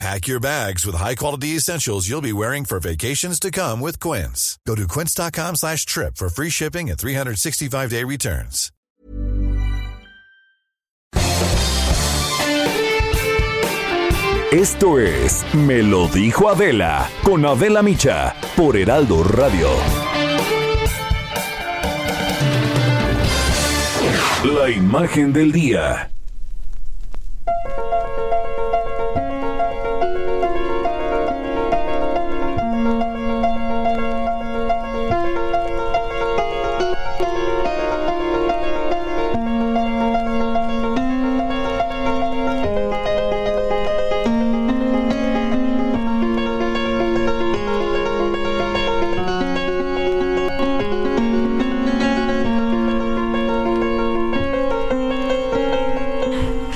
Pack 0.00 0.26
your 0.26 0.40
bags 0.40 0.84
with 0.84 0.96
high-quality 0.96 1.56
essentials 1.56 2.08
you'll 2.08 2.20
be 2.20 2.32
wearing 2.32 2.64
for 2.64 2.80
vacations 2.80 3.38
to 3.40 3.50
come 3.50 3.80
with 3.80 4.00
Quince. 4.00 4.58
Go 4.66 4.74
to 4.74 4.86
quince.com 4.88 5.56
slash 5.56 5.86
trip 5.86 6.16
for 6.16 6.28
free 6.28 6.50
shipping 6.50 6.90
and 6.90 6.98
365-day 6.98 8.04
returns. 8.04 8.70
Esto 14.52 15.00
es 15.00 15.44
Me 15.52 15.82
lo 15.82 16.06
dijo 16.06 16.48
Adela 16.48 17.10
con 17.24 17.44
Adela 17.44 17.82
Micha 17.82 18.36
por 18.56 18.76
Heraldo 18.76 19.24
Radio. 19.24 19.68
La 24.44 24.70
imagen 24.70 25.32
del 25.32 25.50
día. 25.50 26.10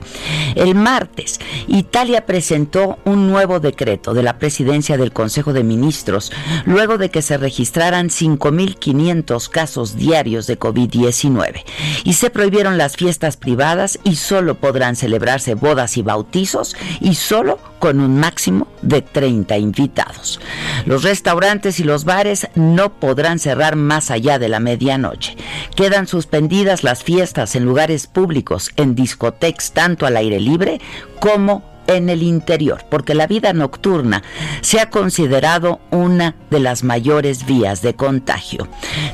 El 0.56 0.76
martes, 0.76 1.40
Italia 1.68 2.26
presentó 2.26 3.00
un 3.06 3.28
nuevo 3.30 3.60
decreto 3.60 4.14
de 4.14 4.24
la 4.24 4.38
presidencia 4.38 4.98
del 4.98 5.12
Consejo 5.12 5.54
de 5.54 5.64
Ministros 5.64 6.32
luego 6.66 6.98
de 6.98 7.10
que 7.10 7.22
se 7.22 7.38
registraran 7.38 8.10
5.500 8.10 9.50
casos 9.50 9.96
diarios 9.96 10.48
de 10.48 10.55
COVID-19 10.60 11.64
y 12.04 12.14
se 12.14 12.30
prohibieron 12.30 12.78
las 12.78 12.96
fiestas 12.96 13.38
privadas 13.38 14.00
y 14.04 14.16
solo 14.16 14.56
podrán 14.56 14.96
celebrarse 14.96 15.56
bodas 15.56 15.98
y 15.98 16.02
bautizos 16.02 16.76
y 17.00 17.16
solo 17.16 17.60
con 17.80 18.00
un 18.00 18.20
máximo 18.20 18.68
de 18.82 19.02
30 19.02 19.58
invitados. 19.58 20.40
Los 20.86 21.04
restaurantes 21.04 21.80
y 21.80 21.84
los 21.84 22.04
bares 22.06 22.48
no 22.56 23.00
podrán 23.00 23.40
cerrar 23.40 23.76
más 23.76 24.12
allá 24.12 24.40
de 24.40 24.50
la 24.50 24.60
medianoche. 24.60 25.36
Quedan 25.76 26.08
suspendidas 26.08 26.84
las 26.84 27.04
fiestas 27.04 27.56
en 27.56 27.66
lugares 27.66 28.08
públicos, 28.08 28.72
en 28.76 28.96
discotecas 28.96 29.72
tanto 29.74 30.06
al 30.06 30.18
aire 30.18 30.40
libre 30.40 30.80
como 31.20 31.75
en 31.88 32.10
el 32.10 32.24
interior, 32.24 32.86
porque 32.90 33.16
la 33.16 33.28
vida 33.28 33.54
nocturna 33.54 34.24
se 34.62 34.80
ha 34.80 34.90
considerado 34.90 35.80
una 35.92 36.36
de 36.50 36.60
las 36.60 36.84
mayores 36.84 37.46
vías 37.46 37.82
de 37.82 37.96
contagio. 37.96 38.68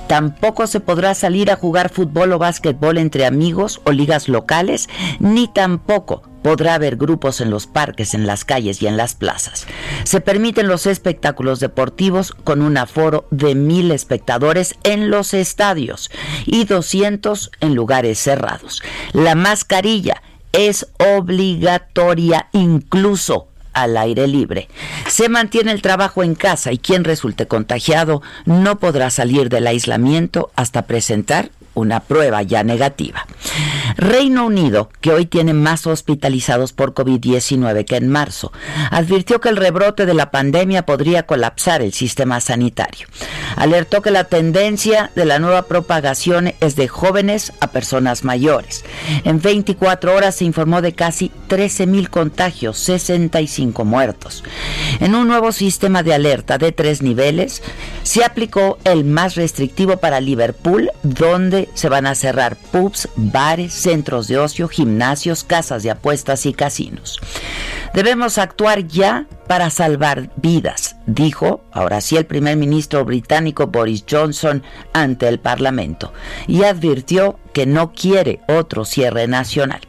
Tampoco 0.08 0.68
se 0.68 0.80
podrá 0.80 1.14
salir 1.14 1.52
a 1.52 1.56
jugar 1.56 1.90
fútbol 1.90 2.34
o 2.34 2.40
básquetbol 2.40 2.98
entre 2.98 3.26
amigos 3.26 3.82
o 3.84 3.92
ligas 3.92 4.28
locales, 4.30 4.90
ni 5.20 5.48
tampoco 5.48 6.24
podrá 6.42 6.74
haber 6.76 6.96
grupos 6.96 7.42
en 7.42 7.50
los 7.50 7.68
parques, 7.68 8.14
en 8.14 8.26
las 8.26 8.46
calles 8.46 8.82
y 8.82 8.88
en 8.88 8.98
las 8.98 9.16
plazas. 9.16 9.68
Se 10.04 10.22
permiten 10.22 10.68
los 10.68 10.86
espectáculos 10.86 11.60
deportivos 11.60 12.32
con 12.32 12.62
un 12.62 12.78
aforo 12.78 13.28
de 13.32 13.56
mil 13.56 13.92
espectadores 13.92 14.76
en 14.84 15.10
los 15.10 15.34
estadios 15.34 16.10
y 16.46 16.66
200 16.66 17.52
en 17.60 17.76
lugares 17.76 18.20
cerrados. 18.20 18.82
La 19.14 19.36
mascarilla 19.36 20.22
es 20.54 20.88
obligatoria 21.00 22.48
incluso 22.52 23.48
al 23.74 23.98
aire 23.98 24.28
libre. 24.28 24.68
Se 25.08 25.30
mantiene 25.30 25.72
el 25.72 25.82
trabajo 25.82 26.24
en 26.24 26.36
casa 26.36 26.72
y 26.72 26.78
quien 26.78 27.04
resulte 27.04 27.48
contagiado 27.48 28.22
no 28.46 28.80
podrá 28.80 29.10
salir 29.10 29.50
del 29.50 29.68
aislamiento 29.68 30.52
hasta 30.56 30.84
presentar 30.84 31.52
una 31.74 32.02
prueba 32.02 32.42
ya 32.42 32.64
negativa. 32.64 33.26
Reino 33.98 34.46
Unido, 34.46 34.90
que 35.02 35.12
hoy 35.12 35.26
tiene 35.26 35.54
más 35.54 35.86
hospitalizados 35.88 36.74
por 36.74 36.94
COVID-19 36.94 37.86
que 37.86 37.98
en 37.98 38.10
marzo, 38.10 38.52
advirtió 38.90 39.42
que 39.42 39.50
el 39.50 39.58
rebrote 39.58 40.06
de 40.06 40.14
la 40.14 40.32
pandemia 40.32 40.86
podría 40.86 41.24
colapsar 41.24 41.82
el 41.82 41.94
sistema 41.94 42.40
sanitario. 42.40 43.08
Alertó 43.56 44.02
que 44.02 44.12
la 44.12 44.24
tendencia 44.26 45.12
de 45.16 45.26
la 45.26 45.40
nueva 45.40 45.64
propagación 45.64 46.54
es 46.60 46.76
de 46.76 46.88
jóvenes 46.88 47.54
a 47.60 47.68
personas 47.68 48.24
mayores. 48.24 48.84
En 49.24 49.42
24 49.42 50.16
horas 50.16 50.36
se 50.36 50.46
informó 50.46 50.82
de 50.82 50.94
casi 50.94 51.32
13 51.48 51.88
mil 51.88 52.10
contagios, 52.10 52.78
65 52.80 53.86
muertos. 53.86 54.44
En 55.00 55.16
un 55.16 55.28
nuevo 55.28 55.52
sistema 55.52 56.04
de 56.04 56.14
alerta 56.14 56.58
de 56.58 56.72
tres 56.72 57.02
niveles, 57.02 57.62
se 58.04 58.24
aplicó 58.24 58.78
el 58.84 59.04
más 59.04 59.36
restrictivo 59.36 59.98
para 59.98 60.22
Liverpool, 60.22 60.92
donde 61.04 61.61
se 61.74 61.90
van 61.90 62.06
a 62.06 62.16
cerrar 62.16 62.56
pubs, 62.56 63.10
bares, 63.16 63.74
centros 63.74 64.28
de 64.28 64.38
ocio, 64.38 64.68
gimnasios, 64.68 65.44
casas 65.44 65.84
de 65.84 65.92
apuestas 65.92 66.46
y 66.46 66.54
casinos. 66.54 67.20
Debemos 67.94 68.38
actuar 68.38 68.88
ya 68.88 69.28
para 69.52 69.70
salvar 69.70 70.30
vidas, 70.38 70.96
dijo 71.08 71.66
ahora 71.74 72.00
sí 72.00 72.16
el 72.16 72.26
primer 72.26 72.56
ministro 72.56 73.04
británico 73.04 73.68
Boris 73.68 74.06
Johnson 74.10 74.64
ante 74.94 75.28
el 75.28 75.42
Parlamento 75.42 76.14
y 76.48 76.64
advirtió 76.64 77.38
que 77.52 77.66
no 77.66 77.92
quiere 77.92 78.40
otro 78.48 78.86
cierre 78.86 79.28
nacional. 79.28 79.82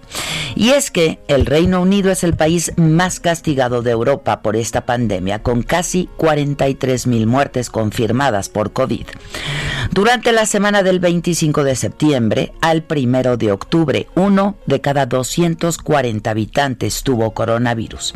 Y 0.54 0.70
es 0.70 0.90
que 0.90 1.20
el 1.28 1.46
Reino 1.46 1.80
Unido 1.80 2.10
es 2.10 2.24
el 2.24 2.34
país 2.34 2.72
más 2.76 3.20
castigado 3.20 3.82
de 3.82 3.92
Europa 3.92 4.42
por 4.42 4.56
esta 4.56 4.84
pandemia, 4.84 5.42
con 5.42 5.62
casi 5.62 6.10
43 6.16 7.06
mil 7.06 7.26
muertes 7.26 7.70
confirmadas 7.70 8.48
por 8.48 8.72
COVID. 8.72 9.06
Durante 9.90 10.32
la 10.32 10.46
semana 10.46 10.82
del 10.82 11.00
25 11.00 11.64
de 11.64 11.76
septiembre 11.76 12.52
al 12.60 12.84
1 12.88 13.36
de 13.36 13.52
octubre, 13.52 14.08
uno 14.14 14.56
de 14.66 14.80
cada 14.80 15.06
240 15.06 16.30
habitantes 16.30 17.02
tuvo 17.02 17.32
coronavirus. 17.32 18.14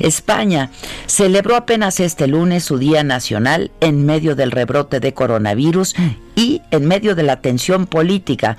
España 0.00 0.70
celebró 1.06 1.56
apenas 1.56 2.00
este 2.00 2.26
lunes 2.26 2.64
su 2.64 2.78
Día 2.78 3.04
Nacional 3.04 3.70
en 3.80 4.04
medio 4.04 4.36
del 4.36 4.50
rebrote 4.50 5.00
de 5.00 5.14
coronavirus 5.14 5.94
y 6.34 6.62
en 6.70 6.86
medio 6.86 7.14
de 7.14 7.22
la 7.22 7.40
tensión 7.40 7.86
política 7.86 8.56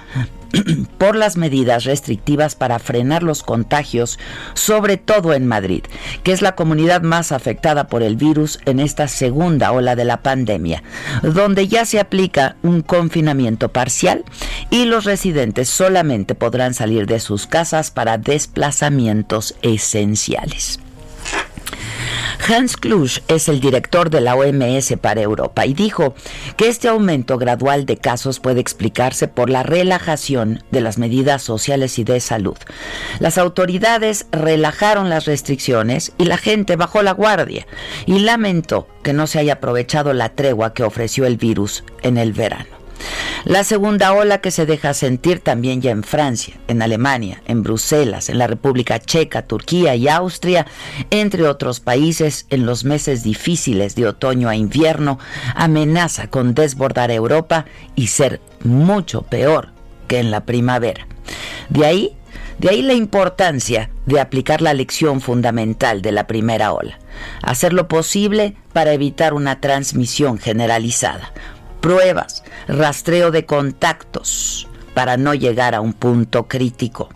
por 0.97 1.15
las 1.15 1.37
medidas 1.37 1.83
restrictivas 1.83 2.55
para 2.55 2.79
frenar 2.79 3.23
los 3.23 3.43
contagios, 3.43 4.19
sobre 4.53 4.97
todo 4.97 5.33
en 5.33 5.47
Madrid, 5.47 5.83
que 6.23 6.31
es 6.31 6.41
la 6.41 6.55
comunidad 6.55 7.01
más 7.01 7.31
afectada 7.31 7.87
por 7.87 8.03
el 8.03 8.15
virus 8.15 8.59
en 8.65 8.79
esta 8.79 9.07
segunda 9.07 9.71
ola 9.71 9.95
de 9.95 10.05
la 10.05 10.21
pandemia, 10.21 10.83
donde 11.21 11.67
ya 11.67 11.85
se 11.85 11.99
aplica 11.99 12.55
un 12.63 12.81
confinamiento 12.81 13.69
parcial 13.69 14.23
y 14.69 14.85
los 14.85 15.05
residentes 15.05 15.69
solamente 15.69 16.35
podrán 16.35 16.73
salir 16.73 17.05
de 17.07 17.19
sus 17.19 17.47
casas 17.47 17.91
para 17.91 18.17
desplazamientos 18.17 19.55
esenciales. 19.61 20.79
Hans 22.45 22.77
Klusch 22.77 23.19
es 23.27 23.49
el 23.49 23.59
director 23.59 24.09
de 24.09 24.21
la 24.21 24.35
OMS 24.35 24.93
para 25.01 25.21
Europa 25.21 25.65
y 25.65 25.73
dijo 25.73 26.15
que 26.55 26.67
este 26.67 26.87
aumento 26.87 27.37
gradual 27.37 27.85
de 27.85 27.97
casos 27.97 28.39
puede 28.39 28.61
explicarse 28.61 29.27
por 29.27 29.49
la 29.49 29.63
relajación 29.63 30.63
de 30.71 30.81
las 30.81 30.97
medidas 30.97 31.41
sociales 31.41 31.99
y 31.99 32.03
de 32.03 32.19
salud. 32.19 32.57
Las 33.19 33.37
autoridades 33.37 34.27
relajaron 34.31 35.09
las 35.09 35.25
restricciones 35.25 36.13
y 36.17 36.25
la 36.25 36.37
gente 36.37 36.75
bajó 36.75 37.01
la 37.01 37.11
guardia 37.11 37.67
y 38.05 38.19
lamentó 38.19 38.87
que 39.03 39.13
no 39.13 39.27
se 39.27 39.39
haya 39.39 39.53
aprovechado 39.53 40.13
la 40.13 40.29
tregua 40.29 40.73
que 40.73 40.83
ofreció 40.83 41.25
el 41.25 41.37
virus 41.37 41.83
en 42.01 42.17
el 42.17 42.33
verano. 42.33 42.76
La 43.45 43.63
segunda 43.63 44.13
ola 44.13 44.39
que 44.39 44.51
se 44.51 44.65
deja 44.65 44.93
sentir 44.93 45.39
también 45.39 45.81
ya 45.81 45.91
en 45.91 46.03
Francia, 46.03 46.55
en 46.67 46.81
Alemania, 46.81 47.41
en 47.47 47.63
Bruselas, 47.63 48.29
en 48.29 48.37
la 48.37 48.47
República 48.47 48.99
Checa, 48.99 49.43
Turquía 49.43 49.95
y 49.95 50.07
Austria, 50.07 50.65
entre 51.11 51.47
otros 51.47 51.79
países, 51.79 52.45
en 52.49 52.65
los 52.65 52.83
meses 52.83 53.23
difíciles 53.23 53.95
de 53.95 54.07
otoño 54.07 54.49
a 54.49 54.55
invierno, 54.55 55.19
amenaza 55.55 56.29
con 56.29 56.53
desbordar 56.55 57.11
Europa 57.11 57.65
y 57.95 58.07
ser 58.07 58.41
mucho 58.63 59.21
peor 59.21 59.69
que 60.07 60.19
en 60.19 60.31
la 60.31 60.45
primavera. 60.45 61.07
De 61.69 61.85
ahí 61.85 62.17
de 62.59 62.69
ahí 62.69 62.81
la 62.81 62.93
importancia 62.93 63.91
de 64.07 64.19
aplicar 64.19 64.63
la 64.63 64.73
lección 64.73 65.21
fundamental 65.21 66.01
de 66.01 66.11
la 66.11 66.25
primera 66.25 66.73
ola, 66.73 66.97
hacer 67.43 67.71
lo 67.71 67.87
posible 67.87 68.55
para 68.73 68.93
evitar 68.93 69.35
una 69.35 69.61
transmisión 69.61 70.39
generalizada, 70.39 71.33
pruebas, 71.87 72.43
rastreo 72.67 73.31
de 73.31 73.45
contactos 73.45 74.67
para 74.93 75.15
no 75.15 75.33
llegar 75.33 75.73
a 75.73 75.79
un 75.79 75.93
punto 75.93 76.49
crítico. 76.49 77.07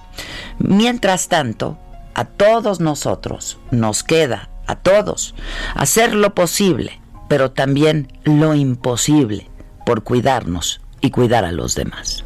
Mientras 0.59 1.27
tanto, 1.27 1.77
a 2.13 2.23
todos 2.23 2.79
nosotros 2.79 3.59
nos 3.69 4.01
queda, 4.01 4.49
a 4.67 4.77
todos, 4.77 5.35
hacer 5.75 6.15
lo 6.15 6.33
posible, 6.33 7.01
pero 7.27 7.51
también 7.51 8.17
lo 8.23 8.55
imposible 8.55 9.49
por 9.85 10.05
cuidarnos 10.05 10.79
y 11.01 11.11
cuidar 11.11 11.43
a 11.43 11.51
los 11.51 11.75
demás. 11.75 12.23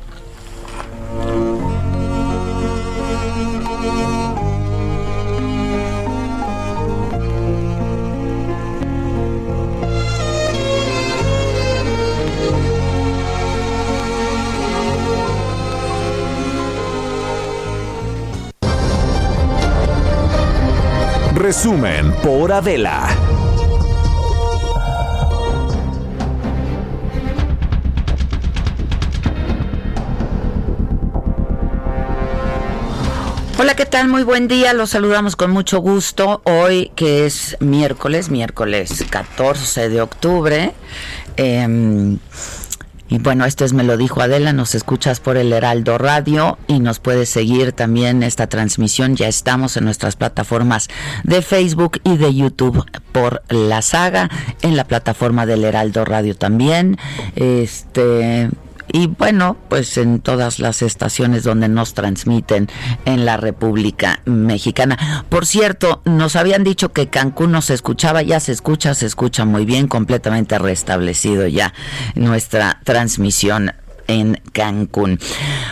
Resumen 21.45 22.11
por 22.23 22.51
Adela. 22.51 23.07
Hola, 33.59 33.75
¿qué 33.75 33.85
tal? 33.85 34.07
Muy 34.07 34.23
buen 34.23 34.47
día. 34.47 34.73
Los 34.73 34.89
saludamos 34.89 35.35
con 35.35 35.51
mucho 35.51 35.81
gusto. 35.81 36.41
Hoy 36.45 36.91
que 36.95 37.27
es 37.27 37.57
miércoles, 37.59 38.31
miércoles 38.31 39.05
14 39.07 39.89
de 39.89 40.01
octubre. 40.01 40.73
Eh, 41.37 42.17
y 43.07 43.19
bueno, 43.19 43.45
esto 43.45 43.65
es 43.65 43.73
Me 43.73 43.83
lo 43.83 43.97
dijo 43.97 44.21
Adela, 44.21 44.51
nos 44.51 44.73
escuchas 44.73 45.19
por 45.19 45.37
el 45.37 45.53
Heraldo 45.53 45.97
Radio 45.97 46.57
y 46.67 46.79
nos 46.79 46.99
puedes 46.99 47.29
seguir 47.29 47.71
también 47.71 48.23
esta 48.23 48.47
transmisión. 48.47 49.15
Ya 49.15 49.27
estamos 49.27 49.77
en 49.77 49.85
nuestras 49.85 50.15
plataformas 50.15 50.87
de 51.23 51.41
Facebook 51.41 51.99
y 52.03 52.17
de 52.17 52.33
YouTube 52.33 52.83
por 53.11 53.43
la 53.49 53.81
saga, 53.81 54.29
en 54.61 54.75
la 54.75 54.85
plataforma 54.85 55.45
del 55.45 55.63
Heraldo 55.63 56.03
Radio 56.03 56.35
también. 56.35 56.97
Este 57.35 58.49
y 58.91 59.07
bueno, 59.07 59.57
pues 59.69 59.97
en 59.97 60.19
todas 60.19 60.59
las 60.59 60.81
estaciones 60.81 61.43
donde 61.43 61.67
nos 61.67 61.93
transmiten 61.93 62.69
en 63.05 63.25
la 63.25 63.37
República 63.37 64.21
Mexicana. 64.25 65.25
Por 65.29 65.45
cierto, 65.45 66.01
nos 66.05 66.35
habían 66.35 66.63
dicho 66.63 66.91
que 66.91 67.07
Cancún 67.07 67.51
no 67.51 67.61
se 67.61 67.73
escuchaba, 67.73 68.21
ya 68.21 68.39
se 68.39 68.51
escucha, 68.51 68.93
se 68.93 69.05
escucha 69.05 69.45
muy 69.45 69.65
bien, 69.65 69.87
completamente 69.87 70.57
restablecido 70.57 71.47
ya 71.47 71.73
nuestra 72.15 72.79
transmisión 72.83 73.71
en 74.07 74.41
Cancún. 74.53 75.19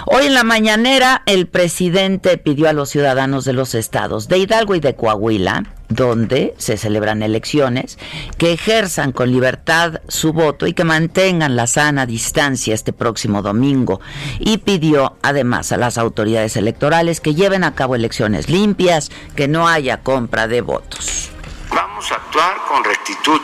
Hoy 0.06 0.28
en 0.28 0.34
la 0.34 0.44
mañanera 0.44 1.24
el 1.26 1.48
presidente 1.48 2.38
pidió 2.38 2.70
a 2.70 2.74
los 2.74 2.90
ciudadanos 2.90 3.46
de 3.46 3.54
los 3.54 3.76
estados 3.76 4.28
de 4.28 4.38
Hidalgo 4.38 4.76
y 4.76 4.80
de 4.80 4.96
Coahuila 4.96 5.64
donde 5.90 6.56
se 6.58 6.78
celebran 6.78 7.22
elecciones, 7.22 7.98
que 8.38 8.54
ejerzan 8.54 9.12
con 9.12 9.32
libertad 9.32 10.02
su 10.08 10.34
voto 10.34 10.66
y 10.68 10.74
que 10.74 10.84
mantengan 10.84 11.56
la 11.56 11.68
sana 11.68 12.06
distancia 12.06 12.74
este 12.74 12.94
próximo 12.94 13.42
domingo. 13.42 14.02
Y 14.40 14.60
pidió 14.60 15.18
además 15.22 15.72
a 15.72 15.78
las 15.78 15.98
autoridades 15.98 16.58
electorales 16.58 17.22
que 17.22 17.36
lleven 17.36 17.64
a 17.64 17.76
cabo 17.76 17.96
elecciones 17.96 18.50
limpias, 18.50 19.12
que 19.36 19.48
no 19.48 19.68
haya 19.68 20.02
compra 20.02 20.48
de 20.48 20.62
votos. 20.62 21.30
Vamos 21.70 22.12
a 22.12 22.16
actuar 22.16 22.58
con 22.68 22.84
rectitud, 22.84 23.42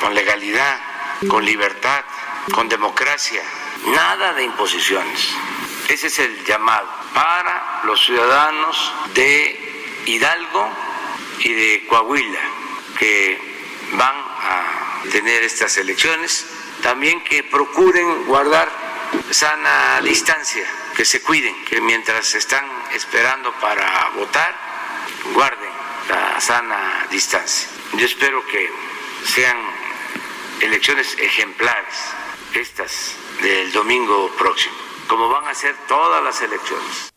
con 0.00 0.14
legalidad, 0.14 0.76
con 1.28 1.44
libertad, 1.44 2.00
con 2.54 2.68
democracia 2.68 3.40
nada 3.86 4.32
de 4.34 4.44
imposiciones. 4.44 5.28
Ese 5.88 6.06
es 6.06 6.18
el 6.18 6.44
llamado 6.44 6.88
para 7.14 7.80
los 7.84 8.04
ciudadanos 8.04 8.92
de 9.14 10.02
Hidalgo 10.06 10.70
y 11.40 11.52
de 11.52 11.86
Coahuila 11.88 12.40
que 12.98 13.40
van 13.92 14.16
a 14.16 15.02
tener 15.10 15.42
estas 15.42 15.76
elecciones. 15.78 16.46
También 16.82 17.22
que 17.24 17.42
procuren 17.42 18.24
guardar 18.24 18.70
sana 19.30 20.00
distancia, 20.02 20.64
que 20.96 21.04
se 21.04 21.20
cuiden, 21.22 21.64
que 21.64 21.80
mientras 21.80 22.34
están 22.34 22.64
esperando 22.92 23.52
para 23.54 24.10
votar, 24.14 24.54
guarden 25.34 25.70
la 26.08 26.40
sana 26.40 27.06
distancia. 27.10 27.68
Yo 27.94 28.06
espero 28.06 28.46
que 28.46 28.70
sean 29.24 29.56
elecciones 30.60 31.16
ejemplares 31.18 31.94
estas 32.54 33.14
del 33.42 33.72
domingo 33.72 34.30
próximo, 34.38 34.74
como 35.08 35.28
van 35.28 35.46
a 35.48 35.54
ser 35.54 35.74
todas 35.88 36.22
las 36.22 36.40
elecciones. 36.42 37.10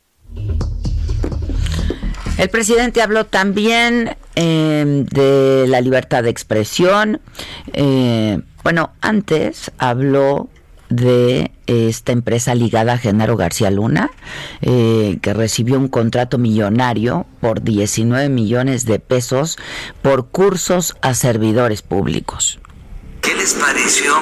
El 2.37 2.49
presidente 2.49 3.01
habló 3.01 3.25
también 3.25 4.15
eh, 4.35 5.05
de 5.11 5.65
la 5.67 5.81
libertad 5.81 6.23
de 6.23 6.29
expresión. 6.29 7.21
Eh, 7.73 8.39
bueno, 8.63 8.93
antes 9.01 9.71
habló 9.77 10.49
de 10.89 11.51
esta 11.68 12.11
empresa 12.11 12.56
ligada 12.56 12.94
a 12.94 12.97
Genaro 12.97 13.35
García 13.35 13.71
Luna, 13.71 14.11
eh, 14.61 15.18
que 15.21 15.33
recibió 15.33 15.77
un 15.77 15.87
contrato 15.87 16.37
millonario 16.37 17.25
por 17.42 17.61
19 17.61 18.30
millones 18.30 18.85
de 18.85 18.99
pesos 18.99 19.57
por 20.01 20.27
cursos 20.30 20.95
a 21.01 21.13
servidores 21.13 21.81
públicos. 21.81 22.59
¿Qué 23.21 23.33
les 23.35 23.53
pareció 23.53 24.13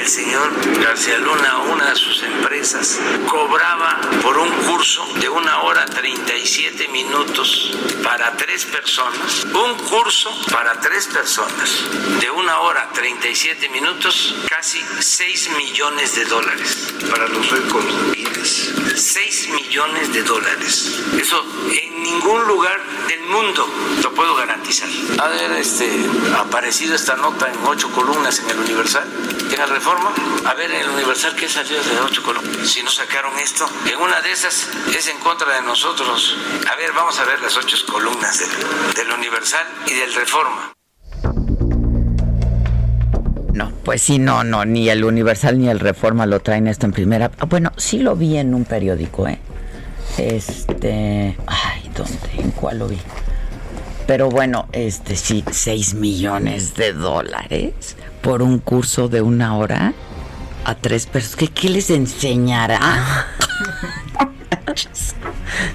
el 0.00 0.06
señor 0.06 0.50
García 0.82 1.18
Luna, 1.18 1.58
una 1.72 1.90
de 1.90 1.96
sus 1.96 2.22
empresas, 2.60 3.00
cobraba 3.26 4.00
por 4.22 4.36
un 4.36 4.50
curso 4.64 5.06
de 5.18 5.28
una 5.30 5.62
hora 5.62 5.86
37 5.86 6.88
minutos 6.88 7.70
para 8.02 8.36
tres 8.36 8.66
personas? 8.66 9.44
Un 9.44 9.78
curso 9.88 10.30
para 10.52 10.78
tres 10.78 11.06
personas 11.06 11.84
de 12.20 12.30
una 12.30 12.60
hora 12.60 12.90
37 12.92 13.68
minutos, 13.70 14.34
casi 14.48 14.78
6 14.98 15.50
millones 15.56 16.14
de 16.16 16.24
dólares 16.26 16.94
para 17.10 17.28
los 17.28 17.50
récords 17.50 18.20
6 19.00 19.48
millones 19.50 20.12
de 20.12 20.22
dólares. 20.22 20.98
Eso 21.18 21.44
en 21.70 22.02
ningún 22.02 22.46
lugar 22.46 22.80
del 23.08 23.20
mundo 23.22 23.68
lo 24.02 24.12
puedo 24.12 24.34
garantizar. 24.34 24.88
Ha 25.18 25.24
haber 25.24 25.52
este, 25.52 25.88
aparecido 26.38 26.94
esta 26.94 27.16
nota 27.16 27.50
en 27.50 27.58
ocho 27.66 27.90
columnas 27.90 28.38
en 28.40 28.50
el 28.50 28.58
Universal, 28.58 29.04
en 29.50 29.58
la 29.58 29.66
Reforma. 29.66 30.12
A 30.44 30.54
ver, 30.54 30.70
en 30.70 30.82
el 30.82 30.88
Universal, 30.90 31.34
¿qué 31.36 31.48
salió 31.48 31.82
de 31.82 32.00
ocho 32.00 32.22
columnas? 32.22 32.49
Si 32.64 32.82
no 32.82 32.90
sacaron 32.90 33.38
esto, 33.38 33.68
en 33.90 33.98
una 34.00 34.20
de 34.20 34.32
esas 34.32 34.68
es 34.96 35.08
en 35.08 35.18
contra 35.18 35.54
de 35.56 35.62
nosotros. 35.62 36.36
A 36.70 36.76
ver, 36.76 36.92
vamos 36.92 37.18
a 37.18 37.24
ver 37.24 37.40
las 37.40 37.56
ocho 37.56 37.76
columnas 37.90 38.38
del, 38.38 38.94
del 38.94 39.12
Universal 39.12 39.66
y 39.86 39.94
del 39.94 40.14
Reforma. 40.14 40.72
No, 43.52 43.72
pues 43.84 44.02
sí, 44.02 44.18
no, 44.18 44.44
no, 44.44 44.64
ni 44.64 44.88
el 44.88 45.04
Universal 45.04 45.58
ni 45.58 45.68
el 45.68 45.80
Reforma 45.80 46.26
lo 46.26 46.40
traen 46.40 46.66
esto 46.66 46.86
en 46.86 46.92
primera. 46.92 47.30
Ah, 47.38 47.46
bueno, 47.46 47.72
sí 47.76 47.98
lo 47.98 48.14
vi 48.16 48.36
en 48.36 48.54
un 48.54 48.64
periódico, 48.64 49.26
¿eh? 49.26 49.38
Este, 50.18 51.36
ay, 51.46 51.90
¿dónde? 51.94 52.30
¿En 52.38 52.50
cuál 52.52 52.78
lo 52.78 52.88
vi? 52.88 52.98
Pero 54.06 54.28
bueno, 54.28 54.68
este 54.72 55.16
sí, 55.16 55.44
6 55.50 55.94
millones 55.94 56.74
de 56.74 56.92
dólares 56.92 57.96
por 58.22 58.42
un 58.42 58.58
curso 58.58 59.08
de 59.08 59.22
una 59.22 59.56
hora 59.56 59.94
a 60.64 60.74
tres 60.74 61.06
personas. 61.06 61.36
¿Qué, 61.36 61.48
qué 61.48 61.68
les 61.68 61.90
enseñará? 61.90 63.26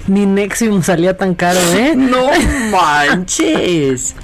Ni 0.06 0.26
Nexium 0.26 0.82
salía 0.82 1.16
tan 1.16 1.34
caro, 1.34 1.60
¿eh? 1.74 1.94
No 1.96 2.30
manches. 2.70 4.14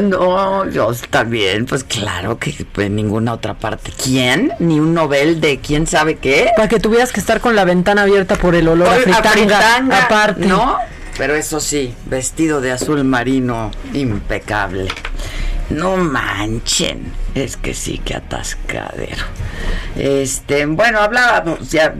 No, 0.00 0.68
yo 0.70 0.90
también, 1.10 1.66
pues 1.66 1.84
claro 1.84 2.38
que 2.38 2.54
en 2.78 2.96
ninguna 2.96 3.34
otra 3.34 3.54
parte. 3.54 3.92
¿Quién? 4.02 4.52
Ni 4.58 4.80
un 4.80 4.94
novel 4.94 5.40
de 5.40 5.58
quién 5.58 5.86
sabe 5.86 6.16
qué. 6.16 6.50
Para 6.56 6.68
que 6.68 6.80
tuvieras 6.80 7.12
que 7.12 7.20
estar 7.20 7.40
con 7.40 7.54
la 7.54 7.64
ventana 7.64 8.02
abierta 8.02 8.36
por 8.36 8.54
el 8.54 8.68
olor 8.68 8.88
a 8.88 9.22
fritanga, 9.22 10.04
aparte. 10.04 10.46
¿No? 10.46 10.76
Pero 11.18 11.34
eso 11.34 11.60
sí, 11.60 11.94
vestido 12.06 12.62
de 12.62 12.72
azul 12.72 13.04
marino, 13.04 13.70
impecable. 13.92 14.88
No 15.72 15.96
manchen, 15.96 17.12
es 17.34 17.56
que 17.56 17.72
sí, 17.74 17.98
que 18.04 18.14
atascadero. 18.14 19.24
Este, 19.96 20.66
bueno, 20.66 21.00
hablábamos, 21.00 21.70
ya 21.70 21.94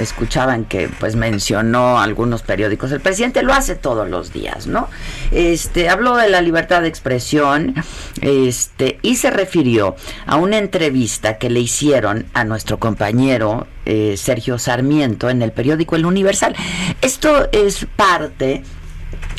escuchaban 0.00 0.64
que 0.64 0.88
pues 0.88 1.16
mencionó 1.16 1.98
algunos 1.98 2.42
periódicos. 2.42 2.92
El 2.92 3.00
presidente 3.00 3.42
lo 3.42 3.52
hace 3.52 3.74
todos 3.74 4.08
los 4.08 4.32
días, 4.32 4.66
¿no? 4.66 4.88
Este, 5.30 5.88
habló 5.88 6.16
de 6.16 6.28
la 6.28 6.40
libertad 6.40 6.82
de 6.82 6.88
expresión, 6.88 7.74
este, 8.20 8.98
y 9.02 9.16
se 9.16 9.30
refirió 9.30 9.96
a 10.26 10.36
una 10.36 10.58
entrevista 10.58 11.38
que 11.38 11.50
le 11.50 11.60
hicieron 11.60 12.26
a 12.34 12.44
nuestro 12.44 12.78
compañero 12.78 13.66
eh, 13.84 14.16
Sergio 14.16 14.58
Sarmiento 14.58 15.30
en 15.30 15.42
el 15.42 15.52
periódico 15.52 15.96
El 15.96 16.06
Universal. 16.06 16.54
Esto 17.00 17.48
es 17.52 17.86
parte 17.96 18.62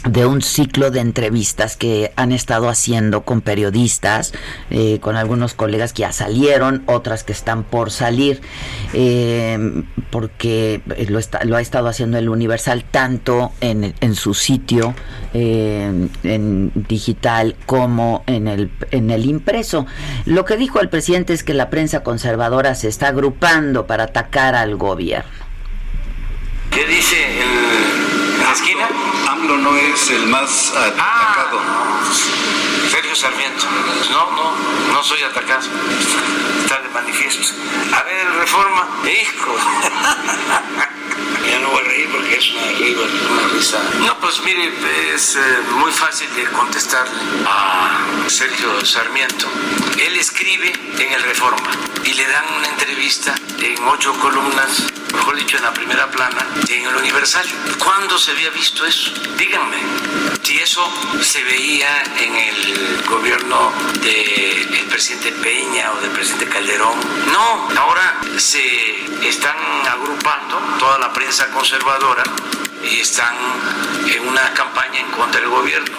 de 0.09 0.25
un 0.25 0.41
ciclo 0.41 0.91
de 0.91 0.99
entrevistas 0.99 1.75
que 1.75 2.11
han 2.15 2.31
estado 2.31 2.69
haciendo 2.69 3.23
con 3.23 3.41
periodistas, 3.41 4.33
eh, 4.69 4.99
con 4.99 5.15
algunos 5.15 5.53
colegas 5.53 5.93
que 5.93 6.01
ya 6.01 6.11
salieron, 6.11 6.83
otras 6.85 7.23
que 7.23 7.31
están 7.31 7.63
por 7.63 7.91
salir, 7.91 8.41
eh, 8.93 9.83
porque 10.09 10.81
lo, 11.09 11.55
ha 11.55 11.61
estado 11.61 11.87
haciendo 11.87 12.17
el 12.17 12.29
Universal 12.29 12.83
tanto 12.83 13.51
en, 13.61 14.15
su 14.15 14.33
sitio 14.33 14.95
eh, 15.33 16.09
digital 16.73 17.55
como 17.65 18.23
en 18.27 18.47
el, 18.47 18.71
en 18.91 19.11
el 19.11 19.25
impreso. 19.25 19.85
Lo 20.25 20.45
que 20.45 20.57
dijo 20.57 20.79
el 20.79 20.89
presidente 20.89 21.33
es 21.33 21.43
que 21.43 21.53
la 21.53 21.69
prensa 21.69 22.03
conservadora 22.03 22.75
se 22.75 22.87
está 22.87 23.09
agrupando 23.09 23.85
para 23.87 24.05
atacar 24.05 24.55
al 24.55 24.75
gobierno. 24.75 25.31
¿Qué 26.71 26.85
dice 26.85 27.15
el 27.41 28.37
la 28.39 28.51
esquina? 28.51 29.06
AMLO 29.37 29.57
no 29.57 29.77
es 29.77 30.09
el 30.09 30.25
más 30.27 30.71
atacado. 30.71 31.61
Ah, 31.61 32.03
Sergio 32.89 33.15
Sarmiento. 33.15 33.65
No, 34.09 34.31
no, 34.31 34.93
no 34.93 35.03
soy 35.03 35.21
atacado. 35.21 35.67
Está 36.63 36.79
de 36.81 36.89
manifiesto. 36.89 37.53
A 37.93 38.01
ver, 38.03 38.31
reforma. 38.39 38.87
Hijo. 39.05 39.55
Ya 41.49 41.59
no 41.59 41.69
voy 41.69 41.79
a 41.79 41.87
reír 41.87 42.09
porque 42.11 42.35
es 42.35 42.51
una, 42.51 42.63
una 43.31 43.47
risa. 43.53 43.81
No, 44.05 44.19
pues 44.19 44.41
mire, 44.41 44.71
es 45.13 45.35
eh, 45.35 45.39
muy 45.71 45.91
fácil 45.91 46.33
de 46.35 46.43
contestarle 46.45 47.19
a 47.45 48.05
Sergio 48.27 48.85
Sarmiento. 48.85 49.47
Él 49.97 50.15
escribe 50.17 50.73
en 50.99 51.13
el 51.13 51.23
Reforma 51.23 51.69
y 52.03 52.13
le 52.13 52.27
dan 52.27 52.45
una 52.57 52.67
entrevista 52.67 53.35
en 53.59 53.83
ocho 53.87 54.13
columnas, 54.19 54.83
mejor 55.13 55.35
dicho, 55.35 55.57
en 55.57 55.63
la 55.63 55.73
primera 55.73 56.09
plana, 56.11 56.47
en 56.67 56.85
el 56.85 56.95
Universal. 56.95 57.45
¿Cuándo 57.83 58.17
se 58.17 58.31
había 58.31 58.49
visto 58.51 58.85
eso? 58.85 59.11
Díganme. 59.37 59.77
Si 60.43 60.57
eso 60.59 60.89
se 61.21 61.43
veía 61.43 62.03
en 62.19 62.35
el 62.35 63.03
gobierno 63.05 63.73
del 64.01 64.85
presidente 64.89 65.33
Peña 65.33 65.91
o 65.91 65.99
del 65.99 66.11
presidente 66.11 66.47
Calderón. 66.47 66.97
No, 67.33 67.69
ahora 67.77 68.21
se 68.37 69.27
están 69.27 69.57
agrupando 69.85 70.57
toda 70.79 70.99
la 70.99 71.06
prensa 71.13 71.47
conservadora 71.53 72.23
y 72.83 72.99
están 72.99 73.35
en 74.13 74.27
una 74.27 74.53
campaña 74.53 74.99
en 74.99 75.11
contra 75.11 75.41
del 75.41 75.49
gobierno. 75.49 75.97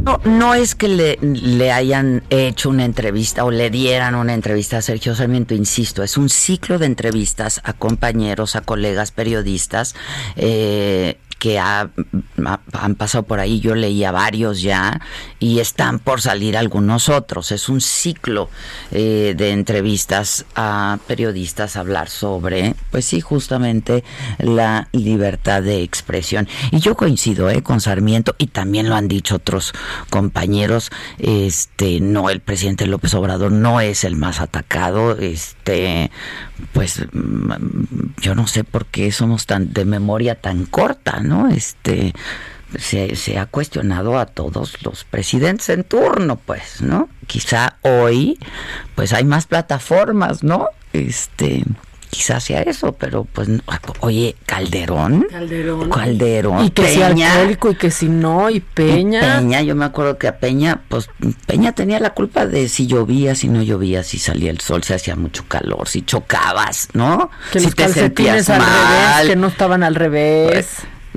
No, 0.00 0.18
no 0.24 0.54
es 0.54 0.74
que 0.74 0.88
le, 0.88 1.18
le, 1.20 1.72
hayan 1.72 2.22
hecho 2.30 2.70
una 2.70 2.86
entrevista 2.86 3.44
o 3.44 3.50
le 3.50 3.68
dieran 3.68 4.14
una 4.14 4.32
entrevista 4.32 4.78
a 4.78 4.82
Sergio 4.82 5.14
Sarmiento, 5.14 5.54
insisto, 5.54 6.02
es 6.02 6.16
un 6.16 6.30
ciclo 6.30 6.78
de 6.78 6.86
entrevistas 6.86 7.60
a 7.64 7.74
compañeros, 7.74 8.56
a 8.56 8.62
colegas 8.62 9.10
periodistas. 9.10 9.94
Eh, 10.36 11.18
que 11.40 11.58
han 11.58 12.94
pasado 12.96 13.24
por 13.24 13.40
ahí, 13.40 13.60
yo 13.60 13.74
leía 13.74 14.12
varios 14.12 14.60
ya, 14.60 15.00
y 15.38 15.58
están 15.58 15.98
por 15.98 16.20
salir 16.20 16.56
algunos 16.56 17.08
otros. 17.08 17.50
Es 17.50 17.70
un 17.70 17.80
ciclo 17.80 18.50
eh, 18.92 19.34
de 19.36 19.50
entrevistas 19.50 20.44
a 20.54 20.98
periodistas 21.06 21.76
a 21.76 21.80
hablar 21.80 22.10
sobre, 22.10 22.74
pues 22.90 23.06
sí, 23.06 23.22
justamente 23.22 24.04
la 24.38 24.88
libertad 24.92 25.62
de 25.62 25.82
expresión. 25.82 26.46
Y 26.70 26.80
yo 26.80 26.94
coincido 26.94 27.48
eh, 27.48 27.62
con 27.62 27.80
Sarmiento, 27.80 28.36
y 28.36 28.48
también 28.48 28.90
lo 28.90 28.94
han 28.94 29.08
dicho 29.08 29.36
otros 29.36 29.72
compañeros, 30.10 30.90
este, 31.18 32.00
no, 32.00 32.28
el 32.28 32.40
presidente 32.40 32.86
López 32.86 33.14
Obrador 33.14 33.50
no 33.50 33.80
es 33.80 34.04
el 34.04 34.16
más 34.16 34.40
atacado, 34.40 35.16
este, 35.16 36.10
pues 36.74 37.02
mm, 37.12 37.52
yo 38.20 38.34
no 38.34 38.46
sé 38.46 38.62
por 38.62 38.84
qué 38.84 39.10
somos 39.10 39.46
tan 39.46 39.72
de 39.72 39.86
memoria 39.86 40.34
tan 40.34 40.66
corta. 40.66 41.20
Este 41.48 42.12
se, 42.78 43.16
se, 43.16 43.38
ha 43.38 43.46
cuestionado 43.46 44.18
a 44.18 44.26
todos 44.26 44.82
los 44.82 45.04
presidentes 45.04 45.68
en 45.70 45.84
turno, 45.84 46.36
pues, 46.36 46.80
¿no? 46.82 47.08
Quizá 47.26 47.76
hoy, 47.82 48.38
pues 48.94 49.12
hay 49.12 49.24
más 49.24 49.46
plataformas, 49.46 50.42
¿no? 50.42 50.68
Este, 50.92 51.64
quizás 52.10 52.44
sea 52.44 52.62
eso, 52.62 52.92
pero 52.92 53.24
pues, 53.24 53.48
oye, 54.00 54.36
Calderón, 54.46 55.26
Calderón, 55.30 55.90
Calderón, 55.90 56.64
y 56.64 56.70
que 56.70 56.82
Peña, 56.82 56.96
sea 56.96 57.06
alcohólico 57.32 57.70
y 57.70 57.74
que 57.76 57.90
si 57.90 58.08
no, 58.08 58.50
y 58.50 58.60
Peña. 58.60 59.38
Peña, 59.38 59.62
yo 59.62 59.74
me 59.74 59.84
acuerdo 59.84 60.18
que 60.18 60.28
a 60.28 60.38
Peña, 60.38 60.82
pues 60.88 61.08
Peña 61.46 61.72
tenía 61.72 61.98
la 62.00 62.10
culpa 62.10 62.46
de 62.46 62.68
si 62.68 62.86
llovía, 62.86 63.34
si 63.34 63.48
no 63.48 63.62
llovía, 63.62 64.02
si 64.02 64.18
salía 64.18 64.50
el 64.50 64.60
sol, 64.60 64.82
si 64.84 64.92
hacía 64.92 65.16
mucho 65.16 65.44
calor, 65.46 65.88
si 65.88 66.02
chocabas, 66.02 66.88
¿no? 66.92 67.30
Que 67.52 67.60
si 67.60 67.66
los 67.66 67.74
te 67.74 67.88
sentías 67.88 68.48
al 68.48 68.60
mal. 68.60 68.68
revés, 68.68 69.28
que 69.28 69.36
no 69.36 69.46
estaban 69.48 69.82
al 69.82 69.94
revés. 69.94 70.50
Pues, 70.52 70.68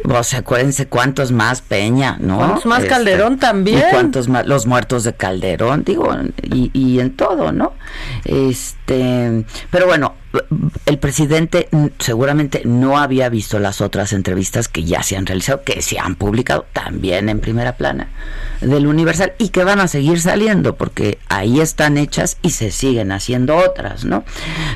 o 0.03 0.23
sea, 0.23 0.39
acuérdense 0.39 0.88
cuántos 0.88 1.31
más 1.31 1.62
Peña, 1.62 2.17
¿no? 2.19 2.38
¿Cuántos 2.38 2.65
más 2.65 2.79
este, 2.79 2.89
Calderón 2.89 3.38
también? 3.38 3.79
Y 3.79 3.91
cuántos 3.91 4.27
más 4.27 4.45
los 4.45 4.65
muertos 4.65 5.03
de 5.03 5.13
Calderón, 5.13 5.83
digo, 5.83 6.09
y, 6.41 6.71
y 6.73 7.00
en 7.00 7.15
todo, 7.15 7.51
¿no? 7.51 7.73
Este, 8.25 9.45
pero 9.69 9.85
bueno, 9.85 10.15
el 10.85 10.97
presidente 10.97 11.69
seguramente 11.99 12.63
no 12.65 12.97
había 12.97 13.29
visto 13.29 13.59
las 13.59 13.81
otras 13.81 14.13
entrevistas 14.13 14.67
que 14.67 14.83
ya 14.83 15.03
se 15.03 15.15
han 15.15 15.27
realizado, 15.27 15.63
que 15.63 15.81
se 15.81 15.99
han 15.99 16.15
publicado 16.15 16.65
también 16.73 17.29
en 17.29 17.39
primera 17.39 17.77
plana 17.77 18.09
del 18.61 18.87
Universal 18.87 19.33
y 19.37 19.49
que 19.49 19.63
van 19.63 19.79
a 19.79 19.87
seguir 19.87 20.19
saliendo 20.21 20.75
porque 20.75 21.19
ahí 21.29 21.59
están 21.59 21.97
hechas 21.97 22.37
y 22.41 22.51
se 22.51 22.71
siguen 22.71 23.11
haciendo 23.11 23.57
otras, 23.57 24.05
¿no? 24.05 24.23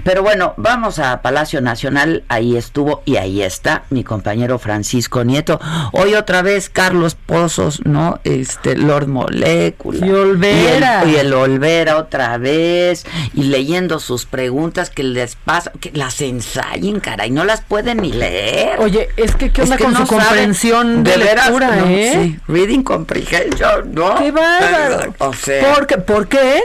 Pero 0.03 0.21
bueno, 0.21 0.53
vamos 0.57 0.99
a 0.99 1.21
Palacio 1.21 1.61
Nacional, 1.61 2.23
ahí 2.27 2.55
estuvo 2.55 3.01
y 3.05 3.15
ahí 3.15 3.41
está 3.41 3.85
mi 3.89 4.03
compañero 4.03 4.59
Francisco 4.59 5.23
Nieto. 5.23 5.59
Hoy 5.91 6.13
otra 6.13 6.41
vez 6.41 6.69
Carlos 6.69 7.15
Pozos, 7.15 7.81
¿no? 7.85 8.19
Este 8.23 8.75
Lord 8.75 9.07
Molécula. 9.07 10.05
Y 10.05 10.11
Olvera. 10.11 11.03
Y 11.05 11.09
el, 11.09 11.15
y 11.15 11.15
el 11.17 11.33
Olvera 11.33 11.97
otra 11.97 12.37
vez 12.37 13.05
y 13.33 13.43
leyendo 13.43 13.99
sus 13.99 14.25
preguntas 14.25 14.89
que 14.89 15.03
les 15.03 15.35
que 15.79 15.91
las 15.93 16.21
ensayen, 16.21 16.99
caray, 16.99 17.31
no 17.31 17.45
las 17.45 17.61
pueden 17.61 17.97
ni 17.97 18.11
leer. 18.11 18.79
Oye, 18.79 19.09
es 19.15 19.35
que 19.35 19.51
qué 19.51 19.61
onda 19.61 19.75
es 19.75 19.79
que 19.79 19.85
con 19.85 19.93
no 19.93 19.99
su 19.99 20.07
comprensión 20.07 21.03
de, 21.03 21.11
de 21.11 21.17
lectura, 21.17 21.69
veras, 21.69 21.87
¿eh? 21.87 22.11
No, 22.15 22.23
sí. 22.23 22.39
Reading 22.47 22.83
comprehension, 22.83 23.93
¿no? 23.93 24.15
¡Qué 24.15 24.31
bárbaro! 24.31 25.15
O 25.19 25.33
sea, 25.33 25.73
¿Por 25.73 25.87
qué? 25.87 25.97
¿Por 25.97 26.27
qué? 26.27 26.61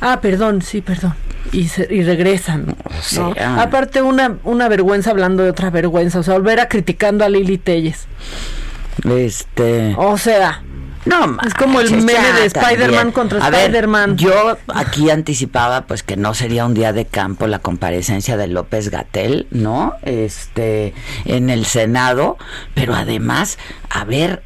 Ah, 0.00 0.20
perdón, 0.20 0.62
sí, 0.62 0.82
perdón. 0.82 1.14
Y, 1.52 1.68
se, 1.68 1.86
y 1.90 2.02
regresan. 2.02 2.76
O 2.84 3.02
sea, 3.02 3.22
¿no? 3.22 3.60
Aparte, 3.60 4.02
una, 4.02 4.36
una 4.44 4.68
vergüenza 4.68 5.10
hablando 5.10 5.42
de 5.42 5.50
otra 5.50 5.70
vergüenza. 5.70 6.18
O 6.18 6.22
sea, 6.22 6.34
volver 6.34 6.60
a 6.60 6.68
criticando 6.68 7.24
a 7.24 7.28
Lili 7.28 7.56
Telles. 7.56 8.06
Este. 9.08 9.94
O 9.96 10.18
sea. 10.18 10.62
No, 11.06 11.38
es 11.46 11.54
como 11.54 11.80
el 11.80 11.90
meme 11.90 12.32
de 12.32 12.46
Spider-Man 12.46 13.12
contra 13.12 13.38
Spider-Man. 13.38 14.16
Yo 14.16 14.58
aquí 14.74 15.08
anticipaba 15.10 15.86
pues 15.86 16.02
que 16.02 16.16
no 16.16 16.34
sería 16.34 16.66
un 16.66 16.74
día 16.74 16.92
de 16.92 17.04
campo 17.04 17.46
la 17.46 17.60
comparecencia 17.60 18.36
de 18.36 18.48
López 18.48 18.90
Gatel, 18.90 19.46
¿no? 19.50 19.94
Este 20.02 20.94
en 21.24 21.48
el 21.48 21.64
Senado, 21.64 22.38
pero 22.74 22.94
además, 22.94 23.58
a 23.88 24.04
ver 24.04 24.42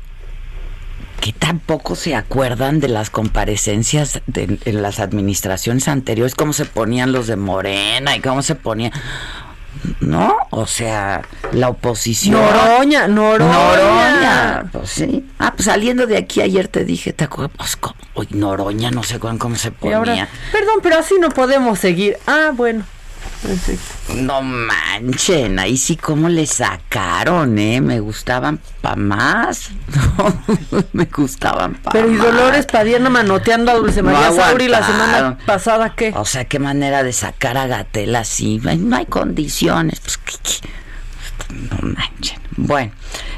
que 1.21 1.33
tampoco 1.33 1.97
se 1.97 2.15
acuerdan 2.15 2.81
de 2.81 2.89
las 2.89 3.11
comparecencias 3.11 4.23
de, 4.27 4.59
en 4.65 4.83
las 4.83 5.01
administraciones 5.01 5.87
anteriores, 5.89 6.35
cómo 6.35 6.53
se 6.53 6.65
ponían 6.65 7.13
los 7.13 7.27
de 7.27 7.37
Morena 7.37 8.17
y 8.17 8.21
cómo 8.21 8.43
se 8.43 8.55
ponían. 8.55 8.93
¿No? 10.01 10.37
O 10.51 10.67
sea, 10.67 11.23
la 11.53 11.69
oposición. 11.69 12.41
Noroña, 12.41 13.09
Noroña. 13.09 13.53
Noroña. 13.53 14.71
Pues 14.73 14.91
sí. 14.91 15.27
Ah, 15.39 15.53
pues 15.55 15.67
saliendo 15.67 16.07
de 16.07 16.17
aquí 16.17 16.41
ayer 16.41 16.69
te 16.69 16.85
dije, 16.85 17.13
¿te 17.13 17.25
acuerdas? 17.25 17.53
Pues, 17.57 17.77
¿cómo? 17.77 17.97
Uy, 18.15 18.29
Noroña, 18.31 18.91
no 18.91 19.03
sé 19.03 19.19
cómo, 19.19 19.39
cómo 19.39 19.57
se 19.57 19.71
ponía. 19.71 19.97
Ahora, 19.97 20.29
perdón, 20.53 20.81
pero 20.83 20.99
así 20.99 21.15
no 21.19 21.31
podemos 21.31 21.79
seguir. 21.79 22.19
Ah, 22.27 22.53
bueno. 22.55 22.85
No 24.17 24.43
manchen, 24.43 25.59
ahí 25.59 25.77
sí 25.77 25.97
como 25.97 26.29
le 26.29 26.47
sacaron, 26.47 27.59
¿eh? 27.59 27.81
Me 27.81 28.01
gustaban 28.01 28.61
pa' 28.83 28.97
más. 28.97 29.71
me 30.93 31.07
gustaban 31.07 31.75
pa' 31.75 31.91
Pero 31.91 32.11
y. 32.11 32.17
Dolores 32.17 32.67
Padierna 32.67 33.09
manoteando 33.09 33.73
a 33.73 33.75
Dulce 33.77 34.03
No 34.03 34.11
María 34.13 34.33
Sauri 34.33 34.69
la 34.69 34.87
semana 34.87 35.39
pasada, 35.47 35.95
¿qué? 35.95 36.13
O 36.17 36.25
sea, 36.25 36.45
qué 36.45 36.59
manera 36.59 37.03
de 37.03 37.13
sacar 37.13 37.57
a 37.57 37.67
Gatel 37.67 38.15
así. 38.17 38.61
No 38.79 38.97
hay 38.97 39.07
condiciones. 39.07 40.01
Pues. 40.01 40.61
No 41.49 41.89
manchen. 41.89 42.41
Bueno, 42.57 42.93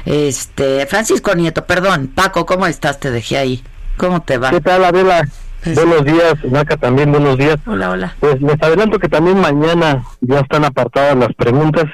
este, 0.05 0.85
Francisco 0.85 1.33
Nieto, 1.33 1.65
perdón. 1.65 2.11
Paco, 2.13 2.45
¿cómo 2.45 2.67
estás? 2.67 2.99
Te 2.99 3.09
dejé 3.09 3.37
ahí. 3.37 3.63
¿Cómo 3.97 4.21
te 4.21 4.37
va? 4.37 4.49
¿Qué 4.49 4.59
tal, 4.59 4.83
Adela? 4.83 5.27
Pues- 5.63 5.75
Buenos 5.75 6.03
días, 6.05 6.35
Naca 6.43 6.77
también, 6.77 7.11
buenos 7.11 7.37
días. 7.37 7.57
Hola, 7.65 7.91
hola. 7.91 8.15
Pues 8.19 8.41
les 8.41 8.61
adelanto 8.61 8.99
que 8.99 9.07
también 9.07 9.39
mañana 9.39 10.03
ya 10.21 10.39
están 10.39 10.65
apartadas 10.65 11.15
las 11.17 11.33
preguntas 11.35 11.85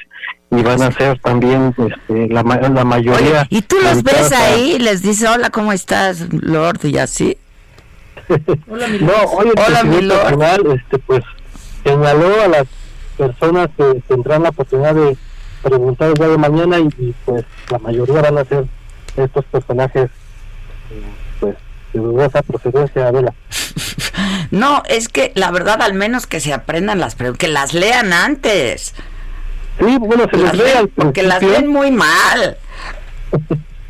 y 0.51 0.63
van 0.63 0.81
a 0.81 0.91
ser 0.91 1.19
también 1.19 1.75
este, 1.77 2.27
la, 2.29 2.41
ma- 2.43 2.57
la 2.57 2.83
mayoría. 2.83 3.41
Oye, 3.41 3.47
¿y 3.49 3.61
tú 3.61 3.75
los 3.83 4.01
ves 4.01 4.31
ahí? 4.31 4.73
y 4.77 4.79
Les 4.79 5.03
dices, 5.03 5.29
hola, 5.29 5.51
¿cómo 5.51 5.71
estás, 5.71 6.27
Lord? 6.33 6.83
Y 6.85 6.97
así. 6.97 7.37
No, 8.29 9.13
hoy 9.37 9.47
el 9.49 9.53
Hola, 9.59 9.83
mi 9.83 9.97
presidente 9.97 10.01
lord. 10.03 10.23
nacional, 10.37 10.61
este, 10.79 10.97
pues, 10.99 11.23
señaló 11.83 12.43
a 12.43 12.47
las 12.47 12.63
personas 13.17 13.69
que 13.77 14.01
tendrán 14.07 14.43
la 14.43 14.49
oportunidad 14.49 14.93
de 14.95 15.17
preguntar 15.63 16.09
el 16.09 16.13
día 16.15 16.27
de 16.27 16.37
mañana 16.37 16.79
y, 16.79 16.87
y, 16.99 17.13
pues 17.25 17.43
la 17.71 17.79
mayoría 17.79 18.21
van 18.21 18.37
a 18.37 18.45
ser 18.45 18.65
estos 19.17 19.45
personajes, 19.45 20.09
eh, 20.91 21.03
de 21.93 21.99
dudosa 21.99 22.41
procedencia, 22.41 23.07
Adela. 23.07 23.33
No, 24.51 24.81
es 24.89 25.09
que 25.09 25.31
la 25.35 25.51
verdad, 25.51 25.81
al 25.81 25.93
menos 25.93 26.25
que 26.25 26.39
se 26.39 26.53
aprendan 26.53 26.99
las 26.99 27.13
preguntas, 27.15 27.39
que 27.39 27.47
las 27.47 27.73
lean 27.75 28.11
antes. 28.13 28.95
Sí, 29.79 29.97
bueno, 29.99 30.25
se 30.31 30.37
Las 30.37 30.53
lee 30.55 30.63
leen- 30.63 30.77
al 30.77 30.87
porque 30.89 31.23
las 31.23 31.41
leen 31.43 31.67
muy 31.67 31.91
mal. 31.91 32.57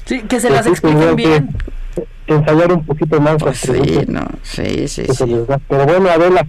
Sí, 0.05 0.21
que 0.21 0.39
se 0.39 0.47
Pues 0.49 0.57
las 0.57 0.65
sí, 0.65 0.71
expliquen 0.71 0.99
tendrían 0.99 1.47
bien. 1.47 1.55
ensayar 2.27 2.73
un 2.73 2.85
poquito 2.85 3.19
más 3.21 3.37
Pues 3.39 3.67
las 3.69 3.77
sí, 3.77 3.99
no, 4.07 4.27
sí, 4.43 4.87
sí, 4.87 5.05
sí. 5.07 5.37
Pero 5.67 5.85
bueno, 5.85 6.09
Adela, 6.09 6.45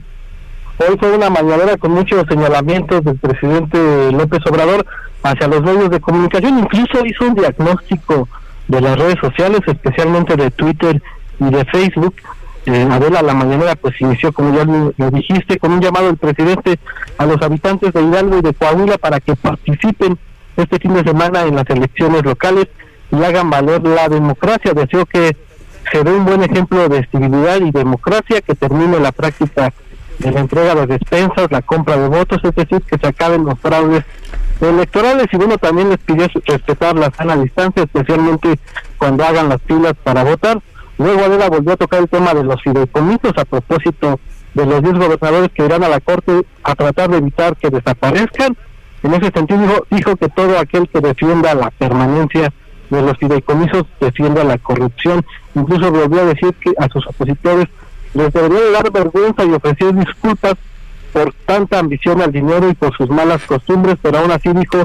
hoy 0.79 0.97
fue 0.99 1.13
una 1.13 1.31
mañanera 1.31 1.77
con 1.77 1.93
muchos 1.93 2.25
señalamientos 2.29 3.05
del 3.05 3.17
presidente 3.19 4.11
López 4.13 4.41
Obrador 4.51 4.85
hacia 5.23 5.47
los 5.47 5.63
medios 5.63 5.91
de 5.91 6.01
comunicación. 6.01 6.59
Incluso 6.59 7.05
hizo 7.07 7.25
un 7.27 7.35
diagnóstico 7.35 8.29
de 8.69 8.81
las 8.81 8.99
redes 8.99 9.19
sociales, 9.21 9.61
especialmente 9.67 10.37
de 10.37 10.51
Twitter 10.51 11.01
y 11.41 11.51
de 11.51 11.65
Facebook. 11.65 12.15
Eh, 12.67 12.87
Adela, 12.91 13.23
la 13.23 13.35
mañanera 13.35 13.75
pues 13.75 13.99
inició, 14.01 14.33
como 14.33 14.55
ya 14.55 14.65
lo, 14.65 15.11
dijiste, 15.11 15.59
con 15.59 15.73
un 15.73 15.81
llamado 15.81 16.07
del 16.07 16.19
presidente 16.19 16.79
a 17.17 17.25
los 17.27 17.41
habitantes 17.41 17.93
de 17.93 18.03
Hidalgo 18.03 18.39
y 18.39 18.43
de 18.43 18.53
Coahuila 18.53 18.99
para 18.99 19.19
que 19.19 19.35
participen 19.35 20.19
este 20.57 20.79
fin 20.79 20.95
de 20.95 21.03
semana 21.03 21.43
en 21.43 21.57
las 21.57 21.69
elecciones 21.71 22.23
locales 22.23 22.67
y 23.11 23.23
hagan 23.25 23.49
valer 23.49 23.83
la 23.83 24.09
democracia. 24.09 24.73
Deseo 24.75 25.07
que 25.07 25.35
se 25.91 26.05
dé 26.05 26.13
un 26.13 26.27
buen 26.27 26.43
ejemplo 26.43 26.89
de 26.89 27.07
civilidad 27.07 27.61
y 27.61 27.71
democracia, 27.71 28.43
que 28.43 28.55
termine 28.55 29.01
la 29.01 29.13
práctica 29.13 29.73
de 30.19 30.31
la 30.31 30.41
entrega 30.41 30.75
de 30.75 30.87
despensas, 30.87 31.51
la 31.51 31.63
compra 31.63 31.97
de 31.97 32.09
votos, 32.09 32.41
es 32.45 32.55
decir, 32.55 32.83
que 32.83 32.99
se 32.99 33.07
acaben 33.07 33.45
los 33.45 33.59
fraudes 33.59 34.05
electorales 34.61 35.27
y 35.33 35.37
bueno, 35.39 35.57
también 35.57 35.89
les 35.89 35.99
pidió 35.99 36.29
respetar 36.45 36.95
la 36.95 37.11
sana 37.11 37.37
distancia, 37.37 37.85
especialmente 37.85 38.59
cuando 38.99 39.25
hagan 39.25 39.49
las 39.49 39.63
filas 39.63 39.95
para 40.03 40.23
votar. 40.23 40.61
Luego 41.01 41.25
Adela 41.25 41.49
volvió 41.49 41.73
a 41.73 41.77
tocar 41.79 42.01
el 42.01 42.11
tema 42.11 42.35
de 42.35 42.45
los 42.45 42.61
fideicomisos 42.63 43.33
a 43.39 43.47
propósito 43.47 44.21
de 44.53 44.67
los 44.67 44.83
10 44.83 44.99
gobernadores 44.99 45.49
que 45.55 45.65
irán 45.65 45.83
a 45.83 45.89
la 45.89 45.99
Corte 45.99 46.45
a 46.63 46.75
tratar 46.75 47.09
de 47.09 47.17
evitar 47.17 47.57
que 47.57 47.71
desaparezcan. 47.71 48.55
En 49.03 49.15
ese 49.15 49.31
sentido 49.31 49.63
dijo, 49.63 49.87
dijo 49.89 50.17
que 50.17 50.29
todo 50.29 50.59
aquel 50.59 50.87
que 50.91 51.01
defienda 51.01 51.55
la 51.55 51.71
permanencia 51.71 52.53
de 52.91 53.01
los 53.01 53.17
fideicomisos 53.17 53.85
defienda 53.99 54.45
la 54.45 54.59
corrupción. 54.59 55.25
Incluso 55.55 55.91
volvió 55.91 56.21
a 56.21 56.27
decir 56.27 56.53
que 56.61 56.73
a 56.79 56.87
sus 56.91 57.07
opositores 57.07 57.65
les 58.13 58.31
debería 58.31 58.61
de 58.61 58.71
dar 58.73 58.93
vergüenza 58.93 59.43
y 59.47 59.55
ofrecer 59.55 59.95
disculpas 59.95 60.57
por 61.15 61.33
tanta 61.47 61.79
ambición 61.79 62.21
al 62.21 62.31
dinero 62.31 62.69
y 62.69 62.75
por 62.75 62.95
sus 62.95 63.09
malas 63.09 63.43
costumbres, 63.47 63.97
pero 64.03 64.19
aún 64.19 64.33
así 64.33 64.51
dijo 64.53 64.77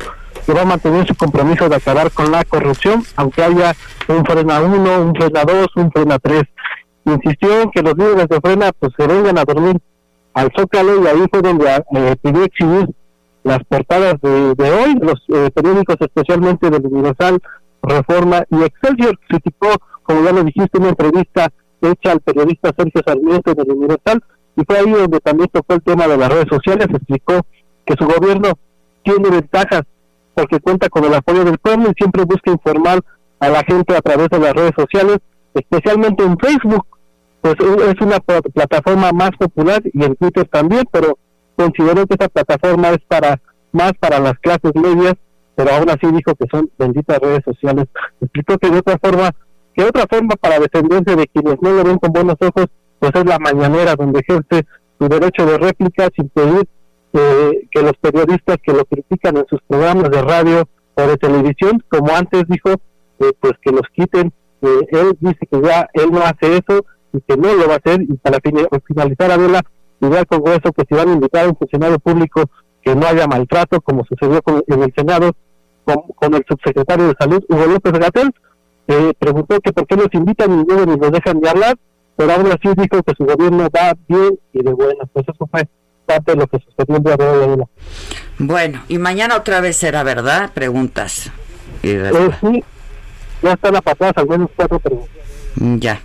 que 0.45 0.53
va 0.53 0.61
a 0.61 0.65
mantener 0.65 1.07
su 1.07 1.15
compromiso 1.15 1.67
de 1.67 1.75
acabar 1.75 2.11
con 2.11 2.31
la 2.31 2.43
corrupción, 2.43 3.03
aunque 3.15 3.43
haya 3.43 3.73
un 4.07 4.23
frena 4.25 4.61
1, 4.61 5.01
un 5.01 5.15
frena 5.15 5.43
2, 5.43 5.67
un 5.75 5.91
frena 5.91 6.19
3. 6.19 6.43
Insistió 7.05 7.61
en 7.61 7.71
que 7.71 7.81
los 7.81 7.97
líderes 7.97 8.27
de 8.27 8.39
frena 8.41 8.71
pues 8.77 8.93
se 8.97 9.07
vengan 9.07 9.37
a 9.37 9.45
dormir 9.45 9.77
al 10.33 10.51
Zócalo 10.55 11.03
y 11.03 11.07
ahí 11.07 11.25
fue 11.31 11.41
donde 11.41 11.65
eh, 11.95 12.15
pidió 12.21 12.43
exhibir 12.43 12.89
las 13.43 13.59
portadas 13.65 14.15
de, 14.21 14.71
hoy, 14.71 14.95
los 15.01 15.21
eh, 15.29 15.51
periódicos 15.53 15.97
especialmente 15.99 16.69
del 16.69 16.85
Universal, 16.85 17.39
Reforma 17.83 18.43
y 18.49 18.63
Excelsior. 18.63 19.17
Criticó, 19.27 19.69
como 20.03 20.23
ya 20.23 20.31
lo 20.31 20.43
dijiste, 20.43 20.79
una 20.79 20.89
entrevista 20.89 21.47
hecha 21.81 22.11
al 22.11 22.21
periodista 22.21 22.73
Sergio 22.75 23.01
Sarmiento 23.05 23.53
del 23.53 23.71
Universal 23.71 24.23
y 24.55 24.63
fue 24.65 24.79
ahí 24.79 24.91
donde 24.91 25.19
también 25.19 25.49
tocó 25.51 25.73
el 25.73 25.83
tema 25.83 26.07
de 26.07 26.17
las 26.17 26.29
redes 26.29 26.47
sociales, 26.49 26.87
explicó 26.89 27.41
que 27.85 27.95
su 27.97 28.05
gobierno 28.05 28.53
tiene 29.03 29.29
ventajas 29.29 29.83
porque 30.35 30.59
cuenta 30.59 30.89
con 30.89 31.03
el 31.05 31.13
apoyo 31.13 31.43
del 31.43 31.57
pueblo 31.57 31.89
y 31.89 31.93
siempre 31.97 32.23
busca 32.25 32.51
informar 32.51 32.99
a 33.39 33.49
la 33.49 33.63
gente 33.63 33.95
a 33.95 34.01
través 34.01 34.29
de 34.29 34.39
las 34.39 34.53
redes 34.53 34.73
sociales, 34.77 35.17
especialmente 35.53 36.23
en 36.23 36.37
Facebook, 36.37 36.85
pues 37.41 37.55
es 37.59 38.01
una 38.01 38.19
pl- 38.19 38.41
plataforma 38.53 39.11
más 39.11 39.31
popular 39.39 39.81
y 39.85 40.03
en 40.03 40.15
Twitter 40.15 40.47
también, 40.51 40.83
pero 40.91 41.17
considero 41.55 42.05
que 42.05 42.15
esa 42.19 42.27
plataforma 42.29 42.89
es 42.89 42.99
para 43.07 43.41
más 43.71 43.91
para 43.99 44.19
las 44.19 44.33
clases 44.39 44.71
medias, 44.75 45.13
pero 45.55 45.71
aún 45.71 45.89
así 45.89 46.07
dijo 46.11 46.33
que 46.35 46.45
son 46.51 46.69
benditas 46.77 47.19
redes 47.19 47.43
sociales. 47.45 47.85
Explicó 48.21 48.57
que 48.57 48.69
de 48.69 48.79
otra 48.79 48.97
forma, 49.01 49.31
que 49.73 49.83
otra 49.83 50.05
forma 50.09 50.35
para 50.35 50.59
defenderse 50.59 51.15
de 51.15 51.27
quienes 51.27 51.61
no 51.61 51.71
lo 51.71 51.83
ven 51.83 51.97
con 51.97 52.11
buenos 52.11 52.35
ojos, 52.39 52.67
pues 52.99 53.11
es 53.13 53.25
la 53.25 53.37
mañanera 53.39 53.95
donde 53.95 54.21
ejerce 54.21 54.65
su 54.99 55.07
derecho 55.07 55.45
de 55.45 55.57
réplica 55.57 56.07
sin 56.15 56.29
pedir 56.29 56.67
que 57.71 57.81
los 57.81 57.93
periodistas 58.01 58.57
que 58.63 58.73
lo 58.73 58.85
critican 58.85 59.37
en 59.37 59.45
sus 59.49 59.59
programas 59.67 60.09
de 60.09 60.21
radio 60.21 60.67
o 60.95 61.01
de 61.01 61.17
televisión, 61.17 61.83
como 61.89 62.13
antes 62.15 62.43
dijo, 62.47 62.71
eh, 63.19 63.31
pues 63.39 63.53
que 63.61 63.71
los 63.71 63.83
quiten. 63.93 64.33
Eh, 64.61 64.87
él 64.91 65.17
dice 65.19 65.47
que 65.51 65.61
ya 65.61 65.87
él 65.93 66.11
no 66.11 66.19
hace 66.21 66.57
eso 66.57 66.85
y 67.13 67.21
que 67.21 67.37
no 67.37 67.53
lo 67.53 67.67
va 67.67 67.75
a 67.75 67.77
hacer. 67.77 68.01
Y 68.01 68.13
para 68.17 68.39
finalizar, 68.87 69.31
Adela, 69.31 69.61
dirá 69.99 70.19
al 70.19 70.25
Congreso 70.27 70.71
que 70.73 70.83
si 70.87 70.95
van 70.95 71.09
a 71.09 71.13
invitar 71.13 71.45
a 71.45 71.49
un 71.49 71.55
funcionario 71.55 71.99
público 71.99 72.43
que 72.81 72.95
no 72.95 73.05
haya 73.07 73.27
maltrato, 73.27 73.81
como 73.81 74.03
sucedió 74.05 74.41
con- 74.41 74.63
en 74.67 74.83
el 74.83 74.93
Senado 74.95 75.31
con, 75.83 75.97
con 76.15 76.33
el 76.33 76.43
subsecretario 76.47 77.07
de 77.07 77.13
Salud, 77.19 77.43
Hugo 77.49 77.65
López 77.67 77.93
Gatel, 77.93 78.31
eh, 78.87 79.13
preguntó 79.19 79.59
que 79.61 79.71
por 79.73 79.85
qué 79.87 79.95
los 79.95 80.07
invitan 80.13 80.51
y 80.51 80.63
ni 80.63 80.97
los 80.97 81.11
dejan 81.11 81.39
de 81.39 81.49
hablar, 81.49 81.75
pero 82.15 82.31
aún 82.33 82.47
así 82.47 82.69
dijo 82.75 83.01
que 83.03 83.13
su 83.17 83.25
gobierno 83.25 83.67
va 83.75 83.93
bien 84.07 84.37
y 84.53 84.63
de 84.63 84.71
buena. 84.73 85.05
Pues 85.11 85.25
eso 85.27 85.47
fue 85.49 85.67
parte 86.05 86.31
de 86.31 86.37
lo 86.37 86.47
que 86.47 86.59
sucedió 86.59 86.97
el 86.97 87.03
día 87.03 87.17
de 87.17 87.25
hoy. 87.25 87.63
Bueno, 88.37 88.83
y 88.87 88.97
mañana 88.97 89.35
otra 89.35 89.61
vez 89.61 89.77
será, 89.77 90.03
¿verdad? 90.03 90.51
Preguntas. 90.53 91.31
Y 91.83 91.89
Eh, 91.89 92.11
sí, 92.41 92.63
ya 93.41 93.53
están 93.53 93.75
apartadas 93.75 94.13
cuatro 94.55 94.79
preguntas. 94.79 95.15
Ya. 95.55 96.01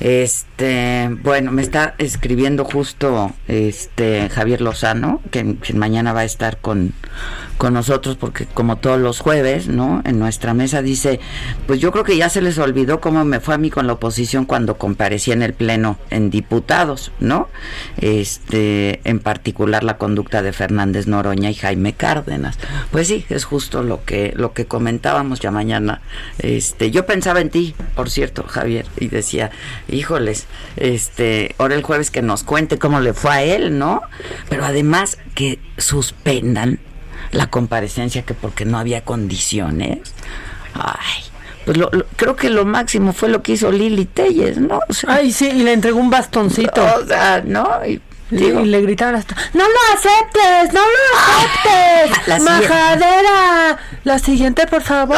Este, 0.00 1.08
bueno, 1.22 1.52
me 1.52 1.62
está 1.62 1.94
escribiendo 1.98 2.64
justo 2.64 3.32
este 3.46 4.28
Javier 4.30 4.60
Lozano, 4.60 5.20
que, 5.30 5.56
que 5.56 5.74
mañana 5.74 6.12
va 6.12 6.20
a 6.20 6.24
estar 6.24 6.58
con, 6.58 6.92
con 7.60 7.74
nosotros, 7.74 8.16
porque 8.16 8.46
como 8.46 8.76
todos 8.76 8.98
los 8.98 9.20
jueves, 9.20 9.68
¿no? 9.68 10.00
En 10.06 10.18
nuestra 10.18 10.54
mesa 10.54 10.80
dice, 10.80 11.20
pues 11.66 11.78
yo 11.78 11.92
creo 11.92 12.04
que 12.04 12.16
ya 12.16 12.30
se 12.30 12.40
les 12.40 12.56
olvidó 12.58 13.02
cómo 13.02 13.24
me 13.26 13.38
fue 13.38 13.54
a 13.54 13.58
mí 13.58 13.68
con 13.68 13.86
la 13.86 13.92
oposición 13.92 14.46
cuando 14.46 14.78
comparecí 14.78 15.30
en 15.30 15.42
el 15.42 15.52
Pleno 15.52 15.98
en 16.08 16.30
diputados, 16.30 17.12
¿no? 17.20 17.48
Este, 17.98 19.00
en 19.04 19.20
particular 19.20 19.84
la 19.84 19.98
conducta 19.98 20.40
de 20.42 20.54
Fernández 20.54 21.06
Noroña 21.06 21.50
y 21.50 21.54
Jaime 21.54 21.92
Cárdenas. 21.92 22.58
Pues 22.90 23.08
sí, 23.08 23.26
es 23.28 23.44
justo 23.44 23.82
lo 23.82 24.04
que, 24.04 24.32
lo 24.34 24.54
que 24.54 24.64
comentábamos 24.64 25.40
ya 25.40 25.50
mañana. 25.50 26.00
Este, 26.38 26.90
yo 26.90 27.04
pensaba 27.04 27.40
en 27.42 27.50
ti, 27.50 27.74
por 27.94 28.08
cierto, 28.08 28.44
Javier, 28.48 28.86
y 28.98 29.08
decía, 29.08 29.50
híjoles, 29.86 30.46
este, 30.76 31.54
ahora 31.58 31.74
el 31.74 31.82
jueves 31.82 32.10
que 32.10 32.22
nos 32.22 32.42
cuente 32.42 32.78
cómo 32.78 33.00
le 33.00 33.12
fue 33.12 33.30
a 33.32 33.42
él, 33.42 33.78
¿no? 33.78 34.00
Pero 34.48 34.64
además 34.64 35.18
que 35.34 35.58
suspendan 35.76 36.78
la 37.32 37.48
comparecencia 37.48 38.22
que 38.22 38.34
porque 38.34 38.64
no 38.64 38.78
había 38.78 39.04
condiciones. 39.04 39.98
Ay, 40.74 41.24
pues 41.64 41.76
lo- 41.76 41.90
lo- 41.92 42.06
creo 42.16 42.36
que 42.36 42.50
lo 42.50 42.64
máximo 42.64 43.12
fue 43.12 43.28
lo 43.28 43.42
que 43.42 43.52
hizo 43.52 43.70
Lili 43.70 44.04
Telles, 44.06 44.58
¿no? 44.58 44.80
O 44.88 44.92
sea, 44.92 45.14
Ay, 45.14 45.32
sí, 45.32 45.46
y 45.48 45.62
le 45.62 45.72
entregó 45.72 45.98
un 46.00 46.10
bastoncito. 46.10 46.82
o 46.82 47.06
sea, 47.06 47.42
¿no? 47.44 47.68
Y, 47.86 48.00
Y, 48.32 48.36
digo, 48.36 48.60
y 48.60 48.66
le 48.66 48.80
gritaron 48.82 49.16
hasta, 49.16 49.34
¡No 49.54 49.64
lo 49.64 49.74
aceptes! 49.92 50.72
¡No 50.72 50.80
lo 50.80 51.18
aceptes! 51.18 52.28
La 52.28 52.38
siguiente. 52.38 52.68
¡Majadera! 52.68 53.78
La 54.04 54.18
siguiente, 54.20 54.66
por 54.68 54.82
favor. 54.82 55.16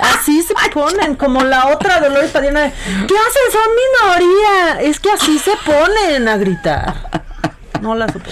Así 0.00 0.42
se 0.42 0.52
ponen, 0.72 1.14
como 1.14 1.44
la 1.44 1.68
otra 1.68 2.00
Dolores 2.00 2.32
Padierna. 2.32 2.62
de, 2.62 2.70
¿Qué 2.72 3.14
hacen? 3.14 3.52
Son 3.52 4.18
minoría. 4.18 4.80
Es 4.80 4.98
que 4.98 5.12
así 5.12 5.38
se 5.38 5.52
ponen 5.64 6.26
a 6.26 6.36
gritar. 6.36 6.94
No 7.84 7.94
la 7.94 8.06
soporto. 8.06 8.30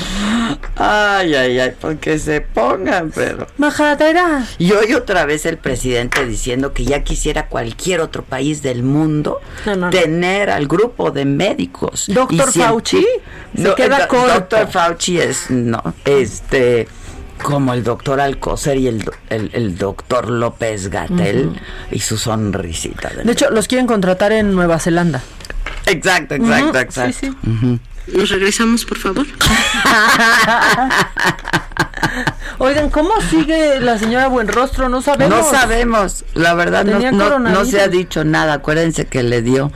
Ay, 0.77 1.35
ay, 1.35 1.59
ay, 1.61 1.73
porque 1.81 2.19
se 2.19 2.41
pongan, 2.41 3.11
pero. 3.15 3.47
Majadera. 3.59 4.45
Y 4.59 4.73
hoy 4.73 4.95
otra 4.95 5.27
vez 5.27 5.45
el 5.47 5.59
presidente 5.59 6.25
diciendo 6.27 6.73
que 6.73 6.85
ya 6.85 7.05
quisiera 7.05 7.47
cualquier 7.49 8.01
otro 8.01 8.23
país 8.25 8.63
del 8.63 8.83
mundo 8.83 9.41
No, 9.67 9.77
no, 9.77 9.87
no. 9.87 9.91
tener 9.91 10.51
al 10.51 10.67
grupo 10.67 11.11
de 11.11 11.25
médicos. 11.27 12.07
Doctor 12.09 12.51
Fauci 12.53 13.07
se 13.55 13.75
queda 13.75 13.99
el 13.99 14.07
corto. 14.09 14.35
Doctor 14.35 14.69
Fauci 14.71 15.19
es, 15.21 15.51
no, 15.51 15.83
este, 16.05 16.89
como 17.43 17.75
el 17.75 17.85
doctor 17.85 18.21
Alcocer 18.21 18.79
y 18.79 18.89
el, 18.89 19.05
el, 19.29 19.51
el 19.53 19.77
doctor 19.77 20.31
López 20.31 20.89
Gatel 20.89 21.61
y 21.91 21.99
su 22.01 22.17
sonrisita. 22.17 23.11
del- 23.11 23.27
De 23.27 23.33
hecho, 23.33 23.51
los 23.51 23.69
quieren 23.69 23.87
contratar 23.87 24.33
en 24.33 24.55
Nueva 24.55 24.79
Zelanda. 24.79 25.21
exacto, 25.87 26.35
exacto, 26.37 26.79
exacto. 26.79 27.19
sí, 27.21 27.27
sí. 27.43 27.51
Ujú. 27.51 27.79
Nos 28.07 28.31
regresamos, 28.31 28.85
por 28.85 28.99
favor. 28.99 29.27
Oigan, 32.59 32.91
¿cómo 32.91 33.11
sigue 33.31 33.81
la 33.81 33.99
señora 33.99 34.29
Buenrostro? 34.29 34.89
No 34.89 35.03
sabemos. 35.03 35.39
No 35.39 35.51
sabemos, 35.51 36.25
la 36.35 36.55
verdad 36.55 36.85
no, 36.85 37.39
no, 37.39 37.65
se 37.65 37.81
ha 37.81 37.89
dicho 37.89 38.25
nada. 38.25 38.55
Acuérdense 38.55 39.07
que 39.07 39.23
le 39.23 39.43
dio 39.43 39.73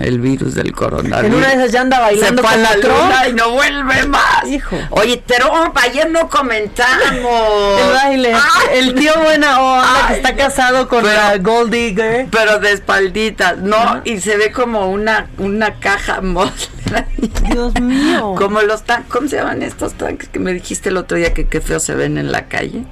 el 0.00 0.20
virus 0.20 0.54
del 0.54 0.72
coronavirus. 0.72 1.26
En 1.26 1.34
una 1.34 1.48
de 1.48 1.54
esas 1.54 1.72
ya 1.72 1.80
anda 1.82 2.00
bailando 2.00 2.42
Se 2.42 2.48
fue 2.48 2.56
con 2.56 2.66
a 2.66 2.70
la 2.70 2.76
luna 2.76 3.28
y 3.28 3.32
no 3.34 3.50
vuelve 3.50 4.06
más. 4.06 4.46
Hijo. 4.46 4.78
Oye, 4.90 5.22
Trump, 5.26 5.76
ayer 5.76 6.10
no 6.10 6.28
comentamos. 6.28 7.80
El 7.80 7.92
baile. 7.92 8.32
Ay. 8.34 8.78
El 8.78 8.94
tío 8.94 9.12
buena 9.22 9.60
onda 9.60 10.06
que 10.08 10.14
está 10.14 10.36
casado 10.36 10.88
con 10.88 11.02
pero- 11.02 11.14
la 11.14 11.36
Gold 11.38 11.72
Digger. 11.72 12.28
Pero 12.30 12.58
de 12.58 12.72
espalditas, 12.72 13.58
¿no? 13.58 14.00
Y 14.04 14.20
se 14.20 14.36
ve 14.36 14.52
como 14.52 14.90
una, 14.90 15.26
una 15.38 15.74
caja 15.74 16.20
mole. 16.20 16.52
Dios 17.50 17.80
mío. 17.80 18.34
Como 18.36 18.60
los 18.62 18.82
tanques, 18.82 19.10
¿cómo 19.10 19.28
se 19.28 19.36
llaman 19.36 19.62
estos 19.62 19.94
tanques 19.94 20.28
que 20.28 20.38
me 20.38 20.52
dijiste 20.52 20.88
el 20.88 20.96
otro 20.96 21.16
día 21.16 21.32
que 21.34 21.46
qué 21.46 21.60
feo 21.60 21.80
se 21.80 21.94
ven 21.94 22.18
en 22.18 22.32
la 22.32 22.46
calle? 22.46 22.84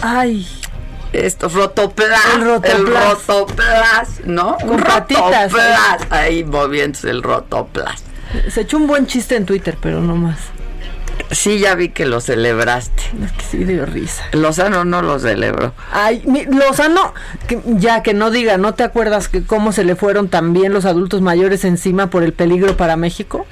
Ay. 0.00 0.46
Esto, 1.12 1.48
rotoplas. 1.48 2.20
El 2.34 2.42
rotoplas. 2.42 2.74
El 2.74 2.86
rotoplas, 2.86 4.20
¿no? 4.24 4.56
Con 4.58 4.82
patitas, 4.82 5.52
rotoplas. 5.52 6.06
Ahí 6.10 6.44
moviéndose 6.44 7.10
el 7.10 7.22
rotoplas. 7.22 8.02
Se 8.48 8.62
echó 8.62 8.76
un 8.76 8.86
buen 8.86 9.06
chiste 9.06 9.36
en 9.36 9.46
Twitter, 9.46 9.78
pero 9.80 10.00
no 10.00 10.16
más. 10.16 10.38
Sí, 11.30 11.58
ya 11.58 11.74
vi 11.74 11.88
que 11.88 12.06
lo 12.06 12.20
celebraste. 12.20 13.02
Es 13.24 13.32
que 13.32 13.42
sí 13.50 13.64
dio 13.64 13.84
risa. 13.86 14.22
Lozano 14.32 14.84
no 14.84 15.02
lo 15.02 15.18
celebró. 15.18 15.74
Ay, 15.92 16.22
mi- 16.26 16.44
Lozano, 16.44 17.14
que, 17.48 17.60
ya 17.66 18.02
que 18.02 18.14
no 18.14 18.30
diga, 18.30 18.58
¿no 18.58 18.74
te 18.74 18.84
acuerdas 18.84 19.28
que 19.28 19.44
cómo 19.44 19.72
se 19.72 19.84
le 19.84 19.96
fueron 19.96 20.28
también 20.28 20.72
los 20.72 20.84
adultos 20.84 21.20
mayores 21.22 21.64
encima 21.64 22.08
por 22.10 22.22
el 22.22 22.32
peligro 22.32 22.76
para 22.76 22.96
México? 22.96 23.46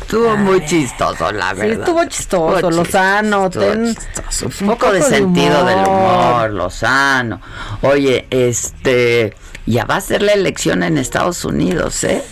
Estuvo 0.00 0.36
muy 0.38 0.64
chistoso, 0.64 1.30
la 1.32 1.50
Sí, 1.50 1.56
verdad. 1.60 1.78
estuvo 1.80 2.04
chistoso, 2.06 2.70
Lozano, 2.70 3.46
estuvo 3.46 3.62
ten 3.64 3.94
chistoso. 3.94 4.64
un 4.64 4.68
poco 4.68 4.90
de 4.92 5.02
sentido 5.02 5.64
del 5.66 5.78
humor, 5.86 6.50
Lozano. 6.50 7.40
Oye, 7.82 8.26
este, 8.30 9.34
ya 9.66 9.84
va 9.84 9.96
a 9.96 10.00
ser 10.00 10.22
la 10.22 10.32
elección 10.32 10.82
en 10.82 10.96
Estados 10.96 11.44
Unidos, 11.44 12.02
¿eh? 12.04 12.22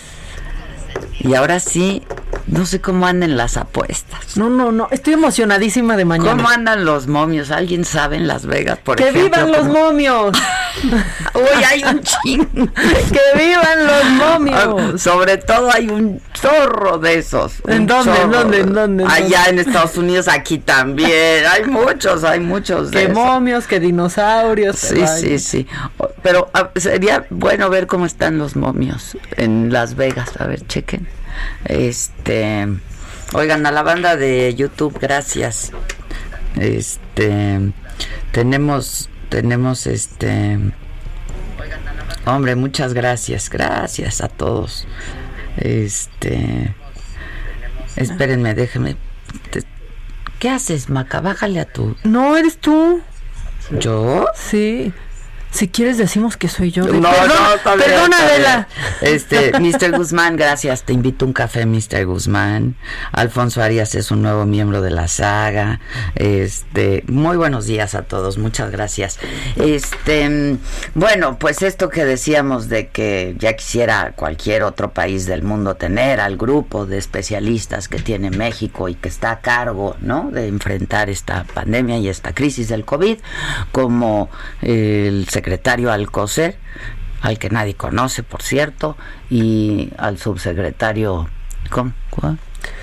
Y 1.18 1.34
ahora 1.34 1.60
sí, 1.60 2.02
no 2.46 2.66
sé 2.66 2.80
cómo 2.80 3.06
andan 3.06 3.36
las 3.36 3.56
apuestas. 3.56 4.36
No, 4.36 4.48
no, 4.50 4.70
no, 4.70 4.88
estoy 4.90 5.14
emocionadísima 5.14 5.96
de 5.96 6.04
mañana. 6.04 6.30
¿Cómo 6.30 6.48
andan 6.48 6.84
los 6.84 7.06
momios? 7.08 7.50
¿Alguien 7.50 7.84
sabe 7.84 8.16
en 8.16 8.28
Las 8.28 8.46
Vegas, 8.46 8.78
por 8.78 8.96
¡Que 8.96 9.08
ejemplo? 9.08 9.24
vivan 9.24 9.52
los 9.52 9.66
momios! 9.66 10.36
Uy, 11.34 11.64
hay 11.66 11.82
un 11.84 12.00
chingo. 12.02 12.46
¡Que 12.74 13.38
vivan 13.38 13.86
los 13.86 14.04
momios! 14.10 15.02
Sobre 15.02 15.38
todo 15.38 15.70
hay 15.72 15.88
un 15.88 16.20
zorro 16.36 16.98
de 16.98 17.18
esos. 17.18 17.54
¿En 17.66 17.86
dónde, 17.86 18.12
en 18.20 18.30
dónde, 18.30 18.60
en 18.60 18.72
dónde, 18.72 19.02
en 19.04 19.10
Allá 19.10 19.44
dónde? 19.46 19.62
en 19.62 19.66
Estados 19.68 19.96
Unidos, 19.96 20.28
aquí 20.28 20.58
también. 20.58 21.44
Hay 21.50 21.64
muchos, 21.64 22.22
hay 22.24 22.40
muchos 22.40 22.90
de 22.90 23.06
¡Que 23.06 23.12
momios, 23.12 23.66
que 23.66 23.80
dinosaurios! 23.80 24.80
que 24.80 25.06
Sí, 25.06 25.06
sí, 25.20 25.38
sí. 25.38 25.66
Pero 26.22 26.50
ah, 26.54 26.70
sería 26.76 27.26
bueno 27.30 27.70
ver 27.70 27.86
cómo 27.86 28.06
están 28.06 28.38
los 28.38 28.54
momios 28.56 29.16
en 29.36 29.72
Las 29.72 29.94
Vegas. 29.96 30.30
A 30.38 30.46
ver, 30.46 30.62
chequen. 30.86 31.06
Este. 31.64 32.66
Oigan, 33.34 33.66
a 33.66 33.72
la 33.72 33.82
banda 33.82 34.16
de 34.16 34.54
YouTube, 34.54 34.98
gracias. 35.00 35.72
Este. 36.56 37.72
Tenemos. 38.32 39.08
Tenemos 39.28 39.86
este. 39.86 40.58
Hombre, 42.24 42.54
muchas 42.54 42.94
gracias. 42.94 43.50
Gracias 43.50 44.20
a 44.20 44.28
todos. 44.28 44.86
Este. 45.56 46.74
Espérenme, 47.96 48.54
déjenme. 48.54 48.96
¿Qué 50.38 50.50
haces, 50.50 50.90
Maca? 50.90 51.20
Bájale 51.20 51.60
a 51.60 51.64
tu. 51.64 51.96
No, 52.04 52.36
eres 52.36 52.58
tú. 52.58 53.00
¿Yo? 53.70 54.26
Sí. 54.34 54.92
Si 55.56 55.68
quieres 55.68 55.96
decimos 55.96 56.36
que 56.36 56.48
soy 56.48 56.70
yo. 56.70 56.84
No, 56.84 56.90
Perdona, 57.00 57.26
no, 57.28 57.54
está 57.54 57.76
bien, 57.76 57.88
perdona, 57.88 58.16
está 58.18 58.26
Adela. 58.26 58.68
bien. 59.00 59.14
Este, 59.14 59.52
Mr. 59.58 59.96
Guzmán, 59.96 60.36
gracias. 60.36 60.82
Te 60.82 60.92
invito 60.92 61.24
a 61.24 61.28
un 61.28 61.32
café, 61.32 61.64
Mr. 61.64 62.04
Guzmán. 62.04 62.76
Alfonso 63.10 63.62
Arias 63.62 63.94
es 63.94 64.10
un 64.10 64.20
nuevo 64.20 64.44
miembro 64.44 64.82
de 64.82 64.90
la 64.90 65.08
saga. 65.08 65.80
Este, 66.14 67.04
muy 67.06 67.38
buenos 67.38 67.64
días 67.64 67.94
a 67.94 68.02
todos. 68.02 68.36
Muchas 68.36 68.70
gracias. 68.70 69.18
Este, 69.56 70.58
bueno, 70.94 71.38
pues 71.38 71.62
esto 71.62 71.88
que 71.88 72.04
decíamos 72.04 72.68
de 72.68 72.88
que 72.88 73.34
ya 73.38 73.54
quisiera 73.54 74.12
cualquier 74.14 74.62
otro 74.62 74.92
país 74.92 75.24
del 75.24 75.42
mundo 75.42 75.76
tener 75.76 76.20
al 76.20 76.36
grupo 76.36 76.84
de 76.84 76.98
especialistas 76.98 77.88
que 77.88 77.98
tiene 77.98 78.28
México 78.28 78.90
y 78.90 78.94
que 78.94 79.08
está 79.08 79.30
a 79.30 79.40
cargo, 79.40 79.96
¿no? 80.02 80.30
De 80.30 80.48
enfrentar 80.48 81.08
esta 81.08 81.44
pandemia 81.44 81.96
y 81.96 82.10
esta 82.10 82.34
crisis 82.34 82.68
del 82.68 82.84
COVID, 82.84 83.16
como 83.72 84.28
el 84.60 85.26
secretario 85.30 85.45
Alcocer, 85.92 86.58
al 87.22 87.38
que 87.38 87.50
nadie 87.50 87.74
conoce, 87.74 88.22
por 88.22 88.42
cierto, 88.42 88.96
y 89.30 89.90
al 89.98 90.18
subsecretario, 90.18 91.28
¿cómo. 91.70 91.92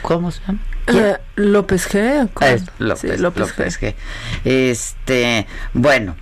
¿Cómo 0.01 0.31
se 0.31 0.41
llama? 0.45 0.59
Eh, 0.87 1.17
López 1.35 1.89
G. 1.89 2.29
López, 2.79 3.01
Sí, 3.01 3.17
López, 3.17 3.19
López 3.19 3.79
G. 3.79 3.93
G. 3.93 3.95
Este, 4.43 5.47
bueno, 5.73 6.15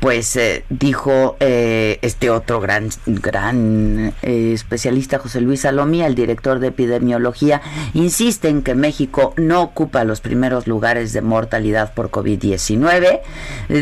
pues 0.00 0.36
eh, 0.36 0.64
dijo 0.68 1.36
eh, 1.40 1.98
este 2.02 2.30
otro 2.30 2.60
gran, 2.60 2.90
gran 3.06 4.14
eh, 4.22 4.52
especialista, 4.52 5.18
José 5.18 5.40
Luis 5.40 5.62
Salomía, 5.62 6.06
el 6.06 6.14
director 6.14 6.58
de 6.58 6.68
epidemiología, 6.68 7.62
insiste 7.94 8.48
en 8.48 8.62
que 8.62 8.74
México 8.74 9.34
no 9.36 9.62
ocupa 9.62 10.04
los 10.04 10.20
primeros 10.20 10.66
lugares 10.66 11.12
de 11.12 11.22
mortalidad 11.22 11.94
por 11.94 12.10
COVID-19. 12.10 13.20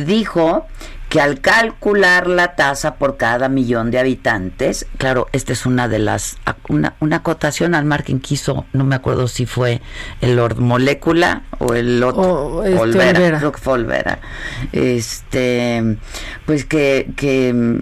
Dijo 0.06 0.66
que 1.14 1.20
al 1.20 1.40
calcular 1.40 2.26
la 2.26 2.56
tasa 2.56 2.96
por 2.96 3.16
cada 3.16 3.48
millón 3.48 3.92
de 3.92 4.00
habitantes, 4.00 4.84
claro, 4.98 5.28
esta 5.30 5.52
es 5.52 5.64
una 5.64 5.86
de 5.86 6.00
las, 6.00 6.38
una, 6.68 6.96
una 6.98 7.18
acotación 7.18 7.76
al 7.76 7.84
margen 7.84 8.18
que 8.18 8.34
hizo, 8.34 8.66
no 8.72 8.82
me 8.82 8.96
acuerdo 8.96 9.28
si 9.28 9.46
fue 9.46 9.80
el 10.20 10.34
Lord 10.34 10.58
Molécula 10.58 11.42
o 11.60 11.74
el 11.74 12.02
otro, 12.02 12.22
O, 12.22 12.64
este, 12.64 12.80
Olvera, 12.80 13.10
Olvera. 13.10 13.38
creo 13.38 13.52
que 13.52 13.60
fue 13.60 13.74
Olvera. 13.74 14.18
Este, 14.72 15.98
pues 16.46 16.64
que, 16.64 17.12
que 17.14 17.52
mm, 17.54 17.78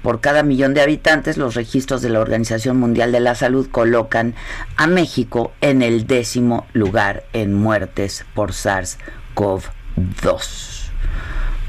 por 0.00 0.22
cada 0.22 0.42
millón 0.42 0.72
de 0.72 0.80
habitantes 0.80 1.36
los 1.36 1.56
registros 1.56 2.00
de 2.00 2.08
la 2.08 2.20
Organización 2.20 2.80
Mundial 2.80 3.12
de 3.12 3.20
la 3.20 3.34
Salud 3.34 3.68
colocan 3.70 4.34
a 4.78 4.86
México 4.86 5.52
en 5.60 5.82
el 5.82 6.06
décimo 6.06 6.66
lugar 6.72 7.24
en 7.34 7.52
muertes 7.52 8.24
por 8.32 8.52
SARS-CoV-2. 8.52 10.90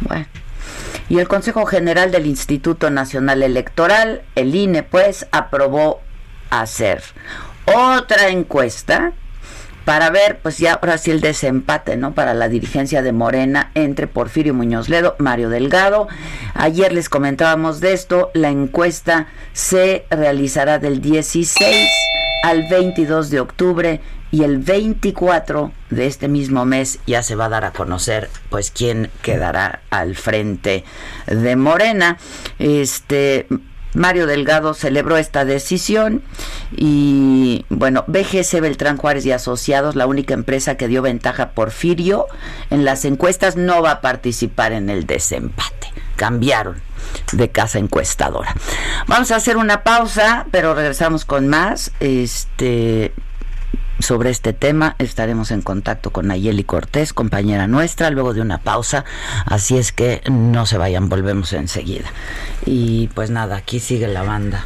Bueno. 0.07 0.25
Y 1.09 1.19
el 1.19 1.27
Consejo 1.27 1.65
General 1.65 2.11
del 2.11 2.25
Instituto 2.25 2.89
Nacional 2.89 3.43
Electoral, 3.43 4.23
el 4.35 4.55
INE, 4.55 4.83
pues, 4.83 5.27
aprobó 5.31 6.01
hacer 6.49 7.01
otra 7.65 8.29
encuesta 8.29 9.13
para 9.85 10.11
ver, 10.11 10.39
pues 10.39 10.59
ya 10.59 10.73
ahora 10.73 10.97
sí 10.97 11.09
el 11.09 11.21
desempate, 11.21 11.97
¿no? 11.97 12.13
Para 12.13 12.33
la 12.33 12.49
dirigencia 12.49 13.01
de 13.01 13.13
Morena 13.13 13.71
entre 13.73 14.07
Porfirio 14.07 14.53
Muñoz 14.53 14.89
Ledo, 14.89 15.15
Mario 15.17 15.49
Delgado. 15.49 16.07
Ayer 16.53 16.93
les 16.93 17.09
comentábamos 17.09 17.79
de 17.79 17.93
esto, 17.93 18.29
la 18.33 18.49
encuesta 18.49 19.27
se 19.53 20.05
realizará 20.11 20.77
del 20.77 21.01
16 21.01 21.89
al 22.43 22.67
22 22.69 23.29
de 23.31 23.39
octubre 23.39 24.01
y 24.31 24.43
el 24.43 24.59
24 24.59 25.71
de 25.89 26.07
este 26.07 26.27
mismo 26.27 26.65
mes 26.65 26.99
ya 27.05 27.21
se 27.21 27.35
va 27.35 27.45
a 27.45 27.49
dar 27.49 27.65
a 27.65 27.71
conocer 27.71 28.29
pues 28.49 28.71
quién 28.71 29.11
quedará 29.21 29.81
al 29.89 30.15
frente 30.15 30.85
de 31.27 31.55
Morena. 31.55 32.17
Este 32.57 33.47
Mario 33.93 34.25
Delgado 34.25 34.73
celebró 34.73 35.17
esta 35.17 35.43
decisión 35.43 36.23
y 36.71 37.65
bueno, 37.69 38.05
BGC 38.07 38.61
Beltrán 38.61 38.97
Juárez 38.97 39.25
y 39.25 39.31
Asociados, 39.31 39.95
la 39.95 40.07
única 40.07 40.33
empresa 40.33 40.75
que 40.75 40.87
dio 40.87 41.01
ventaja 41.01 41.43
a 41.43 41.51
Porfirio 41.51 42.27
en 42.69 42.85
las 42.85 43.03
encuestas, 43.03 43.57
no 43.57 43.81
va 43.81 43.91
a 43.91 44.01
participar 44.01 44.71
en 44.71 44.89
el 44.89 45.05
desempate. 45.05 45.91
Cambiaron 46.15 46.81
de 47.33 47.49
casa 47.49 47.79
encuestadora. 47.79 48.55
Vamos 49.07 49.31
a 49.31 49.35
hacer 49.35 49.57
una 49.57 49.83
pausa, 49.83 50.45
pero 50.51 50.73
regresamos 50.73 51.25
con 51.25 51.47
más. 51.47 51.91
Este 51.99 53.11
sobre 54.01 54.29
este 54.29 54.53
tema. 54.53 54.95
Estaremos 54.99 55.51
en 55.51 55.61
contacto 55.61 56.11
con 56.11 56.27
Nayeli 56.27 56.63
Cortés, 56.63 57.13
compañera 57.13 57.67
nuestra, 57.67 58.09
luego 58.09 58.33
de 58.33 58.41
una 58.41 58.59
pausa. 58.59 59.05
Así 59.45 59.77
es 59.77 59.91
que 59.91 60.21
no 60.29 60.65
se 60.65 60.77
vayan, 60.77 61.09
volvemos 61.09 61.53
enseguida. 61.53 62.09
Y 62.65 63.07
pues 63.09 63.29
nada, 63.29 63.57
aquí 63.57 63.79
sigue 63.79 64.07
la 64.07 64.23
banda. 64.23 64.65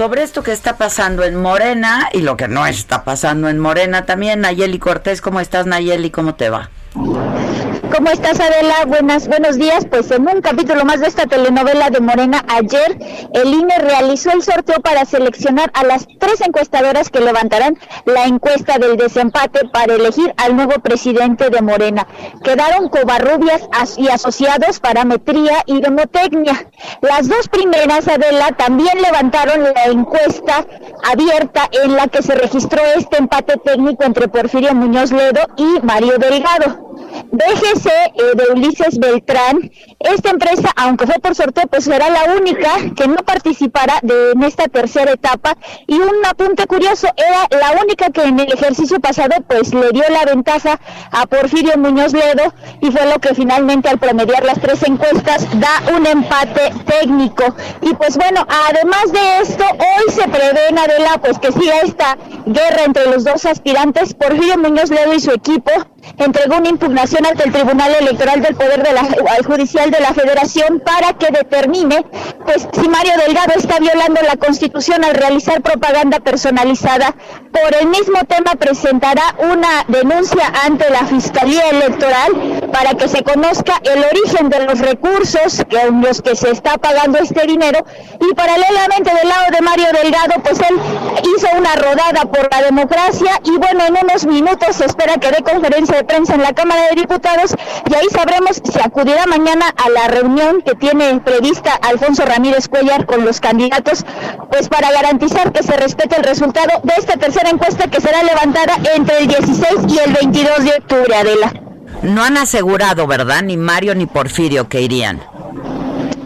sobre 0.00 0.22
esto 0.22 0.42
que 0.42 0.52
está 0.52 0.78
pasando 0.78 1.24
en 1.24 1.36
Morena 1.36 2.08
y 2.14 2.22
lo 2.22 2.34
que 2.34 2.48
no 2.48 2.66
está 2.66 3.04
pasando 3.04 3.50
en 3.50 3.58
Morena 3.58 4.06
también. 4.06 4.40
Nayeli 4.40 4.78
Cortés, 4.78 5.20
¿cómo 5.20 5.40
estás 5.40 5.66
Nayeli? 5.66 6.10
¿Cómo 6.10 6.36
te 6.36 6.48
va? 6.48 6.70
¿Cómo 8.00 8.12
estás, 8.12 8.40
Adela? 8.40 8.86
Buenas, 8.86 9.28
buenos 9.28 9.58
días. 9.58 9.84
Pues 9.84 10.10
en 10.10 10.26
un 10.26 10.40
capítulo 10.40 10.86
más 10.86 11.00
de 11.00 11.06
esta 11.06 11.26
telenovela 11.26 11.90
de 11.90 12.00
Morena, 12.00 12.42
ayer 12.48 12.98
el 13.34 13.52
INE 13.52 13.76
realizó 13.76 14.32
el 14.32 14.42
sorteo 14.42 14.80
para 14.80 15.04
seleccionar 15.04 15.70
a 15.74 15.84
las 15.84 16.06
tres 16.18 16.40
encuestadoras 16.40 17.10
que 17.10 17.20
levantarán 17.20 17.76
la 18.06 18.24
encuesta 18.24 18.78
del 18.78 18.96
desempate 18.96 19.68
para 19.68 19.96
elegir 19.96 20.32
al 20.38 20.56
nuevo 20.56 20.80
presidente 20.80 21.50
de 21.50 21.60
Morena. 21.60 22.06
Quedaron 22.42 22.88
Covarrubias 22.88 23.68
y 23.98 24.08
asociados 24.08 24.80
parametría 24.80 25.62
y 25.66 25.82
demotecnia. 25.82 26.70
Las 27.02 27.28
dos 27.28 27.50
primeras, 27.50 28.08
Adela, 28.08 28.52
también 28.52 29.02
levantaron 29.02 29.62
la 29.62 29.84
encuesta 29.84 30.66
abierta 31.04 31.68
en 31.84 31.96
la 31.96 32.08
que 32.08 32.22
se 32.22 32.34
registró 32.34 32.80
este 32.96 33.18
empate 33.18 33.58
técnico 33.58 34.04
entre 34.04 34.26
Porfirio 34.26 34.74
Muñoz 34.74 35.12
Ledo 35.12 35.42
y 35.58 35.84
Mario 35.84 36.16
Delgado. 36.16 36.89
BGC 37.32 37.86
eh, 37.86 38.12
de 38.34 38.52
Ulises 38.52 38.98
Beltrán, 38.98 39.70
esta 40.00 40.30
empresa, 40.30 40.70
aunque 40.76 41.06
fue 41.06 41.16
por 41.20 41.34
sorteo, 41.34 41.66
pues 41.68 41.84
será 41.84 42.10
la 42.10 42.34
única 42.34 42.70
que 42.96 43.06
no 43.06 43.16
participará 43.16 43.98
de, 44.02 44.32
en 44.32 44.42
esta 44.42 44.64
tercera 44.64 45.12
etapa. 45.12 45.56
Y 45.86 45.94
un 45.94 46.24
apunte 46.28 46.66
curioso, 46.66 47.08
era 47.16 47.46
la 47.60 47.80
única 47.80 48.10
que 48.10 48.22
en 48.22 48.40
el 48.40 48.52
ejercicio 48.52 48.98
pasado 49.00 49.36
pues 49.46 49.72
le 49.74 49.90
dio 49.90 50.04
la 50.10 50.24
ventaja 50.24 50.80
a 51.12 51.26
Porfirio 51.26 51.76
Muñoz 51.76 52.12
Ledo 52.12 52.52
y 52.80 52.90
fue 52.90 53.06
lo 53.06 53.18
que 53.20 53.34
finalmente 53.34 53.88
al 53.88 53.98
promediar 53.98 54.44
las 54.44 54.60
tres 54.60 54.82
encuestas 54.82 55.46
da 55.60 55.94
un 55.96 56.06
empate 56.06 56.72
técnico. 56.86 57.54
Y 57.82 57.94
pues 57.94 58.16
bueno, 58.16 58.46
además 58.68 59.12
de 59.12 59.40
esto, 59.42 59.64
hoy 59.70 60.12
se 60.12 60.28
prevé 60.28 60.70
Adela 60.80 61.18
pues 61.20 61.38
que 61.38 61.52
siga 61.52 61.80
esta 61.80 62.16
guerra 62.46 62.84
entre 62.84 63.06
los 63.06 63.24
dos 63.24 63.44
aspirantes, 63.44 64.14
Porfirio 64.14 64.58
Muñoz 64.58 64.90
Ledo 64.90 65.12
y 65.14 65.20
su 65.20 65.30
equipo 65.30 65.70
entregó 66.18 66.56
una 66.56 66.68
impugnación 66.68 67.26
ante 67.26 67.44
el 67.44 67.52
Tribunal 67.52 67.94
Electoral 68.00 68.42
del 68.42 68.54
Poder 68.54 68.82
de 68.82 68.92
la, 68.92 69.04
Judicial 69.46 69.90
de 69.90 70.00
la 70.00 70.12
Federación 70.12 70.80
para 70.84 71.14
que 71.14 71.28
determine 71.30 72.04
pues 72.44 72.66
si 72.72 72.88
Mario 72.88 73.12
Delgado 73.26 73.52
está 73.56 73.78
violando 73.78 74.20
la 74.22 74.36
Constitución 74.36 75.04
al 75.04 75.14
realizar 75.14 75.60
propaganda 75.62 76.20
personalizada. 76.20 77.14
Por 77.52 77.74
el 77.80 77.88
mismo 77.88 78.18
tema 78.28 78.52
presentará 78.58 79.34
una 79.38 79.84
denuncia 79.88 80.52
ante 80.64 80.88
la 80.90 81.04
Fiscalía 81.06 81.68
Electoral 81.70 82.70
para 82.72 82.94
que 82.94 83.08
se 83.08 83.22
conozca 83.22 83.80
el 83.82 84.04
origen 84.04 84.48
de 84.48 84.64
los 84.64 84.78
recursos 84.78 85.64
con 85.70 86.00
los 86.02 86.22
que 86.22 86.36
se 86.36 86.50
está 86.50 86.78
pagando 86.78 87.18
este 87.18 87.46
dinero 87.46 87.84
y 88.20 88.34
paralelamente 88.34 89.12
del 89.14 89.28
lado 89.28 89.46
de 89.50 89.60
Mario 89.62 89.86
Delgado 89.92 90.34
pues 90.42 90.58
él 90.60 90.76
hizo 91.36 91.48
una 91.56 91.74
rodada 91.76 92.22
por 92.30 92.48
la 92.50 92.62
democracia 92.62 93.40
y 93.44 93.56
bueno 93.58 93.84
en 93.86 93.98
unos 94.04 94.26
minutos 94.26 94.76
se 94.76 94.86
espera 94.86 95.16
que 95.16 95.30
dé 95.30 95.42
conferencia 95.42 95.89
de 95.92 96.04
prensa 96.04 96.34
en 96.34 96.42
la 96.42 96.52
Cámara 96.52 96.82
de 96.88 97.00
Diputados 97.00 97.54
y 97.90 97.94
ahí 97.94 98.06
sabremos 98.10 98.60
si 98.62 98.80
acudirá 98.80 99.26
mañana 99.26 99.66
a 99.76 99.88
la 99.90 100.08
reunión 100.08 100.62
que 100.62 100.74
tiene 100.74 101.20
prevista 101.20 101.74
Alfonso 101.74 102.24
Ramírez 102.24 102.68
Cuellar 102.68 103.06
con 103.06 103.24
los 103.24 103.40
candidatos, 103.40 104.04
pues 104.50 104.68
para 104.68 104.90
garantizar 104.90 105.52
que 105.52 105.62
se 105.62 105.76
respete 105.76 106.16
el 106.16 106.24
resultado 106.24 106.80
de 106.82 106.94
esta 106.96 107.16
tercera 107.16 107.50
encuesta 107.50 107.88
que 107.88 108.00
será 108.00 108.22
levantada 108.22 108.76
entre 108.94 109.18
el 109.18 109.28
16 109.28 109.68
y 109.88 109.98
el 109.98 110.12
22 110.12 110.64
de 110.64 110.70
octubre, 110.70 111.14
Adela. 111.14 111.52
No 112.02 112.24
han 112.24 112.36
asegurado, 112.36 113.06
¿verdad? 113.06 113.42
Ni 113.42 113.56
Mario 113.56 113.94
ni 113.94 114.06
Porfirio 114.06 114.68
que 114.68 114.80
irían. 114.80 115.20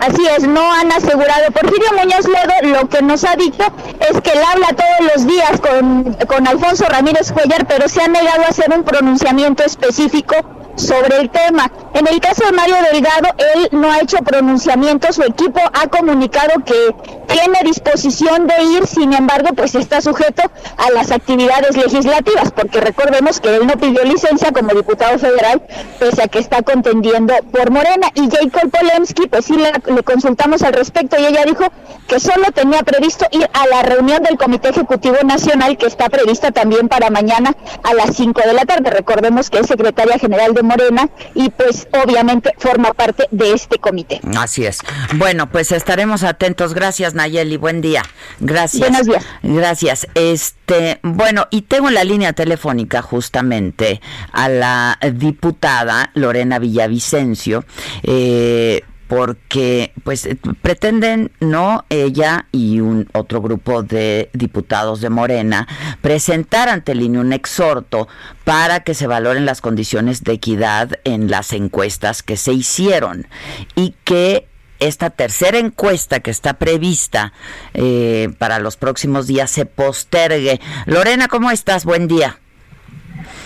Así 0.07 0.27
es, 0.37 0.47
no 0.47 0.71
han 0.71 0.93
asegurado. 0.93 1.51
Porfirio 1.53 1.89
Muñoz 1.97 2.27
Ledo 2.27 2.79
lo 2.79 2.89
que 2.91 3.01
nos 3.01 3.25
ha 3.25 3.37
dicho 3.37 3.65
es 4.01 4.21
que 4.21 4.33
él 4.33 4.41
habla 4.53 4.69
todos 4.69 5.15
los 5.15 5.27
días 5.27 5.59
con, 5.63 6.15
con 6.27 6.47
Alfonso 6.47 6.85
Ramírez 6.91 7.33
Cuellar, 7.33 7.67
pero 7.67 7.89
se 7.89 8.03
ha 8.03 8.09
negado 8.09 8.43
a 8.43 8.49
hacer 8.49 8.71
un 8.77 8.85
pronunciamiento 8.85 9.63
específico 9.65 10.35
sobre 10.77 11.21
el 11.21 11.31
tema. 11.31 11.71
En 11.95 12.07
el 12.07 12.21
caso 12.21 12.45
de 12.45 12.53
Mario 12.53 12.77
Delgado, 12.93 13.29
él 13.55 13.69
no 13.73 13.91
ha 13.91 14.01
hecho 14.01 14.19
pronunciamiento, 14.19 15.11
su 15.11 15.23
equipo 15.23 15.61
ha 15.73 15.87
comunicado 15.87 16.63
que 16.65 16.95
tiene 17.27 17.59
disposición 17.65 18.47
de 18.47 18.63
ir, 18.63 18.87
sin 18.87 19.13
embargo, 19.13 19.51
pues 19.55 19.75
está 19.75 20.01
sujeto 20.01 20.43
a 20.77 20.91
las 20.91 21.11
actividades 21.11 21.77
legislativas, 21.77 22.53
porque 22.53 22.81
recordemos 22.81 23.41
que 23.41 23.55
él 23.55 23.67
no 23.67 23.75
pidió 23.75 24.05
licencia 24.05 24.53
como 24.53 24.75
diputado 24.75 25.19
federal, 25.19 25.63
pese 25.99 26.23
a 26.23 26.29
que 26.29 26.39
está 26.39 26.63
contendiendo 26.63 27.35
por 27.53 27.71
Morena. 27.71 28.09
Y 28.15 28.29
Jacob 28.31 28.71
Polemski, 28.71 29.27
pues 29.29 29.47
sí 29.47 29.55
le, 29.57 29.73
le 29.93 30.03
consultamos 30.03 30.63
al 30.63 30.73
respecto 30.73 31.19
y 31.19 31.27
ella 31.27 31.45
dijo 31.45 31.65
que 32.09 32.21
solo 32.21 32.53
tenía 32.53 32.83
previsto 32.83 33.27
ir 33.31 33.49
a 33.53 33.67
la 33.67 33.83
reunión 33.83 34.23
del 34.23 34.37
Comité 34.37 34.69
Ejecutivo 34.69 35.17
Nacional, 35.25 35.77
que 35.79 35.87
está 35.87 36.09
prevista 36.09 36.51
también 36.51 36.89
para 36.89 37.11
mañana 37.11 37.55
a 37.83 37.95
las 37.95 38.17
5 38.17 38.41
de 38.47 38.53
la 38.53 38.65
tarde. 38.65 38.91
Recordemos 38.91 39.51
que 39.51 39.59
es 39.59 39.67
secretaria 39.67 40.19
general 40.19 40.55
de 40.55 40.63
Morena 40.63 41.09
y 41.35 41.51
pues 41.51 41.89
obviamente 42.05 42.53
forma 42.59 42.93
parte 42.93 43.27
de 43.31 43.53
este 43.53 43.79
comité. 43.79 44.21
Así 44.37 44.67
es. 44.67 44.81
Bueno, 45.15 45.51
pues 45.51 45.73
estaremos 45.73 46.23
atentos. 46.23 46.75
Gracias, 46.75 47.14
Nayeli. 47.15 47.57
Buen 47.57 47.81
día. 47.81 48.03
Gracias. 48.41 48.81
Buenos 48.81 49.07
días. 49.07 49.25
Gracias. 49.43 50.07
Este, 50.15 50.99
bueno, 51.03 51.47
y 51.51 51.63
tengo 51.63 51.89
en 51.89 51.95
la 51.95 52.05
línea 52.05 52.33
telefónica 52.33 53.03
justamente 53.03 54.01
a 54.33 54.49
la 54.49 54.99
diputada 55.13 56.11
Lorena 56.15 56.59
Villavicencio. 56.59 57.65
Eh, 58.03 58.83
porque 59.07 59.93
pues 60.03 60.29
pretenden 60.63 61.31
no 61.41 61.85
ella 61.89 62.47
y 62.53 62.81
un 62.81 63.09
otro 63.13 63.41
grupo 63.41 63.83
de 63.83 64.31
diputados 64.33 65.01
de 65.01 65.11
Morena 65.11 65.69
presentar 66.01 66.69
ante 66.69 66.93
el 66.93 67.03
INE 67.03 67.21
un 67.21 67.33
exhorto 67.33 68.09
para 68.45 68.81
que 68.81 68.95
se 68.95 69.07
valoren 69.07 69.47
las 69.47 69.61
condiciones 69.61 70.25
de 70.25 70.33
equidad 70.33 70.99
en 71.05 71.31
las 71.31 71.53
encuestas 71.53 72.23
que 72.23 72.37
se 72.37 72.53
hicieron 72.53 73.27
y 73.75 73.95
que 74.05 74.49
esta 74.79 75.11
tercera 75.11 75.59
encuesta 75.59 76.21
que 76.21 76.31
está 76.31 76.55
prevista 76.55 77.33
eh, 77.75 78.29
para 78.39 78.59
los 78.59 78.77
próximos 78.77 79.27
días 79.27 79.51
se 79.51 79.67
postergue. 79.67 80.61
Lorena, 80.87 81.29
¿cómo 81.29 81.51
estás? 81.51 81.85
Buen 81.85 82.09
día. 82.09 82.39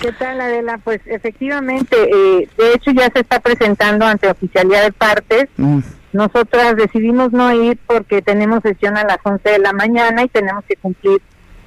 ¿Qué 0.01 0.13
tal, 0.13 0.41
Adela? 0.41 0.79
Pues 0.79 1.01
efectivamente, 1.07 1.97
eh, 1.97 2.49
de 2.57 2.73
hecho 2.73 2.93
ya 2.93 3.11
se 3.11 3.21
está 3.21 3.41
presentando 3.41 4.07
ante 4.07 4.29
oficialidad 4.29 4.85
de 4.85 4.93
partes. 4.93 5.49
Mm. 5.57 5.81
Nosotras 6.13 6.77
decidimos 6.77 7.33
no 7.33 7.53
ir 7.53 7.79
porque 7.87 8.23
tenemos 8.23 8.63
sesión 8.63 8.97
a 8.97 9.05
las 9.05 9.19
11 9.23 9.49
de 9.49 9.59
la 9.59 9.73
mañana 9.73 10.23
y 10.23 10.29
tenemos 10.29 10.65
que 10.65 10.77
cumplir 10.77 11.21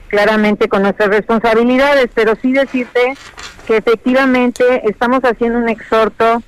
claramente 0.08 0.68
con 0.68 0.82
nuestras 0.82 1.10
responsabilidades, 1.10 2.10
pero 2.14 2.36
sí 2.42 2.52
decirte 2.52 3.16
que 3.68 3.78
efectivamente 3.78 4.64
estamos 4.90 5.22
haciendo 5.22 5.60
un 5.60 5.70
exhorto 5.70 6.42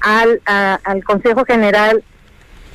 al, 0.00 0.40
al 0.46 1.04
Consejo 1.04 1.44
General 1.44 2.02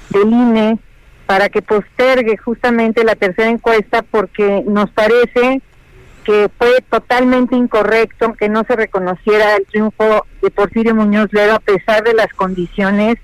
del 0.10 0.32
INE 0.32 0.80
para 1.26 1.50
que 1.50 1.62
postergue 1.62 2.38
justamente 2.38 3.04
la 3.04 3.15
tercera 3.15 3.50
encuesta 3.50 4.02
porque 4.02 4.63
nos 4.67 4.89
parece 4.91 5.62
que 6.24 6.50
fue 6.58 6.84
totalmente 6.89 7.56
incorrecto 7.56 8.34
que 8.34 8.50
no 8.50 8.63
se 8.63 8.76
reconociera 8.76 9.56
el 9.56 9.65
triunfo 9.65 10.26
de 10.41 10.52
Porfirio 10.52 10.95
Muñoz 10.95 11.32
Ledo 11.32 11.56
a 11.56 11.60
pesar 11.60 12.04
de 12.04 12.13
las 12.13 12.34
condiciones 12.34 13.17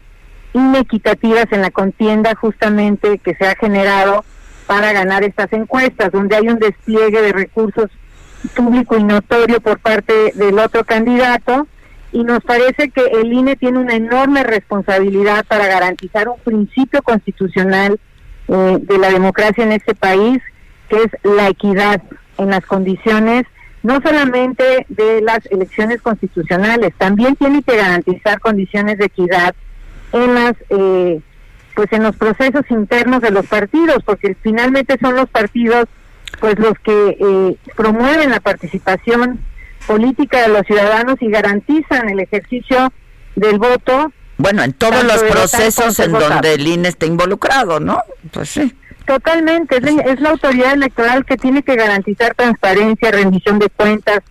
inequitativas 0.53 1.47
en 1.51 1.61
la 1.61 1.71
contienda 1.71 2.33
justamente 2.35 3.17
que 3.19 3.35
se 3.35 3.45
ha 3.45 3.55
generado 3.55 4.23
para 4.67 4.93
ganar 4.93 5.23
estas 5.23 5.51
encuestas, 5.53 6.11
donde 6.11 6.35
hay 6.35 6.47
un 6.47 6.59
despliegue 6.59 7.21
de 7.21 7.33
recursos 7.33 7.91
público 8.55 8.97
y 8.97 9.03
notorio 9.03 9.59
por 9.59 9.79
parte 9.79 10.31
del 10.35 10.59
otro 10.59 10.83
candidato 10.83 11.67
y 12.15 12.23
nos 12.23 12.41
parece 12.43 12.91
que 12.91 13.01
el 13.01 13.33
INE 13.33 13.57
tiene 13.57 13.77
una 13.77 13.93
enorme 13.93 14.41
responsabilidad 14.43 15.45
para 15.47 15.67
garantizar 15.67 16.29
un 16.29 16.39
principio 16.39 17.01
constitucional 17.03 17.99
eh, 18.47 18.77
de 18.79 18.97
la 18.97 19.09
democracia 19.09 19.65
en 19.65 19.73
este 19.73 19.95
país, 19.95 20.41
que 20.87 20.95
es 20.95 21.11
la 21.23 21.49
equidad 21.49 22.01
en 22.37 22.51
las 22.51 22.65
condiciones 22.65 23.45
no 23.83 24.01
solamente 24.01 24.85
de 24.87 25.21
las 25.21 25.45
elecciones 25.51 26.01
constitucionales, 26.01 26.93
también 26.97 27.35
tiene 27.35 27.61
que 27.61 27.75
garantizar 27.75 28.39
condiciones 28.39 28.97
de 28.97 29.05
equidad 29.05 29.53
en 30.13 30.33
las 30.33 30.53
eh, 30.69 31.19
pues 31.75 31.91
en 31.91 32.01
los 32.01 32.15
procesos 32.15 32.63
internos 32.69 33.21
de 33.21 33.31
los 33.31 33.45
partidos, 33.45 33.97
porque 34.05 34.37
finalmente 34.41 34.97
son 35.01 35.17
los 35.17 35.29
partidos 35.29 35.85
pues 36.39 36.57
los 36.59 36.79
que 36.79 37.17
eh, 37.19 37.57
promueven 37.75 38.31
la 38.31 38.39
participación 38.39 39.41
política 39.87 40.41
de 40.41 40.49
los 40.49 40.65
ciudadanos 40.65 41.15
y 41.21 41.29
garantizan 41.29 42.09
el 42.09 42.19
ejercicio 42.19 42.91
del 43.35 43.57
voto. 43.57 44.11
Bueno, 44.37 44.63
en 44.63 44.73
todos 44.73 45.03
los 45.03 45.23
procesos 45.23 45.99
en 45.99 46.11
donde 46.11 46.53
el 46.55 46.67
INE 46.67 46.89
está 46.89 47.05
involucrado, 47.05 47.79
¿no? 47.79 48.01
Pues 48.31 48.49
sí. 48.49 48.73
Totalmente, 49.05 49.77
es, 49.77 50.19
la 50.19 50.31
autoridad 50.31 50.73
electoral 50.73 51.25
que 51.25 51.37
tiene 51.37 51.61
que 51.61 51.75
garantizar 51.75 52.33
transparencia, 52.33 53.11
rendición 53.11 53.59
de 53.59 53.69
cuentas, 53.69 54.21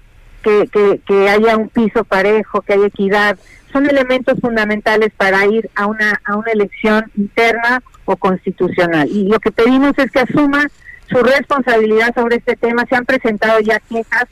que, 0.42 0.68
que, 0.70 1.00
que 1.06 1.28
haya 1.28 1.56
un 1.56 1.68
piso 1.68 2.04
parejo, 2.04 2.60
que 2.60 2.74
haya 2.74 2.86
equidad. 2.86 3.38
Son 3.72 3.88
elementos 3.88 4.38
fundamentales 4.40 5.12
para 5.16 5.46
ir 5.46 5.70
a 5.76 5.86
una, 5.86 6.20
a 6.24 6.36
una 6.36 6.50
elección 6.50 7.10
interna 7.16 7.82
o 8.04 8.16
constitucional. 8.16 9.08
Y 9.08 9.28
lo 9.28 9.38
que 9.38 9.52
pedimos 9.52 9.96
es 9.96 10.10
que 10.10 10.20
asuma 10.20 10.68
su 11.08 11.18
responsabilidad 11.22 12.12
sobre 12.14 12.36
este 12.36 12.56
tema. 12.56 12.84
Se 12.88 12.96
han 12.96 13.06
presentado 13.06 13.60
ya 13.60 13.78
quejas 13.78 14.26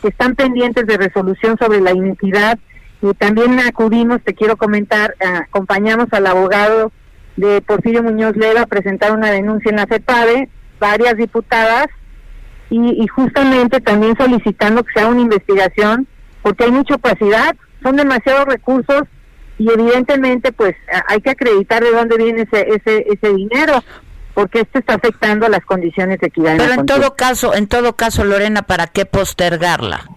que 0.00 0.08
están 0.08 0.34
pendientes 0.34 0.86
de 0.86 0.96
resolución 0.96 1.56
sobre 1.58 1.80
la 1.80 1.92
identidad 1.92 2.58
y 3.00 3.14
también 3.14 3.58
acudimos, 3.60 4.22
te 4.22 4.34
quiero 4.34 4.56
comentar, 4.56 5.14
acompañamos 5.20 6.06
al 6.12 6.26
abogado 6.26 6.92
de 7.36 7.60
Porfirio 7.62 8.02
Muñoz 8.02 8.36
Leda 8.36 8.62
a 8.62 8.66
presentar 8.66 9.12
una 9.12 9.30
denuncia 9.30 9.70
en 9.70 9.76
la 9.76 9.86
FEPADE, 9.86 10.48
varias 10.80 11.16
diputadas, 11.16 11.86
y, 12.70 13.06
justamente 13.06 13.80
también 13.80 14.14
solicitando 14.16 14.82
que 14.84 14.92
sea 14.92 15.06
una 15.06 15.22
investigación, 15.22 16.06
porque 16.42 16.64
hay 16.64 16.70
mucha 16.70 16.96
opacidad, 16.96 17.56
son 17.82 17.96
demasiados 17.96 18.44
recursos 18.46 19.04
y 19.58 19.70
evidentemente 19.70 20.52
pues 20.52 20.74
hay 21.08 21.20
que 21.20 21.30
acreditar 21.30 21.82
de 21.82 21.90
dónde 21.90 22.16
viene 22.16 22.42
ese, 22.42 22.68
ese, 22.74 23.06
ese 23.08 23.32
dinero 23.32 23.82
porque 24.38 24.60
esto 24.60 24.78
está 24.78 24.94
afectando 24.94 25.48
las 25.48 25.64
condiciones 25.64 26.20
de 26.20 26.28
equidad. 26.28 26.54
Pero 26.58 26.72
en, 26.72 26.86
todo 26.86 27.16
caso, 27.16 27.56
en 27.56 27.66
todo 27.66 27.96
caso, 27.96 28.22
Lorena, 28.24 28.62
¿para 28.62 28.86
qué 28.86 29.04
postergarla? 29.04 30.08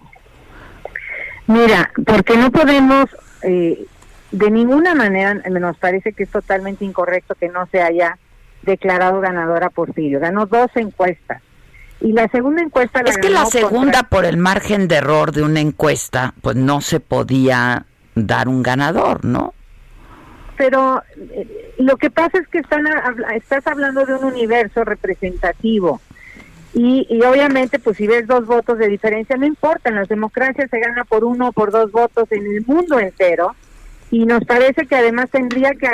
Mira, 1.48 1.90
porque 2.06 2.36
no 2.36 2.52
podemos, 2.52 3.06
eh, 3.42 3.84
de 4.30 4.50
ninguna 4.52 4.94
manera, 4.94 5.34
nos 5.34 5.76
parece 5.76 6.12
que 6.12 6.22
es 6.22 6.30
totalmente 6.30 6.84
incorrecto 6.84 7.34
que 7.34 7.48
no 7.48 7.66
se 7.72 7.82
haya 7.82 8.16
declarado 8.62 9.20
ganadora 9.20 9.70
Porfirio. 9.70 10.20
Ganó 10.20 10.46
dos 10.46 10.70
encuestas. 10.76 11.42
Y 12.00 12.12
la 12.12 12.28
segunda 12.28 12.62
encuesta 12.62 13.02
la 13.02 13.10
Es 13.10 13.18
que 13.18 13.28
la 13.28 13.46
segunda, 13.46 14.04
por 14.04 14.24
el 14.24 14.36
margen 14.36 14.86
de 14.86 14.98
error 14.98 15.32
de 15.32 15.42
una 15.42 15.58
encuesta, 15.58 16.32
pues 16.42 16.54
no 16.54 16.80
se 16.80 17.00
podía 17.00 17.86
dar 18.14 18.46
un 18.46 18.62
ganador, 18.62 19.24
¿no? 19.24 19.52
Pero 20.62 21.02
eh, 21.16 21.74
lo 21.78 21.96
que 21.96 22.08
pasa 22.08 22.38
es 22.38 22.46
que 22.46 22.58
están 22.58 22.86
estás 23.34 23.66
hablando 23.66 24.06
de 24.06 24.14
un 24.14 24.26
universo 24.26 24.84
representativo. 24.84 26.00
Y, 26.72 27.04
y, 27.10 27.20
obviamente 27.22 27.80
pues 27.80 27.96
si 27.96 28.06
ves 28.06 28.28
dos 28.28 28.46
votos 28.46 28.78
de 28.78 28.86
diferencia 28.86 29.36
no 29.36 29.44
importa, 29.44 29.90
en 29.90 29.96
las 29.96 30.08
democracias 30.08 30.70
se 30.70 30.78
gana 30.78 31.04
por 31.04 31.24
uno 31.24 31.48
o 31.48 31.52
por 31.52 31.72
dos 31.72 31.90
votos 31.90 32.30
en 32.30 32.46
el 32.46 32.64
mundo 32.64 33.00
entero. 33.00 33.56
Y 34.12 34.24
nos 34.24 34.44
parece 34.44 34.86
que 34.86 34.94
además 34.94 35.30
tendría 35.30 35.72
que, 35.72 35.88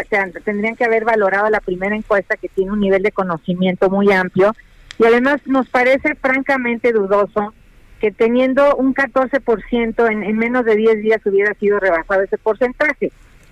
tendrían 0.45 0.77
que 0.77 0.85
haber 0.85 1.07
valorado 1.07 1.49
la 1.49 1.61
primera 1.61 1.97
encuesta 1.97 2.37
que 2.37 2.51
tiene 2.51 2.73
un 2.73 2.81
nivel 2.81 3.03
de 3.03 3.13
conocimiento 3.13 3.89
muy 3.89 4.13
amplio. 4.13 4.55
Y 4.99 5.07
además 5.07 5.41
nos 5.47 5.67
parece 5.71 6.15
francamente 6.15 6.93
dudoso 6.93 7.55
que 8.01 8.13
teniendo 8.13 8.77
un 8.77 8.95
14% 8.95 10.13
en, 10.13 10.25
en 10.25 10.37
menos 10.37 10.67
de 10.67 10.77
10 10.77 11.01
días 11.01 11.25
hubiera 11.25 11.55
sido 11.55 11.81
rebasado 11.81 12.21
ese 12.21 12.37
porcentaje. 12.37 13.11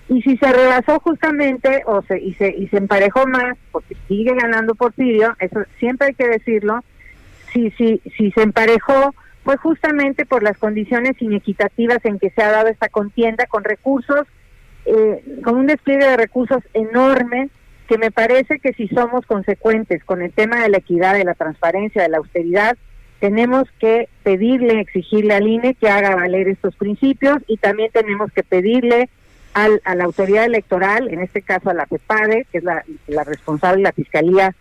Y 0.09 0.23
si 0.23 0.37
se 0.37 0.53
rebasó 0.53 1.01
justamente 1.01 1.83
o 1.87 2.03
se, 2.03 2.21
y, 2.21 2.35
se, 2.35 2.49
y 2.57 2.69
se 2.69 2.77
emparejó 2.77 3.27
más, 3.27 3.57
porque 3.73 3.97
sigue 4.07 4.35
ganando 4.35 4.75
Porfirio, 4.75 5.35
eso 5.41 5.61
siempre 5.79 6.09
hay 6.09 6.15
que 6.15 6.29
decirlo, 6.29 6.85
si, 7.53 7.71
si, 7.73 8.01
si 8.17 8.31
se 8.31 8.43
emparejó 8.43 9.15
fue 9.43 9.57
justamente 9.57 10.27
por 10.27 10.43
las 10.43 10.59
condiciones 10.59 11.21
inequitativas 11.21 12.05
en 12.05 12.19
que 12.19 12.31
se 12.31 12.43
ha 12.43 12.51
dado 12.51 12.69
esta 12.69 12.89
contienda 12.89 13.47
con 13.47 13.65
recursos, 13.65 14.27
eh, 14.85 15.23
con 15.45 15.57
un 15.57 15.67
despliegue 15.67 16.05
de 16.05 16.17
recursos 16.17 16.63
enorme, 16.75 17.49
que 17.89 17.99
me 17.99 18.11
parece 18.11 18.59
que 18.59 18.73
si 18.73 18.89
somos 18.89 19.25
consecuentes 19.27 20.03
con 20.05 20.23
el 20.23 20.33
tema 20.33 20.63
de 20.63 20.69
la 20.69 20.79
equidad, 20.79 21.15
de 21.15 21.25
la 21.25 21.35
transparencia, 21.35 22.03
de 22.03 22.09
la 22.09 22.19
austeridad, 22.19 22.77
tenemos 23.21 23.65
que 23.79 24.09
pedirle, 24.23 24.81
exigirle 24.81 25.35
al 25.35 25.47
INE 25.47 25.75
que 25.75 25.89
haga 25.89 26.17
valer 26.17 26.49
estos 26.49 26.77
principios 26.77 27.39
y 27.47 27.57
también 27.57 27.91
tenemos 27.93 28.31
que 28.33 28.43
pedirle 28.43 29.09
a 29.57 29.95
la 29.95 30.05
autoridad 30.05 30.45
electoral, 30.45 31.09
en 31.09 31.23
este 31.23 31.41
caso 31.41 31.71
a 31.71 31.75
la 31.75 31.87
PEPADE, 31.87 32.47
que 32.53 32.59
es 32.59 32.65
la, 32.65 32.85
responsable 33.25 33.79
de 33.79 33.83
la 33.85 33.93
Fiscalía 33.93 34.55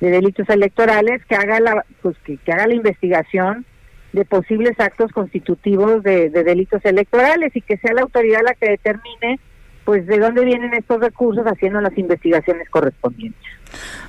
de 0.00 0.10
Delitos 0.10 0.48
Electorales, 0.48 1.24
que 1.26 1.36
haga 1.36 1.60
la, 1.60 1.84
pues, 2.02 2.16
que, 2.24 2.38
haga 2.52 2.66
la 2.66 2.74
investigación 2.74 3.64
de 4.12 4.24
posibles 4.24 4.78
actos 4.80 5.12
constitutivos 5.12 6.02
de, 6.02 6.30
delitos 6.30 6.84
electorales 6.84 7.54
y 7.54 7.60
que 7.60 7.76
sea 7.76 7.92
la 7.92 8.02
autoridad 8.02 8.40
la 8.44 8.54
que 8.54 8.70
determine 8.70 9.38
pues 9.84 10.06
de 10.06 10.18
dónde 10.18 10.44
vienen 10.44 10.74
estos 10.74 11.00
recursos 11.00 11.44
haciendo 11.46 11.80
las 11.80 11.96
investigaciones 11.96 12.68
correspondientes. 12.68 13.40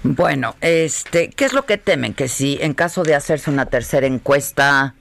Bueno, 0.04 0.56
este, 0.60 1.30
¿qué 1.30 1.46
es 1.46 1.54
lo 1.54 1.66
que 1.66 1.78
temen? 1.78 2.14
Que 2.14 2.28
si 2.28 2.58
en 2.62 2.74
caso 2.74 3.04
de 3.04 3.16
hacerse 3.16 3.52
una 3.52 3.68
tercera 3.68 4.08
encuesta 4.08 4.96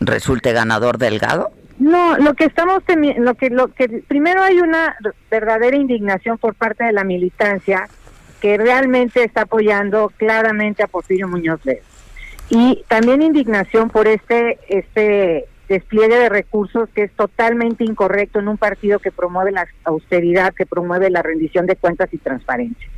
resulte 0.00 0.52
ganador 0.52 0.98
Delgado? 0.98 1.52
No, 1.80 2.18
lo 2.18 2.34
que 2.34 2.44
estamos 2.44 2.82
lo 3.18 3.34
que 3.36 3.48
lo 3.48 3.68
que 3.68 3.88
primero 4.06 4.42
hay 4.42 4.60
una 4.60 4.96
verdadera 5.30 5.78
indignación 5.78 6.36
por 6.36 6.54
parte 6.54 6.84
de 6.84 6.92
la 6.92 7.04
militancia 7.04 7.88
que 8.42 8.58
realmente 8.58 9.24
está 9.24 9.42
apoyando 9.42 10.12
claramente 10.18 10.82
a 10.82 10.88
Porfirio 10.88 11.26
Muñoz 11.26 11.64
Ledo. 11.64 11.80
Y 12.50 12.84
también 12.86 13.22
indignación 13.22 13.88
por 13.88 14.08
este 14.08 14.58
este 14.68 15.46
despliegue 15.70 16.18
de 16.18 16.28
recursos 16.28 16.90
que 16.90 17.04
es 17.04 17.12
totalmente 17.12 17.82
incorrecto 17.82 18.40
en 18.40 18.48
un 18.48 18.58
partido 18.58 18.98
que 18.98 19.10
promueve 19.10 19.50
la 19.50 19.66
austeridad, 19.84 20.52
que 20.52 20.66
promueve 20.66 21.08
la 21.08 21.22
rendición 21.22 21.64
de 21.64 21.76
cuentas 21.76 22.12
y 22.12 22.18
transparencia. 22.18 22.88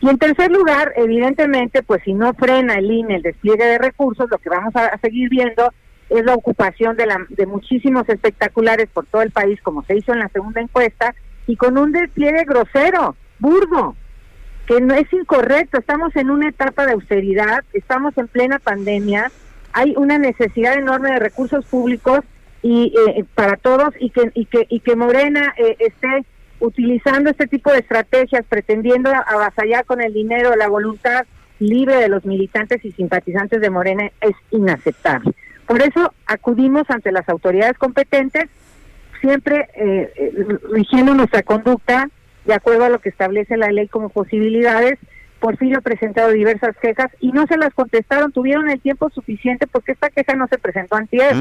Y 0.00 0.08
en 0.08 0.16
tercer 0.16 0.50
lugar, 0.50 0.94
evidentemente, 0.96 1.82
pues 1.82 2.02
si 2.04 2.14
no 2.14 2.32
frena 2.32 2.76
el 2.76 2.90
INE 2.90 3.16
el 3.16 3.22
despliegue 3.22 3.66
de 3.66 3.76
recursos, 3.76 4.30
lo 4.30 4.38
que 4.38 4.48
vamos 4.48 4.74
a 4.74 4.96
seguir 4.98 5.28
viendo 5.28 5.74
es 6.10 6.24
la 6.24 6.34
ocupación 6.34 6.96
de, 6.96 7.06
la, 7.06 7.24
de 7.28 7.46
muchísimos 7.46 8.08
espectaculares 8.08 8.88
por 8.92 9.06
todo 9.06 9.22
el 9.22 9.30
país, 9.30 9.60
como 9.62 9.82
se 9.84 9.96
hizo 9.96 10.12
en 10.12 10.18
la 10.18 10.28
segunda 10.28 10.60
encuesta, 10.60 11.14
y 11.46 11.56
con 11.56 11.78
un 11.78 11.92
despliegue 11.92 12.44
grosero, 12.44 13.16
burdo, 13.38 13.96
que 14.66 14.80
no 14.80 14.94
es 14.94 15.12
incorrecto. 15.12 15.78
Estamos 15.78 16.14
en 16.16 16.30
una 16.30 16.48
etapa 16.48 16.86
de 16.86 16.92
austeridad, 16.92 17.64
estamos 17.72 18.16
en 18.18 18.28
plena 18.28 18.58
pandemia, 18.58 19.30
hay 19.72 19.94
una 19.96 20.18
necesidad 20.18 20.74
enorme 20.74 21.12
de 21.12 21.18
recursos 21.18 21.64
públicos 21.64 22.20
y 22.62 22.92
eh, 23.06 23.24
para 23.34 23.56
todos 23.56 23.94
y 23.98 24.10
que 24.10 24.30
y 24.34 24.44
que 24.44 24.66
y 24.68 24.80
que 24.80 24.96
Morena 24.96 25.54
eh, 25.56 25.76
esté 25.78 26.24
utilizando 26.58 27.30
este 27.30 27.46
tipo 27.46 27.72
de 27.72 27.78
estrategias 27.78 28.44
pretendiendo 28.48 29.10
avasallar 29.10 29.84
con 29.86 30.02
el 30.02 30.12
dinero 30.12 30.54
la 30.56 30.68
voluntad 30.68 31.24
libre 31.58 31.96
de 31.96 32.08
los 32.08 32.24
militantes 32.24 32.84
y 32.84 32.92
simpatizantes 32.92 33.60
de 33.60 33.70
Morena 33.70 34.10
es 34.20 34.34
inaceptable. 34.50 35.32
Por 35.70 35.82
eso 35.82 36.12
acudimos 36.26 36.82
ante 36.90 37.12
las 37.12 37.28
autoridades 37.28 37.78
competentes, 37.78 38.46
siempre 39.20 39.68
eh, 39.76 40.12
eh, 40.16 40.58
rigiendo 40.72 41.14
nuestra 41.14 41.44
conducta 41.44 42.08
de 42.44 42.54
acuerdo 42.54 42.86
a 42.86 42.88
lo 42.88 42.98
que 42.98 43.10
establece 43.10 43.56
la 43.56 43.70
ley 43.70 43.86
como 43.86 44.08
posibilidades. 44.08 44.98
Porfirio 45.38 45.78
ha 45.78 45.80
presentado 45.80 46.32
diversas 46.32 46.76
quejas 46.78 47.12
y 47.20 47.30
no 47.30 47.46
se 47.46 47.56
las 47.56 47.72
contestaron, 47.72 48.32
tuvieron 48.32 48.68
el 48.68 48.80
tiempo 48.80 49.10
suficiente 49.10 49.68
porque 49.68 49.92
esta 49.92 50.10
queja 50.10 50.34
no 50.34 50.48
se 50.48 50.58
presentó 50.58 50.96
antes. 50.96 51.36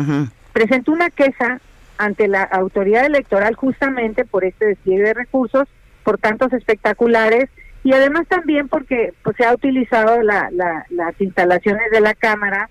Presentó 0.53 0.91
una 0.91 1.09
queja 1.09 1.59
ante 1.97 2.27
la 2.27 2.43
autoridad 2.43 3.07
electoral 3.07 3.55
justamente 3.55 4.25
por 4.25 4.45
este 4.45 4.67
despliegue 4.67 5.05
de 5.05 5.13
recursos, 5.15 5.67
por 6.03 6.19
tantos 6.19 6.53
espectaculares 6.53 7.49
y 7.83 7.93
además 7.93 8.27
también 8.27 8.67
porque 8.67 9.11
pues, 9.23 9.37
se 9.37 9.45
ha 9.45 9.55
utilizado 9.55 10.21
la, 10.21 10.51
las 10.51 11.19
instalaciones 11.19 11.89
de 11.89 12.01
la 12.01 12.13
Cámara, 12.13 12.69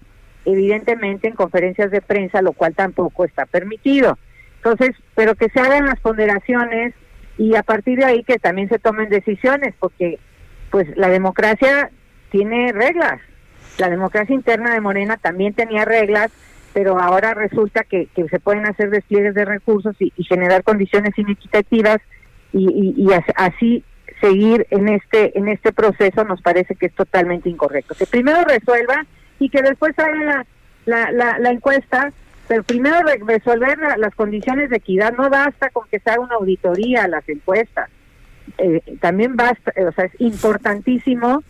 evidentemente 0.49 1.29
en 1.29 1.35
conferencias 1.35 1.91
de 1.91 2.01
prensa, 2.01 2.41
lo 2.41 2.53
cual 2.53 2.75
tampoco 2.75 3.25
está 3.25 3.45
permitido. 3.45 4.19
Entonces, 4.57 4.97
pero 5.15 5.35
que 5.35 5.51
se 5.51 5.61
hagan 5.61 5.87
las 5.87 6.01
ponderaciones 6.01 6.95
y 7.37 7.55
a 7.55 7.63
partir 7.63 7.99
de 7.99 8.07
ahí 8.07 8.25
que 8.25 8.39
también 8.39 8.69
se 8.69 8.79
tomen 8.79 9.11
decisiones, 9.11 9.75
porque 9.79 10.19
pues 10.71 10.89
la 10.97 11.09
democracia 11.09 11.91
tiene 12.31 12.73
reglas. 12.73 13.21
La 13.79 13.91
democracia 13.91 14.35
interna 14.35 14.73
de 14.73 14.81
Morena 14.81 15.19
también 15.19 15.53
tenía 15.53 15.85
reglas, 15.85 16.33
pero 16.73 16.99
ahora 16.99 17.35
resulta 17.35 17.85
que, 17.85 18.07
que 18.15 18.27
se 18.29 18.41
pueden 18.41 18.67
hacer 18.67 18.91
despliegues 18.91 19.35
de 19.35 19.45
recursos 19.45 19.95
y, 20.01 20.13
generar 20.25 20.65
condiciones 20.65 21.17
inequitativas 21.17 21.99
y, 22.53 22.95
y 22.97 23.09
así 23.37 23.85
seguir 24.21 24.67
en 24.71 24.89
este 24.89 25.39
en 25.39 25.49
este 25.49 25.73
proceso 25.73 26.25
nos 26.25 26.41
parece 26.43 26.75
que 26.75 26.87
es 26.87 26.95
totalmente 26.95 27.49
incorrecto. 27.49 27.95
Que 27.95 28.07
primero 28.07 28.43
resuelva 28.43 29.07
y 29.39 29.49
que 29.49 29.63
después 29.63 29.99
haga 29.99 30.45
la, 30.87 31.11
la, 31.13 31.39
la, 31.39 31.51
encuesta, 31.51 32.13
pero 32.47 32.63
primero 32.63 33.01
resolver 33.27 33.79
las 33.99 34.15
condiciones 34.15 34.71
de 34.71 34.77
equidad. 34.77 35.13
No 35.13 35.31
basta 35.31 35.71
con 35.71 35.87
que 35.89 36.01
se 36.01 36.11
haga 36.11 36.21
una 36.21 36.37
auditoría 36.37 37.05
a 37.05 37.09
las 37.09 37.29
encuestas. 37.29 37.91
Eh, 38.57 38.81
también 39.01 39.37
basta, 39.37 39.73
o 39.87 39.93
sea, 39.93 40.07
es 40.07 40.21
importantísimo 40.21 41.43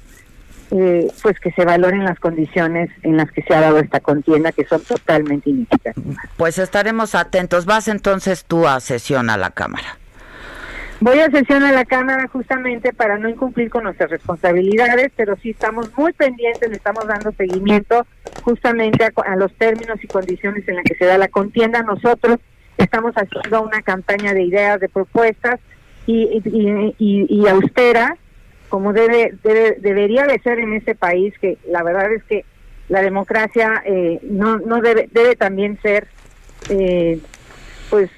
eh, 0.71 1.11
pues 1.23 1.41
que 1.41 1.51
se 1.53 1.65
valoren 1.65 2.05
las 2.05 2.19
condiciones 2.21 2.91
en 3.03 3.17
las 3.17 3.31
que 3.31 3.43
se 3.43 3.55
ha 3.55 3.61
dado 3.61 3.79
esta 3.79 4.01
contienda 4.01 4.53
que 4.53 4.67
son 4.67 4.83
totalmente 4.83 5.49
inequitativas. 5.49 6.19
Pues 6.37 6.59
estaremos 6.59 7.15
atentos. 7.15 7.65
Vas 7.65 7.89
entonces 7.89 8.45
tú 8.45 8.69
a 8.69 8.81
sesión 8.81 9.31
a 9.31 9.39
la 9.39 9.51
Cámara. 9.51 9.97
Voy 11.01 11.21
a 11.21 11.31
sesión 11.31 11.63
a 11.63 11.71
la 11.71 11.85
Cámara 11.85 12.27
justamente 12.27 12.93
para 12.93 13.19
no 13.19 13.29
incumplir 13.29 13.71
con 13.71 13.85
nuestras 13.85 14.11
responsabilidades, 14.11 15.13
pero 15.15 15.37
sí 15.37 15.51
estamos 15.51 15.97
muy 15.97 16.13
pendientes, 16.13 16.69
le 16.69 16.75
estamos 16.75 17.07
dando 17.07 17.31
seguimiento 17.33 18.05
justamente 18.43 19.05
a, 19.05 19.37
los 19.37 19.55
términos 19.55 20.03
y 20.03 20.09
condiciones 20.09 20.67
en 20.67 20.75
las 20.75 20.85
que 20.85 20.97
se 20.97 21.05
da 21.05 21.17
la 21.17 21.29
contienda. 21.29 21.83
Nosotros 21.83 22.39
estamos 22.77 23.15
haciendo 23.15 23.63
una 23.63 23.81
campaña 23.83 24.35
de 24.35 24.43
ideas, 24.43 24.81
de 24.81 24.89
propuestas 24.89 25.61
y, 26.07 27.47
austera, 27.49 28.17
como 28.69 28.93
debe, 28.93 29.35
debería 29.81 30.25
de 30.25 30.41
ser 30.41 30.59
en 30.59 30.73
este 30.73 30.97
país, 30.97 31.33
que 31.41 31.59
la 31.69 31.85
verdad 31.85 32.13
es 32.13 32.25
que 32.25 32.45
la 32.89 33.03
democracia 33.03 33.83
eh, 33.85 34.19
no, 34.23 34.59
no 34.59 34.81
debe, 34.81 35.09
debe 35.13 35.37
también 35.37 35.79
ser, 35.81 36.09
eh, 36.71 37.21
pues, 37.89 38.11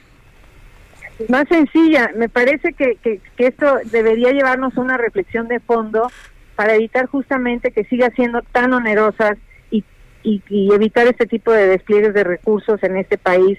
más 1.28 1.48
sencilla. 1.48 2.10
Me 2.16 2.28
parece 2.28 2.72
que, 2.72 2.96
que, 2.96 3.20
esto 3.38 3.78
debería 3.84 4.32
llevarnos 4.32 4.76
a 4.76 4.80
una 4.80 4.96
reflexión 4.96 5.48
de 5.48 5.60
fondo 5.60 6.10
para 6.56 6.74
evitar 6.74 7.06
justamente 7.06 7.72
que 7.72 7.84
siga 7.84 8.10
siendo 8.10 8.42
tan 8.52 8.72
onerosas 8.72 9.36
y, 9.70 9.84
y, 10.22 10.72
evitar 10.72 11.06
este 11.06 11.26
tipo 11.26 11.52
de 11.52 11.66
despliegues 11.66 12.14
de 12.14 12.24
recursos 12.24 12.82
en 12.82 12.96
este 12.96 13.18
país 13.18 13.58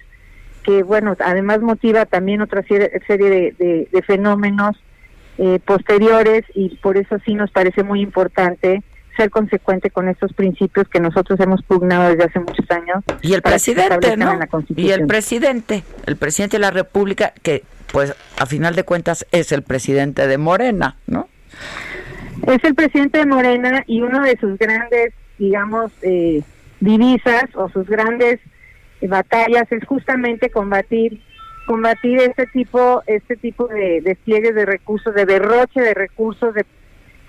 que, 0.64 0.84
bueno, 0.84 1.16
además 1.20 1.62
motiva 1.62 2.06
también 2.06 2.42
otra 2.42 2.62
serie, 2.64 2.90
de, 3.10 3.88
de, 3.92 4.02
fenómenos 4.04 4.78
eh, 5.40 5.60
posteriores 5.66 6.44
y 6.54 6.78
por 6.78 6.98
eso 6.98 7.18
sí 7.26 7.34
nos 7.34 7.50
parece 7.50 7.84
muy 7.84 8.02
importante 8.02 8.84
ser 9.22 9.30
consecuente 9.30 9.92
con 9.92 10.10
estos 10.10 10.34
principios 10.34 10.88
que 10.88 11.00
nosotros 11.00 11.40
hemos 11.40 11.62
pugnado 11.62 12.10
desde 12.10 12.24
hace 12.24 12.40
muchos 12.40 12.70
años. 12.72 13.04
Y 13.22 13.34
el 13.34 13.42
presidente, 13.42 14.18
¿no? 14.18 14.40
Y 14.76 14.90
el 14.90 15.06
presidente, 15.06 15.84
el 16.08 16.16
presidente 16.16 16.58
de 16.58 16.62
la 16.62 16.72
República, 16.72 17.34
que 17.44 17.64
pues 17.92 18.16
a 18.40 18.46
final 18.46 18.76
de 18.76 18.84
cuentas 18.84 19.28
es 19.32 19.52
el 19.52 19.62
presidente 19.62 20.26
de 20.26 20.38
Morena, 20.38 20.98
¿no? 21.06 21.28
Es 22.48 22.64
el 22.64 22.74
presidente 22.74 23.20
de 23.20 23.26
Morena 23.28 23.84
y 23.86 24.02
uno 24.02 24.24
de 24.24 24.38
sus 24.40 24.58
grandes, 24.58 25.14
digamos, 25.38 25.92
eh, 26.02 26.42
divisas 26.80 27.46
o 27.54 27.70
sus 27.70 27.86
grandes 27.88 28.40
batallas 29.02 29.72
es 29.72 29.84
justamente 29.86 30.50
combatir 30.50 31.22
combatir 31.68 32.20
este 32.20 32.48
tipo 32.48 33.04
este 33.08 33.36
tipo 33.36 33.68
de 33.68 34.02
despliegues 34.02 34.56
de 34.56 34.66
recursos, 34.66 35.14
de 35.14 35.26
derroche 35.26 35.80
de 35.82 35.94
recursos, 35.94 36.54
de 36.54 36.66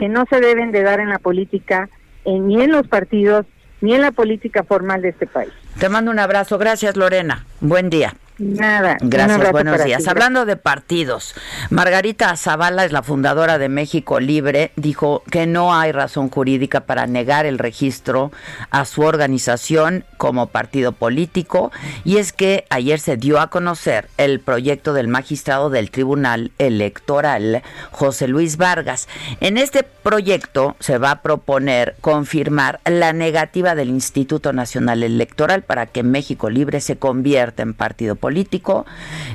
que 0.03 0.09
no 0.09 0.25
se 0.29 0.41
deben 0.41 0.73
de 0.73 0.83
dar 0.83 0.99
en 0.99 1.11
la 1.11 1.21
política, 1.21 1.89
ni 2.27 2.61
en 2.61 2.73
los 2.73 2.89
partidos, 2.89 3.47
ni 3.81 3.95
en 3.95 4.01
la 4.01 4.11
política 4.11 4.65
formal 4.65 5.01
de 5.01 5.11
este 5.11 5.29
país. 5.29 5.53
Te 5.79 5.89
mando 5.89 6.11
un 6.11 6.19
abrazo. 6.19 6.59
Gracias, 6.59 6.97
Lorena. 6.97 7.47
Buen 7.61 7.89
día. 7.89 8.17
Nada. 8.43 8.97
Gracias, 9.01 9.53
buenos 9.53 9.85
días. 9.85 10.09
Hablando 10.09 10.45
de 10.45 10.57
partidos, 10.57 11.35
Margarita 11.71 12.37
Zavala 12.37 12.85
es 12.85 12.91
la 12.91 13.05
fundadora 13.05 13.57
de 13.59 13.69
México 13.69 14.19
Libre, 14.19 14.73
dijo 14.75 15.23
que 15.31 15.47
no 15.47 15.73
hay 15.75 15.93
razón 15.93 16.29
jurídica 16.29 16.81
para 16.81 17.07
negar 17.07 17.47
el 17.47 17.61
registro 17.61 18.33
a 18.71 18.85
su 18.85 19.03
organización 19.03 20.05
como 20.17 20.49
partido 20.49 20.91
político 20.91 21.71
y 22.05 22.17
es 22.17 22.33
que 22.33 22.65
ayer 22.69 22.99
se 22.99 23.17
dio 23.17 23.39
a 23.39 23.49
conocer 23.49 24.09
el 24.17 24.41
proyecto 24.41 24.93
del 24.93 25.07
magistrado 25.07 25.71
del 25.71 25.93
Tribunal 25.93 26.51
Electoral, 26.59 27.63
José 27.93 28.27
Luis 28.27 28.57
Vargas. 28.57 29.09
En 29.41 29.57
este 29.57 29.85
proyecto 29.85 30.75
se 30.81 30.99
va 30.99 31.13
a 31.13 31.23
proponer 31.23 31.95
confirmar 32.01 32.81
la 32.87 33.13
negativa 33.13 33.77
del 33.77 33.91
Instituto 33.91 34.53
Nacional 34.53 35.05
Electoral 35.05 35.63
para 35.63 35.87
que 35.87 36.03
México 36.03 36.51
Libre 36.51 36.81
se 36.81 36.97
convierta 36.97 37.63
en 37.63 37.75
partido 37.75 38.17
político. 38.17 38.32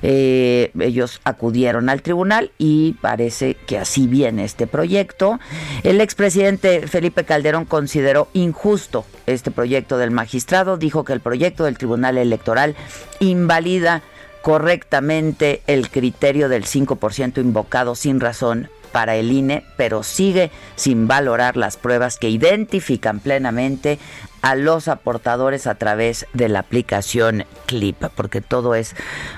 Eh, 0.02 0.72
ellos 0.80 1.22
acudieron 1.24 1.90
al 1.90 2.02
tribunal 2.02 2.52
y 2.58 2.94
parece 3.02 3.56
que 3.56 3.78
así 3.78 4.08
viene 4.08 4.44
este 4.44 4.68
proyecto. 4.68 5.40
El 5.84 6.02
expresidente 6.02 6.88
Felipe 6.88 7.24
Calderón 7.24 7.66
consideró 7.66 8.28
injusto 8.34 9.06
este 9.26 9.52
proyecto 9.52 9.98
del 9.98 10.12
magistrado, 10.12 10.78
dijo 10.78 11.04
que 11.04 11.14
el 11.14 11.20
proyecto 11.20 11.66
del 11.66 11.78
Tribunal 11.78 12.18
Electoral 12.18 12.76
invalida 13.20 14.02
correctamente 14.42 15.62
el 15.68 15.90
criterio 15.90 16.48
del 16.48 16.64
5% 16.64 17.40
invocado 17.40 17.96
sin 17.96 18.20
razón 18.22 18.70
para 18.98 19.16
el 19.16 19.32
INE, 19.32 19.64
pero 19.78 20.02
sigue 20.02 20.50
sin 20.76 21.08
valorar 21.08 21.56
las 21.56 21.78
pruebas 21.78 22.18
que 22.18 22.32
identifican 22.32 23.20
plenamente 23.20 24.00
a 24.42 24.56
los 24.56 24.88
aportadores 24.88 25.68
a 25.68 25.76
través 25.76 26.26
de 26.34 26.50
la 26.50 26.62
aplicación 26.62 27.46
Clip, 27.68 27.96
porque 28.16 28.42
todo 28.42 28.74
es, 28.74 28.96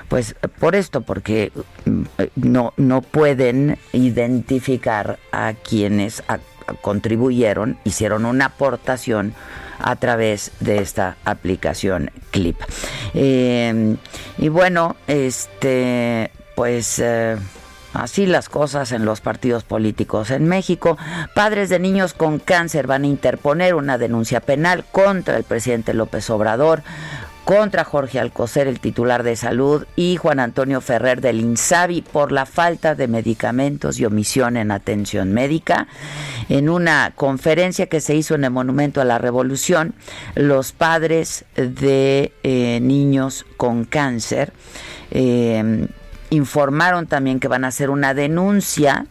pues, 0.08 0.34
por 0.58 0.76
esto, 0.76 1.02
porque 1.02 1.52
mm, 1.84 2.04
no, 2.36 2.72
no 2.78 3.02
pueden 3.02 3.76
identificar 3.92 5.18
a 5.30 5.52
quienes 5.52 6.22
contribuyeron, 6.80 7.76
hicieron 7.84 8.24
una 8.24 8.46
aportación 8.46 9.34
a 9.78 9.94
través 9.96 10.52
de 10.60 10.78
esta 10.78 11.18
aplicación 11.26 12.10
Clip. 12.30 12.56
Eh, 13.12 13.94
y 14.38 14.48
bueno, 14.48 14.96
este, 15.06 16.30
pues... 16.56 16.98
Eh, 16.98 17.36
Así 17.92 18.26
las 18.26 18.48
cosas 18.48 18.92
en 18.92 19.04
los 19.04 19.20
partidos 19.20 19.64
políticos. 19.64 20.30
En 20.30 20.46
México, 20.46 20.96
padres 21.34 21.68
de 21.68 21.80
niños 21.80 22.14
con 22.14 22.38
cáncer 22.38 22.86
van 22.86 23.02
a 23.02 23.08
interponer 23.08 23.74
una 23.74 23.98
denuncia 23.98 24.40
penal 24.40 24.84
contra 24.92 25.36
el 25.36 25.44
presidente 25.44 25.92
López 25.92 26.30
Obrador, 26.30 26.82
contra 27.44 27.82
Jorge 27.82 28.20
Alcocer, 28.20 28.68
el 28.68 28.78
titular 28.78 29.24
de 29.24 29.34
salud, 29.34 29.84
y 29.96 30.14
Juan 30.16 30.38
Antonio 30.38 30.80
Ferrer 30.80 31.20
del 31.20 31.40
INSABI 31.40 32.02
por 32.02 32.30
la 32.30 32.46
falta 32.46 32.94
de 32.94 33.08
medicamentos 33.08 33.98
y 33.98 34.04
omisión 34.04 34.56
en 34.56 34.70
atención 34.70 35.32
médica. 35.32 35.88
En 36.48 36.68
una 36.68 37.12
conferencia 37.16 37.86
que 37.86 38.00
se 38.00 38.14
hizo 38.14 38.36
en 38.36 38.44
el 38.44 38.52
Monumento 38.52 39.00
a 39.00 39.04
la 39.04 39.18
Revolución, 39.18 39.94
los 40.36 40.70
padres 40.70 41.44
de 41.56 42.32
eh, 42.44 42.78
niños 42.80 43.44
con 43.56 43.84
cáncer 43.84 44.52
eh, 45.10 45.88
informaron 46.30 47.06
también 47.06 47.40
que 47.40 47.48
van 47.48 47.64
a 47.64 47.68
hacer 47.68 47.90
una 47.90 48.14
denuncia 48.14 49.06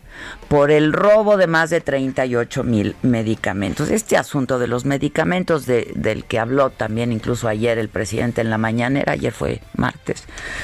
por 0.49 0.71
el 0.71 0.93
robo 0.93 1.37
de 1.37 1.45
más 1.45 1.69
de 1.69 1.79
38 1.79 2.63
mil 2.63 2.95
medicamentos. 3.03 3.91
Este 3.91 4.17
asunto 4.17 4.57
de 4.57 4.67
los 4.67 4.83
medicamentos 4.83 5.67
del 5.67 6.25
que 6.27 6.39
habló 6.39 6.71
también 6.71 7.11
incluso 7.11 7.47
ayer 7.47 7.77
el 7.77 7.87
presidente 7.87 8.41
en 8.41 8.49
la 8.49 8.57
mañanera, 8.57 9.13
ayer 9.13 9.31
fue 9.31 9.61
martes, 9.75 10.23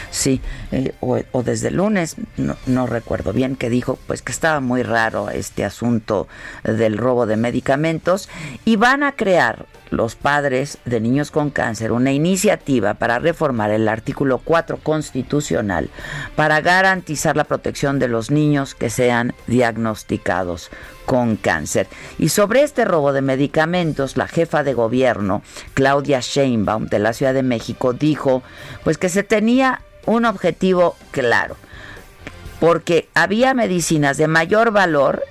sí, 0.10 0.42
eh, 0.72 0.94
o, 1.02 1.44
desde 1.44 1.70
lunes, 1.70 2.16
no, 2.36 2.58
no 2.66 2.88
recuerdo 2.88 3.32
bien, 3.32 3.56
que 3.56 3.70
dijo 3.70 4.00
pues 4.08 4.24
que 4.24 4.32
estaba 4.32 4.60
muy 4.60 4.82
raro 4.82 5.30
este 5.30 5.64
asunto 5.64 6.28
del 6.64 6.98
robo 6.98 7.28
de 7.28 7.38
medicamentos 7.38 8.28
y 8.66 8.78
van 8.78 9.04
a 9.04 9.12
crear 9.12 9.68
los 9.92 10.16
padres 10.16 10.80
de 10.86 11.00
niños 11.00 11.30
con 11.30 11.52
cáncer 11.52 11.92
una 11.92 12.12
iniciativa 12.12 12.96
para 12.96 13.20
reformar 13.20 13.70
el 13.70 13.88
artículo 13.88 14.40
4 14.40 14.78
constitucional 14.78 15.90
para 16.36 16.60
garantizar 16.62 17.38
la 17.38 17.44
protección 17.44 18.00
de 18.00 18.08
los 18.08 18.32
niños 18.32 18.74
que 18.74 18.90
sean 18.90 19.36
diagnosticados 19.46 19.75
con 21.06 21.36
cáncer. 21.36 21.88
Y 22.18 22.30
sobre 22.30 22.64
este 22.64 22.86
robo 22.86 23.14
de 23.14 23.22
medicamentos, 23.22 24.18
la 24.18 24.28
jefa 24.28 24.64
de 24.64 24.74
gobierno, 24.74 25.42
Claudia 25.74 26.20
Sheinbaum, 26.22 26.88
de 26.88 27.00
la 27.00 27.14
Ciudad 27.14 27.34
de 27.34 27.44
México, 27.44 27.94
dijo 27.94 28.44
pues 28.84 28.98
que 28.98 29.10
se 29.10 29.24
tenía 29.24 29.82
un 30.06 30.26
objetivo 30.26 30.96
claro, 31.12 31.58
porque 32.60 33.10
había 33.14 33.54
medicinas 33.54 34.18
de 34.18 34.28
mayor 34.28 34.72
valor, 34.72 35.24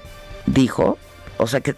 dijo, 0.47 0.99
o 1.37 1.47
sea, 1.47 1.61
que, 1.61 1.75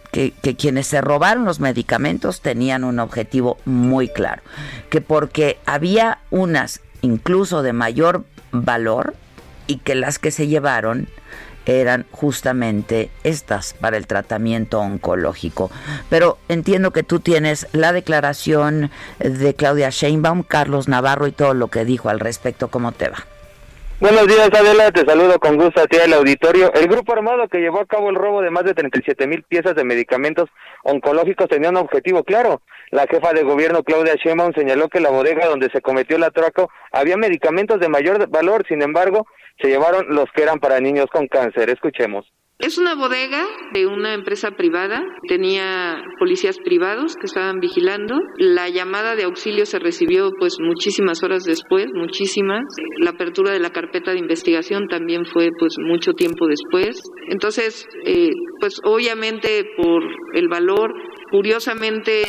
quienes 0.56 0.86
se 0.86 1.00
robaron 1.00 1.44
los 1.44 1.60
medicamentos 1.60 2.40
tenían 2.40 2.84
un 2.84 2.98
objetivo 2.98 3.58
muy 3.64 4.08
claro. 4.08 4.42
Que 4.90 5.00
porque 5.00 5.58
había 5.66 6.18
unas 6.30 6.80
incluso 7.02 7.62
de 7.62 7.72
mayor 7.72 8.24
valor 8.52 9.14
y 9.66 9.78
que 9.78 9.94
las 9.94 10.18
que 10.18 10.30
se 10.30 10.46
llevaron 10.46 11.08
eran 11.66 12.06
justamente 12.12 13.10
estas 13.24 13.74
para 13.74 13.96
el 13.96 14.06
tratamiento 14.06 14.80
oncológico. 14.80 15.70
Pero 16.08 16.38
entiendo 16.48 16.92
que 16.92 17.02
tú 17.02 17.20
tienes 17.20 17.68
la 17.72 17.92
declaración 17.92 18.90
de 19.18 19.54
Claudia 19.54 19.90
Sheinbaum, 19.90 20.42
Carlos 20.42 20.88
Navarro 20.88 21.26
y 21.26 21.32
todo 21.32 21.54
lo 21.54 21.68
que 21.68 21.84
dijo 21.84 22.08
al 22.08 22.20
respecto. 22.20 22.68
¿Cómo 22.68 22.92
te 22.92 23.08
va? 23.08 23.18
Buenos 23.98 24.26
días, 24.26 24.50
Adela. 24.52 24.92
Te 24.92 25.06
saludo 25.06 25.38
con 25.38 25.56
gusto 25.56 25.80
a 25.80 25.86
ti 25.86 25.96
el 25.96 26.12
auditorio. 26.12 26.70
El 26.74 26.86
grupo 26.86 27.14
armado 27.14 27.48
que 27.48 27.60
llevó 27.60 27.80
a 27.80 27.86
cabo 27.86 28.10
el 28.10 28.16
robo 28.16 28.42
de 28.42 28.50
más 28.50 28.64
de 28.64 28.74
37 28.74 29.26
mil 29.26 29.42
piezas 29.42 29.74
de 29.74 29.84
medicamentos 29.84 30.50
oncológicos 30.82 31.48
tenía 31.48 31.70
un 31.70 31.78
objetivo 31.78 32.22
claro. 32.22 32.60
La 32.90 33.06
jefa 33.06 33.32
de 33.32 33.42
gobierno, 33.42 33.82
Claudia 33.82 34.14
Sheinbaum, 34.14 34.52
señaló 34.54 34.88
que 34.88 35.00
la 35.00 35.10
bodega 35.10 35.46
donde 35.46 35.70
se 35.70 35.80
cometió 35.80 36.16
el 36.16 36.24
atraco 36.24 36.70
había 36.92 37.16
medicamentos 37.16 37.80
de 37.80 37.88
mayor 37.88 38.28
valor. 38.28 38.64
Sin 38.68 38.82
embargo, 38.82 39.26
se 39.60 39.68
llevaron 39.68 40.06
los 40.08 40.26
que 40.34 40.42
eran 40.42 40.58
para 40.58 40.80
niños 40.80 41.06
con 41.12 41.26
cáncer. 41.26 41.70
Escuchemos. 41.70 42.26
Es 42.58 42.78
una 42.78 42.94
bodega 42.94 43.44
de 43.74 43.86
una 43.86 44.14
empresa 44.14 44.52
privada, 44.52 45.02
tenía 45.28 46.02
policías 46.18 46.58
privados 46.58 47.16
que 47.16 47.26
estaban 47.26 47.60
vigilando. 47.60 48.18
La 48.38 48.70
llamada 48.70 49.14
de 49.14 49.24
auxilio 49.24 49.66
se 49.66 49.78
recibió 49.78 50.30
pues 50.38 50.56
muchísimas 50.58 51.22
horas 51.22 51.44
después, 51.44 51.88
muchísimas. 51.92 52.64
La 52.98 53.10
apertura 53.10 53.52
de 53.52 53.60
la 53.60 53.72
carpeta 53.72 54.12
de 54.12 54.20
investigación 54.20 54.88
también 54.88 55.26
fue 55.26 55.50
pues 55.58 55.76
mucho 55.78 56.14
tiempo 56.14 56.46
después. 56.46 57.02
Entonces, 57.28 57.86
eh, 58.06 58.30
pues 58.58 58.80
obviamente 58.84 59.66
por 59.76 60.02
el 60.32 60.48
valor 60.48 60.94
Curiosamente, 61.30 62.22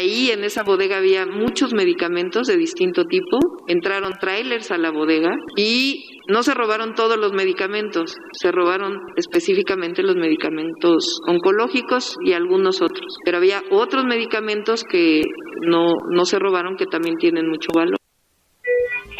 ahí 0.00 0.30
en 0.30 0.44
esa 0.44 0.62
bodega 0.62 0.98
había 0.98 1.26
muchos 1.26 1.72
medicamentos 1.72 2.46
de 2.46 2.56
distinto 2.56 3.04
tipo. 3.04 3.38
Entraron 3.68 4.12
trailers 4.18 4.70
a 4.70 4.78
la 4.78 4.90
bodega 4.90 5.30
y 5.56 6.20
no 6.28 6.42
se 6.42 6.54
robaron 6.54 6.94
todos 6.94 7.16
los 7.16 7.32
medicamentos, 7.32 8.16
se 8.32 8.52
robaron 8.52 8.98
específicamente 9.16 10.02
los 10.02 10.16
medicamentos 10.16 11.20
oncológicos 11.26 12.16
y 12.24 12.32
algunos 12.32 12.82
otros. 12.82 13.18
Pero 13.24 13.38
había 13.38 13.62
otros 13.70 14.04
medicamentos 14.04 14.84
que 14.84 15.22
no, 15.62 15.94
no 16.10 16.24
se 16.24 16.38
robaron 16.38 16.76
que 16.76 16.86
también 16.86 17.16
tienen 17.16 17.48
mucho 17.48 17.68
valor. 17.74 18.00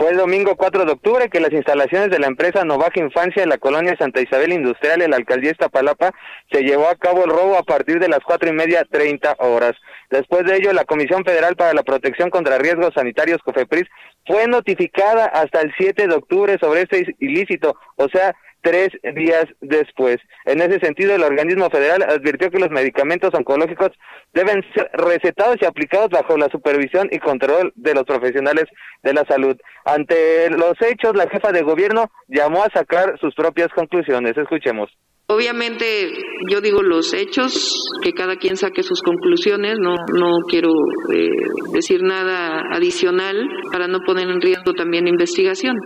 Fue 0.01 0.13
el 0.13 0.17
domingo 0.17 0.57
4 0.57 0.87
de 0.87 0.93
octubre 0.93 1.29
que 1.29 1.41
las 1.41 1.53
instalaciones 1.53 2.11
de 2.11 2.19
la 2.19 2.27
empresa 2.27 2.65
Novaja 2.65 3.01
Infancia 3.01 3.43
en 3.43 3.51
la 3.51 3.59
colonia 3.59 3.95
Santa 3.99 4.23
Isabel 4.23 4.55
Industrial 4.55 5.03
en 5.03 5.11
la 5.11 5.19
alcaldía 5.19 5.51
Iztapalapa 5.51 6.13
se 6.51 6.63
llevó 6.63 6.89
a 6.89 6.97
cabo 6.97 7.25
el 7.25 7.31
robo 7.31 7.59
a 7.59 7.65
partir 7.65 7.99
de 7.99 8.09
las 8.09 8.21
cuatro 8.21 8.49
y 8.49 8.53
media 8.55 8.87
treinta 8.91 9.37
horas. 9.39 9.77
Después 10.11 10.45
de 10.45 10.57
ello, 10.57 10.73
la 10.73 10.85
Comisión 10.85 11.25
Federal 11.25 11.55
para 11.57 11.73
la 11.73 11.85
Protección 11.85 12.31
contra 12.31 12.59
Riesgos 12.59 12.95
Sanitarios, 12.95 13.41
COFEPRIS, 13.45 13.87
fue 14.27 14.47
notificada 14.49 15.27
hasta 15.27 15.61
el 15.61 15.73
7 15.79 16.09
de 16.09 16.15
octubre 16.15 16.59
sobre 16.61 16.83
este 16.83 17.15
ilícito, 17.21 17.77
o 17.97 18.09
sea, 18.09 18.35
tres 18.63 18.89
días 19.15 19.47
después. 19.61 20.19
En 20.45 20.61
ese 20.61 20.81
sentido, 20.81 21.15
el 21.15 21.23
organismo 21.23 21.71
federal 21.71 22.03
advirtió 22.03 22.51
que 22.51 22.59
los 22.59 22.71
medicamentos 22.71 23.31
oncológicos 23.35 23.91
deben 24.33 24.63
ser 24.75 24.91
recetados 24.93 25.57
y 25.61 25.65
aplicados 25.65 26.11
bajo 26.11 26.37
la 26.37 26.49
supervisión 26.49 27.09
y 27.11 27.19
control 27.19 27.73
de 27.77 27.95
los 27.95 28.05
profesionales 28.05 28.65
de 29.03 29.15
la 29.15 29.25
salud. 29.25 29.57
Ante 29.85 30.51
los 30.51 30.75
hechos, 30.83 31.17
la 31.17 31.29
jefa 31.29 31.53
de 31.53 31.63
gobierno 31.63 32.11
llamó 32.29 32.63
a 32.63 32.71
sacar 32.75 33.19
sus 33.19 33.35
propias 33.35 33.69
conclusiones. 33.69 34.37
Escuchemos. 34.37 34.91
Obviamente 35.31 36.11
yo 36.51 36.61
digo 36.61 36.83
los 36.83 37.15
hechos, 37.15 37.89
que 38.03 38.13
cada 38.13 38.35
quien 38.35 38.57
saque 38.57 38.83
sus 38.83 39.01
conclusiones, 39.01 39.79
no, 39.79 39.95
no 40.13 40.41
quiero 40.49 40.73
eh, 41.15 41.31
decir 41.73 42.03
nada 42.03 42.63
adicional 42.73 43.37
para 43.71 43.87
no 43.87 44.01
poner 44.05 44.29
en 44.29 44.41
riesgo 44.41 44.73
también 44.73 45.05
la 45.05 45.11
investigación. 45.11 45.77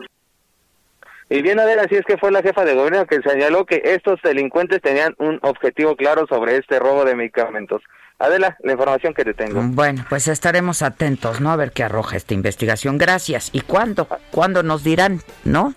Y 1.29 1.43
bien, 1.43 1.61
Adela, 1.61 1.83
así 1.83 1.97
es 1.97 2.07
que 2.07 2.17
fue 2.17 2.33
la 2.33 2.41
jefa 2.41 2.65
de 2.65 2.75
gobierno 2.75 3.05
que 3.05 3.21
señaló 3.21 3.67
que 3.67 3.83
estos 3.85 4.19
delincuentes 4.23 4.81
tenían 4.81 5.15
un 5.19 5.39
objetivo 5.43 5.95
claro 5.95 6.27
sobre 6.27 6.57
este 6.57 6.79
robo 6.79 7.05
de 7.05 7.15
medicamentos. 7.15 7.83
Adela, 8.19 8.57
la 8.63 8.73
información 8.73 9.13
que 9.13 9.25
te 9.25 9.35
tengo. 9.35 9.61
Bueno, 9.63 10.07
pues 10.09 10.27
estaremos 10.27 10.81
atentos, 10.81 11.43
¿no? 11.43 11.51
A 11.51 11.57
ver 11.57 11.73
qué 11.73 11.83
arroja 11.83 12.17
esta 12.17 12.33
investigación. 12.33 12.97
Gracias. 12.97 13.51
¿Y 13.53 13.61
cuándo? 13.61 14.09
¿Cuándo 14.31 14.63
nos 14.63 14.85
dirán, 14.85 15.21
no? 15.45 15.75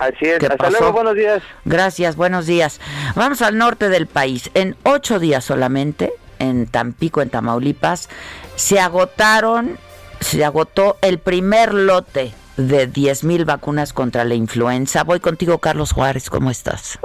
Así 0.00 0.24
es. 0.24 0.42
Hasta 0.42 0.70
luego, 0.70 0.92
buenos 0.92 1.14
días. 1.14 1.42
Gracias, 1.66 2.16
buenos 2.16 2.46
días. 2.46 2.80
Vamos 3.14 3.42
al 3.42 3.58
norte 3.58 3.90
del 3.90 4.06
país. 4.06 4.50
En 4.54 4.74
ocho 4.82 5.18
días 5.18 5.44
solamente, 5.44 6.12
en 6.38 6.66
Tampico, 6.66 7.20
en 7.20 7.28
Tamaulipas, 7.28 8.08
se 8.56 8.80
agotaron, 8.80 9.76
se 10.20 10.42
agotó 10.42 10.96
el 11.02 11.18
primer 11.18 11.74
lote 11.74 12.32
de 12.56 12.86
10 12.86 13.24
mil 13.24 13.44
vacunas 13.44 13.92
contra 13.92 14.24
la 14.24 14.34
influenza. 14.34 15.04
Voy 15.04 15.20
contigo, 15.20 15.58
Carlos 15.58 15.92
Juárez, 15.92 16.30
¿cómo 16.30 16.50
estás? 16.50 16.98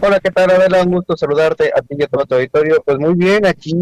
Hola, 0.00 0.20
¿qué 0.20 0.30
tal, 0.30 0.50
Adela? 0.50 0.82
Un 0.82 0.92
gusto 0.92 1.18
saludarte 1.18 1.70
a 1.76 1.82
ti 1.82 1.96
y 1.98 2.02
a 2.02 2.06
todo 2.06 2.24
tu 2.24 2.34
auditorio. 2.36 2.82
Pues 2.82 2.98
muy 2.98 3.14
bien, 3.14 3.44
aquí 3.44 3.74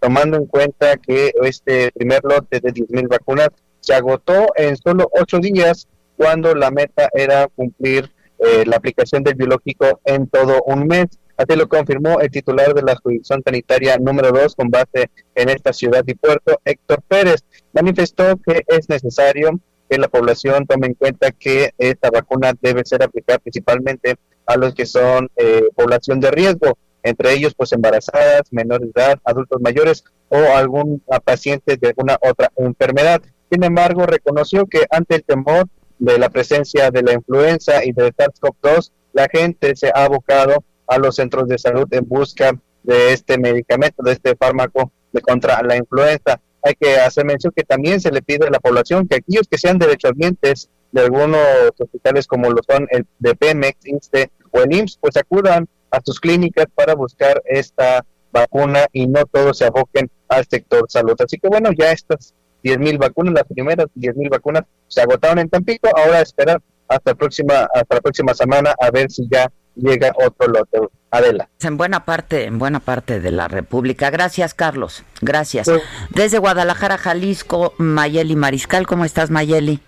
tomando 0.00 0.36
en 0.36 0.46
cuenta 0.46 0.96
que 0.96 1.32
este 1.42 1.90
primer 1.90 2.22
lote 2.22 2.60
de 2.60 2.70
10 2.70 2.90
mil 2.90 3.08
vacunas 3.08 3.48
se 3.80 3.94
agotó 3.94 4.46
en 4.54 4.76
solo 4.76 5.10
ocho 5.20 5.38
días, 5.38 5.88
cuando 6.18 6.52
la 6.54 6.72
meta 6.72 7.08
era 7.14 7.46
cumplir 7.46 8.10
eh, 8.40 8.64
la 8.66 8.76
aplicación 8.76 9.22
del 9.22 9.36
biológico 9.36 10.00
en 10.04 10.28
todo 10.28 10.62
un 10.66 10.86
mes. 10.86 11.06
Así 11.36 11.56
lo 11.56 11.68
confirmó 11.68 12.18
el 12.20 12.30
titular 12.30 12.74
de 12.74 12.82
la 12.82 12.96
jurisdicción 12.96 13.40
sanitaria 13.44 13.96
número 13.98 14.32
2 14.32 14.56
con 14.56 14.68
base 14.68 15.10
en 15.36 15.48
esta 15.48 15.72
ciudad 15.72 16.02
y 16.04 16.14
puerto, 16.14 16.60
Héctor 16.64 17.00
Pérez. 17.06 17.44
Manifestó 17.72 18.36
que 18.44 18.64
es 18.66 18.88
necesario 18.88 19.60
que 19.88 19.96
la 19.96 20.08
población 20.08 20.66
tome 20.66 20.88
en 20.88 20.94
cuenta 20.94 21.30
que 21.30 21.70
esta 21.78 22.10
vacuna 22.10 22.52
debe 22.60 22.84
ser 22.84 23.04
aplicada 23.04 23.38
principalmente 23.38 24.16
a 24.44 24.56
los 24.56 24.74
que 24.74 24.86
son 24.86 25.30
eh, 25.36 25.68
población 25.76 26.18
de 26.18 26.32
riesgo, 26.32 26.76
entre 27.04 27.32
ellos 27.32 27.54
pues 27.54 27.72
embarazadas, 27.72 28.42
menores 28.50 28.92
de 28.92 29.00
edad, 29.00 29.18
adultos 29.22 29.60
mayores 29.60 30.04
o 30.28 30.36
algún 30.36 31.00
paciente 31.24 31.76
de 31.76 31.88
alguna 31.88 32.18
otra 32.20 32.50
enfermedad. 32.56 33.22
Sin 33.50 33.62
embargo, 33.62 34.04
reconoció 34.04 34.66
que 34.66 34.86
ante 34.90 35.16
el 35.16 35.24
temor 35.24 35.68
de 35.98 36.18
la 36.18 36.28
presencia 36.28 36.90
de 36.90 37.02
la 37.02 37.12
influenza 37.12 37.84
y 37.84 37.92
del 37.92 38.14
SARS-CoV-2, 38.14 38.92
la 39.12 39.28
gente 39.32 39.74
se 39.76 39.88
ha 39.88 40.04
abocado 40.04 40.64
a 40.86 40.98
los 40.98 41.16
centros 41.16 41.48
de 41.48 41.58
salud 41.58 41.86
en 41.90 42.06
busca 42.06 42.52
de 42.82 43.12
este 43.12 43.38
medicamento, 43.38 44.02
de 44.02 44.12
este 44.12 44.36
fármaco 44.36 44.92
de 45.12 45.20
contra 45.20 45.62
la 45.62 45.76
influenza 45.76 46.40
hay 46.62 46.74
que 46.74 46.96
hacer 46.96 47.24
mención 47.24 47.52
que 47.54 47.64
también 47.64 48.00
se 48.00 48.10
le 48.10 48.22
pide 48.22 48.46
a 48.46 48.50
la 48.50 48.60
población 48.60 49.06
que 49.06 49.16
aquellos 49.16 49.48
que 49.48 49.58
sean 49.58 49.78
derechohabientes 49.78 50.70
de 50.92 51.02
algunos 51.02 51.40
hospitales 51.78 52.26
como 52.26 52.50
lo 52.50 52.60
son 52.68 52.86
el 52.90 53.06
de 53.18 53.34
Pemex, 53.34 53.86
INSTE 53.86 54.30
o 54.50 54.60
el 54.60 54.72
IMSS, 54.72 54.98
pues 55.00 55.16
acudan 55.16 55.68
a 55.90 56.00
sus 56.04 56.20
clínicas 56.20 56.66
para 56.74 56.94
buscar 56.94 57.42
esta 57.46 58.04
vacuna 58.32 58.86
y 58.92 59.06
no 59.06 59.24
todos 59.26 59.58
se 59.58 59.66
aboquen 59.66 60.10
al 60.28 60.46
sector 60.46 60.86
salud. 60.88 61.14
Así 61.18 61.38
que 61.38 61.48
bueno, 61.48 61.70
ya 61.76 61.92
estas 61.92 62.34
10.000 62.62 62.78
mil 62.78 62.98
vacunas, 62.98 63.34
las 63.34 63.44
primeras 63.44 63.86
10.000 63.94 64.14
mil 64.14 64.28
vacunas 64.28 64.64
se 64.86 65.02
agotaron 65.02 65.38
en 65.38 65.48
Tampico, 65.48 65.88
ahora 65.96 66.20
esperar 66.20 66.60
hasta, 66.88 67.14
próxima, 67.14 67.68
hasta 67.74 67.96
la 67.96 68.00
próxima 68.00 68.34
semana 68.34 68.74
a 68.80 68.90
ver 68.90 69.10
si 69.10 69.28
ya 69.30 69.50
llega 69.74 70.12
otro 70.16 70.48
lote. 70.48 70.78
Adela. 71.10 71.48
En 71.62 71.78
buena 71.78 72.04
parte, 72.04 72.44
en 72.44 72.58
buena 72.58 72.80
parte 72.80 73.18
de 73.18 73.30
la 73.30 73.48
República. 73.48 74.10
Gracias, 74.10 74.52
Carlos. 74.52 75.04
Gracias. 75.22 75.70
Desde 76.10 76.36
Guadalajara, 76.36 76.98
Jalisco, 76.98 77.72
Mayeli 77.78 78.36
Mariscal. 78.36 78.86
¿Cómo 78.86 79.06
estás, 79.06 79.30
Mayeli? 79.30 79.80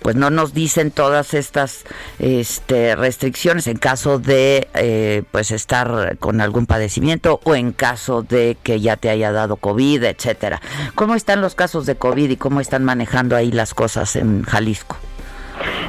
pues 0.00 0.14
no 0.14 0.30
nos 0.30 0.54
dicen 0.54 0.92
todas 0.92 1.34
estas 1.34 1.84
este, 2.20 2.94
restricciones 2.94 3.66
en 3.66 3.78
caso 3.78 4.20
de 4.20 4.68
eh, 4.74 5.24
pues 5.32 5.50
estar 5.50 6.16
con 6.18 6.40
algún 6.40 6.66
padecimiento 6.66 7.40
o 7.42 7.56
en 7.56 7.72
caso 7.72 8.22
de 8.22 8.56
que 8.62 8.80
ya 8.80 8.96
te 8.96 9.10
haya 9.10 9.32
dado 9.32 9.56
COVID, 9.56 10.04
etcétera. 10.04 10.62
¿Cómo 10.94 11.16
están 11.16 11.40
los 11.40 11.56
casos 11.56 11.84
de 11.86 11.96
COVID? 11.96 12.27
Y 12.30 12.36
cómo 12.36 12.60
están 12.60 12.84
manejando 12.84 13.36
ahí 13.36 13.50
las 13.50 13.74
cosas 13.74 14.16
en 14.16 14.42
Jalisco. 14.42 14.96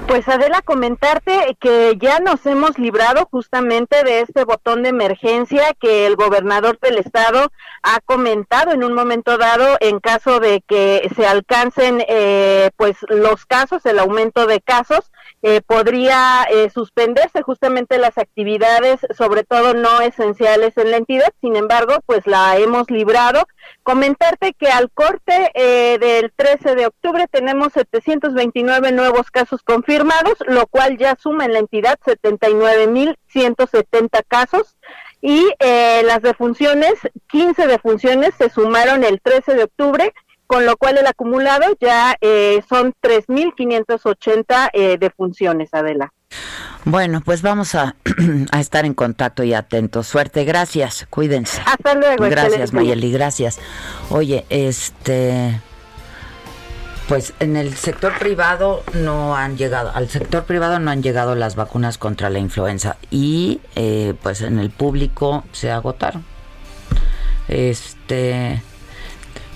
Pues 0.07 0.27
Adela, 0.27 0.63
comentarte 0.63 1.55
que 1.59 1.95
ya 2.01 2.19
nos 2.19 2.43
hemos 2.47 2.79
librado 2.79 3.27
justamente 3.29 4.03
de 4.03 4.21
este 4.21 4.43
botón 4.43 4.81
de 4.81 4.89
emergencia 4.89 5.75
que 5.79 6.07
el 6.07 6.15
gobernador 6.15 6.79
del 6.79 6.97
estado 6.97 7.51
ha 7.83 7.99
comentado 7.99 8.71
en 8.71 8.83
un 8.83 8.93
momento 8.93 9.37
dado 9.37 9.77
en 9.81 9.99
caso 9.99 10.39
de 10.39 10.61
que 10.61 11.07
se 11.15 11.27
alcancen 11.27 12.03
eh, 12.07 12.71
pues 12.75 12.97
los 13.09 13.45
casos, 13.45 13.85
el 13.85 13.99
aumento 13.99 14.47
de 14.47 14.61
casos, 14.61 15.11
eh, 15.41 15.61
podría 15.61 16.43
eh, 16.51 16.69
suspenderse 16.69 17.41
justamente 17.43 17.97
las 17.97 18.17
actividades, 18.17 18.99
sobre 19.17 19.45
todo 19.45 19.73
no 19.73 20.01
esenciales 20.01 20.77
en 20.77 20.91
la 20.91 20.97
entidad. 20.97 21.33
Sin 21.39 21.55
embargo, 21.55 21.99
pues 22.05 22.27
la 22.27 22.57
hemos 22.57 22.91
librado. 22.91 23.47
Comentarte 23.83 24.53
que 24.53 24.67
al 24.67 24.91
corte 24.91 25.49
eh, 25.53 25.97
del 25.97 26.33
13 26.35 26.75
de 26.75 26.87
octubre 26.87 27.25
tenemos 27.31 27.71
729 27.71 28.91
nuevos 28.91 29.31
casos 29.31 29.63
confirmados, 29.63 30.33
lo 30.45 30.67
cual 30.67 30.97
ya 30.97 31.15
suma 31.15 31.45
en 31.45 31.53
la 31.53 31.59
entidad 31.59 31.97
79.170 32.05 34.25
casos. 34.27 34.75
Y 35.21 35.49
las 35.59 36.21
defunciones, 36.21 36.97
15 37.27 37.67
defunciones 37.67 38.33
se 38.35 38.49
sumaron 38.49 39.03
el 39.03 39.19
13 39.19 39.53
de 39.53 39.63
octubre 39.63 40.13
con 40.49 40.65
lo 40.65 40.77
cual 40.77 40.97
el 40.97 41.05
acumulado 41.05 41.77
ya 41.79 42.17
eh, 42.21 42.63
son 42.67 42.95
3.580 43.03 44.71
eh, 44.73 44.97
defunciones, 44.99 45.69
Adela. 45.75 46.11
Bueno, 46.85 47.21
pues 47.23 47.43
vamos 47.43 47.75
a, 47.75 47.95
a, 48.51 48.59
estar 48.59 48.83
en 48.83 48.95
contacto 48.95 49.43
y 49.43 49.53
atentos. 49.53 50.07
Suerte, 50.07 50.45
gracias, 50.45 51.05
cuídense. 51.11 51.61
Hasta 51.63 51.93
luego. 51.93 52.25
Gracias, 52.27 52.73
Mayeli, 52.73 53.11
gracias. 53.11 53.59
Oye, 54.09 54.45
este... 54.49 55.61
Pues 57.07 57.33
en 57.39 57.55
el 57.55 57.75
sector 57.75 58.17
privado 58.17 58.83
no 58.93 59.35
han 59.35 59.55
llegado, 59.55 59.91
al 59.93 60.09
sector 60.09 60.45
privado 60.45 60.79
no 60.79 60.89
han 60.89 61.03
llegado 61.03 61.35
las 61.35 61.55
vacunas 61.55 61.97
contra 61.99 62.29
la 62.29 62.37
influenza 62.37 62.97
y 63.09 63.61
eh, 63.75 64.13
pues 64.21 64.41
en 64.41 64.59
el 64.59 64.69
público 64.71 65.43
se 65.51 65.71
agotaron. 65.71 66.23
Este, 67.47 68.61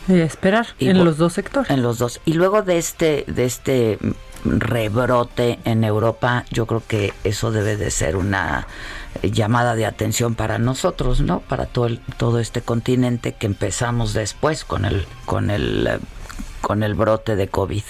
y 0.07 0.19
esperar 0.19 0.67
en 0.79 1.03
los 1.03 1.17
dos 1.17 1.33
sectores. 1.33 1.69
En 1.69 1.81
los 1.81 1.97
dos. 1.97 2.21
Y 2.25 2.33
luego 2.33 2.61
de 2.61 2.77
este, 2.77 3.23
de 3.27 3.45
este 3.45 3.99
rebrote 4.45 5.59
en 5.63 5.83
Europa, 5.83 6.45
yo 6.51 6.65
creo 6.65 6.83
que 6.85 7.13
eso 7.23 7.51
debe 7.51 7.77
de 7.77 7.91
ser 7.91 8.17
una 8.17 8.67
llamada 9.21 9.75
de 9.75 9.85
atención 9.85 10.35
para 10.35 10.59
nosotros, 10.59 11.21
¿no? 11.21 11.39
Para 11.41 11.65
todo 11.65 11.85
el, 11.85 11.99
todo 12.17 12.39
este 12.39 12.61
continente 12.61 13.33
que 13.33 13.45
empezamos 13.45 14.13
después 14.13 14.65
con 14.65 14.85
el 14.85 15.05
con 15.25 15.49
el 15.49 15.99
con 16.61 16.83
el 16.83 16.95
brote 16.95 17.35
de 17.35 17.47
COVID. 17.47 17.83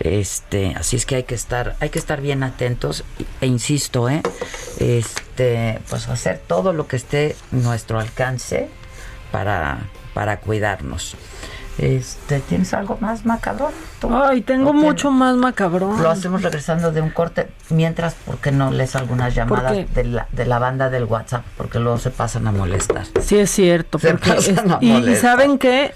Este, 0.00 0.74
así 0.76 0.96
es 0.96 1.06
que 1.06 1.16
hay 1.16 1.22
que 1.24 1.34
estar 1.34 1.76
hay 1.80 1.90
que 1.90 1.98
estar 1.98 2.20
bien 2.20 2.42
atentos 2.42 3.04
e 3.40 3.46
insisto, 3.46 4.08
eh, 4.08 4.22
este, 4.78 5.80
pues 5.88 6.08
hacer 6.08 6.40
todo 6.46 6.72
lo 6.72 6.86
que 6.86 6.96
esté 6.96 7.36
en 7.52 7.62
nuestro 7.62 7.98
alcance 7.98 8.68
para 9.32 9.78
para 10.14 10.38
cuidarnos. 10.38 11.16
Este, 11.78 12.40
¿Tienes 12.40 12.74
algo 12.74 12.98
más 13.00 13.24
macabrón? 13.24 13.72
Ay, 14.10 14.42
tengo 14.42 14.74
mucho 14.74 15.10
más 15.10 15.36
macabrón. 15.36 16.02
Lo 16.02 16.10
hacemos 16.10 16.42
regresando 16.42 16.92
de 16.92 17.00
un 17.00 17.10
corte. 17.10 17.48
Mientras, 17.70 18.14
¿por 18.14 18.36
qué 18.38 18.52
no 18.52 18.70
lees 18.70 18.94
algunas 18.94 19.34
llamadas 19.34 19.92
de 19.94 20.04
la, 20.04 20.28
de 20.32 20.44
la 20.44 20.58
banda 20.58 20.90
del 20.90 21.04
WhatsApp? 21.04 21.44
Porque 21.56 21.78
luego 21.78 21.98
se 21.98 22.10
pasan 22.10 22.46
a 22.46 22.52
molestar. 22.52 23.06
Sí, 23.22 23.38
es 23.38 23.50
cierto. 23.50 23.98
y, 24.80 25.14
¿saben 25.16 25.58
qué? 25.58 25.94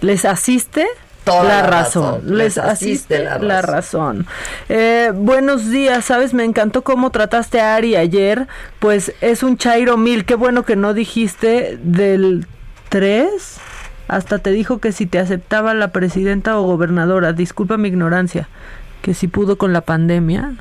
Les 0.00 0.24
asiste 0.24 0.86
la, 1.26 1.62
razón. 1.62 2.20
Les, 2.24 2.56
asiste, 2.56 3.24
la 3.24 3.62
razón. 3.62 4.26
Eh, 4.68 5.10
buenos 5.12 5.70
días, 5.70 6.04
sabes, 6.04 6.34
me 6.34 6.44
encantó 6.44 6.84
cómo 6.84 7.10
trataste 7.10 7.60
a 7.60 7.74
Ari 7.74 7.96
ayer. 7.96 8.46
Pues 8.78 9.12
es 9.20 9.42
un 9.42 9.58
Chairo 9.58 9.96
Mil. 9.96 10.24
Qué 10.24 10.36
bueno 10.36 10.64
que 10.64 10.76
no 10.76 10.94
dijiste 10.94 11.80
del 11.82 12.46
3 12.96 13.58
hasta 14.08 14.38
te 14.38 14.52
dijo 14.52 14.78
que 14.78 14.90
si 14.90 15.04
te 15.04 15.18
aceptaba 15.18 15.74
la 15.74 15.92
presidenta 15.92 16.58
o 16.58 16.62
gobernadora, 16.62 17.34
disculpa 17.34 17.76
mi 17.76 17.88
ignorancia, 17.88 18.48
que 19.02 19.12
si 19.12 19.28
pudo 19.28 19.58
con 19.58 19.74
la 19.74 19.82
pandemia. 19.82 20.54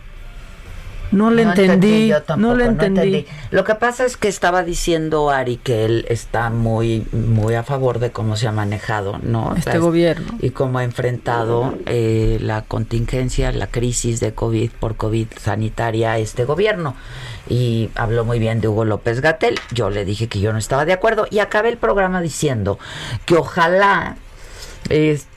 No 1.15 1.31
le 1.31 1.43
entendí, 1.43 2.11
no 2.37 2.55
le 2.55 2.65
entendí. 2.65 3.25
Lo 3.49 3.63
que 3.63 3.75
pasa 3.75 4.05
es 4.05 4.17
que 4.17 4.27
estaba 4.27 4.63
diciendo 4.63 5.29
Ari 5.29 5.55
que 5.55 5.85
él 5.85 6.05
está 6.09 6.49
muy 6.49 7.05
muy 7.13 7.55
a 7.55 7.63
favor 7.63 7.99
de 7.99 8.11
cómo 8.11 8.35
se 8.35 8.47
ha 8.47 8.51
manejado, 8.51 9.19
¿no? 9.23 9.55
Este 9.55 9.77
gobierno. 9.79 10.27
Y 10.41 10.49
cómo 10.49 10.79
ha 10.79 10.83
enfrentado 10.83 11.73
eh, 11.85 12.37
la 12.41 12.63
contingencia, 12.63 13.53
la 13.53 13.67
crisis 13.67 14.19
de 14.19 14.33
COVID 14.33 14.71
por 14.71 14.97
COVID 14.97 15.27
sanitaria 15.39 16.17
este 16.17 16.43
gobierno 16.43 16.95
y 17.47 17.89
habló 17.95 18.25
muy 18.25 18.39
bien 18.39 18.59
de 18.59 18.67
Hugo 18.67 18.83
López 18.83 19.21
Gatel. 19.21 19.57
Yo 19.71 19.89
le 19.89 20.03
dije 20.03 20.27
que 20.27 20.41
yo 20.41 20.51
no 20.51 20.59
estaba 20.59 20.83
de 20.83 20.91
acuerdo 20.91 21.27
y 21.31 21.39
acabé 21.39 21.69
el 21.69 21.77
programa 21.77 22.21
diciendo 22.21 22.77
que 23.25 23.35
ojalá 23.35 24.17
este 24.89 25.34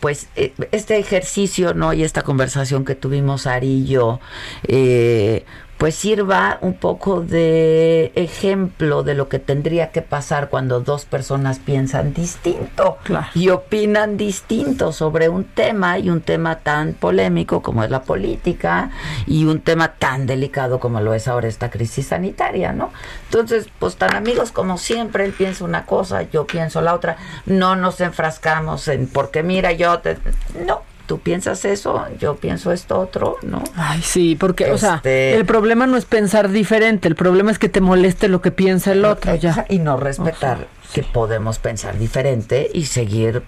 pues 0.00 0.28
e, 0.36 0.52
este 0.72 0.98
ejercicio 0.98 1.74
no 1.74 1.92
y 1.92 2.02
esta 2.02 2.22
conversación 2.22 2.84
que 2.84 2.94
tuvimos 2.94 3.46
Ari 3.46 3.66
y 3.66 3.86
yo 3.86 4.20
eh, 4.68 5.44
pues 5.78 5.94
sirva 5.94 6.58
un 6.62 6.74
poco 6.74 7.20
de 7.20 8.12
ejemplo 8.14 9.02
de 9.02 9.14
lo 9.14 9.28
que 9.28 9.38
tendría 9.38 9.90
que 9.90 10.00
pasar 10.00 10.48
cuando 10.48 10.80
dos 10.80 11.04
personas 11.04 11.58
piensan 11.58 12.14
distinto 12.14 12.96
y 13.34 13.50
opinan 13.50 14.16
distinto 14.16 14.92
sobre 14.92 15.28
un 15.28 15.44
tema 15.44 15.98
y 15.98 16.08
un 16.08 16.22
tema 16.22 16.60
tan 16.60 16.94
polémico 16.94 17.62
como 17.62 17.84
es 17.84 17.90
la 17.90 18.02
política 18.02 18.90
y 19.26 19.44
un 19.44 19.60
tema 19.60 19.92
tan 19.94 20.26
delicado 20.26 20.80
como 20.80 21.00
lo 21.00 21.12
es 21.12 21.28
ahora 21.28 21.48
esta 21.48 21.70
crisis 21.70 22.06
sanitaria, 22.06 22.72
¿no? 22.72 22.90
Entonces, 23.24 23.68
pues 23.78 23.96
tan 23.96 24.14
amigos 24.14 24.52
como 24.52 24.78
siempre, 24.78 25.24
él 25.26 25.32
piensa 25.32 25.64
una 25.64 25.84
cosa, 25.84 26.22
yo 26.22 26.46
pienso 26.46 26.80
la 26.80 26.94
otra, 26.94 27.16
no 27.44 27.76
nos 27.76 28.00
enfrascamos 28.00 28.88
en 28.88 29.08
porque 29.08 29.42
mira, 29.42 29.72
yo 29.72 29.98
te... 29.98 30.16
no 30.66 30.95
tú 31.06 31.20
piensas 31.20 31.64
eso, 31.64 32.04
yo 32.18 32.36
pienso 32.36 32.72
esto 32.72 32.98
otro, 32.98 33.36
¿no? 33.42 33.62
Ay, 33.74 34.02
sí, 34.02 34.36
porque, 34.38 34.70
o 34.70 34.78
sea, 34.78 34.96
este 34.96 35.34
el 35.34 35.46
problema 35.46 35.86
no 35.86 35.96
es 35.96 36.04
pensar 36.04 36.50
diferente, 36.50 37.08
el 37.08 37.14
problema 37.14 37.50
es 37.50 37.58
que 37.58 37.68
te 37.68 37.80
moleste 37.80 38.28
lo 38.28 38.40
que 38.42 38.50
piensa 38.50 38.92
el 38.92 39.04
otro, 39.04 39.34
ya. 39.36 39.64
Y 39.68 39.78
no 39.78 39.96
respetar 39.96 40.66
que 40.92 41.02
podemos 41.02 41.58
pensar 41.58 41.98
diferente 41.98 42.70
y 42.72 42.86
seguir 42.86 43.42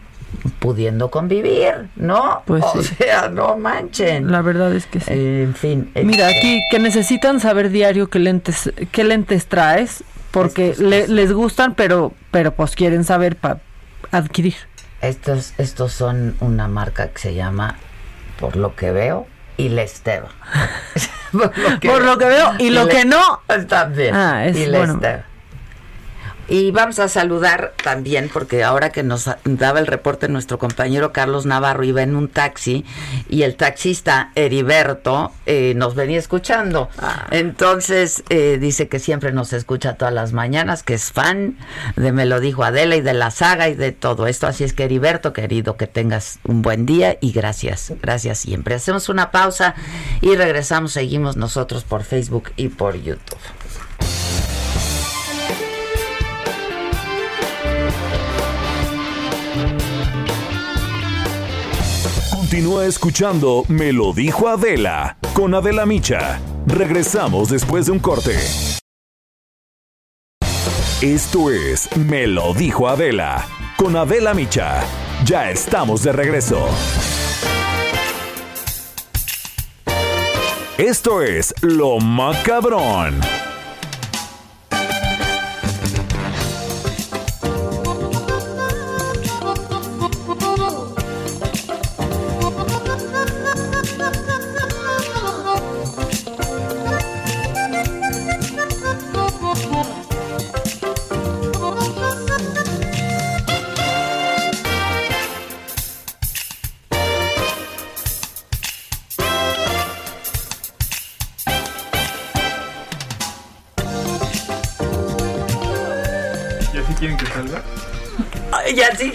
pudiendo 0.59 1.11
convivir, 1.11 1.89
¿no? 1.97 2.43
Pues 2.45 2.65
o 2.65 2.83
sea, 2.83 3.29
no 3.29 3.57
manchen. 3.57 4.31
La 4.31 4.43
verdad 4.43 4.75
es 4.75 4.87
que 4.87 5.01
sí. 5.01 5.13
en 5.13 5.55
fin. 5.55 5.91
Mira, 5.95 6.31
este 6.31 6.39
aquí 6.39 6.61
que 6.71 6.79
necesitan 6.79 7.41
saber 7.41 7.71
diario 7.71 8.09
qué 8.11 8.19
lentes, 8.19 8.73
qué 8.93 9.05
lentes 9.05 9.47
traes, 9.47 10.05
porque 10.31 10.75
les 10.79 11.33
gustan, 11.33 11.75
pero, 11.75 12.13
pero 12.31 12.53
pues 12.53 12.75
quieren 12.75 13.05
saber 13.05 13.37
para 13.37 13.61
adquirir. 14.11 14.55
Estos, 15.01 15.55
estos 15.59 15.93
son 15.93 16.37
una 16.41 16.69
marca 16.69 17.09
que 17.09 17.19
se 17.19 17.35
llama, 17.35 17.77
por 18.41 18.57
lo 18.57 18.75
que 18.75 18.91
veo, 18.91 19.27
por, 21.33 21.59
lo 21.59 21.81
que, 21.81 21.89
por 21.89 22.03
lo 22.05 22.19
que 22.19 22.25
veo 22.25 22.53
y 22.59 22.71
lo 22.71 22.89
que 22.89 23.05
no. 23.05 23.43
También. 23.69 24.15
Ah, 24.15 24.47
es 24.47 24.71
bueno. 24.71 25.01
Y 26.49 26.71
vamos 26.71 26.99
a 26.99 27.09
saludar 27.09 27.75
también, 27.83 28.31
porque 28.33 28.65
ahora 28.65 28.91
que 28.91 29.03
nos 29.03 29.31
daba 29.45 29.81
el 29.81 29.87
reporte 29.87 30.29
nuestro 30.29 30.59
compañero 30.59 31.13
Carlos 31.13 31.45
Navarro 31.45 31.85
iba 31.85 32.03
en 32.03 32.17
un 32.17 32.29
taxi 32.29 32.87
y 33.29 33.43
el 33.43 33.57
taxista 33.57 34.33
Heriberto 34.35 35.33
eh, 35.45 35.75
nos 35.77 35.95
venía 35.95 36.19
escuchando. 36.19 36.89
Ah. 36.99 37.27
Entonces 37.31 38.25
eh, 38.31 38.57
dice 38.59 38.89
que 38.89 38.99
siempre 38.99 39.33
nos 39.33 39.53
escucha 39.53 39.95
todas 39.95 40.15
las 40.15 40.33
mañanas, 40.33 40.83
que 40.83 40.95
es 40.95 41.13
fan 41.13 41.59
de 41.97 42.13
Me 42.13 42.25
lo 42.25 42.41
dijo 42.41 42.65
Adela 42.65 42.97
y 42.97 43.03
de 43.03 43.13
la 43.13 43.31
saga 43.31 43.69
y 43.69 43.75
de 43.75 43.93
todo 43.93 44.27
esto. 44.27 44.47
Así 44.47 44.65
es 44.65 44.73
que 44.73 44.85
Heriberto, 44.85 45.35
querido, 45.35 45.77
que 45.77 45.87
tengas 45.87 46.39
un 46.45 46.63
buen 46.63 46.87
día 46.87 47.19
y 47.21 47.33
gracias, 47.33 47.93
gracias 48.01 48.39
siempre. 48.39 48.75
Hacemos 48.75 49.11
una 49.11 49.31
pausa 49.31 49.75
y 50.23 50.35
regresamos, 50.35 50.93
seguimos 50.93 51.37
nosotros 51.37 51.85
por 51.85 52.05
Facebook 52.05 52.53
y 52.57 52.69
por 52.69 52.97
YouTube. 52.97 53.39
Continúa 62.51 62.87
escuchando 62.87 63.63
Me 63.69 63.93
lo 63.93 64.15
dijo 64.15 64.49
Adela 64.49 65.19
con 65.35 65.55
Adela 65.55 65.85
Micha. 65.85 66.41
Regresamos 66.67 67.51
después 67.51 67.85
de 67.85 67.93
un 67.93 67.99
corte. 67.99 68.39
Esto 71.03 71.51
es 71.51 71.95
Me 71.95 72.27
lo 72.27 72.55
dijo 72.55 72.89
Adela 72.89 73.47
con 73.77 73.97
Adela 73.97 74.33
Micha. 74.33 74.83
Ya 75.27 75.51
estamos 75.51 76.03
de 76.03 76.13
regreso. 76.13 76.67
Esto 80.79 81.21
es 81.21 81.55
Lo 81.61 81.99
Macabrón. 81.99 83.21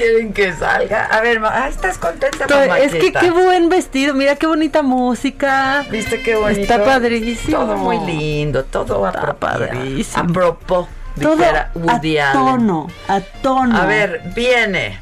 Quieren 0.03 0.33
que 0.33 0.53
salga. 0.53 1.05
A 1.05 1.21
ver, 1.21 1.41
¿estás 1.69 1.97
contenta, 1.97 2.45
Es 2.77 2.93
que 2.93 3.11
qué 3.11 3.31
buen 3.31 3.69
vestido, 3.69 4.13
mira 4.13 4.35
qué 4.35 4.47
bonita 4.47 4.81
música. 4.81 5.85
¿Viste 5.89 6.21
qué 6.21 6.35
bonito? 6.35 6.61
Está 6.61 6.83
padrísimo. 6.83 7.57
Todo 7.57 7.77
muy 7.77 7.99
lindo, 7.99 8.63
todo 8.65 9.07
Está 9.07 9.33
padrísimo. 9.33 10.23
A 10.23 10.27
propósito, 10.27 10.91
todo 11.21 11.43
a 11.89 12.01
tono, 12.33 12.87
a 13.07 13.21
tono. 13.21 13.77
A 13.77 13.85
ver, 13.85 14.21
viene. 14.35 14.99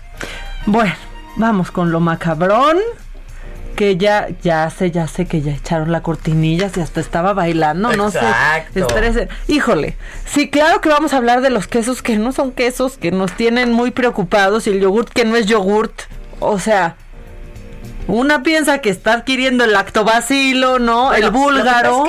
Bueno, 0.65 0.93
vamos 1.37 1.71
con 1.71 1.91
lo 1.91 1.99
macabrón 1.99 2.77
que 3.81 3.97
ya, 3.97 4.27
ya 4.43 4.69
sé, 4.69 4.91
ya 4.91 5.07
sé 5.07 5.25
que 5.25 5.41
ya 5.41 5.53
echaron 5.53 5.91
la 5.91 6.03
cortinilla 6.03 6.69
y 6.75 6.79
hasta 6.81 7.01
estaba 7.01 7.33
bailando, 7.33 7.91
no 7.93 8.09
Exacto. 8.09 8.87
sé. 8.87 9.27
Híjole, 9.47 9.97
sí, 10.23 10.51
claro 10.51 10.81
que 10.81 10.89
vamos 10.89 11.13
a 11.13 11.17
hablar 11.17 11.41
de 11.41 11.49
los 11.49 11.65
quesos 11.65 12.03
que 12.03 12.15
no 12.15 12.31
son 12.31 12.51
quesos, 12.51 12.99
que 12.99 13.09
nos 13.09 13.35
tienen 13.35 13.73
muy 13.73 13.89
preocupados 13.89 14.67
y 14.67 14.69
el 14.69 14.81
yogurt 14.81 15.09
que 15.09 15.25
no 15.25 15.35
es 15.35 15.47
yogurt. 15.47 16.03
O 16.39 16.59
sea, 16.59 16.95
una 18.05 18.43
piensa 18.43 18.81
que 18.81 18.91
está 18.91 19.13
adquiriendo 19.13 19.63
el 19.63 19.71
lactobacilo, 19.71 20.77
¿no? 20.77 21.11
el 21.15 21.31
búlgaro. 21.31 22.03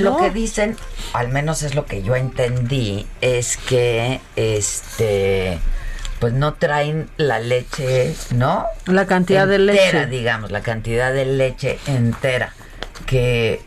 Lo 0.00 0.16
que 0.16 0.30
dicen, 0.30 0.78
al 1.12 1.28
menos 1.28 1.62
es 1.62 1.74
lo 1.74 1.84
que 1.84 2.02
yo 2.02 2.16
entendí, 2.16 3.06
es 3.20 3.58
que 3.58 4.22
este 4.34 5.58
pues 6.18 6.32
no 6.32 6.54
traen 6.54 7.08
la 7.16 7.38
leche, 7.38 8.14
¿no? 8.34 8.66
La 8.86 9.06
cantidad 9.06 9.46
de 9.46 9.58
leche. 9.58 10.06
digamos, 10.06 10.50
la 10.50 10.62
cantidad 10.62 11.12
de 11.12 11.24
leche 11.24 11.78
entera, 11.86 12.54
que 13.06 13.60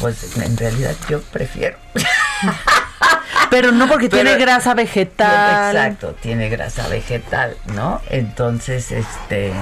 pues 0.00 0.36
en 0.36 0.56
realidad 0.56 0.94
yo 1.08 1.20
prefiero. 1.22 1.78
Pero 3.50 3.72
no 3.72 3.88
porque 3.88 4.08
tiene 4.08 4.36
grasa 4.36 4.74
vegetal. 4.74 5.76
Exacto, 5.76 6.14
tiene 6.20 6.48
grasa 6.48 6.88
vegetal, 6.88 7.56
¿no? 7.74 8.00
Entonces, 8.10 8.90
este, 8.92 9.52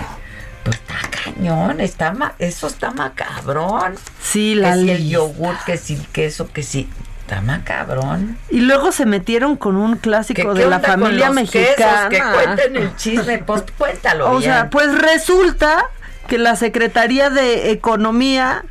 pues 0.64 0.76
está 0.76 0.97
cañón, 1.11 1.80
está 1.80 2.34
eso 2.38 2.66
está 2.66 2.90
macabrón. 2.90 3.97
Sí, 4.20 4.55
la 4.55 4.74
que 4.74 4.80
si 4.80 4.90
el 4.90 5.09
yogur, 5.09 5.57
que 5.64 5.76
si 5.76 5.95
el 5.95 6.07
queso, 6.09 6.51
que 6.51 6.62
si 6.62 6.88
Está 7.28 7.62
cabrón. 7.64 8.36
Y 8.50 8.60
luego 8.60 8.92
se 8.92 9.06
metieron 9.06 9.56
con 9.56 9.76
un 9.76 9.96
clásico 9.96 10.52
de 10.52 10.66
la 10.66 10.80
familia 10.80 11.30
mexicana. 11.30 12.08
que 12.10 12.20
cuenten 12.20 12.76
el 12.76 12.96
chisme, 12.96 13.38
pues 13.38 13.64
cuéntalo. 13.78 14.30
O 14.30 14.42
sea, 14.42 14.68
pues 14.68 14.96
resulta 14.98 15.86
que 16.26 16.36
la 16.36 16.54
Secretaría 16.56 17.30
de 17.30 17.70
Economía 17.70 18.64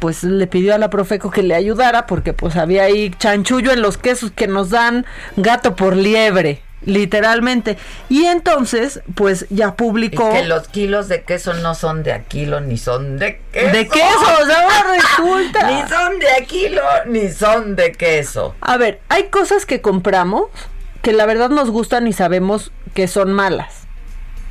pues 0.00 0.22
le 0.22 0.46
pidió 0.46 0.74
a 0.74 0.78
la 0.78 0.90
Profeco 0.90 1.30
que 1.30 1.42
le 1.42 1.54
ayudara 1.54 2.06
porque 2.06 2.32
pues 2.32 2.56
había 2.56 2.84
ahí 2.84 3.10
chanchullo 3.18 3.72
en 3.72 3.82
los 3.82 3.98
quesos 3.98 4.30
que 4.30 4.46
nos 4.46 4.70
dan 4.70 5.04
gato 5.36 5.74
por 5.74 5.96
liebre 5.96 6.62
literalmente. 6.84 7.76
Y 8.08 8.24
entonces, 8.24 9.00
pues 9.14 9.46
ya 9.50 9.74
publicó. 9.74 10.30
que 10.32 10.44
los 10.44 10.68
kilos 10.68 11.08
de 11.08 11.22
queso 11.22 11.54
no 11.54 11.74
son 11.74 12.02
de 12.02 12.12
a 12.12 12.24
kilo 12.24 12.60
ni 12.60 12.76
son 12.76 13.18
de 13.18 13.40
queso. 13.52 13.72
De 13.72 13.88
queso, 13.88 14.26
ahora 14.26 14.84
resulta. 14.94 15.70
ni 15.70 15.88
son 15.88 16.18
de 16.18 16.30
a 16.30 16.44
kilo 16.46 16.82
ni 17.06 17.28
son 17.30 17.76
de 17.76 17.92
queso. 17.92 18.54
A 18.60 18.76
ver, 18.76 19.00
hay 19.08 19.24
cosas 19.24 19.66
que 19.66 19.80
compramos 19.80 20.46
que 21.02 21.12
la 21.12 21.26
verdad 21.26 21.50
nos 21.50 21.70
gustan 21.70 22.06
y 22.06 22.12
sabemos 22.12 22.72
que 22.94 23.08
son 23.08 23.32
malas. 23.32 23.86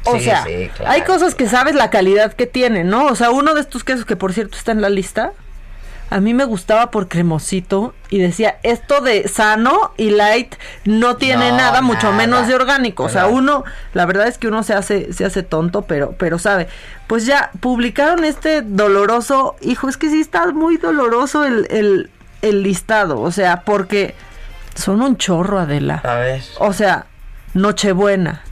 O 0.05 0.19
sea, 0.19 0.45
hay 0.85 1.01
cosas 1.01 1.35
que 1.35 1.49
sabes 1.49 1.75
la 1.75 1.89
calidad 1.89 2.31
que 2.31 2.47
tienen, 2.47 2.89
¿no? 2.89 3.07
O 3.07 3.15
sea, 3.15 3.29
uno 3.29 3.53
de 3.53 3.61
estos 3.61 3.83
quesos 3.83 4.05
que 4.05 4.15
por 4.15 4.33
cierto 4.33 4.57
está 4.57 4.71
en 4.71 4.81
la 4.81 4.89
lista 4.89 5.33
a 6.09 6.19
mí 6.19 6.33
me 6.33 6.45
gustaba 6.45 6.89
por 6.89 7.07
cremosito 7.07 7.93
y 8.09 8.19
decía, 8.19 8.57
esto 8.63 9.01
de 9.01 9.27
sano 9.27 9.91
y 9.97 10.11
light 10.11 10.55
no 10.85 11.17
tiene 11.17 11.51
nada, 11.51 11.81
mucho 11.81 12.11
menos 12.13 12.47
de 12.47 12.55
orgánico. 12.55 13.03
O 13.03 13.09
sea, 13.09 13.27
uno, 13.27 13.65
la 13.93 14.05
verdad 14.05 14.27
es 14.27 14.37
que 14.37 14.47
uno 14.47 14.63
se 14.63 14.73
hace, 14.73 15.11
se 15.11 15.25
hace 15.25 15.43
tonto, 15.43 15.81
pero, 15.81 16.15
pero 16.17 16.39
sabe. 16.39 16.67
Pues 17.07 17.25
ya, 17.25 17.51
publicaron 17.59 18.23
este 18.23 18.61
doloroso, 18.61 19.55
hijo, 19.61 19.89
es 19.89 19.97
que 19.97 20.09
sí 20.09 20.21
está 20.21 20.47
muy 20.51 20.77
doloroso 20.77 21.43
el, 21.43 21.67
el, 21.69 22.09
el 22.41 22.63
listado. 22.63 23.19
O 23.19 23.31
sea, 23.31 23.61
porque 23.61 24.15
son 24.75 25.01
un 25.01 25.17
chorro, 25.17 25.59
Adela. 25.59 26.01
A 26.05 26.15
ver. 26.15 26.41
O 26.59 26.71
sea, 26.71 27.07
Nochebuena. 27.53 28.43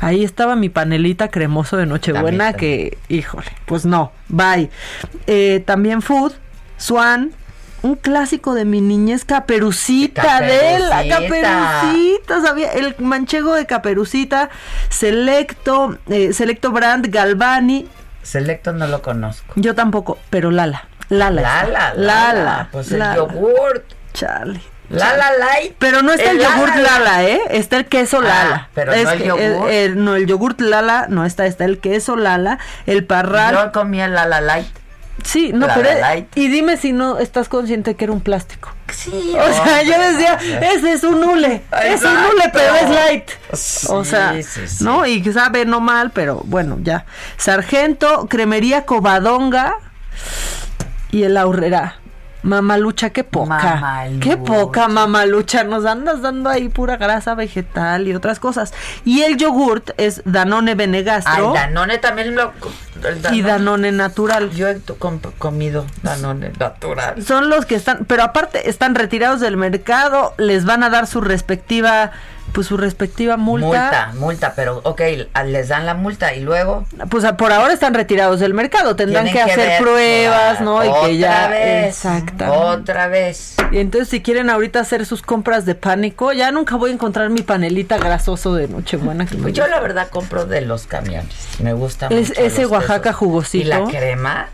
Ahí 0.00 0.22
estaba 0.22 0.54
mi 0.56 0.68
panelita 0.68 1.28
cremoso 1.28 1.76
de 1.76 1.86
Nochebuena 1.86 2.52
que, 2.52 2.98
híjole, 3.08 3.50
pues 3.66 3.84
no, 3.84 4.12
bye. 4.28 4.70
Eh, 5.26 5.62
también 5.66 6.02
Food, 6.02 6.34
Swan, 6.78 7.32
un 7.82 7.96
clásico 7.96 8.54
de 8.54 8.64
mi 8.64 8.80
niñez, 8.80 9.24
Caperucita, 9.24 10.40
de 10.40 10.78
la 10.78 11.06
Caperucita, 11.08 12.40
sabía, 12.42 12.72
el 12.72 12.96
manchego 12.98 13.54
de 13.54 13.66
Caperucita, 13.66 14.48
Selecto, 14.88 15.98
eh, 16.08 16.32
Selecto 16.32 16.72
Brand, 16.72 17.06
Galvani. 17.08 17.88
Selecto 18.22 18.72
no 18.72 18.86
lo 18.86 19.02
conozco. 19.02 19.52
Yo 19.56 19.74
tampoco, 19.74 20.18
pero 20.30 20.50
Lala. 20.50 20.88
Lala. 21.08 21.42
Lala, 21.42 21.94
Lala. 21.94 22.68
Pues 22.72 22.92
el 22.92 23.02
yogurt. 23.14 23.84
Charlie. 24.12 24.62
Lala 24.90 25.32
Light. 25.38 25.74
Pero 25.78 26.02
no 26.02 26.12
está 26.12 26.30
el, 26.30 26.38
yogurt 26.38 26.76
Lala, 26.76 27.24
¿eh? 27.24 27.40
Está 27.50 27.76
el 27.76 27.86
queso 27.86 28.20
ah, 28.20 28.24
Lala. 28.24 28.68
pero 28.74 28.92
no 28.92 29.10
el 29.10 29.22
yogurt. 29.22 29.96
no, 29.96 30.16
el 30.16 30.26
yogurt 30.26 30.60
Lala 30.60 31.06
no 31.08 31.24
está, 31.26 31.46
está 31.46 31.64
el 31.64 31.78
queso 31.78 32.16
Lala, 32.16 32.58
el 32.86 33.04
parral. 33.04 33.54
Yo 33.54 33.72
comía 33.72 34.06
el 34.06 34.14
Lala 34.14 34.40
Light. 34.40 34.77
Sí, 35.24 35.52
no, 35.52 35.66
pero 35.74 35.90
y 36.34 36.48
dime 36.48 36.76
si 36.76 36.92
no 36.92 37.18
estás 37.18 37.48
consciente 37.48 37.96
que 37.96 38.04
era 38.04 38.12
un 38.12 38.20
plástico. 38.20 38.70
Sí. 38.92 39.34
O 39.36 39.52
sea, 39.52 39.82
yo 39.82 39.98
decía, 39.98 40.38
ese 40.72 40.92
es 40.92 41.04
un 41.04 41.22
hule, 41.22 41.62
es 41.84 42.02
un 42.02 42.16
hule, 42.16 42.50
pero 42.52 42.74
es 42.74 42.90
light. 42.90 43.30
o 43.88 44.04
sea, 44.04 44.34
¿no? 44.80 45.06
Y 45.06 45.22
sabe 45.32 45.64
no 45.64 45.80
mal, 45.80 46.10
pero 46.12 46.42
bueno, 46.44 46.78
ya. 46.82 47.04
Sargento, 47.36 48.26
cremería 48.28 48.86
Covadonga 48.86 49.76
y 51.10 51.24
el 51.24 51.36
Aurrera. 51.36 51.98
Mamalucha, 52.42 53.10
qué 53.10 53.24
poca. 53.24 54.06
Qué 54.20 54.36
poca 54.36 54.88
mamalucha. 54.88 55.64
Nos 55.64 55.84
andas 55.84 56.22
dando 56.22 56.48
ahí 56.48 56.68
pura 56.68 56.96
grasa 56.96 57.34
vegetal 57.34 58.06
y 58.06 58.14
otras 58.14 58.38
cosas. 58.38 58.72
Y 59.04 59.22
el 59.22 59.36
yogurt 59.36 59.90
es 59.96 60.22
Danone 60.24 60.74
Benegastro. 60.74 61.50
Ay, 61.50 61.54
Danone 61.54 61.98
también 61.98 62.36
lo. 62.36 62.52
Y 63.32 63.42
Danone 63.42 63.92
natural. 63.92 64.50
Yo 64.50 64.68
he 64.68 64.80
comido 65.38 65.84
Danone 66.02 66.52
natural. 66.58 67.24
Son 67.24 67.48
los 67.48 67.66
que 67.66 67.74
están, 67.74 68.04
pero 68.06 68.22
aparte 68.22 68.68
están 68.70 68.94
retirados 68.94 69.40
del 69.40 69.56
mercado, 69.56 70.34
les 70.38 70.64
van 70.64 70.82
a 70.82 70.90
dar 70.90 71.06
su 71.06 71.20
respectiva 71.20 72.12
pues 72.52 72.66
su 72.66 72.76
respectiva 72.76 73.36
multa. 73.36 73.66
Multa, 73.66 74.12
multa, 74.14 74.52
pero 74.56 74.80
ok, 74.84 75.00
les 75.46 75.68
dan 75.68 75.86
la 75.86 75.94
multa 75.94 76.34
y 76.34 76.40
luego. 76.40 76.84
Pues 77.10 77.24
por 77.32 77.52
ahora 77.52 77.72
están 77.72 77.94
retirados 77.94 78.40
del 78.40 78.54
mercado, 78.54 78.96
tendrán 78.96 79.28
que, 79.28 79.40
hacer 79.40 79.80
pruebas, 79.82 80.60
¿no? 80.60 80.84
y 80.84 81.06
que 81.06 81.18
ya. 81.18 81.48
Vez, 81.48 82.02
Otra 82.48 83.08
vez. 83.08 83.56
Y 83.70 83.78
entonces, 83.78 84.08
si 84.08 84.22
quieren 84.22 84.50
ahorita 84.50 84.80
hacer 84.80 85.06
sus 85.06 85.22
compras 85.22 85.66
de 85.66 85.74
pánico, 85.74 86.32
ya 86.32 86.50
nunca 86.50 86.76
voy 86.76 86.90
a 86.90 86.94
encontrar 86.94 87.30
mi 87.30 87.42
panelita 87.42 87.98
grasoso 87.98 88.54
de 88.54 88.68
Nochebuena. 88.68 89.26
Que 89.26 89.36
pues 89.36 89.54
yo, 89.54 89.66
la 89.66 89.80
verdad, 89.80 90.08
compro 90.08 90.46
de 90.46 90.62
los 90.62 90.86
camiones. 90.86 91.34
Me 91.60 91.72
gusta 91.72 92.06
es, 92.08 92.30
mucho. 92.30 92.40
Ese 92.40 92.66
Oaxaca 92.66 93.12
jugosito. 93.12 93.64
Y 93.64 93.68
la 93.68 93.84
crema 93.84 94.48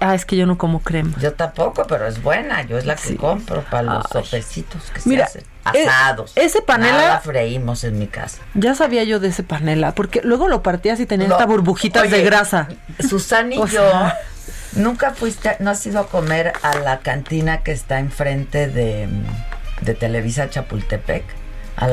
ah, 0.00 0.14
es 0.14 0.24
que 0.24 0.36
yo 0.36 0.46
no 0.46 0.58
como 0.58 0.80
crema. 0.80 1.12
Yo 1.20 1.32
tampoco, 1.32 1.86
pero 1.86 2.06
es 2.06 2.22
buena. 2.22 2.62
Yo 2.62 2.78
es 2.78 2.86
la 2.86 2.96
que 2.96 3.16
compro 3.16 3.62
para 3.70 3.94
los 3.94 4.04
sopecitos 4.10 4.90
que 4.90 5.00
se 5.00 5.22
hacen. 5.22 5.51
Eh, 5.74 5.86
asados. 5.86 6.32
ese 6.34 6.60
panela. 6.60 6.98
Nada 6.98 7.20
freímos 7.20 7.84
en 7.84 7.98
mi 7.98 8.06
casa. 8.06 8.38
Ya 8.54 8.74
sabía 8.74 9.04
yo 9.04 9.20
de 9.20 9.28
ese 9.28 9.42
panela, 9.42 9.94
porque 9.94 10.20
luego 10.22 10.48
lo 10.48 10.62
partías 10.62 10.98
y 11.00 11.06
tenía 11.06 11.28
esta 11.28 11.46
burbujitas 11.46 12.10
de 12.10 12.22
grasa. 12.22 12.68
Susana 12.98 13.54
y 13.54 13.66
yo. 13.70 13.92
¿Nunca 14.74 15.12
fuiste, 15.12 15.56
no 15.60 15.70
has 15.70 15.84
ido 15.86 16.00
a 16.00 16.08
comer 16.08 16.52
a 16.62 16.76
la 16.76 17.00
cantina 17.00 17.62
que 17.62 17.72
está 17.72 17.98
enfrente 17.98 18.68
de, 18.68 19.06
de 19.82 19.94
Televisa 19.94 20.48
Chapultepec? 20.48 21.24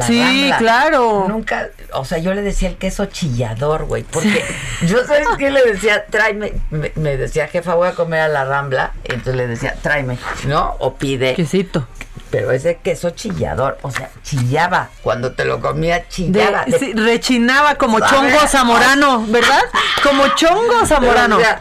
sí, 0.01 0.51
claro. 0.57 1.25
Nunca, 1.27 1.69
o 1.93 2.05
sea, 2.05 2.17
yo 2.17 2.33
le 2.33 2.41
decía 2.41 2.69
el 2.69 2.77
queso 2.77 3.05
chillador, 3.05 3.85
güey, 3.85 4.03
porque 4.03 4.43
yo 4.85 5.05
sabes 5.05 5.27
qué 5.37 5.51
le 5.51 5.63
decía, 5.63 6.05
tráeme, 6.05 6.53
me, 6.69 7.17
decía, 7.17 7.47
jefa, 7.47 7.75
voy 7.75 7.87
a 7.87 7.93
comer 7.93 8.21
a 8.21 8.27
la 8.27 8.45
Rambla, 8.45 8.93
entonces 9.03 9.35
le 9.35 9.47
decía, 9.47 9.75
tráeme, 9.81 10.17
¿no? 10.47 10.75
O 10.79 10.95
pide. 10.95 11.35
Quesito. 11.35 11.87
Pero 12.31 12.51
ese 12.51 12.77
queso 12.77 13.09
chillador, 13.09 13.77
o 13.81 13.89
sea, 13.89 14.09
chillaba. 14.23 14.89
Cuando 15.01 15.31
te 15.31 15.45
lo 15.45 15.59
comía, 15.59 16.07
chillaba. 16.07 16.65
sí, 16.77 16.93
rechinaba 16.93 17.75
como 17.75 17.99
chongo 17.99 18.47
zamorano, 18.47 19.25
¿verdad? 19.27 19.61
Como 20.03 20.27
chongo 20.35 20.85
zamorano. 20.85 21.37
o 21.37 21.39
sea, 21.39 21.59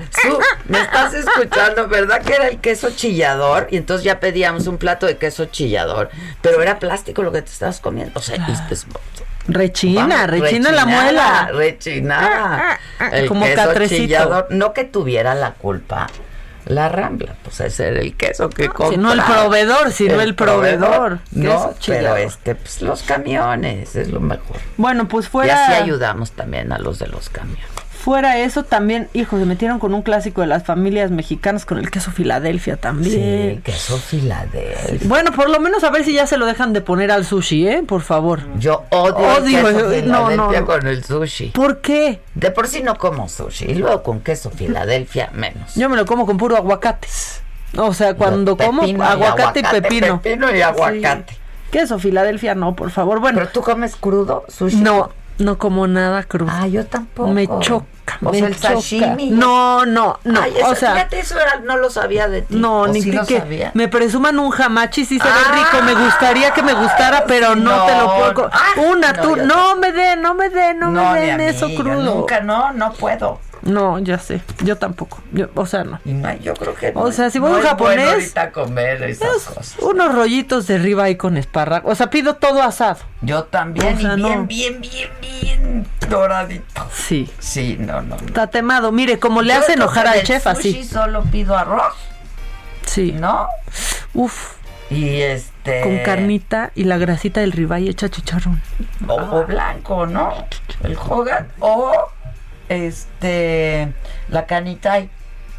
me 0.67 0.81
estás 0.81 1.15
escuchando, 1.15 1.89
¿verdad? 1.89 2.21
Que 2.23 2.35
era 2.35 2.49
el 2.49 2.61
queso 2.61 2.91
chillador. 2.91 3.69
Y 3.71 3.79
entonces 3.79 4.05
ya 4.05 4.21
pedíamos 4.21 4.67
un 4.67 4.77
plato 4.77 5.07
de 5.07 5.17
queso 5.17 5.47
chillador. 5.47 6.11
Pero 6.43 6.61
era 6.63 6.79
plástico 6.79 7.23
lo 7.23 7.33
que 7.33 7.43
te 7.43 7.51
estabas 7.51 7.81
comiendo. 7.81 8.19
O 8.19 8.23
sea, 8.23 8.37
Rechina, 9.49 10.27
rechina 10.27 10.71
la 10.73 10.85
muela. 10.85 11.51
Rechinaba. 11.53 12.79
El 13.11 13.29
como 13.29 13.47
queso 13.47 13.73
chillador. 13.87 14.49
No 14.51 14.75
que 14.75 14.85
tuviera 14.85 15.35
la 15.35 15.53
culpa 15.53 16.09
la 16.67 16.89
Rambla, 16.89 17.35
pues 17.43 17.61
ese 17.61 17.89
era 17.89 18.01
el 18.01 18.15
queso 18.15 18.51
que 18.51 18.69
no, 18.69 18.91
Si 18.91 18.97
no 18.97 19.13
el 19.13 19.23
proveedor, 19.23 19.93
sino 19.93 20.21
el, 20.21 20.35
proveedor. 20.35 21.21
No, 21.33 21.75
pero 21.87 22.17
este, 22.17 22.55
pues 22.55 22.83
los 22.83 23.03
camiones 23.03 23.97
es 23.97 24.11
lo 24.11 24.21
mejor. 24.21 24.57
Bueno, 24.77 25.09
pues 25.09 25.29
fuera... 25.29 25.53
Y 25.53 25.57
así 25.57 25.83
ayudamos 25.83 26.33
también 26.33 26.73
a 26.73 26.79
los 26.79 26.99
de 26.99 27.07
los 27.09 27.29
camiones. 27.31 27.65
Fuera 27.99 28.39
eso, 28.39 28.63
también, 28.63 29.09
hijo, 29.13 29.39
se 29.39 29.45
metieron 29.45 29.81
con 29.81 29.93
un 29.93 30.03
clásico 30.03 30.41
de 30.41 30.47
las 30.47 30.63
familias 30.63 31.11
mexicanas, 31.11 31.67
con 31.67 31.79
el 31.79 31.91
queso 31.91 32.13
Filadelfia 32.13 32.77
también. 32.77 33.57
Sí, 33.57 33.61
queso 33.65 33.99
Filadelfia. 33.99 35.09
Bueno, 35.09 35.33
por 35.33 35.51
lo 35.51 35.59
menos 35.59 35.83
a 35.83 35.91
ver 35.91 36.05
si 36.05 36.15
ya 36.15 36.27
se 36.27 36.37
lo 36.37 36.47
dejan 36.47 36.73
de 36.73 36.81
poner 36.81 37.11
al 37.11 37.25
sushi, 37.25 37.67
¿eh? 37.67 37.83
Por 37.87 38.03
favor. 38.03 38.41
Yo 38.59 38.85
odio, 38.91 39.39
el 39.39 39.75
queso 39.75 39.91
Filadelfia 39.91 40.65
con 40.65 40.87
el 40.87 41.05
sushi. 41.05 41.49
¿Por 41.49 41.81
qué? 41.81 42.21
De 42.35 42.53
por 42.53 42.69
sí 42.69 42.83
no 42.83 42.97
como 42.97 43.29
sushi, 43.29 43.67
y 43.67 43.75
luego 43.75 44.03
con 44.05 44.21
queso 44.21 44.51
Filadelfia 44.51 45.31
menos. 45.35 45.75
Yo 45.75 45.89
me 45.89 45.97
lo 45.97 46.07
como 46.07 46.25
con 46.25 46.37
puro 46.37 46.57
aguacate. 46.57 47.09
O 47.77 47.93
sea, 47.93 48.15
cuando 48.15 48.57
como 48.57 48.83
aguacate, 49.03 49.61
y 49.61 49.63
pepino. 49.65 50.23
Pepino 50.23 50.55
y 50.55 50.63
aguacate. 50.63 51.37
Queso 51.73 51.99
Filadelfia 51.99 52.55
no, 52.55 52.77
por 52.77 52.91
favor. 52.93 53.21
Bueno. 53.21 53.39
¿Pero 53.39 53.51
tú 53.51 53.61
comes 53.61 53.97
crudo 53.97 54.45
sushi? 54.49 54.77
No, 54.77 55.11
no 55.39 55.59
como 55.59 55.87
nada 55.87 56.23
crudo. 56.25 56.51
Ah, 56.53 56.67
yo 56.67 56.87
tampoco. 56.87 57.31
Me 57.31 57.47
choca. 57.61 57.87
O 58.23 58.31
me 58.31 58.39
sea, 58.39 58.49
el 58.49 58.57
sashimi. 58.57 59.31
No, 59.31 59.85
no, 59.85 60.19
no. 60.25 60.41
Ay, 60.41 60.55
o 60.65 60.75
sea, 60.75 60.95
fíjate, 60.95 61.21
eso 61.21 61.39
era, 61.39 61.61
no 61.61 61.77
lo 61.77 61.91
sabía 61.91 62.27
de 62.29 62.43
ti. 62.43 62.57
No, 62.57 62.87
ni 62.87 63.03
sí 63.03 63.11
que 63.27 63.71
me 63.75 63.89
presuman 63.89 64.39
un 64.39 64.53
hamachi 64.53 65.05
sí 65.05 65.19
se 65.19 65.29
ve 65.29 65.35
rico. 65.53 65.85
Me 65.85 65.95
gustaría 65.95 66.53
que 66.53 66.63
me 66.63 66.75
gustara, 66.75 67.25
pero 67.27 67.55
no, 67.55 67.85
te 67.87 67.97
lo 67.97 68.17
puedo. 68.17 68.51
Ah, 68.53 68.81
Una, 68.91 69.13
tú, 69.13 69.37
no 69.37 69.77
me 69.77 69.93
den, 69.93 70.23
no 70.23 70.35
me 70.35 70.49
den, 70.49 70.79
no, 70.79 70.91
me 70.91 71.21
den 71.21 71.41
eso 71.41 71.69
crudo. 71.77 72.15
Nunca, 72.15 72.41
no, 72.41 72.73
no 72.73 72.93
puedo. 72.93 73.41
No, 73.63 73.99
ya 73.99 74.19
sé, 74.19 74.41
yo 74.65 74.77
tampoco. 74.77 75.21
Yo, 75.33 75.49
o 75.55 75.67
sea, 75.67 75.85
no. 75.85 76.01
yo 76.41 76.55
creo 76.55 76.75
que 76.75 76.93
no. 76.93 77.01
O 77.03 77.13
sea, 77.13 77.31
si 77.31 77.39
voy 77.39 77.53
a 77.53 77.57
un 77.57 77.63
japonés. 77.63 78.09
ahorita 78.09 78.53
comer 78.53 79.03
esas 79.03 79.45
cosas. 79.45 79.77
Unos 79.81 80.15
rollitos 80.15 80.67
de 80.67 80.79
ahí 81.03 81.17
con 81.17 81.37
espárragos. 81.37 81.93
O 81.93 81.95
sea, 81.95 82.11
pido 82.11 82.37
todo 82.37 82.63
asado. 82.63 82.99
Yo 83.21 83.45
también, 83.45 84.01
y 84.01 84.07
bien, 84.07 84.47
bien, 84.47 84.81
bien, 84.81 85.11
bien 85.21 85.87
doradito. 86.09 86.87
Sí. 86.93 87.31
Sí, 87.39 87.77
no, 87.79 88.03
no. 88.03 88.17
Está 88.17 88.49
temado. 88.49 88.93
Mire, 88.93 89.19
como 89.19 89.43
le 89.43 89.53
hace 89.53 89.75
enojar 89.75 90.07
al 90.07 90.23
chef 90.23 90.47
así. 90.47 90.85
solo 90.85 91.23
pido 91.25 91.57
arroz. 91.57 91.95
Sí. 92.87 93.13
¿No? 93.13 93.49
Uf. 94.15 94.55
Y 94.91 95.21
este. 95.21 95.83
Con 95.83 95.99
carnita 95.99 96.73
y 96.75 96.85
la 96.85 96.97
grasita 96.97 97.41
del 97.41 97.53
ribeye 97.53 97.91
hecha 97.91 98.09
chicharrón. 98.09 98.63
O, 99.07 99.45
blanco, 99.45 100.07
¿no? 100.07 100.33
El 100.83 100.97
hogan. 100.97 101.49
O 101.61 102.11
este 102.69 103.93
la 104.29 104.47
canita 104.47 105.03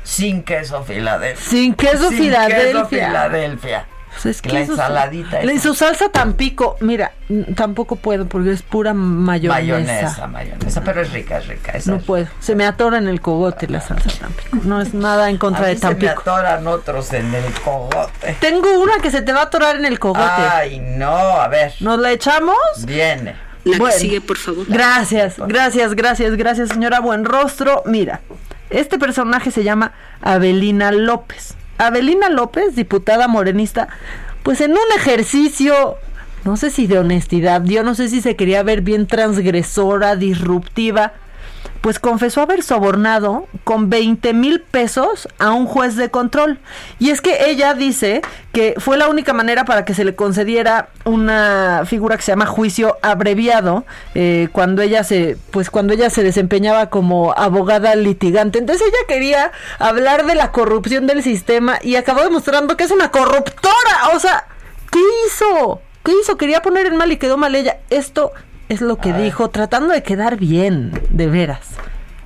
sin 0.03 0.43
queso 0.43 0.83
Filadelfia. 0.83 1.45
Sin 1.45 1.73
queso 1.75 2.09
sin 2.09 2.17
Filadelfia. 2.17 2.71
Queso 2.71 2.85
Filadelfia. 2.87 3.85
Pues 4.09 4.25
es 4.25 4.41
que 4.41 4.49
la 4.49 4.61
ensaladita. 4.61 5.43
Le 5.43 5.59
su 5.59 5.75
salsa 5.75 6.09
tampico, 6.09 6.77
mira, 6.81 7.11
tampoco 7.55 7.95
puedo 7.95 8.27
porque 8.27 8.51
es 8.51 8.63
pura 8.63 8.93
mayonesa. 8.93 9.61
Mayonesa, 9.61 10.27
mayonesa, 10.27 10.81
pero 10.83 11.01
es 11.01 11.13
rica, 11.13 11.37
es 11.37 11.47
rica. 11.47 11.73
no 11.85 11.99
puedo, 11.99 12.27
se 12.39 12.55
me 12.55 12.65
atora 12.65 12.97
en 12.97 13.07
el 13.07 13.21
cogote 13.21 13.67
la 13.67 13.81
salsa 13.81 14.09
tampico. 14.19 14.57
No 14.63 14.81
es 14.81 14.93
nada 14.93 15.29
en 15.29 15.37
contra 15.37 15.67
de 15.67 15.75
Tampico. 15.75 16.11
Se 16.11 16.15
me 16.15 16.21
atoran 16.21 16.67
otros 16.67 17.13
en 17.13 17.33
el 17.33 17.53
cogote. 17.61 18.35
Tengo 18.39 18.79
una 18.81 18.97
que 19.01 19.11
se 19.11 19.21
te 19.21 19.31
va 19.31 19.41
a 19.41 19.43
atorar 19.43 19.75
en 19.77 19.85
el 19.85 19.99
cogote. 19.99 20.23
Ay, 20.25 20.79
no, 20.79 21.07
a 21.07 21.47
ver. 21.47 21.73
¿Nos 21.79 21.99
la 21.99 22.11
echamos? 22.11 22.57
Viene. 22.85 23.48
La 23.77 23.85
que 23.85 23.91
sigue, 23.91 24.21
por 24.21 24.37
favor. 24.37 24.65
Gracias, 24.67 25.35
gracias, 25.37 25.95
gracias, 25.95 26.35
gracias, 26.35 26.69
señora 26.69 26.99
Buen 26.99 27.25
Rostro. 27.25 27.83
Mira, 27.85 28.21
este 28.69 28.99
personaje 28.99 29.51
se 29.51 29.63
llama 29.63 29.93
Abelina 30.21 30.91
López. 30.91 31.55
Abelina 31.77 32.29
López, 32.29 32.75
diputada 32.75 33.27
morenista, 33.27 33.87
pues 34.43 34.61
en 34.61 34.71
un 34.71 34.77
ejercicio, 34.97 35.95
no 36.43 36.57
sé 36.57 36.71
si 36.71 36.87
de 36.87 36.99
honestidad, 36.99 37.63
yo 37.63 37.83
no 37.83 37.95
sé 37.95 38.09
si 38.09 38.21
se 38.21 38.35
quería 38.35 38.63
ver 38.63 38.81
bien 38.81 39.07
transgresora, 39.07 40.15
disruptiva, 40.15 41.13
pues 41.81 41.99
confesó 41.99 42.41
haber 42.41 42.63
sobornado 42.63 43.47
con 43.63 43.89
20 43.89 44.33
mil 44.33 44.61
pesos 44.61 45.27
a 45.37 45.51
un 45.51 45.65
juez 45.65 45.95
de 45.95 46.09
control. 46.09 46.59
Y 46.99 47.09
es 47.09 47.21
que 47.21 47.49
ella 47.49 47.73
dice 47.73 48.21
que 48.51 48.75
fue 48.77 48.97
la 48.97 49.07
única 49.07 49.33
manera 49.33 49.65
para 49.65 49.85
que 49.85 49.93
se 49.93 50.03
le 50.03 50.15
concediera 50.15 50.89
una 51.05 51.83
figura 51.85 52.17
que 52.17 52.23
se 52.23 52.31
llama 52.31 52.45
juicio 52.45 52.97
abreviado 53.01 53.85
eh, 54.15 54.49
cuando 54.51 54.81
ella 54.81 55.03
se, 55.03 55.37
pues 55.51 55.69
cuando 55.69 55.93
ella 55.93 56.09
se 56.09 56.23
desempeñaba 56.23 56.89
como 56.89 57.33
abogada 57.33 57.95
litigante. 57.95 58.59
Entonces 58.59 58.87
ella 58.87 59.07
quería 59.07 59.51
hablar 59.77 60.25
de 60.25 60.35
la 60.35 60.51
corrupción 60.51 61.07
del 61.07 61.23
sistema 61.23 61.79
y 61.81 61.95
acabó 61.95 62.21
demostrando 62.21 62.75
que 62.75 62.83
es 62.83 62.91
una 62.91 63.11
corruptora. 63.11 64.09
O 64.15 64.19
sea, 64.19 64.45
¿qué 64.91 64.99
hizo? 65.27 65.81
¿Qué 66.03 66.13
hizo? 66.21 66.37
Quería 66.37 66.61
poner 66.61 66.87
en 66.87 66.97
mal 66.97 67.11
y 67.11 67.17
quedó 67.17 67.37
mal 67.37 67.55
ella. 67.55 67.77
Esto 67.89 68.31
es 68.69 68.81
lo 68.81 68.97
que 68.97 69.13
dijo, 69.13 69.49
tratando 69.49 69.93
de 69.93 70.03
quedar 70.03 70.37
bien, 70.37 70.91
de 71.09 71.27
veras. 71.27 71.67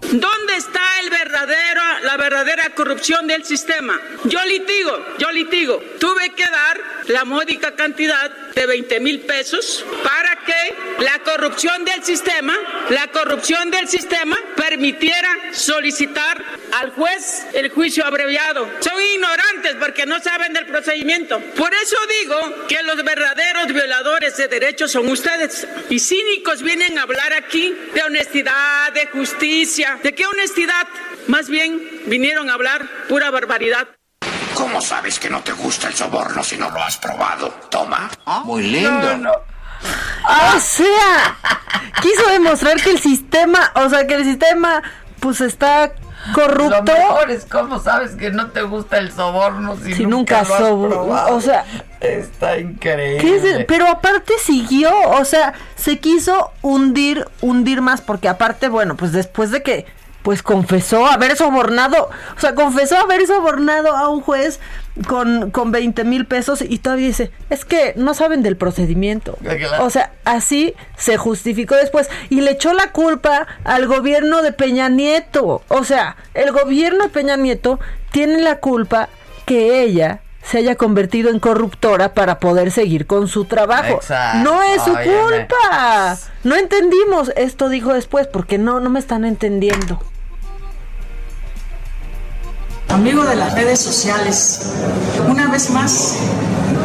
¿Dónde 0.02 0.56
está 0.58 0.82
el 1.02 1.10
verdadero? 1.10 1.82
la 2.04 2.18
verdadera 2.18 2.70
corrupción 2.76 3.28
del 3.28 3.44
sistema. 3.44 4.00
Yo 4.26 4.40
litigo, 4.46 4.92
yo 5.18 5.32
litigo. 5.32 5.82
Tuve 6.00 6.32
que 6.32 6.44
dar 6.44 6.80
la 7.08 7.26
módica 7.26 7.76
cantidad 7.76 8.32
de 8.56 8.66
20 8.66 9.00
mil 9.00 9.22
pesos 9.22 9.86
para 10.04 10.40
que 10.46 11.04
la 11.04 11.20
corrupción 11.20 11.84
del 11.86 12.04
sistema, 12.04 12.58
la 12.90 13.08
corrupción 13.08 13.72
del 13.72 13.88
sistema 13.88 14.38
permitiera 14.56 15.30
solicitar 15.52 16.44
al 16.74 16.92
juez 16.92 17.46
el 17.54 17.70
juicio 17.70 18.06
abreviado. 18.06 18.70
Son 18.80 19.02
ignorantes 19.14 19.76
porque 19.80 20.06
no 20.06 20.20
saben 20.20 20.54
del 20.54 20.66
procedimiento. 20.66 21.40
Por 21.56 21.74
eso 21.74 21.98
digo 22.22 22.68
que 22.68 22.82
los 22.84 23.04
verdaderos 23.04 23.68
violadores 23.68 24.38
de 24.38 24.48
derechos 24.48 24.92
son 24.92 25.10
ustedes. 25.10 25.68
Y 25.90 26.00
cínicos 26.00 26.62
vienen 26.62 26.98
a 26.98 27.04
hablar 27.04 27.34
aquí 27.34 27.76
de 27.94 28.04
honestidad, 28.04 28.92
de 28.94 29.08
justicia. 29.08 30.00
¿De 30.02 30.14
qué 30.14 30.26
honestidad? 30.26 30.88
Más 31.28 31.50
bien 31.50 32.02
vinieron 32.06 32.50
a 32.50 32.54
hablar 32.54 32.88
pura 33.08 33.30
barbaridad. 33.30 33.88
¿Cómo 34.56 34.82
sabes 34.82 35.20
que 35.20 35.30
no 35.30 35.42
te 35.42 35.52
gusta 35.52 35.88
el 35.88 35.94
soborno 35.94 36.44
si 36.44 36.58
no 36.58 36.70
lo 36.70 36.82
has 36.82 36.98
probado? 36.98 37.50
Toma. 37.70 38.10
Muy 38.46 38.64
lindo. 38.64 39.32
O 40.56 40.60
sea, 40.60 41.38
quiso 42.02 42.30
demostrar 42.30 42.82
que 42.82 42.92
el 42.92 43.00
sistema, 43.00 43.72
o 43.76 43.90
sea, 43.90 44.08
que 44.08 44.16
el 44.16 44.24
sistema 44.24 44.82
pues 45.20 45.42
está 45.42 45.94
corrupto. 46.34 46.70
Lo 46.70 46.84
mejor 46.84 47.32
es 47.32 47.46
cómo 47.46 47.80
sabes 47.80 48.12
que 48.12 48.32
no 48.32 48.52
te 48.52 48.62
gusta 48.62 48.98
el 48.98 49.12
soborno 49.12 49.76
si, 49.78 50.06
nunca, 50.06 50.44
lo 50.44 51.14
has 51.16 51.32
O 51.32 51.42
sea, 51.42 51.66
está 52.00 52.58
increíble. 52.58 53.66
Pero 53.68 53.88
aparte 53.88 54.34
siguió, 54.42 54.92
o 55.12 55.26
sea, 55.26 55.54
se 55.76 56.00
quiso 56.00 56.52
hundir, 56.62 57.28
hundir 57.42 57.82
más 57.82 58.02
porque 58.02 58.30
aparte, 58.30 58.70
bueno, 58.70 58.96
pues 58.96 59.12
después 59.12 59.52
de 59.52 59.64
que 59.64 59.86
pues 60.24 60.42
confesó 60.42 61.06
haber 61.06 61.36
sobornado, 61.36 62.10
o 62.36 62.40
sea, 62.40 62.56
confesó 62.56 62.98
haber 62.98 63.28
sobornado 63.28 63.96
a 63.96 64.10
un 64.10 64.22
juez 64.22 64.60
con, 65.08 65.52
con 65.52 65.72
20 65.72 66.06
mil 66.06 66.26
pesos 66.26 66.64
y 66.68 66.80
todavía 66.80 67.08
dice, 67.08 67.32
es 67.50 67.66
que 67.66 67.94
no 67.98 68.14
saben 68.14 68.42
del 68.42 68.56
procedimiento. 68.56 69.38
O 69.82 69.90
sea, 69.90 70.14
así 70.24 70.74
se 70.98 71.18
justificó 71.18 71.76
después 71.76 72.10
y 72.30 72.42
le 72.42 72.52
echó 72.52 72.74
la 72.74 72.92
culpa 72.92 73.48
al 73.66 73.86
gobierno 73.86 74.42
de 74.42 74.54
Peña 74.54 74.90
Nieto. 74.90 75.62
O 75.68 75.84
sea, 75.84 76.16
el 76.34 76.52
gobierno 76.52 77.04
de 77.04 77.10
Peña 77.10 77.36
Nieto 77.36 77.80
tiene 78.12 78.40
la 78.40 78.60
culpa 78.60 79.10
que 79.46 79.82
ella 79.82 80.22
se 80.42 80.58
haya 80.58 80.76
convertido 80.76 81.30
en 81.30 81.40
corruptora 81.40 82.14
para 82.14 82.40
poder 82.40 82.72
seguir 82.72 83.08
con 83.08 83.28
su 83.28 83.46
trabajo. 83.46 84.00
No 84.44 84.62
es 84.62 84.82
su 84.84 84.94
culpa. 84.94 86.18
No 86.44 86.56
entendimos. 86.56 87.32
Esto 87.36 87.70
dijo 87.70 87.94
después 87.94 88.28
porque 88.28 88.58
no, 88.58 88.80
no 88.80 88.90
me 88.90 89.00
están 89.00 89.26
entendiendo. 89.26 90.00
Amigo 92.94 93.26
de 93.26 93.36
las 93.36 93.56
redes 93.56 93.80
sociales, 93.80 94.60
una 95.28 95.48
vez 95.48 95.72
más 95.72 96.16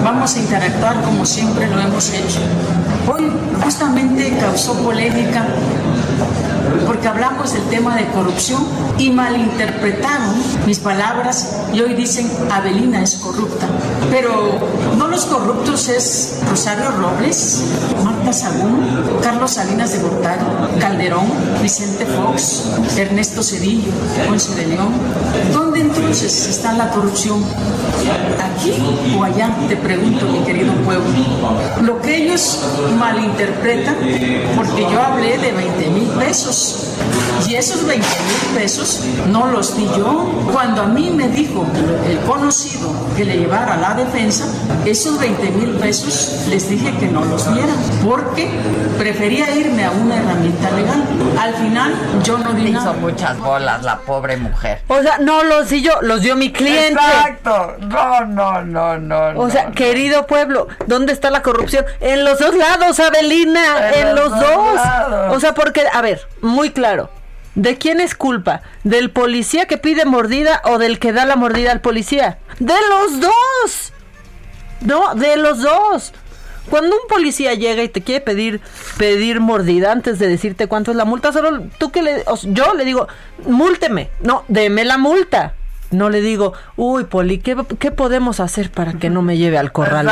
vamos 0.03 0.35
a 0.35 0.39
interactuar 0.39 1.03
como 1.03 1.27
siempre 1.27 1.67
lo 1.67 1.79
hemos 1.79 2.09
hecho. 2.09 2.41
Hoy 3.13 3.31
justamente 3.63 4.35
causó 4.41 4.73
polémica 4.83 5.47
porque 6.87 7.09
hablamos 7.09 7.53
del 7.53 7.63
tema 7.65 7.95
de 7.97 8.07
corrupción 8.07 8.67
y 8.97 9.11
malinterpretaron 9.11 10.35
mis 10.65 10.79
palabras 10.79 11.57
y 11.75 11.81
hoy 11.81 11.93
dicen 11.93 12.31
Abelina 12.51 13.03
es 13.03 13.17
corrupta. 13.17 13.67
Pero 14.11 14.59
no 14.97 15.09
los 15.09 15.27
corruptos 15.27 15.91
es 15.91 16.41
Rosario 16.49 16.91
Robles, 16.93 17.65
Sagún, 18.33 19.21
Carlos 19.23 19.53
Salinas 19.53 19.93
de 19.93 19.99
Gortari, 19.99 20.45
Calderón, 20.81 21.27
Vicente 21.63 22.07
Fox, 22.07 22.65
Ernesto 22.97 23.43
Cedillo, 23.43 23.91
Ponce 24.27 24.55
de 24.55 24.67
León. 24.67 24.93
¿Dónde 25.53 25.81
entonces 25.81 26.47
está 26.47 26.73
la 26.73 26.91
corrupción? 26.91 27.45
¿Aquí 28.43 28.73
o 29.19 29.25
allá? 29.25 29.55
Te 29.69 29.77
pregunto, 29.77 30.27
mi 30.27 30.41
querido 30.41 30.73
pueblo. 30.85 31.05
Lo 31.83 32.01
que 32.01 32.25
ellos 32.25 32.61
malinterpretan, 32.99 33.97
porque 34.57 34.83
yo 34.83 35.03
hablé 35.03 35.39
de 35.39 35.53
20 35.53 35.91
mil 35.91 36.09
pesos 36.11 36.89
y 37.49 37.55
esos 37.55 37.87
20 37.87 38.07
mil 38.07 38.61
pesos 38.61 39.05
no 39.31 39.47
los 39.47 39.77
di 39.77 39.87
yo. 39.97 40.29
Cuando 40.53 40.83
a 40.83 40.87
mí 40.87 41.11
me 41.11 41.29
dijo 41.29 41.65
el 42.09 42.19
conocido 42.21 42.91
que 43.17 43.25
le 43.25 43.39
llevara 43.39 43.77
la 43.77 43.95
defensa, 43.95 44.47
esos 44.85 45.19
20 45.19 45.51
mil 45.53 45.71
pesos 45.77 46.47
les 46.49 46.69
dije 46.69 46.97
que 46.99 47.07
no 47.07 47.25
los 47.25 47.53
dieran, 47.53 47.77
porque 48.19 48.49
prefería 48.99 49.51
irme 49.51 49.85
a 49.85 49.91
una 49.91 50.17
herramienta 50.17 50.71
legal. 50.73 51.05
Al 51.39 51.55
final 51.55 51.95
yo 52.25 52.39
no 52.39 52.53
di 52.53 52.69
Hizo 52.69 52.93
muchas 52.95 53.39
bolas 53.39 53.83
la 53.83 53.99
pobre 54.01 54.37
mujer. 54.37 54.83
O 54.89 55.01
sea, 55.01 55.19
no 55.19 55.43
los 55.43 55.71
di 55.71 55.83
yo, 55.83 55.93
los 56.03 56.21
dio 56.21 56.37
mi 56.37 56.53
cliente. 56.53 57.01
Exacto. 57.01 57.77
No, 57.81 58.25
no, 58.27 58.63
no, 58.63 58.99
no. 58.99 59.41
O 59.41 59.51
sea, 59.51 59.71
querido 59.71 60.27
pueblo, 60.27 60.69
¿dónde 60.87 61.13
está 61.13 61.31
la 61.31 61.43
corrupción? 61.43 61.87
En 62.01 62.25
los 62.25 62.39
dos 62.39 62.55
lados, 62.55 63.01
Abelina, 63.01 63.91
en, 63.95 64.15
los, 64.15 64.31
dos. 64.31 64.81
O 65.31 65.41
sea, 65.41 65.55
porque, 65.55 65.85
a 65.93 66.03
ver, 66.03 66.21
muy 66.43 66.71
claro. 66.71 67.11
¿De 67.55 67.77
quién 67.79 68.01
es 68.01 68.15
culpa? 68.15 68.63
¿Del 68.85 69.11
policía 69.11 69.67
que 69.67 69.79
pide 69.79 70.05
mordida 70.05 70.61
o 70.65 70.79
del 70.79 70.99
que 70.99 71.13
da 71.13 71.25
la 71.25 71.35
mordida 71.37 71.73
al 71.73 71.81
policía? 71.81 72.39
¡De 72.61 72.75
los 72.89 73.21
dos! 73.21 73.93
No, 74.83 75.15
de 75.15 75.37
los 75.37 75.63
dos. 75.63 76.13
Cuando 76.71 76.95
un 76.97 77.09
policía 77.09 77.55
llega 77.55 77.83
y 77.83 77.89
te 77.89 78.03
quiere 78.03 78.21
pedir 78.21 78.61
pedir 78.97 79.41
mordida 79.41 79.93
antes 79.93 80.19
de 80.19 80.29
decirte 80.29 80.67
cuánto 80.67 80.91
es 80.91 80.97
la 80.97 81.05
multa, 81.05 81.33
solo 81.33 81.65
tú 81.79 81.91
que 81.91 82.03
le 82.03 82.25
yo 82.45 82.75
le 82.75 82.85
digo, 82.85 83.09
"Múlteme." 83.47 84.11
No, 84.21 84.45
deme 84.49 84.85
la 84.85 84.99
multa. 84.99 85.55
No 85.91 86.11
le 86.11 86.21
digo, 86.21 86.53
uy, 86.77 87.05
Poli, 87.05 87.39
¿qué, 87.39 87.57
podemos 87.57 88.41
hacer 88.41 88.71
para 88.71 88.93
que 88.95 89.09
no 89.09 89.23
me 89.23 89.39
lleve 89.39 89.57
al 89.57 89.73
corral? 89.73 90.11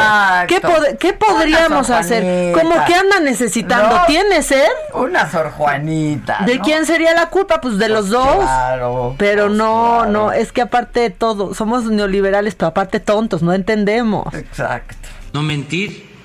¿Qué, 0.49 0.61
¿Qué, 0.99 1.13
podríamos 1.13 1.91
hacer? 1.91 2.53
Como 2.53 2.83
que 2.87 2.95
anda 2.95 3.21
necesitando. 3.21 4.01
¿Tiene 4.07 4.43
sed? 4.43 4.67
Una 4.95 5.31
Sor 5.31 5.51
Juanita. 5.51 6.39
¿De 6.47 6.61
quién 6.61 6.87
sería 6.87 7.13
la 7.13 7.29
culpa? 7.29 7.61
Pues 7.61 7.77
de 7.77 7.91
los 7.91 8.07
pues 8.07 8.11
dos. 8.11 8.37
Claro. 8.37 9.15
Pero 9.19 9.47
pues 9.47 9.57
no, 9.57 10.07
no, 10.07 10.33
es 10.33 10.51
que 10.51 10.63
aparte 10.63 11.01
de 11.01 11.11
todo, 11.11 11.53
somos 11.53 11.85
neoliberales, 11.85 12.55
pero 12.55 12.69
aparte 12.69 12.99
tontos, 12.99 13.43
no 13.43 13.53
entendemos. 13.53 14.33
Exacto. 14.33 14.97
No 15.35 15.43
mentir, 15.43 16.16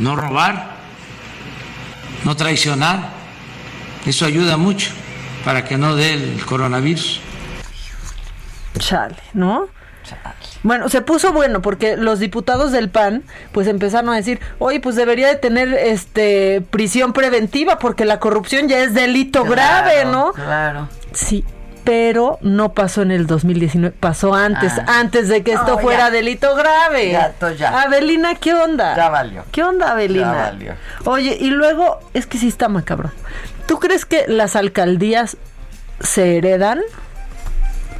no 0.00 0.16
robar, 0.16 0.70
no 2.24 2.36
traicionar. 2.36 3.10
Eso 4.04 4.26
ayuda 4.26 4.56
mucho 4.56 4.90
para 5.44 5.64
que 5.64 5.76
no 5.76 5.94
dé 5.94 6.14
el 6.14 6.44
coronavirus. 6.44 7.20
Chale, 8.78 9.16
¿no? 9.34 9.68
Bueno, 10.62 10.88
se 10.88 11.00
puso 11.00 11.32
bueno 11.32 11.62
porque 11.62 11.96
los 11.96 12.18
diputados 12.18 12.72
del 12.72 12.90
PAN 12.90 13.22
pues 13.52 13.66
empezaron 13.66 14.10
a 14.10 14.16
decir, 14.16 14.40
oye, 14.58 14.80
pues 14.80 14.96
debería 14.96 15.28
de 15.28 15.36
tener 15.36 15.72
este 15.72 16.62
prisión 16.70 17.12
preventiva 17.12 17.78
porque 17.78 18.04
la 18.04 18.18
corrupción 18.18 18.68
ya 18.68 18.78
es 18.78 18.92
delito 18.92 19.44
grave, 19.44 20.04
¿no? 20.04 20.32
Claro. 20.32 20.88
Sí, 21.12 21.44
pero 21.84 22.38
no 22.40 22.72
pasó 22.72 23.02
en 23.02 23.10
el 23.10 23.26
2019, 23.26 23.94
pasó 23.98 24.34
antes, 24.34 24.72
ah. 24.78 25.00
antes 25.00 25.28
de 25.28 25.42
que 25.42 25.52
esto 25.52 25.78
fuera 25.78 26.10
delito 26.10 26.54
grave. 26.54 27.12
Ya, 27.12 27.34
ya. 27.56 27.82
Abelina, 27.82 28.34
¿qué 28.34 28.54
onda? 28.54 28.96
Ya 28.96 29.08
valió. 29.08 29.44
¿Qué 29.50 29.62
onda, 29.62 29.92
Abelina? 29.92 30.32
Ya 30.32 30.42
valió. 30.50 30.74
Oye, 31.04 31.36
y 31.40 31.50
luego, 31.50 32.00
es 32.14 32.26
que 32.26 32.38
sí 32.38 32.48
está 32.48 32.68
macabrón. 32.68 33.12
¿Tú 33.66 33.78
crees 33.78 34.04
que 34.04 34.24
las 34.28 34.56
alcaldías 34.56 35.36
se 36.00 36.38
heredan? 36.38 36.80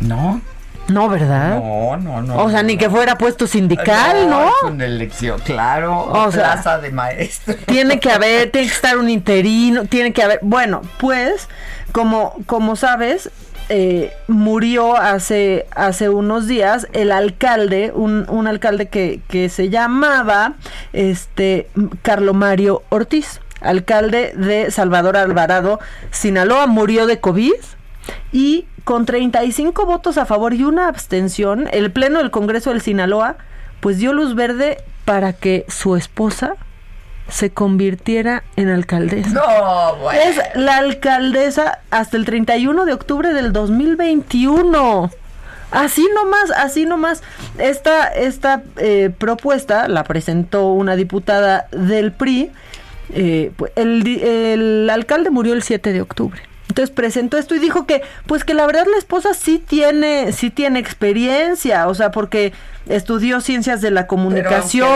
No. 0.01 0.41
No, 0.89 1.09
¿verdad? 1.09 1.61
No, 1.61 1.97
no, 1.97 2.23
no. 2.23 2.37
O 2.39 2.51
sea, 2.51 2.63
ni 2.63 2.77
que 2.77 2.91
fuera 2.91 3.17
puesto 3.17 3.47
sindical, 3.47 4.29
¿no? 4.29 4.47
¿no? 4.47 4.53
Con 4.61 4.81
elección, 4.81 5.41
claro. 5.41 6.01
O 6.01 6.31
plaza 6.31 6.79
de 6.79 6.91
maestro. 6.91 7.55
Tiene 7.67 8.01
que 8.01 8.11
haber, 8.11 8.51
tiene 8.51 8.67
que 8.67 8.75
estar 8.75 8.99
un 8.99 9.09
interino, 9.09 9.85
tiene 9.85 10.13
que 10.13 10.23
haber. 10.23 10.41
Bueno, 10.43 10.83
pues, 10.99 11.49
como, 11.93 12.35
como 12.47 12.75
sabes, 12.75 13.31
eh, 13.73 14.13
murió 14.27 14.97
hace, 14.97 15.67
hace 15.75 16.09
unos 16.09 16.49
días 16.49 16.89
el 16.93 17.13
alcalde, 17.13 17.93
un, 17.95 18.29
un 18.29 18.49
alcalde 18.49 18.89
que, 18.89 19.21
que 19.29 19.49
se 19.49 19.71
llamaba 19.71 20.55
este 20.93 21.69
Carlo 22.03 22.35
Mario 22.35 22.83
Ortiz, 22.89 23.41
alcalde 23.61 24.33
de 24.35 24.73
Salvador 24.73 25.17
Alvarado, 25.17 25.79
Sinaloa, 26.11 26.67
murió 26.67 27.07
de 27.07 27.21
COVID 27.21 27.55
y 28.33 28.67
con 28.83 29.07
35 29.07 29.87
votos 29.87 30.19
a 30.19 30.27
favor 30.27 30.53
y 30.53 30.65
una 30.65 30.89
abstención, 30.89 31.69
el 31.71 31.93
Pleno 31.93 32.19
del 32.19 32.33
Congreso 32.33 32.71
del 32.71 32.81
Sinaloa 32.81 33.37
pues 33.79 33.99
dio 33.99 34.13
luz 34.13 34.35
verde 34.35 34.79
para 35.05 35.33
que 35.33 35.65
su 35.69 35.95
esposa 35.95 36.57
se 37.31 37.51
convirtiera 37.51 38.43
en 38.57 38.69
alcaldesa. 38.69 39.31
No, 39.31 39.97
bueno. 39.97 40.21
Es 40.21 40.41
la 40.55 40.77
alcaldesa 40.77 41.81
hasta 41.91 42.17
el 42.17 42.25
31 42.25 42.85
de 42.85 42.93
octubre 42.93 43.33
del 43.33 43.53
2021. 43.53 45.11
Así 45.71 46.09
nomás, 46.15 46.51
así 46.51 46.85
nomás. 46.85 47.23
Esta, 47.59 48.09
esta 48.09 48.63
eh, 48.77 49.11
propuesta 49.17 49.89
la 49.89 50.05
presentó 50.05 50.69
una 50.73 50.97
diputada 50.97 51.69
del 51.71 52.13
PRI. 52.13 52.51
Eh, 53.13 53.53
el, 53.77 54.07
el 54.07 54.91
alcalde 54.91 55.31
murió 55.31 55.55
el 55.55 55.63
7 55.63 55.93
de 55.93 56.01
octubre 56.01 56.50
Entonces 56.71 56.95
presentó 56.95 57.37
esto 57.37 57.57
y 57.57 57.59
dijo 57.59 57.85
que, 57.85 58.03
pues 58.27 58.45
que 58.45 58.55
la 58.55 58.65
verdad 58.65 58.87
la 58.89 58.97
esposa 58.97 59.35
sí 59.35 59.59
tiene, 59.59 60.33
sí 60.33 60.51
tiene 60.51 60.79
experiencia, 60.79 61.89
o 61.89 61.95
sea, 61.97 62.13
porque 62.13 62.53
estudió 62.89 63.41
ciencias 63.41 63.81
de 63.81 63.91
la 63.91 64.07
comunicación, 64.07 64.89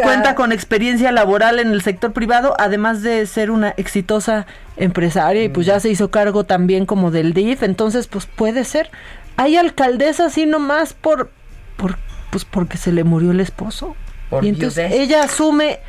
cuenta 0.00 0.36
con 0.36 0.52
experiencia 0.52 1.10
laboral 1.10 1.58
en 1.58 1.72
el 1.72 1.82
sector 1.82 2.12
privado, 2.12 2.54
además 2.56 3.02
de 3.02 3.26
ser 3.26 3.50
una 3.50 3.70
exitosa 3.76 4.46
empresaria 4.76 5.42
y 5.42 5.48
pues 5.48 5.66
ya 5.66 5.78
mm. 5.78 5.80
se 5.80 5.88
hizo 5.90 6.10
cargo 6.12 6.44
también 6.44 6.86
como 6.86 7.10
del 7.10 7.34
DIF, 7.34 7.64
entonces 7.64 8.06
pues 8.06 8.26
puede 8.26 8.64
ser. 8.64 8.88
Hay 9.36 9.56
alcaldesa 9.56 10.26
así 10.26 10.46
nomás 10.46 10.92
por, 10.92 11.30
por, 11.76 11.98
pues 12.30 12.44
porque 12.44 12.78
se 12.78 12.92
le 12.92 13.02
murió 13.02 13.32
el 13.32 13.40
esposo. 13.40 13.96
y 14.40 14.48
entonces 14.48 14.92
ella 14.92 15.24
asume 15.24 15.80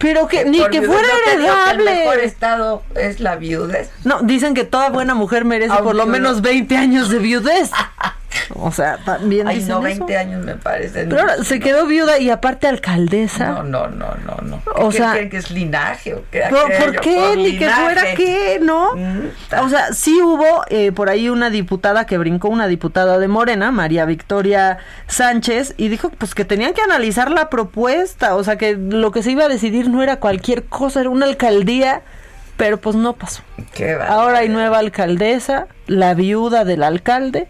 pero 0.00 0.26
que, 0.26 0.46
ni 0.46 0.66
que 0.70 0.82
fuera 0.82 1.08
heredable. 1.26 1.92
el 1.92 1.98
mejor 1.98 2.18
estado 2.20 2.82
es 2.96 3.20
la 3.20 3.36
viudez. 3.36 3.90
No, 4.02 4.22
dicen 4.22 4.54
que 4.54 4.64
toda 4.64 4.88
buena 4.88 5.14
mujer 5.14 5.44
merece 5.44 5.76
por 5.82 5.94
lo 5.94 6.06
menos 6.06 6.40
20 6.40 6.76
años 6.76 7.10
de 7.10 7.18
viudez. 7.18 7.70
O 8.54 8.70
sea, 8.70 8.98
también 8.98 9.48
Ay, 9.48 9.64
no, 9.64 9.80
20 9.80 10.16
años 10.16 10.44
me 10.44 10.54
parece. 10.54 11.06
Pero 11.06 11.42
se 11.44 11.60
quedó 11.60 11.86
viuda 11.86 12.18
y 12.18 12.30
aparte 12.30 12.66
alcaldesa. 12.66 13.48
No, 13.48 13.62
no, 13.62 13.88
no, 13.88 14.14
no, 14.24 14.36
no. 14.42 14.62
O 14.76 14.92
sea, 14.92 15.28
que 15.28 15.36
es 15.36 15.50
linaje 15.50 16.14
o 16.14 16.22
qué? 16.30 16.44
¿Por, 16.50 17.00
qué? 17.00 17.34
Ni 17.36 17.58
que 17.58 17.68
fuera 17.68 18.14
qué, 18.14 18.60
¿no? 18.62 18.94
Mm, 18.94 19.28
o 19.60 19.68
sea, 19.68 19.92
sí 19.92 20.20
hubo 20.22 20.64
eh, 20.68 20.92
por 20.92 21.08
ahí 21.08 21.28
una 21.28 21.50
diputada 21.50 22.06
que 22.06 22.18
brincó, 22.18 22.48
una 22.48 22.66
diputada 22.66 23.18
de 23.18 23.28
Morena, 23.28 23.72
María 23.72 24.04
Victoria 24.04 24.78
Sánchez, 25.06 25.74
y 25.76 25.88
dijo 25.88 26.10
pues 26.10 26.34
que 26.34 26.44
tenían 26.44 26.74
que 26.74 26.82
analizar 26.82 27.30
la 27.30 27.50
propuesta, 27.50 28.36
o 28.36 28.44
sea, 28.44 28.56
que 28.56 28.76
lo 28.76 29.10
que 29.10 29.22
se 29.22 29.32
iba 29.32 29.44
a 29.44 29.48
decidir 29.48 29.88
no 29.88 30.02
era 30.02 30.16
cualquier 30.16 30.64
cosa, 30.64 31.00
era 31.00 31.10
una 31.10 31.26
alcaldía 31.26 32.02
pero 32.60 32.76
pues 32.76 32.94
no 32.94 33.14
pasó. 33.14 33.42
Qué 33.72 33.94
Ahora 33.94 34.40
hay 34.40 34.50
nueva 34.50 34.80
alcaldesa, 34.80 35.66
la 35.86 36.12
viuda 36.12 36.66
del 36.66 36.82
alcalde, 36.82 37.48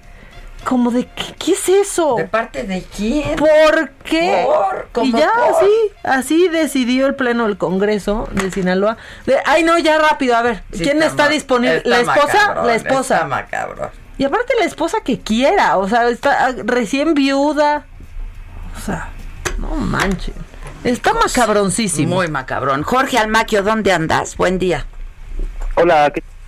como 0.64 0.90
de 0.90 1.06
qué, 1.06 1.34
qué, 1.38 1.52
es 1.52 1.68
eso? 1.68 2.16
¿De 2.16 2.24
parte 2.24 2.64
de 2.64 2.82
quién? 2.82 3.36
¿Por 3.36 3.90
qué? 4.04 4.46
y 5.02 5.12
ya 5.12 5.30
así, 5.50 5.70
así 6.04 6.48
decidió 6.48 7.06
el 7.06 7.14
pleno 7.14 7.46
del 7.46 7.56
Congreso 7.56 8.28
de 8.32 8.50
Sinaloa. 8.50 8.96
De, 9.26 9.38
ay 9.46 9.62
no, 9.64 9.78
ya 9.78 9.98
rápido, 9.98 10.36
a 10.36 10.42
ver, 10.42 10.62
¿quién 10.70 11.02
está, 11.02 11.28
disponible? 11.28 11.82
la 11.84 12.00
esposa, 12.00 12.62
la 12.64 12.74
esposa. 12.74 13.14
Está 13.16 13.26
macabro. 13.26 13.90
Y 14.18 14.24
aparte 14.24 14.52
la 14.58 14.66
esposa 14.66 14.98
que 15.02 15.20
quiera, 15.20 15.78
o 15.78 15.88
sea, 15.88 16.08
está 16.08 16.46
ah, 16.46 16.52
recién 16.64 17.14
viuda. 17.14 17.86
O 18.76 18.80
sea, 18.80 19.08
no 19.58 19.68
manchen. 19.76 20.34
Está 20.84 21.12
macabroncísimo. 21.14 22.16
Muy 22.16 22.28
macabrón. 22.28 22.82
Jorge 22.82 23.18
Almaquio, 23.18 23.62
¿dónde 23.62 23.92
andas? 23.92 24.36
Buen 24.36 24.58
día. 24.58 24.86
Hola, 25.74 26.10
¿qué 26.14 26.22
Ah, 26.22 26.39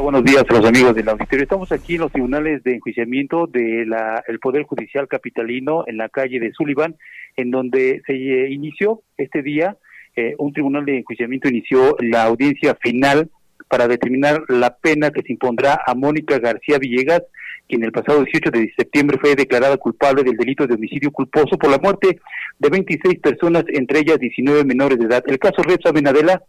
buenos 0.00 0.24
días 0.24 0.44
a 0.48 0.52
los 0.52 0.64
amigos 0.64 0.94
del 0.94 1.08
auditorio. 1.08 1.42
Estamos 1.42 1.72
aquí 1.72 1.94
en 1.94 2.02
los 2.02 2.12
tribunales 2.12 2.62
de 2.64 2.74
enjuiciamiento 2.74 3.46
del 3.46 3.94
Poder 4.40 4.64
Judicial 4.64 5.08
Capitalino 5.08 5.84
en 5.86 5.96
la 5.96 6.08
calle 6.08 6.38
de 6.38 6.52
Sullivan, 6.52 6.96
en 7.36 7.50
donde 7.50 8.02
se 8.06 8.12
eh, 8.12 8.50
inició 8.50 9.02
este 9.16 9.42
día, 9.42 9.76
eh, 10.14 10.34
un 10.38 10.52
tribunal 10.52 10.84
de 10.84 10.98
enjuiciamiento 10.98 11.48
inició 11.48 11.96
la 12.00 12.24
audiencia 12.24 12.74
final 12.80 13.30
para 13.68 13.88
determinar 13.88 14.42
la 14.48 14.76
pena 14.76 15.10
que 15.10 15.22
se 15.22 15.32
impondrá 15.32 15.80
a 15.86 15.94
Mónica 15.94 16.38
García 16.38 16.78
Villegas, 16.78 17.22
quien 17.68 17.82
el 17.82 17.92
pasado 17.92 18.22
18 18.22 18.50
de 18.50 18.72
septiembre 18.76 19.18
fue 19.20 19.34
declarada 19.34 19.76
culpable 19.76 20.22
del 20.22 20.36
delito 20.36 20.66
de 20.66 20.74
homicidio 20.74 21.10
culposo 21.10 21.58
por 21.58 21.70
la 21.70 21.78
muerte 21.78 22.20
de 22.58 22.68
26 22.68 23.18
personas, 23.20 23.64
entre 23.68 24.00
ellas 24.00 24.18
19 24.18 24.64
menores 24.64 24.98
de 24.98 25.06
edad. 25.06 25.24
El 25.26 25.38
caso 25.38 25.62
Repsa 25.62 25.90
Benadela, 25.90 26.42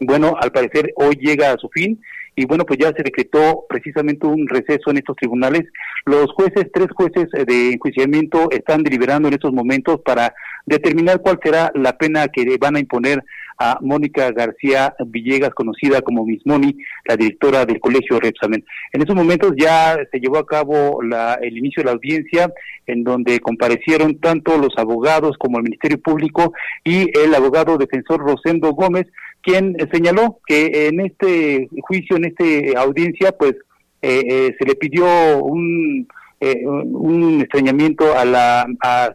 bueno, 0.00 0.36
al 0.40 0.52
parecer 0.52 0.92
hoy 0.96 1.16
llega 1.16 1.52
a 1.52 1.56
su 1.56 1.68
fin 1.70 1.98
y 2.36 2.46
bueno, 2.46 2.64
pues 2.64 2.78
ya 2.78 2.88
se 2.88 3.02
decretó 3.02 3.64
precisamente 3.68 4.26
un 4.26 4.48
receso 4.48 4.90
en 4.90 4.98
estos 4.98 5.16
tribunales. 5.16 5.62
Los 6.04 6.32
jueces, 6.32 6.66
tres 6.72 6.88
jueces 6.94 7.26
eh, 7.34 7.44
de 7.44 7.72
enjuiciamiento 7.72 8.50
están 8.50 8.82
deliberando 8.82 9.28
en 9.28 9.34
estos 9.34 9.52
momentos 9.52 10.00
para 10.04 10.34
determinar 10.66 11.20
cuál 11.20 11.38
será 11.42 11.70
la 11.74 11.96
pena 11.96 12.28
que 12.28 12.56
van 12.58 12.76
a 12.76 12.80
imponer 12.80 13.22
a 13.58 13.78
Mónica 13.80 14.32
García 14.32 14.94
Villegas, 15.06 15.50
conocida 15.54 16.02
como 16.02 16.24
Miss 16.24 16.44
Moni, 16.44 16.76
la 17.04 17.16
directora 17.16 17.64
del 17.64 17.80
Colegio 17.80 18.18
Repsamen. 18.18 18.64
En 18.92 19.00
estos 19.00 19.14
momentos 19.14 19.52
ya 19.56 19.96
se 20.10 20.18
llevó 20.18 20.38
a 20.38 20.46
cabo 20.46 21.02
la, 21.02 21.34
el 21.34 21.56
inicio 21.56 21.82
de 21.82 21.86
la 21.86 21.92
audiencia, 21.92 22.52
en 22.86 23.04
donde 23.04 23.40
comparecieron 23.40 24.18
tanto 24.18 24.58
los 24.58 24.76
abogados 24.76 25.36
como 25.38 25.58
el 25.58 25.64
Ministerio 25.64 26.00
Público 26.00 26.52
y 26.82 27.16
el 27.18 27.34
abogado 27.34 27.78
defensor 27.78 28.20
Rosendo 28.20 28.72
Gómez, 28.72 29.06
quien 29.44 29.76
señaló 29.92 30.38
que 30.46 30.88
en 30.88 31.00
este 31.00 31.68
juicio, 31.82 32.16
en 32.16 32.24
esta 32.24 32.80
audiencia, 32.80 33.32
pues 33.32 33.54
eh, 34.02 34.22
eh, 34.28 34.56
se 34.58 34.66
le 34.66 34.74
pidió 34.74 35.04
un, 35.42 36.08
eh, 36.40 36.66
un 36.66 37.40
extrañamiento 37.40 38.16
a 38.16 38.24
la 38.24 38.66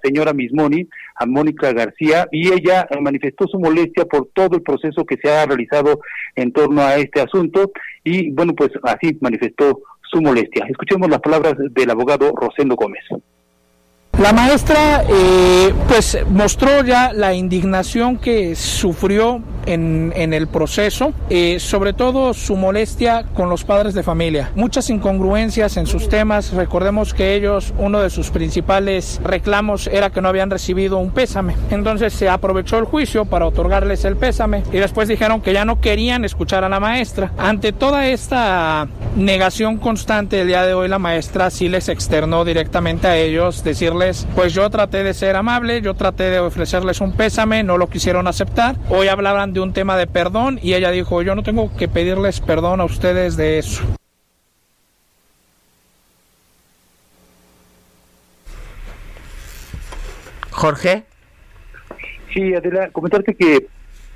señora 0.04 0.34
Mismoni, 0.34 0.88
a 1.16 1.26
Mónica 1.26 1.74
García, 1.74 2.28
y 2.32 2.54
ella 2.54 2.88
manifestó 3.02 3.48
su 3.48 3.60
molestia 3.60 4.06
por 4.06 4.30
todo 4.34 4.56
el 4.56 4.62
proceso 4.62 5.06
que 5.06 5.18
se 5.22 5.32
ha 5.32 5.46
realizado 5.46 6.00
en 6.36 6.52
torno 6.52 6.82
a 6.82 6.96
este 6.98 7.22
asunto, 7.22 7.72
y 8.04 8.32
bueno, 8.32 8.54
pues 8.54 8.72
así 8.84 9.18
manifestó 9.22 9.82
su 10.12 10.22
molestia. 10.22 10.66
Escuchemos 10.70 11.10
las 11.10 11.20
palabras 11.20 11.54
del 11.72 11.90
abogado 11.90 12.32
Rosendo 12.36 12.76
Gómez. 12.76 13.04
La 14.20 14.34
maestra 14.34 15.04
eh, 15.10 15.74
pues 15.88 16.18
mostró 16.30 16.84
ya 16.84 17.14
la 17.14 17.34
indignación 17.34 18.18
que 18.18 18.54
sufrió 18.54 19.42
en, 19.70 20.14
en 20.16 20.34
el 20.34 20.48
proceso, 20.48 21.14
eh, 21.30 21.60
sobre 21.60 21.94
todo 21.94 22.34
su 22.34 22.56
molestia 22.56 23.26
con 23.34 23.50
los 23.50 23.64
padres 23.64 23.94
de 23.94 24.04
familia. 24.04 24.52
Muchas 24.56 24.90
incongruencias 24.90 25.78
en 25.78 25.88
sus 25.88 26.10
temas. 26.10 26.52
Recordemos 26.54 27.14
que 27.14 27.36
ellos, 27.36 27.74
uno 27.78 28.02
de 28.02 28.10
sus 28.10 28.30
principales 28.30 29.20
reclamos 29.24 29.88
era 29.88 30.10
que 30.10 30.22
no 30.22 30.30
habían 30.30 30.50
recibido 30.50 30.98
un 30.98 31.12
pésame. 31.12 31.56
Entonces 31.70 32.14
se 32.14 32.30
aprovechó 32.30 32.78
el 32.78 32.86
juicio 32.86 33.26
para 33.26 33.46
otorgarles 33.46 34.06
el 34.06 34.18
pésame 34.18 34.64
y 34.72 34.78
después 34.78 35.08
dijeron 35.08 35.42
que 35.42 35.54
ya 35.54 35.66
no 35.66 35.80
querían 35.82 36.26
escuchar 36.26 36.64
a 36.64 36.70
la 36.70 36.80
maestra. 36.80 37.32
Ante 37.38 37.72
toda 37.72 38.08
esta 38.08 38.88
negación 39.16 39.78
constante 39.78 40.42
el 40.42 40.48
día 40.48 40.66
de 40.66 40.74
hoy, 40.74 40.88
la 40.88 41.00
maestra 41.00 41.50
sí 41.50 41.70
les 41.70 41.90
externó 41.90 42.46
directamente 42.46 43.08
a 43.08 43.18
ellos 43.18 43.64
decirles 43.64 44.28
pues 44.36 44.54
yo 44.54 44.70
traté 44.70 45.04
de 45.04 45.14
ser 45.14 45.36
amable, 45.36 45.82
yo 45.82 45.94
traté 45.94 46.30
de 46.30 46.40
ofrecerles 46.40 47.02
un 47.02 47.14
pésame, 47.14 47.64
no 47.64 47.78
lo 47.78 47.90
quisieron 47.90 48.28
aceptar. 48.28 48.76
Hoy 48.90 49.08
hablaban 49.08 49.54
de 49.54 49.59
un 49.60 49.74
tema 49.74 49.98
de 49.98 50.08
perdón 50.08 50.60
y 50.62 50.74
ella 50.74 50.92
dijo, 50.92 51.22
yo 51.22 51.36
no 51.36 51.44
tengo 51.44 51.76
que 51.76 51.88
pedirles 51.88 52.40
perdón 52.40 52.82
a 52.82 52.86
ustedes 52.86 53.38
de 53.38 53.60
eso. 53.60 53.84
Jorge. 60.52 61.04
Sí, 62.34 62.54
Adela, 62.54 62.90
comentarte 62.92 63.34
que 63.34 63.68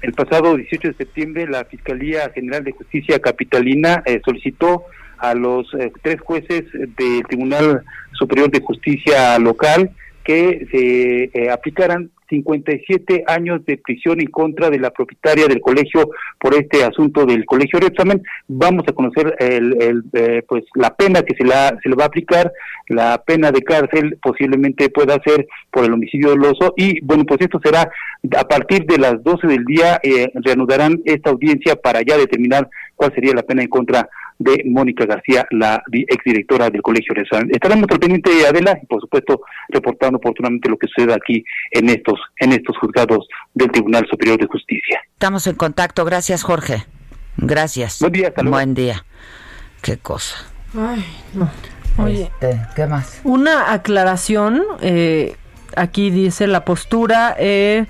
el 0.01 0.13
pasado 0.13 0.57
18 0.57 0.89
de 0.89 0.93
septiembre 0.95 1.47
la 1.47 1.63
Fiscalía 1.63 2.29
General 2.35 2.63
de 2.63 2.73
Justicia 2.73 3.19
Capitalina 3.19 4.03
eh, 4.05 4.21
solicitó 4.25 4.83
a 5.17 5.33
los 5.33 5.73
eh, 5.75 5.91
tres 6.01 6.19
jueces 6.19 6.65
del 6.73 7.23
Tribunal 7.27 7.83
Superior 8.11 8.51
de 8.51 8.59
Justicia 8.59 9.39
local 9.39 9.91
que 10.25 10.67
se 10.69 11.23
eh, 11.33 11.49
aplicaran 11.49 12.11
57 12.34 13.23
años 13.27 13.63
de 13.65 13.77
prisión 13.77 14.19
en 14.19 14.27
contra 14.27 14.69
de 14.69 14.79
la 14.79 14.89
propietaria 14.89 15.47
del 15.47 15.61
colegio 15.61 16.09
por 16.39 16.55
este 16.55 16.84
asunto 16.84 17.25
del 17.25 17.45
colegio 17.45 17.79
Repsamen. 17.79 18.23
Vamos 18.47 18.86
a 18.88 18.93
conocer 18.93 19.36
el, 19.39 20.03
eh, 20.13 20.41
pues 20.47 20.63
la 20.73 20.95
pena 20.95 21.21
que 21.21 21.36
se, 21.36 21.43
la, 21.45 21.77
se 21.81 21.89
le 21.89 21.95
va 21.95 22.05
a 22.05 22.07
aplicar, 22.07 22.51
la 22.88 23.21
pena 23.25 23.51
de 23.51 23.61
cárcel 23.61 24.17
posiblemente 24.21 24.89
pueda 24.89 25.21
ser 25.23 25.47
por 25.71 25.86
el 25.86 25.93
homicidio 25.93 26.29
doloso 26.29 26.73
y 26.75 26.99
bueno, 27.01 27.23
pues 27.25 27.41
esto 27.41 27.59
será 27.63 27.89
a 28.38 28.47
partir 28.47 28.86
de 28.86 28.97
las 28.97 29.21
12 29.23 29.47
del 29.47 29.65
día, 29.65 29.99
reanudarán 30.35 31.01
esta 31.05 31.30
audiencia 31.30 31.76
para 31.76 32.01
ya 32.01 32.18
determinar 32.18 32.69
cuál 32.95 33.14
sería 33.14 33.34
la 33.34 33.43
pena 33.43 33.64
en 33.64 33.69
contra 33.69 34.01
de 34.01 34.07
Mónica 34.65 35.05
García, 35.05 35.45
la 35.51 35.81
exdirectora 35.91 36.69
del 36.69 36.81
Colegio 36.81 37.14
Nacional. 37.15 37.49
Estaremos 37.51 37.88
al 37.89 37.99
pendiente 37.99 38.34
de 38.34 38.47
Adela 38.47 38.77
y 38.81 38.85
por 38.85 39.01
supuesto 39.01 39.41
reportando 39.69 40.18
oportunamente 40.18 40.69
lo 40.69 40.77
que 40.77 40.88
suceda 40.88 41.15
aquí 41.15 41.43
en 41.72 41.89
estos, 41.89 42.19
en 42.38 42.51
estos 42.51 42.77
juzgados 42.77 43.27
del 43.53 43.72
Tribunal 43.72 44.05
Superior 44.10 44.39
de 44.39 44.47
Justicia. 44.47 45.01
Estamos 45.14 45.47
en 45.47 45.55
contacto, 45.55 46.05
gracias 46.05 46.43
Jorge. 46.43 46.84
Gracias. 47.38 47.99
Buen 47.99 48.14
día, 48.14 48.34
Buen 48.43 48.73
día. 48.73 49.05
Qué 49.81 49.97
cosa. 49.97 50.35
Ay, 50.76 51.03
no. 51.34 51.49
Oye, 51.97 52.23
este, 52.23 52.60
¿qué 52.76 52.88
más? 52.88 53.22
Una 53.23 53.73
aclaración, 53.73 54.64
eh, 54.81 55.35
aquí 55.76 56.10
dice 56.10 56.47
la 56.47 56.65
postura 56.65 57.35
eh, 57.38 57.85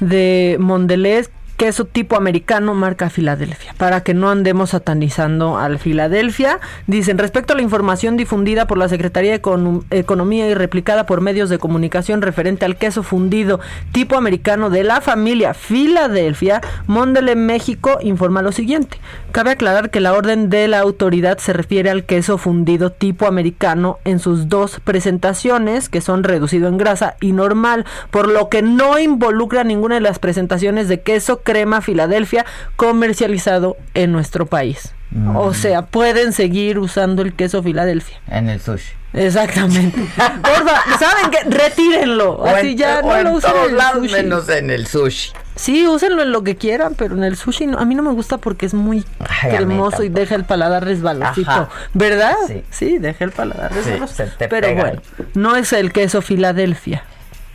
de 0.00 0.56
Mondelez 0.60 1.30
queso 1.56 1.86
tipo 1.86 2.16
americano 2.16 2.74
marca 2.74 3.10
Filadelfia, 3.10 3.74
para 3.76 4.02
que 4.02 4.14
no 4.14 4.30
andemos 4.30 4.70
satanizando 4.70 5.58
al 5.58 5.78
Filadelfia. 5.78 6.60
Dicen, 6.86 7.18
respecto 7.18 7.52
a 7.52 7.56
la 7.56 7.62
información 7.62 8.16
difundida 8.16 8.66
por 8.66 8.78
la 8.78 8.88
Secretaría 8.88 9.32
de 9.32 9.42
Economía 9.90 10.48
y 10.48 10.54
replicada 10.54 11.06
por 11.06 11.20
medios 11.20 11.48
de 11.48 11.58
comunicación 11.58 12.22
referente 12.22 12.64
al 12.64 12.76
queso 12.76 13.02
fundido 13.02 13.60
tipo 13.92 14.16
americano 14.16 14.70
de 14.70 14.84
la 14.84 15.00
familia 15.00 15.54
Filadelfia, 15.54 16.60
Mondele 16.86 17.36
México 17.36 17.98
informa 18.02 18.42
lo 18.42 18.52
siguiente. 18.52 18.98
Cabe 19.32 19.50
aclarar 19.50 19.90
que 19.90 20.00
la 20.00 20.12
orden 20.12 20.50
de 20.50 20.68
la 20.68 20.80
autoridad 20.80 21.38
se 21.38 21.52
refiere 21.52 21.90
al 21.90 22.04
queso 22.04 22.38
fundido 22.38 22.90
tipo 22.90 23.26
americano 23.26 23.98
en 24.04 24.18
sus 24.18 24.48
dos 24.48 24.80
presentaciones, 24.84 25.88
que 25.88 26.00
son 26.00 26.24
reducido 26.24 26.68
en 26.68 26.78
grasa 26.78 27.16
y 27.20 27.32
normal, 27.32 27.84
por 28.10 28.28
lo 28.28 28.48
que 28.48 28.62
no 28.62 28.98
involucra 28.98 29.64
ninguna 29.64 29.96
de 29.96 30.00
las 30.00 30.18
presentaciones 30.18 30.88
de 30.88 31.00
queso 31.00 31.42
crema 31.46 31.80
Filadelfia 31.80 32.44
comercializado 32.74 33.78
en 33.94 34.12
nuestro 34.12 34.44
país. 34.44 34.92
O 35.34 35.50
mm. 35.50 35.54
sea, 35.54 35.82
pueden 35.82 36.32
seguir 36.32 36.78
usando 36.78 37.22
el 37.22 37.32
queso 37.32 37.62
Filadelfia. 37.62 38.20
En 38.28 38.50
el 38.50 38.60
sushi. 38.60 38.92
Exactamente. 39.12 39.98
Porfa, 40.16 40.98
¿saben 40.98 41.30
qué? 41.30 41.48
Retírenlo. 41.48 42.44
Así 42.44 42.74
ya 42.74 43.00
no 43.00 43.22
lo 43.22 43.32
usen 43.32 43.52
en 43.68 43.74
el 43.74 43.80
sushi. 43.80 44.12
menos 44.12 44.48
en 44.48 44.70
el 44.70 44.86
sushi. 44.86 45.30
Sí, 45.54 45.86
úsenlo 45.86 46.22
en 46.22 46.32
lo 46.32 46.42
que 46.42 46.56
quieran, 46.56 46.96
pero 46.96 47.14
en 47.14 47.24
el 47.24 47.36
sushi 47.36 47.70
a 47.78 47.84
mí 47.86 47.94
no 47.94 48.02
me 48.02 48.12
gusta 48.12 48.36
porque 48.36 48.66
es 48.66 48.74
muy 48.74 49.06
hermoso 49.44 50.02
y 50.02 50.10
deja 50.10 50.34
el 50.34 50.44
paladar 50.44 50.84
resbalosito. 50.84 51.70
¿Verdad? 51.94 52.34
Sí. 52.70 52.98
deja 52.98 53.24
el 53.24 53.30
paladar 53.30 53.72
resbalosito. 53.72 54.24
pero 54.50 54.74
bueno, 54.74 55.00
no 55.34 55.56
es 55.56 55.72
el 55.72 55.92
queso 55.92 56.20
Filadelfia. 56.20 57.04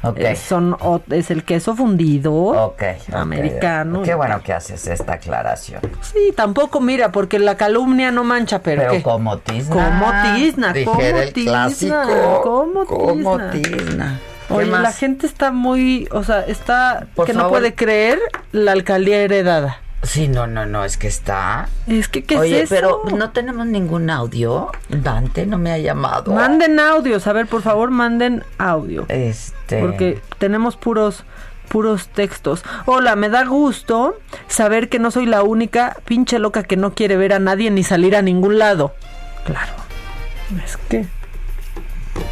Okay. 0.03 0.35
son, 0.35 0.77
es 1.11 1.29
el 1.29 1.43
queso 1.43 1.75
fundido 1.75 2.75
americano. 3.13 4.01
Qué 4.01 4.15
bueno 4.15 4.41
que 4.41 4.51
haces 4.51 4.87
esta 4.87 5.13
aclaración. 5.13 5.81
Sí, 6.01 6.33
tampoco, 6.35 6.81
mira, 6.81 7.11
porque 7.11 7.37
la 7.37 7.55
calumnia 7.55 8.11
no 8.11 8.23
mancha, 8.23 8.63
pero. 8.63 8.81
Pero 8.89 9.03
como 9.03 9.37
tizna. 9.37 9.93
Como 9.93 10.11
tizna, 10.35 10.73
como 10.83 11.21
tizna. 11.33 11.69
Como 12.41 13.39
tizna. 13.51 14.19
Oye, 14.49 14.65
la 14.67 14.91
gente 14.91 15.27
está 15.27 15.51
muy, 15.51 16.09
o 16.11 16.23
sea, 16.23 16.41
está 16.41 17.07
que 17.25 17.33
no 17.33 17.49
puede 17.49 17.75
creer 17.75 18.19
la 18.51 18.71
alcaldía 18.71 19.21
heredada. 19.21 19.79
Sí, 20.03 20.27
no, 20.27 20.47
no, 20.47 20.65
no, 20.65 20.83
es 20.83 20.97
que 20.97 21.07
está. 21.07 21.69
Es 21.87 22.07
que, 22.07 22.23
¿qué 22.23 22.37
Oye, 22.37 22.61
es 22.61 22.71
eso? 22.71 23.01
pero 23.03 23.17
no 23.17 23.29
tenemos 23.31 23.67
ningún 23.67 24.09
audio. 24.09 24.71
Dante 24.89 25.45
no 25.45 25.57
me 25.57 25.71
ha 25.71 25.77
llamado. 25.77 26.33
Manden 26.33 26.79
audios, 26.79 27.27
a 27.27 27.33
ver, 27.33 27.47
por 27.47 27.61
favor, 27.61 27.91
manden 27.91 28.43
audio. 28.57 29.05
Este. 29.09 29.79
Porque 29.79 30.19
tenemos 30.39 30.75
puros 30.75 31.23
puros 31.69 32.09
textos. 32.09 32.63
Hola, 32.85 33.15
me 33.15 33.29
da 33.29 33.45
gusto 33.45 34.17
saber 34.47 34.89
que 34.89 34.99
no 34.99 35.09
soy 35.09 35.25
la 35.25 35.41
única 35.41 35.95
pinche 36.03 36.37
loca 36.37 36.63
que 36.63 36.75
no 36.75 36.93
quiere 36.93 37.15
ver 37.15 37.31
a 37.31 37.39
nadie 37.39 37.71
ni 37.71 37.83
salir 37.83 38.17
a 38.17 38.21
ningún 38.21 38.59
lado. 38.59 38.93
Claro. 39.45 39.71
Es 40.65 40.75
que 40.75 41.05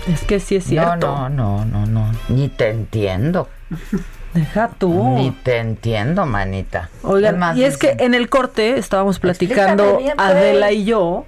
es 0.07 0.21
que 0.23 0.39
sí 0.39 0.57
es 0.57 0.65
cierto. 0.65 1.07
No, 1.07 1.29
no, 1.29 1.65
no, 1.65 1.85
no, 1.85 1.85
no. 1.85 2.11
Ni 2.27 2.49
te 2.49 2.69
entiendo. 2.69 3.47
Deja 4.33 4.69
tú. 4.77 5.15
Ni 5.15 5.31
te 5.31 5.57
entiendo, 5.57 6.25
manita. 6.25 6.89
Oigan, 7.03 7.57
y 7.57 7.63
es 7.63 7.77
que 7.77 7.95
en 7.99 8.13
el 8.13 8.29
corte 8.29 8.77
estábamos 8.77 9.19
platicando 9.19 9.99
Adela 10.17 10.71
y 10.71 10.85
yo 10.85 11.25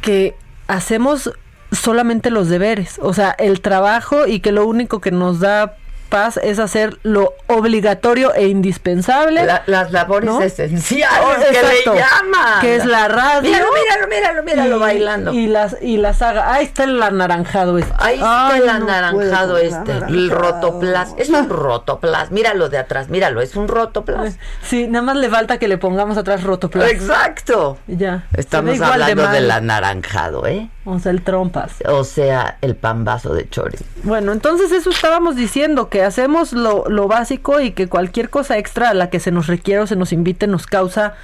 que 0.00 0.36
hacemos 0.68 1.32
solamente 1.72 2.30
los 2.30 2.48
deberes, 2.48 2.98
o 3.02 3.12
sea, 3.12 3.34
el 3.38 3.60
trabajo 3.60 4.26
y 4.26 4.40
que 4.40 4.52
lo 4.52 4.66
único 4.66 5.00
que 5.00 5.10
nos 5.10 5.40
da 5.40 5.76
paz 6.08 6.38
es 6.42 6.58
hacer 6.58 6.98
lo 7.02 7.34
obligatorio 7.46 8.34
e 8.34 8.48
indispensable. 8.48 9.46
las 9.66 9.92
labores 9.92 10.30
esenciales 10.40 11.18
oh, 11.22 11.52
que 11.52 11.62
le 11.62 11.84
llaman. 11.84 12.60
Que 12.60 12.76
es 12.76 12.84
la 12.84 13.08
radio. 13.08 13.50
Míralo, 13.50 13.68
míralo, 13.72 14.08
míralo, 14.08 14.42
míralo 14.42 14.78
bailando. 14.78 15.32
Y 15.32 15.46
las, 15.46 15.76
y 15.80 15.96
las 15.96 16.22
haga. 16.22 16.52
Ahí 16.52 16.64
está 16.64 16.84
el 16.84 17.02
anaranjado 17.02 17.78
este. 17.78 17.92
Ahí 17.98 18.16
está 18.16 18.56
el 18.56 18.68
anaranjado 18.68 19.58
este. 19.58 19.92
El 20.08 20.30
rotoplas. 20.30 21.14
Es 21.16 21.28
un 21.28 21.48
rotoplas. 21.48 22.30
Míralo 22.30 22.68
de 22.68 22.78
atrás, 22.78 23.08
míralo, 23.08 23.40
es 23.40 23.56
un 23.56 23.68
rotoplas. 23.68 24.36
Sí, 24.62 24.86
nada 24.88 25.02
más 25.02 25.16
le 25.16 25.28
falta 25.28 25.58
que 25.58 25.68
le 25.68 25.78
pongamos 25.78 26.16
atrás 26.16 26.42
rotoplas. 26.42 26.90
Exacto. 26.90 27.78
Ya. 27.86 28.26
Estamos 28.34 28.80
hablando 28.80 29.28
del 29.28 29.50
anaranjado, 29.50 30.46
¿eh? 30.46 30.70
O 30.90 30.98
sea, 30.98 31.12
el 31.12 31.22
trompas. 31.22 31.72
O 31.86 32.02
sea, 32.02 32.56
el 32.62 32.74
pambazo 32.74 33.34
de 33.34 33.48
chori. 33.48 33.78
Bueno, 34.04 34.32
entonces 34.32 34.72
eso 34.72 34.88
estábamos 34.88 35.36
diciendo, 35.36 35.90
que 35.90 36.02
hacemos 36.02 36.52
lo, 36.52 36.84
básico 37.08 37.60
y 37.60 37.72
que 37.72 37.88
cualquier 37.88 38.30
cosa 38.30 38.56
extra 38.56 38.90
a 38.90 38.94
la 38.94 39.10
que 39.10 39.20
se 39.20 39.30
nos 39.30 39.46
requiera 39.46 39.82
o 39.82 39.86
se 39.86 39.96
nos 39.96 40.12
invite 40.12 40.46
nos 40.46 40.66
causa 40.66 41.14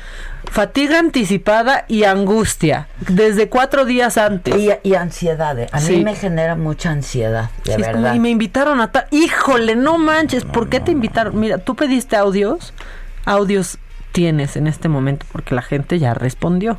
fatiga 0.44 0.98
anticipada 0.98 1.86
y 1.88 2.04
angustia 2.04 2.88
desde 3.08 3.48
cuatro 3.48 3.86
días 3.86 4.18
antes. 4.18 4.54
Y, 4.82 4.94
ansiedad, 4.94 5.58
¿eh? 5.58 5.68
a 5.72 5.80
mí 5.80 6.04
me 6.04 6.14
genera 6.14 6.56
mucha 6.56 6.90
ansiedad, 6.90 7.50
de 7.64 7.78
verdad. 7.78 8.14
y 8.14 8.20
me 8.20 8.30
invitaron 8.30 8.80
a 8.80 8.92
tal... 8.92 9.06
Híjole, 9.10 9.76
no 9.76 9.96
manches, 9.96 10.44
¿por 10.44 10.68
qué 10.68 10.80
te 10.80 10.92
invitaron? 10.92 11.40
Mira, 11.40 11.58
tú 11.58 11.74
pediste 11.74 12.16
audios, 12.16 12.74
audios 13.24 13.78
tienes 14.12 14.56
en 14.56 14.66
este 14.66 14.88
momento 14.88 15.26
porque 15.32 15.54
la 15.54 15.62
gente 15.62 15.98
ya 15.98 16.14
respondió. 16.14 16.78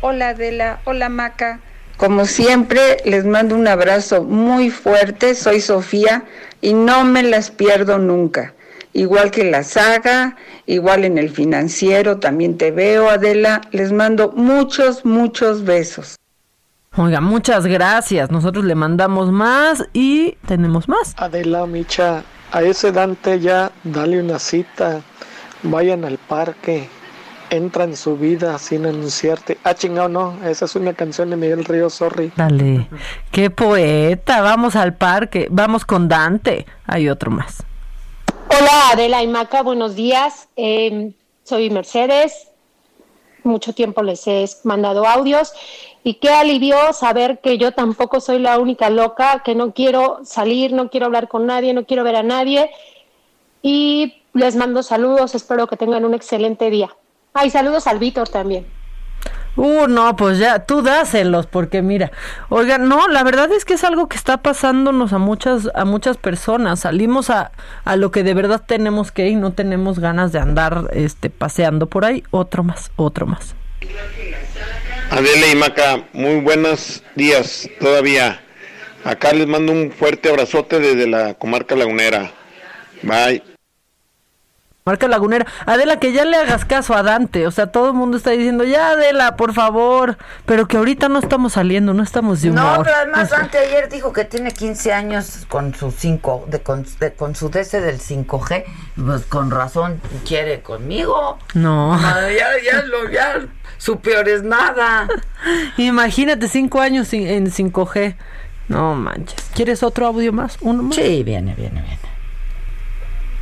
Hola 0.00 0.28
Adela, 0.28 0.78
hola 0.84 1.08
Maca. 1.08 1.58
Como 1.96 2.24
siempre, 2.24 2.98
les 3.04 3.24
mando 3.24 3.56
un 3.56 3.66
abrazo 3.66 4.22
muy 4.22 4.70
fuerte. 4.70 5.34
Soy 5.34 5.60
Sofía 5.60 6.22
y 6.60 6.72
no 6.72 7.02
me 7.04 7.24
las 7.24 7.50
pierdo 7.50 7.98
nunca. 7.98 8.54
Igual 8.92 9.32
que 9.32 9.50
la 9.50 9.64
saga, 9.64 10.36
igual 10.66 11.04
en 11.04 11.18
el 11.18 11.30
financiero, 11.30 12.18
también 12.18 12.56
te 12.56 12.70
veo, 12.70 13.10
Adela. 13.10 13.60
Les 13.72 13.90
mando 13.90 14.30
muchos, 14.36 15.04
muchos 15.04 15.64
besos. 15.64 16.14
Oiga, 16.96 17.20
muchas 17.20 17.66
gracias. 17.66 18.30
Nosotros 18.30 18.64
le 18.64 18.76
mandamos 18.76 19.32
más 19.32 19.84
y 19.92 20.36
tenemos 20.46 20.88
más. 20.88 21.14
Adela, 21.16 21.66
Micha, 21.66 22.22
a 22.52 22.62
ese 22.62 22.92
Dante 22.92 23.40
ya 23.40 23.72
dale 23.82 24.20
una 24.20 24.38
cita. 24.38 25.02
Vayan 25.64 26.04
al 26.04 26.18
parque 26.18 26.88
entra 27.50 27.84
en 27.84 27.96
su 27.96 28.16
vida 28.16 28.58
sin 28.58 28.86
anunciarte. 28.86 29.58
Ah, 29.64 29.74
chingado, 29.74 30.08
no, 30.08 30.38
esa 30.44 30.64
es 30.64 30.76
una 30.76 30.94
canción 30.94 31.30
de 31.30 31.36
Miguel 31.36 31.64
Río, 31.64 31.90
sorry. 31.90 32.32
Dale, 32.36 32.88
qué 33.30 33.50
poeta, 33.50 34.40
vamos 34.40 34.76
al 34.76 34.94
parque, 34.94 35.48
vamos 35.50 35.84
con 35.84 36.08
Dante, 36.08 36.66
hay 36.86 37.08
otro 37.08 37.30
más. 37.30 37.62
Hola 38.50 38.90
Adela 38.92 39.22
y 39.22 39.26
Maca, 39.26 39.62
buenos 39.62 39.94
días, 39.94 40.48
em, 40.56 41.12
soy 41.44 41.70
Mercedes, 41.70 42.48
mucho 43.44 43.72
tiempo 43.72 44.02
les 44.02 44.26
he 44.26 44.46
mandado 44.64 45.06
audios 45.06 45.52
y 46.02 46.14
qué 46.14 46.30
alivio 46.30 46.92
saber 46.92 47.40
que 47.40 47.58
yo 47.58 47.72
tampoco 47.72 48.20
soy 48.20 48.38
la 48.38 48.58
única 48.58 48.90
loca, 48.90 49.42
que 49.44 49.54
no 49.54 49.72
quiero 49.72 50.20
salir, 50.24 50.72
no 50.72 50.90
quiero 50.90 51.06
hablar 51.06 51.28
con 51.28 51.46
nadie, 51.46 51.74
no 51.74 51.84
quiero 51.84 52.04
ver 52.04 52.16
a 52.16 52.22
nadie 52.22 52.70
y 53.62 54.22
les 54.34 54.56
mando 54.56 54.82
saludos, 54.82 55.34
espero 55.34 55.66
que 55.66 55.76
tengan 55.76 56.04
un 56.04 56.14
excelente 56.14 56.70
día. 56.70 56.90
Ay, 57.40 57.50
saludos 57.50 57.86
al 57.86 58.00
Víctor 58.00 58.28
también. 58.28 58.66
Uh, 59.54 59.86
no, 59.86 60.16
pues 60.16 60.38
ya, 60.38 60.66
tú 60.66 60.82
dáselos, 60.82 61.46
porque 61.46 61.82
mira, 61.82 62.10
oigan, 62.48 62.88
no, 62.88 63.06
la 63.06 63.22
verdad 63.22 63.52
es 63.52 63.64
que 63.64 63.74
es 63.74 63.84
algo 63.84 64.08
que 64.08 64.16
está 64.16 64.38
pasándonos 64.38 65.12
a 65.12 65.18
muchas, 65.18 65.68
a 65.76 65.84
muchas 65.84 66.16
personas. 66.16 66.80
Salimos 66.80 67.30
a, 67.30 67.52
a 67.84 67.94
lo 67.94 68.10
que 68.10 68.24
de 68.24 68.34
verdad 68.34 68.62
tenemos 68.66 69.12
que 69.12 69.28
ir, 69.28 69.38
no 69.38 69.52
tenemos 69.52 70.00
ganas 70.00 70.32
de 70.32 70.40
andar 70.40 70.88
este, 70.92 71.30
paseando 71.30 71.86
por 71.86 72.04
ahí. 72.04 72.24
Otro 72.32 72.64
más, 72.64 72.90
otro 72.96 73.26
más. 73.26 73.54
Adela 75.10 75.46
y 75.52 75.54
Maca, 75.54 76.08
muy 76.12 76.40
buenos 76.40 77.04
días 77.14 77.68
todavía. 77.78 78.40
Acá 79.04 79.32
les 79.32 79.46
mando 79.46 79.72
un 79.72 79.92
fuerte 79.92 80.28
abrazote 80.28 80.80
desde 80.80 81.06
la 81.06 81.34
comarca 81.34 81.76
lagunera. 81.76 82.32
Bye. 83.02 83.57
Marca 84.88 85.06
Lagunera. 85.06 85.46
Adela, 85.66 86.00
que 86.00 86.12
ya 86.12 86.24
le 86.24 86.38
hagas 86.38 86.64
caso 86.64 86.94
a 86.94 87.02
Dante. 87.02 87.46
O 87.46 87.50
sea, 87.50 87.66
todo 87.66 87.88
el 87.88 87.92
mundo 87.92 88.16
está 88.16 88.30
diciendo, 88.30 88.64
ya 88.64 88.92
Adela, 88.92 89.36
por 89.36 89.52
favor. 89.52 90.16
Pero 90.46 90.66
que 90.66 90.78
ahorita 90.78 91.10
no 91.10 91.18
estamos 91.18 91.52
saliendo, 91.52 91.92
no 91.92 92.02
estamos 92.02 92.40
de 92.40 92.50
humor. 92.50 92.78
No, 92.78 92.82
pero 92.84 92.96
además 92.96 93.28
Dante 93.28 93.58
ayer 93.58 93.90
dijo 93.90 94.14
que 94.14 94.24
tiene 94.24 94.50
15 94.50 94.92
años 94.94 95.44
con 95.46 95.74
su 95.74 95.90
5, 95.90 96.46
de, 96.48 96.62
con, 96.62 97.34
su 97.34 97.50
DC 97.50 97.82
del 97.82 98.00
5G. 98.00 98.64
Pues 98.96 99.26
con 99.26 99.50
razón 99.50 100.00
quiere 100.26 100.62
conmigo. 100.62 101.38
No. 101.52 102.00
ya, 102.00 102.48
ya, 102.64 102.82
lo, 102.84 103.10
ya, 103.10 103.46
su 103.76 104.00
peor 104.00 104.26
es 104.26 104.42
nada. 104.42 105.06
Imagínate, 105.76 106.48
5 106.48 106.80
años 106.80 107.12
en 107.12 107.50
5G. 107.50 108.16
No 108.68 108.94
manches. 108.94 109.50
¿Quieres 109.54 109.82
otro 109.82 110.06
audio 110.06 110.32
más? 110.32 110.56
¿Uno 110.62 110.82
más? 110.82 110.96
Sí, 110.96 111.22
viene, 111.24 111.54
viene, 111.54 111.82
viene 111.82 112.07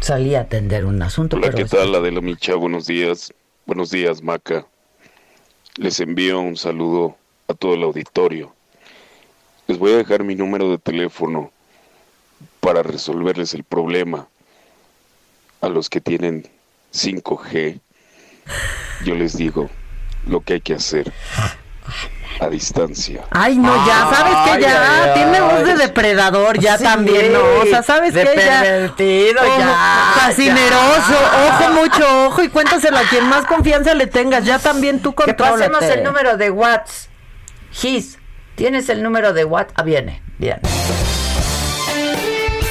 salí 0.07 0.37
a 0.37 0.43
atender 0.43 0.85
un 0.85 1.03
asunto. 1.03 1.37
Hola, 1.37 1.51
¿qué 1.51 1.65
tal, 1.65 1.91
la 1.91 2.01
de 2.01 2.13
la 2.13 2.21
Micha? 2.21 2.55
Buenos 2.55 2.87
días. 2.87 3.35
Buenos 3.67 3.91
días, 3.91 4.23
Maca. 4.23 4.65
Les 5.75 5.99
envío 5.99 6.39
un 6.39 6.57
saludo 6.57 7.17
a 7.49 7.55
todo 7.55 7.75
el 7.75 7.83
auditorio. 7.83 8.55
Les 9.67 9.77
voy 9.79 9.95
a 9.95 9.97
dejar 9.97 10.23
mi 10.23 10.37
número 10.37 10.71
de 10.71 10.79
teléfono 10.79 11.51
para 12.61 12.85
resolverles 12.85 13.53
el 13.55 13.65
problema. 13.65 14.29
a 15.61 15.69
los 15.69 15.91
que 15.91 16.01
tienen 16.01 16.47
5G, 16.93 17.81
yo 19.05 19.15
les 19.17 19.37
digo 19.37 19.69
lo 20.29 20.41
que 20.41 20.53
hay 20.53 20.61
que 20.61 20.75
hacer 20.75 21.13
a 22.41 22.49
distancia. 22.49 23.23
Ay, 23.31 23.57
no, 23.57 23.75
ya, 23.87 24.11
¿sabes 24.15 24.35
que 24.57 24.63
Ya, 24.63 25.15
tiene 25.15 25.41
voz 25.41 25.65
de 25.65 25.75
depredador, 25.75 26.59
ya 26.59 26.77
también, 26.79 27.33
¿no? 27.33 27.41
O 27.63 27.67
sea, 27.67 27.83
¿sabes 27.83 28.13
que 28.13 28.25
Ya. 28.37 28.93
ya. 28.97 30.13
Fascineroso, 30.15 31.15
ojo, 31.49 31.73
mucho 31.73 32.27
ojo 32.27 32.43
y 32.43 32.49
cuéntaselo 32.49 32.99
a 32.99 33.03
quien 33.03 33.29
más 33.29 33.47
confianza 33.47 33.95
le 33.95 34.07
tengas, 34.07 34.45
ya 34.45 34.59
también 34.59 35.01
tú 35.01 35.15
contrólate. 35.15 35.65
Que 35.65 35.71
pasemos 35.71 35.97
el 35.97 36.05
número 36.05 36.37
de 36.37 36.51
watts. 36.51 37.09
Gis, 37.73 38.19
¿tienes 38.55 38.89
el 38.89 39.03
número 39.03 39.33
de 39.33 39.45
watts? 39.45 39.73
Ah, 39.77 39.83
viene, 39.83 40.23
bien. 40.39 40.61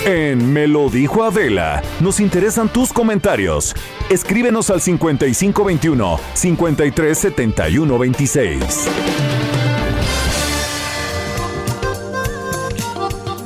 En 0.06 0.54
Me 0.54 0.68
lo 0.68 0.90
dijo 0.92 1.24
Adela, 1.24 1.82
nos 2.00 2.20
interesan 2.20 2.70
tus 2.70 2.94
comentarios. 2.94 3.74
Escríbenos 4.08 4.70
al 4.70 4.80
5521 4.80 6.20
537126. 6.36 8.88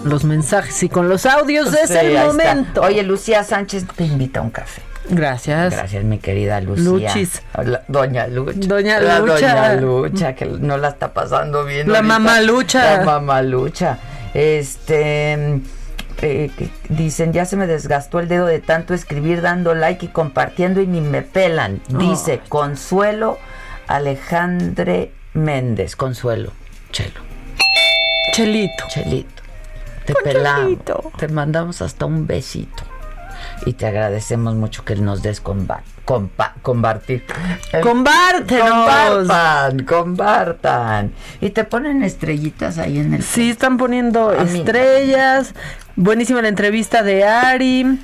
Los 0.04 0.26
mensajes 0.26 0.84
y 0.84 0.90
con 0.90 1.08
los 1.08 1.26
audios 1.26 1.74
es 1.74 1.92
el 1.92 2.18
momento. 2.18 2.82
Oye, 2.82 3.04
Lucía 3.04 3.46
Sánchez 3.46 3.86
te 3.96 4.04
invita 4.04 4.42
a 4.42 4.44
un 4.44 4.50
café. 4.50 4.82
Gracias. 5.10 5.74
Gracias, 5.74 6.04
mi 6.04 6.20
querida 6.20 6.60
Lucía. 6.60 6.84
Luchis. 6.84 7.42
doña 7.88 8.28
Lucha. 8.28 8.68
Doña 8.68 9.00
la 9.00 9.20
Lucha. 9.20 9.34
Doña 9.34 9.76
Lucha, 9.76 10.36
que 10.36 10.44
no 10.46 10.78
la 10.78 10.90
está 10.90 11.14
pasando 11.14 11.64
bien. 11.64 11.90
La 11.90 12.02
mamá 12.02 12.42
Lucha. 12.42 12.98
La 12.98 13.06
mamá 13.06 13.42
Lucha. 13.42 13.98
Este. 14.34 15.62
Eh, 16.22 16.52
dicen, 16.90 17.32
ya 17.32 17.46
se 17.46 17.56
me 17.56 17.68
desgastó 17.68 18.20
el 18.20 18.28
dedo 18.28 18.46
de 18.46 18.60
tanto 18.60 18.94
escribir, 18.94 19.42
dando 19.42 19.74
like 19.74 20.06
y 20.06 20.10
compartiendo 20.10 20.82
y 20.82 20.88
ni 20.88 21.02
me 21.02 21.22
pelan. 21.22 21.82
Dice, 21.88 22.42
Consuelo 22.50 23.38
Alejandre 23.88 25.14
Méndez. 25.34 25.96
Consuelo. 25.96 26.52
Chelo. 26.92 27.22
Chelito. 28.34 28.86
Chelito. 28.90 29.44
Te 30.06 30.14
pelamos. 30.16 30.80
Te 31.18 31.28
mandamos 31.28 31.82
hasta 31.82 32.06
un 32.06 32.28
besito. 32.28 32.84
Y 33.66 33.74
te 33.74 33.86
agradecemos 33.86 34.56
mucho 34.56 34.84
que 34.84 34.96
nos 34.96 35.22
des 35.22 35.40
comba 35.40 35.84
compa 36.10 36.56
compartir. 36.64 37.24
Compartan, 37.84 39.86
compartan. 39.86 41.14
Y 41.40 41.52
te 41.52 41.66
ponen 41.66 42.02
estrellitas 42.02 42.80
ahí 42.80 42.98
en 42.98 43.14
el. 43.14 43.22
Sí, 43.22 43.52
están 43.52 43.78
poniendo 43.78 44.34
estrellas. 44.34 45.54
Buenísima 46.00 46.42
la 46.42 46.48
entrevista 46.48 47.04
de 47.04 47.26
Ari. 47.26 48.00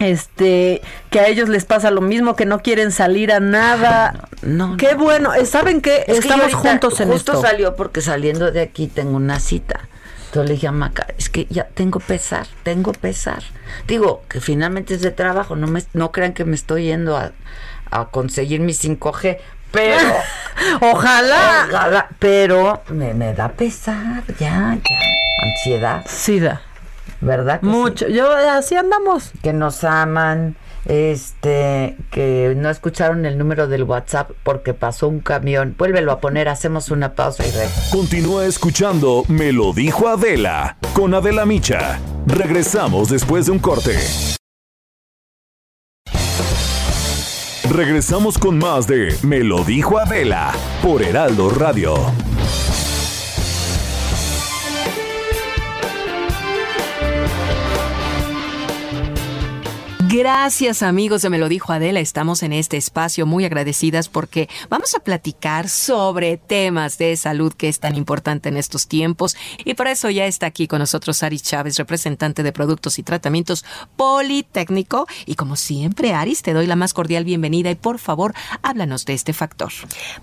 Este, 0.00 0.82
que 1.08 1.20
a 1.20 1.28
ellos 1.28 1.48
les 1.48 1.64
pasa 1.64 1.92
lo 1.92 2.00
mismo, 2.00 2.34
que 2.34 2.46
no 2.46 2.62
quieren 2.62 2.90
salir 2.90 3.30
a 3.30 3.38
nada. 3.38 4.28
No, 4.42 4.76
qué 4.76 4.96
bueno. 4.96 5.30
¿Saben 5.44 5.80
qué? 5.80 6.02
Estamos 6.08 6.52
juntos 6.54 6.98
en 6.98 7.12
justo 7.12 7.40
salió 7.40 7.76
porque 7.76 8.00
saliendo 8.00 8.50
de 8.50 8.60
aquí 8.60 8.88
tengo 8.88 9.16
una 9.16 9.38
cita. 9.38 9.88
Entonces 10.26 10.48
le 10.48 10.54
dije 10.54 10.66
a 10.66 10.72
Maca, 10.72 11.06
es 11.16 11.28
que 11.28 11.46
ya 11.48 11.68
tengo 11.68 12.00
pesar, 12.00 12.48
tengo 12.64 12.92
pesar. 12.92 13.44
Digo, 13.86 14.24
que 14.28 14.40
finalmente 14.40 14.94
es 14.94 15.00
de 15.00 15.12
trabajo, 15.12 15.54
no 15.54 15.68
me 15.68 15.84
no 15.92 16.10
crean 16.10 16.32
que 16.32 16.44
me 16.44 16.56
estoy 16.56 16.86
yendo 16.86 17.16
a, 17.16 17.30
conseguir 18.10 18.60
mi 18.60 18.72
5G, 18.72 19.38
pero 19.70 20.12
ojalá, 20.80 21.68
ojalá, 21.70 22.08
pero 22.18 22.82
me, 22.88 23.14
me 23.14 23.32
da 23.32 23.48
pesar, 23.48 24.24
ya, 24.40 24.76
ya, 24.76 24.98
ansiedad. 25.44 26.04
Sí 26.08 26.40
da. 26.40 26.62
¿Verdad? 27.20 27.62
Mucho. 27.62 28.08
Yo 28.08 28.30
así 28.30 28.76
andamos. 28.76 29.32
Que 29.42 29.52
nos 29.52 29.82
aman, 29.84 30.56
este, 30.86 31.96
que 32.10 32.54
no 32.56 32.70
escucharon 32.70 33.26
el 33.26 33.38
número 33.38 33.66
del 33.66 33.82
WhatsApp 33.82 34.30
porque 34.42 34.74
pasó 34.74 35.08
un 35.08 35.20
camión. 35.20 35.74
Vuélvelo 35.76 36.12
a 36.12 36.20
poner, 36.20 36.48
hacemos 36.48 36.90
una 36.90 37.14
pausa 37.14 37.46
y 37.46 37.50
re. 37.50 37.68
Continúa 37.90 38.46
escuchando 38.46 39.24
Me 39.28 39.52
lo 39.52 39.72
dijo 39.72 40.08
Adela 40.08 40.78
con 40.94 41.14
Adela 41.14 41.44
Micha. 41.44 41.98
Regresamos 42.26 43.08
después 43.08 43.46
de 43.46 43.52
un 43.52 43.58
corte. 43.58 43.96
Regresamos 47.70 48.38
con 48.38 48.58
más 48.58 48.86
de 48.86 49.14
Me 49.22 49.40
lo 49.40 49.62
dijo 49.62 49.98
Adela 49.98 50.52
por 50.82 51.02
Heraldo 51.02 51.50
Radio. 51.50 51.96
Gracias 60.10 60.82
amigos. 60.82 61.20
De 61.20 61.28
Me 61.28 61.36
lo 61.36 61.50
dijo 61.50 61.70
Adela, 61.70 62.00
estamos 62.00 62.42
en 62.42 62.54
este 62.54 62.78
espacio 62.78 63.26
muy 63.26 63.44
agradecidas 63.44 64.08
porque 64.08 64.48
vamos 64.70 64.94
a 64.94 65.00
platicar 65.00 65.68
sobre 65.68 66.38
temas 66.38 66.96
de 66.96 67.14
salud 67.14 67.52
que 67.52 67.68
es 67.68 67.78
tan 67.78 67.94
importante 67.94 68.48
en 68.48 68.56
estos 68.56 68.88
tiempos. 68.88 69.36
Y 69.66 69.74
por 69.74 69.86
eso 69.86 70.08
ya 70.08 70.24
está 70.24 70.46
aquí 70.46 70.66
con 70.66 70.78
nosotros 70.78 71.22
Aris 71.22 71.42
Chávez, 71.42 71.76
representante 71.76 72.42
de 72.42 72.52
productos 72.52 72.98
y 72.98 73.02
tratamientos 73.02 73.66
Politécnico. 73.96 75.06
Y 75.26 75.34
como 75.34 75.56
siempre 75.56 76.14
Aris 76.14 76.40
te 76.40 76.54
doy 76.54 76.66
la 76.66 76.76
más 76.76 76.94
cordial 76.94 77.24
bienvenida 77.24 77.70
y 77.70 77.74
por 77.74 77.98
favor 77.98 78.32
háblanos 78.62 79.04
de 79.04 79.12
este 79.12 79.34
factor. 79.34 79.72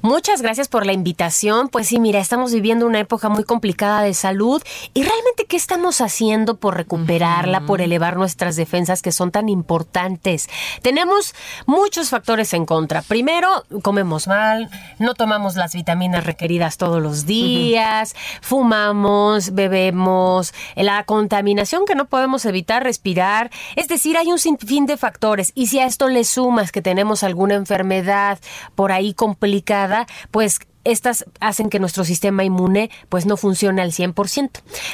Muchas 0.01 0.41
gracias 0.41 0.67
por 0.67 0.87
la 0.87 0.93
invitación, 0.93 1.69
pues 1.69 1.89
sí 1.89 1.99
mira 1.99 2.19
estamos 2.19 2.51
viviendo 2.51 2.87
una 2.87 3.01
época 3.01 3.29
muy 3.29 3.43
complicada 3.43 4.01
de 4.01 4.15
salud. 4.15 4.63
Y 4.95 5.03
realmente 5.03 5.45
qué 5.47 5.57
estamos 5.57 6.01
haciendo 6.01 6.57
por 6.57 6.75
recuperarla, 6.75 7.67
por 7.67 7.81
elevar 7.81 8.17
nuestras 8.17 8.55
defensas 8.55 9.03
que 9.03 9.11
son 9.11 9.29
tan 9.29 9.47
importantes 9.47 9.74
importantes. 9.75 10.49
Tenemos 10.81 11.35
muchos 11.65 12.09
factores 12.09 12.53
en 12.53 12.65
contra. 12.65 13.01
Primero, 13.01 13.65
comemos 13.81 14.25
mal, 14.25 14.69
no 14.99 15.15
tomamos 15.15 15.55
las 15.55 15.73
vitaminas 15.73 16.25
requeridas 16.25 16.77
todos 16.77 17.03
los 17.03 17.25
días, 17.25 18.15
fumamos, 18.41 19.53
bebemos, 19.53 20.53
la 20.77 21.03
contaminación 21.03 21.85
que 21.85 21.95
no 21.95 22.05
podemos 22.05 22.45
evitar 22.45 22.83
respirar. 22.83 23.51
Es 23.75 23.89
decir, 23.89 24.15
hay 24.17 24.31
un 24.31 24.39
sinfín 24.39 24.85
de 24.85 24.95
factores. 24.95 25.51
Y 25.55 25.67
si 25.67 25.79
a 25.79 25.85
esto 25.85 26.07
le 26.07 26.23
sumas 26.23 26.71
que 26.71 26.81
tenemos 26.81 27.23
alguna 27.23 27.55
enfermedad 27.55 28.39
por 28.75 28.93
ahí 28.93 29.13
complicada, 29.13 30.07
pues 30.31 30.59
estas 30.85 31.25
hacen 31.39 31.69
que 31.69 31.79
nuestro 31.79 32.05
sistema 32.05 32.43
inmune 32.43 32.89
pues 33.09 33.25
no 33.25 33.35
funcione 33.35 33.81
al 33.81 33.91
100%. 33.91 34.49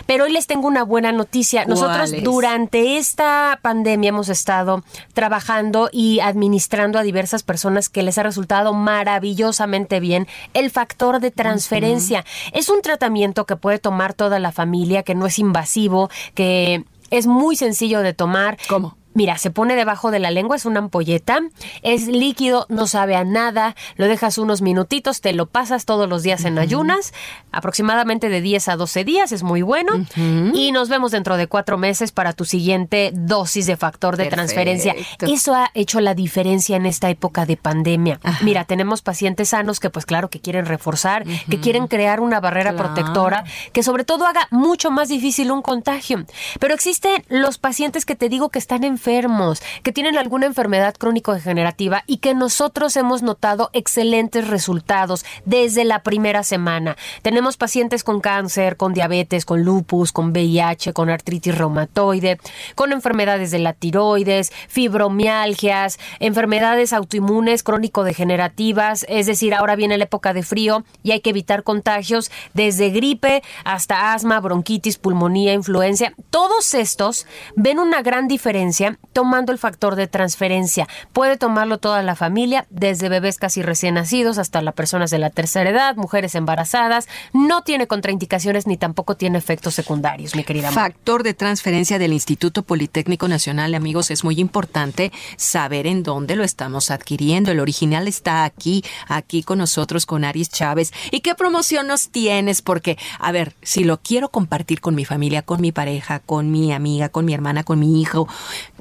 Pero 0.05 0.23
hoy 0.23 0.31
les 0.31 0.47
tengo 0.47 0.68
una 0.68 0.84
buena 0.84 1.11
noticia. 1.11 1.65
Nosotros 1.65 2.11
durante 2.23 2.97
esta 2.97 3.59
pandemia 3.61 4.09
hemos 4.09 4.30
estado 4.30 4.84
trabajando 5.13 5.89
y 5.91 6.19
administrando 6.22 6.97
a 6.97 7.03
diversas 7.03 7.43
personas 7.43 7.89
que 7.89 8.03
les 8.03 8.18
ha 8.18 8.23
resultado 8.23 8.73
maravillosamente 8.73 9.99
bien 9.99 10.27
el 10.53 10.72
factor 10.72 11.19
de 11.19 11.31
transferencia. 11.31 12.26
Es 12.53 12.69
un 12.69 12.81
tratamiento 12.81 13.45
que 13.45 13.55
puede 13.55 13.80
tomar 13.80 14.13
toda 14.13 14.39
la 14.39 14.51
familia, 14.51 15.03
que 15.03 15.15
no 15.15 15.26
es 15.26 15.38
invasivo, 15.39 16.09
que 16.34 16.85
es 17.09 17.27
muy 17.27 17.55
sencillo 17.55 18.01
de 18.01 18.13
tomar. 18.13 18.57
¿Cómo? 18.68 18.97
Mira, 19.13 19.38
se 19.38 19.51
pone 19.51 19.75
debajo 19.75 20.11
de 20.11 20.19
la 20.19 20.31
lengua, 20.31 20.55
es 20.55 20.65
una 20.65 20.79
ampolleta, 20.79 21.39
es 21.81 22.07
líquido, 22.07 22.65
no 22.69 22.88
sabe 22.88 23.15
a 23.15 23.23
nada, 23.23 23.75
lo 23.95 24.07
dejas 24.07 24.38
unos 24.38 24.61
minutitos, 24.61 25.21
te 25.21 25.33
lo 25.33 25.47
pasas 25.47 25.85
todos 25.85 26.07
los 26.07 26.23
días 26.23 26.45
en 26.45 26.57
ayunas, 26.57 27.13
aproximadamente 27.51 28.29
de 28.29 28.41
10 28.41 28.69
a 28.69 28.75
12 28.77 29.03
días, 29.03 29.31
es 29.31 29.43
muy 29.43 29.61
bueno, 29.61 30.05
y 30.53 30.71
nos 30.71 30.89
vemos 30.89 31.11
dentro 31.11 31.38
de 31.38 31.47
cuatro 31.47 31.77
meses 31.77 32.11
para 32.11 32.33
tu 32.33 32.45
siguiente 32.45 33.11
dosis 33.13 33.65
de 33.65 33.77
factor 33.77 34.17
de 34.17 34.27
transferencia. 34.27 34.95
Eso 35.19 35.55
ha 35.55 35.71
hecho 35.73 35.99
la 35.99 36.13
diferencia 36.13 36.77
en 36.77 36.85
esta 36.85 37.09
época 37.09 37.45
de 37.45 37.57
pandemia. 37.57 38.19
Mira, 38.41 38.63
tenemos 38.65 39.01
pacientes 39.01 39.49
sanos 39.49 39.79
que 39.79 39.89
pues 39.89 40.05
claro 40.05 40.29
que 40.29 40.39
quieren 40.39 40.65
reforzar, 40.65 41.25
que 41.49 41.59
quieren 41.59 41.88
crear 41.88 42.19
una 42.19 42.39
barrera 42.39 42.75
protectora, 42.75 43.43
que 43.73 43.83
sobre 43.83 44.03
todo 44.03 44.25
haga 44.25 44.47
mucho 44.51 44.91
más 44.91 45.09
difícil 45.09 45.51
un 45.51 45.61
contagio. 45.61 46.25
Pero 46.59 46.73
existen 46.73 47.23
los 47.27 47.57
pacientes 47.57 48.05
que 48.05 48.15
te 48.15 48.29
digo 48.29 48.49
que 48.49 48.59
están 48.59 48.83
en 48.83 48.97
enfermos, 49.02 49.64
que 49.82 49.91
tienen 49.91 50.15
alguna 50.15 50.45
enfermedad 50.45 50.94
crónico-degenerativa 50.94 52.03
y 52.06 52.18
que 52.18 52.36
nosotros 52.36 52.95
hemos 52.95 53.23
notado 53.23 53.72
excelentes 53.73 54.48
resultados 54.48 55.26
desde 55.44 55.86
la 55.86 56.03
primera 56.03 56.44
semana. 56.44 56.98
Tenemos 57.23 57.57
pacientes 57.57 58.03
con 58.03 58.22
cáncer, 58.22 58.78
con 58.78 58.94
diabetes, 58.94 59.45
con 59.45 59.64
lupus, 59.64 60.11
con 60.11 60.32
VIH, 60.32 60.94
con 60.94 61.10
artritis 61.10 61.57
reumatoide, 61.57 62.40
con 62.76 62.91
enfermedades 62.91 63.49
de 63.49 63.57
la 63.57 63.73
tiroides, 63.73 64.52
fibromialgias, 64.68 65.98
enfermedades 66.19 66.94
autoinmunes 66.94 67.64
crónico-degenerativas, 67.64 69.07
es 69.10 69.26
decir, 69.26 69.56
ahora 69.56 69.76
viene 69.76 69.98
la 69.98 70.03
época 70.03 70.34
de 70.34 70.44
frío 70.44 70.84
y 71.02 71.10
hay 71.10 71.22
que 71.22 71.32
evitar 71.32 71.64
contagios 71.64 72.30
desde 72.53 72.91
gripe 72.91 73.41
hasta 73.64 74.14
asma, 74.14 74.40
bronquitis, 74.40 74.99
pulmonía, 74.99 75.53
influencia. 75.53 76.14
Todos 76.30 76.76
estos 76.76 77.26
ven 77.56 77.80
una 77.80 78.03
gran 78.03 78.28
diferencia 78.28 78.90
tomando 79.13 79.51
el 79.51 79.57
factor 79.57 79.95
de 79.95 80.07
transferencia. 80.07 80.88
Puede 81.13 81.38
tomarlo 81.38 81.77
toda 81.77 82.01
la 82.03 82.15
familia, 82.15 82.65
desde 82.69 83.09
bebés 83.09 83.38
casi 83.38 83.61
recién 83.61 83.95
nacidos 83.95 84.38
hasta 84.38 84.61
las 84.61 84.73
personas 84.73 85.11
de 85.11 85.19
la 85.19 85.30
tercera 85.30 85.69
edad, 85.69 85.95
mujeres 85.95 86.35
embarazadas. 86.35 87.07
No 87.34 87.63
tiene 87.63 87.88
contraindicaciones 87.88 88.68
ni 88.68 88.77
tampoco 88.77 89.15
tiene 89.15 89.38
efectos 89.38 89.76
secundarios, 89.76 90.35
mi 90.35 90.43
querida. 90.43 90.72
Factor 90.72 91.23
de 91.23 91.34
transferencia 91.34 91.99
del 91.99 92.13
Instituto 92.13 92.63
Politécnico 92.63 93.27
Nacional, 93.27 93.73
amigos, 93.76 94.11
es 94.11 94.23
muy 94.23 94.39
importante 94.39 95.11
saber 95.38 95.88
en 95.88 96.03
dónde 96.03 96.35
lo 96.35 96.43
estamos 96.43 96.91
adquiriendo. 96.91 97.51
El 97.51 97.59
original 97.59 98.07
está 98.07 98.43
aquí, 98.43 98.84
aquí 99.07 99.43
con 99.43 99.57
nosotros, 99.57 100.05
con 100.05 100.23
Aris 100.23 100.49
Chávez. 100.49 100.91
¿Y 101.11 101.22
qué 101.22 101.35
promoción 101.35 101.88
nos 101.88 102.09
tienes? 102.09 102.61
Porque, 102.61 102.97
a 103.19 103.31
ver, 103.31 103.55
si 103.61 103.84
lo 103.84 104.01
quiero 104.01 104.30
compartir 104.30 104.81
con 104.81 104.95
mi 104.95 105.05
familia, 105.05 105.41
con 105.41 105.61
mi 105.61 105.72
pareja, 105.72 106.19
con 106.19 106.51
mi 106.51 106.73
amiga, 106.73 107.09
con 107.09 107.26
mi 107.26 107.34
hermana, 107.34 107.63
con 107.63 107.80
mi 107.80 108.01
hijo, 108.01 108.27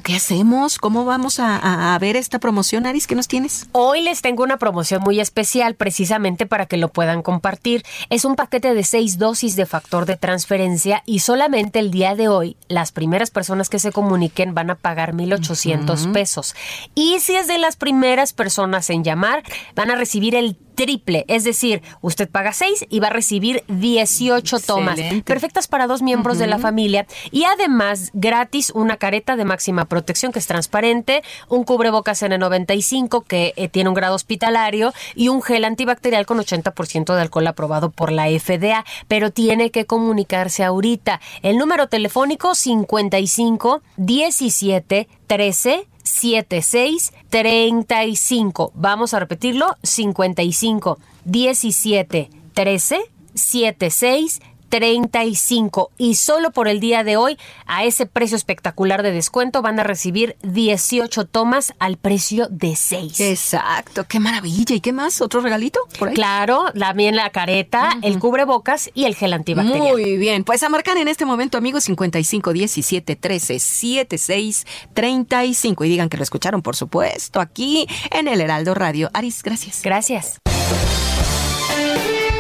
¿qué 0.02 0.16
hacemos? 0.16 0.78
¿Cómo 0.78 1.05
vamos 1.05 1.39
a, 1.40 1.97
ver 2.01 2.16
esta 2.16 2.39
promoción, 2.39 2.86
Aris? 2.86 3.06
¿Qué 3.06 3.14
nos 3.14 3.28
tienes? 3.28 3.68
Hoy 3.72 4.02
les 4.02 4.22
tengo 4.22 4.43
una 4.43 4.56
promoción 4.56 5.02
muy 5.02 5.20
especial 5.20 5.74
precisamente 5.74 6.47
para 6.47 6.66
que 6.66 6.77
lo 6.77 6.89
puedan 6.89 7.22
compartir. 7.22 7.82
Es 8.09 8.24
un 8.24 8.36
paquete 8.36 8.74
de 8.74 8.85
seis 8.85 9.18
dosis 9.18 9.56
de 9.56 9.66
factor 9.66 10.06
de 10.06 10.16
transferencia 10.16 11.02
y 11.06 11.20
solamente 11.20 11.78
el 11.78 11.90
día 11.90 12.14
de 12.14 12.28
hoy 12.28 12.56
las 12.68 12.93
primeras 12.93 13.31
personas 13.31 13.68
que 13.68 13.78
se 13.78 13.93
comuniquen 13.93 14.55
van 14.55 14.70
a 14.70 14.74
pagar 14.74 15.14
1.800 15.14 16.12
pesos. 16.12 16.55
Y 16.94 17.20
si 17.20 17.35
es 17.35 17.47
de 17.47 17.59
las 17.59 17.77
primeras 17.77 18.32
personas 18.32 18.90
en 18.90 19.05
llamar, 19.05 19.43
van 19.74 19.90
a 19.90 19.97
recibir 19.97 20.35
el 20.35 20.56
triple, 20.81 21.27
es 21.28 21.44
decir, 21.44 21.82
usted 22.01 22.31
paga 22.31 22.55
6 22.55 22.86
y 22.89 23.01
va 23.01 23.09
a 23.09 23.11
recibir 23.11 23.65
18 23.69 24.61
tomas, 24.61 24.98
perfectas 25.27 25.69
para 25.69 25.86
dos 25.86 26.01
miembros 26.01 26.39
de 26.39 26.47
la 26.47 26.59
familia 26.59 27.07
y 27.31 27.44
además 27.44 28.09
gratis 28.15 28.73
una 28.74 28.97
careta 28.97 29.36
de 29.36 29.44
máxima 29.44 29.85
protección 29.85 30.32
que 30.32 30.39
es 30.39 30.47
transparente, 30.47 31.23
un 31.48 31.65
cubrebocas 31.65 32.23
N95 32.23 33.24
que 33.24 33.52
eh, 33.57 33.69
tiene 33.69 33.90
un 33.90 33.94
grado 33.94 34.15
hospitalario 34.15 34.94
y 35.15 35.28
un 35.28 35.43
gel 35.43 35.66
antibacterial 35.66 36.24
con 36.24 36.39
80% 36.39 37.15
de 37.15 37.20
alcohol 37.20 37.47
aprobado 37.47 37.90
por 37.90 38.11
la 38.11 38.28
FDA, 38.31 38.86
pero 39.07 39.31
tiene 39.31 39.70
que 39.70 39.85
comunicarse 39.85 40.65
ahorita. 40.65 41.20
El 41.43 41.59
número 41.59 41.89
telefónico 41.89 42.55
55 42.55 43.82
17 43.98 45.09
13 45.27 45.90
76 46.11 47.12
35. 47.31 48.73
Vamos 48.74 49.15
a 49.15 49.19
repetirlo: 49.19 49.77
55 49.82 50.99
17 51.24 52.31
13 52.53 53.01
76 53.35 54.41
35 54.71 55.91
y 55.99 56.15
solo 56.15 56.53
por 56.53 56.69
el 56.69 56.81
día 56.81 57.05
de 57.05 57.17
hoy 57.17 57.37
a 57.67 57.85
ese 57.85 58.07
precio 58.07 58.37
espectacular 58.37 59.03
de 59.03 59.13
descuento 59.13 59.61
van 59.61 59.79
a 59.79 59.83
recibir 59.83 60.37
18 60.43 61.27
tomas 61.27 61.75
al 61.79 61.99
precio 61.99 62.47
de 62.49 62.77
6. 62.77 63.21
Exacto, 63.21 64.07
qué 64.09 64.21
maravilla. 64.21 64.75
¿Y 64.75 64.81
qué 64.81 64.93
más? 64.93 65.21
¿Otro 65.21 65.41
regalito? 65.41 65.81
Claro, 66.15 66.73
también 66.79 67.17
la 67.17 67.31
careta, 67.31 67.99
el 68.03 68.19
cubrebocas 68.19 68.91
y 68.95 69.05
el 69.05 69.15
gel 69.15 69.33
antibacterial. 69.33 69.93
Muy 69.93 70.17
bien, 70.17 70.45
pues 70.45 70.63
a 70.63 70.69
marcar 70.69 70.97
en 70.97 71.09
este 71.09 71.25
momento 71.25 71.59
amigos 71.59 71.85
55 71.85 72.53
17 72.53 73.17
13 73.17 73.59
76 73.59 74.67
35 74.95 75.85
y 75.85 75.89
digan 75.89 76.09
que 76.09 76.17
lo 76.17 76.23
escucharon 76.23 76.63
por 76.63 76.77
supuesto 76.77 77.41
aquí 77.41 77.87
en 78.11 78.29
el 78.29 78.41
Heraldo 78.41 78.75
Radio. 78.75 79.11
Aris, 79.13 79.43
gracias. 79.43 79.83
Gracias. 79.83 80.39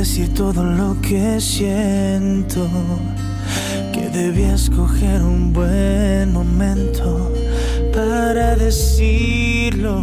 Decir 0.00 0.32
todo 0.32 0.64
lo 0.64 0.96
que 1.02 1.38
siento, 1.42 2.66
que 3.92 4.08
debía 4.08 4.54
escoger 4.54 5.20
un 5.20 5.52
buen 5.52 6.32
momento 6.32 7.30
para 7.92 8.56
decirlo. 8.56 10.00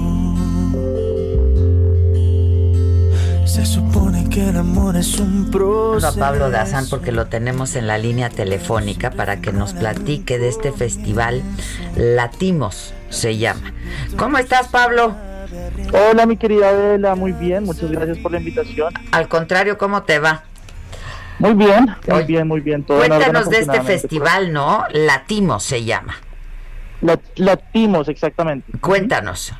Se 3.45 3.65
supone 3.65 4.29
que 4.29 4.47
el 4.49 4.57
amor 4.57 4.97
es 4.97 5.17
un 5.19 5.49
proceso. 5.49 6.09
a 6.09 6.13
Pablo 6.13 6.51
Dazán 6.51 6.85
porque 6.87 7.11
lo 7.11 7.25
tenemos 7.25 7.75
en 7.75 7.87
la 7.87 7.97
línea 7.97 8.29
telefónica 8.29 9.09
para 9.09 9.41
que 9.41 9.51
nos 9.51 9.73
platique 9.73 10.37
de 10.37 10.49
este 10.49 10.71
festival 10.71 11.41
Latimos 11.95 12.93
se 13.09 13.39
llama. 13.39 13.73
¿Cómo 14.15 14.37
estás, 14.37 14.67
Pablo? 14.67 15.15
Hola, 15.93 16.25
mi 16.25 16.37
querida 16.37 16.69
Adela, 16.69 17.15
muy 17.15 17.31
bien, 17.31 17.63
muchas 17.63 17.91
gracias 17.91 18.17
por 18.19 18.31
la 18.31 18.39
invitación. 18.39 18.93
Al 19.11 19.27
contrario, 19.27 19.77
¿cómo 19.77 20.03
te 20.03 20.19
va? 20.19 20.43
Muy 21.39 21.53
bien, 21.53 21.95
muy 22.07 22.23
bien, 22.23 22.47
muy 22.47 22.61
bien. 22.61 22.83
Todo 22.83 22.97
cuéntanos 22.97 23.49
de 23.49 23.59
este 23.59 23.81
festival, 23.81 24.51
¿no? 24.51 24.83
Latimos 24.91 25.63
se 25.63 25.83
llama. 25.83 26.15
Latimos, 27.35 28.09
exactamente. 28.09 28.71
Cuéntanos. 28.79 29.53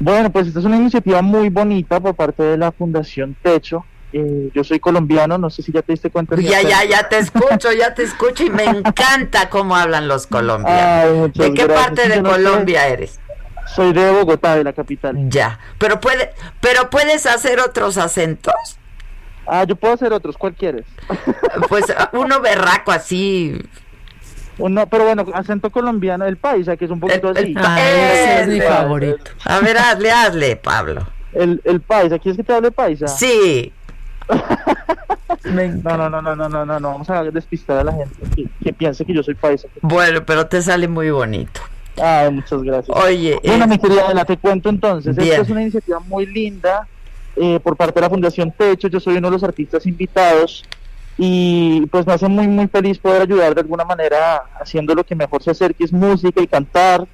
Bueno, 0.00 0.30
pues 0.30 0.48
esta 0.48 0.58
es 0.58 0.64
una 0.64 0.76
iniciativa 0.76 1.22
muy 1.22 1.48
bonita 1.48 2.00
por 2.00 2.16
parte 2.16 2.42
de 2.42 2.58
la 2.58 2.72
Fundación 2.72 3.36
Techo. 3.40 3.84
Eh, 4.12 4.50
yo 4.52 4.62
soy 4.62 4.78
colombiano, 4.78 5.38
no 5.38 5.48
sé 5.48 5.62
si 5.62 5.72
ya 5.72 5.80
te 5.80 5.92
diste 5.92 6.10
cuenta. 6.10 6.36
Ya, 6.36 6.60
ya, 6.60 6.84
ya 6.84 7.08
te 7.08 7.18
escucho, 7.20 7.72
ya 7.72 7.94
te 7.94 8.02
escucho 8.02 8.44
y 8.44 8.50
me 8.50 8.64
encanta 8.64 9.48
cómo 9.48 9.76
hablan 9.76 10.08
los 10.08 10.26
colombianos. 10.26 11.32
¿De 11.32 11.54
qué 11.54 11.66
parte 11.66 12.08
de 12.08 12.20
Colombia 12.20 12.88
eres? 12.88 13.20
Soy 13.66 13.92
de 13.92 14.10
Bogotá, 14.10 14.56
de 14.56 14.64
la 14.64 14.72
capital. 14.72 15.16
Ya, 15.28 15.58
pero 15.78 16.00
puede, 16.00 16.32
pero 16.60 16.90
puedes 16.90 17.26
hacer 17.26 17.60
otros 17.60 17.96
acentos. 17.96 18.54
Ah, 19.46 19.64
yo 19.64 19.76
puedo 19.76 19.94
hacer 19.94 20.12
otros, 20.12 20.36
¿cuál 20.36 20.54
quieres? 20.54 20.86
Pues 21.68 21.84
uno 22.12 22.40
berraco 22.40 22.92
así. 22.92 23.60
Uno, 24.58 24.86
pero 24.86 25.04
bueno, 25.04 25.26
acento 25.34 25.70
colombiano, 25.70 26.24
el 26.26 26.36
paisa, 26.36 26.76
que 26.76 26.84
es 26.84 26.90
un 26.90 27.00
poquito 27.00 27.28
así. 27.28 27.54
Ah, 27.56 27.78
ese 27.80 28.42
es 28.42 28.48
mi 28.48 28.60
favorito. 28.60 29.30
A 29.44 29.60
ver, 29.60 29.76
hazle, 29.78 30.10
hazle, 30.10 30.56
Pablo. 30.56 31.06
El, 31.32 31.60
el 31.64 31.80
paisa, 31.80 32.18
¿quieres 32.18 32.36
que 32.36 32.44
te 32.44 32.52
hable 32.52 32.70
paisa? 32.70 33.08
Sí. 33.08 33.72
no, 35.44 35.96
no, 35.96 36.10
no, 36.10 36.22
no, 36.22 36.36
no, 36.36 36.48
no, 36.48 36.66
no, 36.66 36.80
no, 36.80 36.90
vamos 36.90 37.10
a 37.10 37.24
despistar 37.24 37.78
a 37.78 37.84
la 37.84 37.92
gente 37.92 38.14
que, 38.34 38.48
que 38.62 38.72
piense 38.72 39.04
que 39.04 39.14
yo 39.14 39.22
soy 39.22 39.34
paisa. 39.34 39.68
Bueno, 39.80 40.24
pero 40.24 40.46
te 40.46 40.60
sale 40.62 40.88
muy 40.88 41.10
bonito. 41.10 41.60
Ah, 42.00 42.30
muchas 42.32 42.62
gracias. 42.62 42.96
Oye, 42.96 43.38
bueno, 43.44 43.66
mi 43.66 43.78
querida 43.78 44.06
Adela, 44.06 44.24
te 44.24 44.36
cuento 44.36 44.68
entonces. 44.68 45.16
Esta 45.16 45.42
es 45.42 45.50
una 45.50 45.62
iniciativa 45.62 46.00
muy 46.00 46.26
linda 46.26 46.88
eh, 47.36 47.60
por 47.60 47.76
parte 47.76 47.94
de 47.94 48.00
la 48.02 48.10
Fundación 48.10 48.52
Techo. 48.52 48.88
Yo 48.88 49.00
soy 49.00 49.16
uno 49.16 49.28
de 49.28 49.32
los 49.32 49.44
artistas 49.44 49.86
invitados 49.86 50.64
y 51.18 51.86
pues 51.86 52.06
me 52.06 52.14
hace 52.14 52.28
muy, 52.28 52.48
muy 52.48 52.68
feliz 52.68 52.98
poder 52.98 53.22
ayudar 53.22 53.54
de 53.54 53.60
alguna 53.60 53.84
manera 53.84 54.42
haciendo 54.58 54.94
lo 54.94 55.04
que 55.04 55.14
mejor 55.14 55.42
sé 55.42 55.50
hacer, 55.50 55.74
que 55.74 55.84
es 55.84 55.92
música 55.92 56.40
y 56.40 56.46
cantar. 56.46 57.06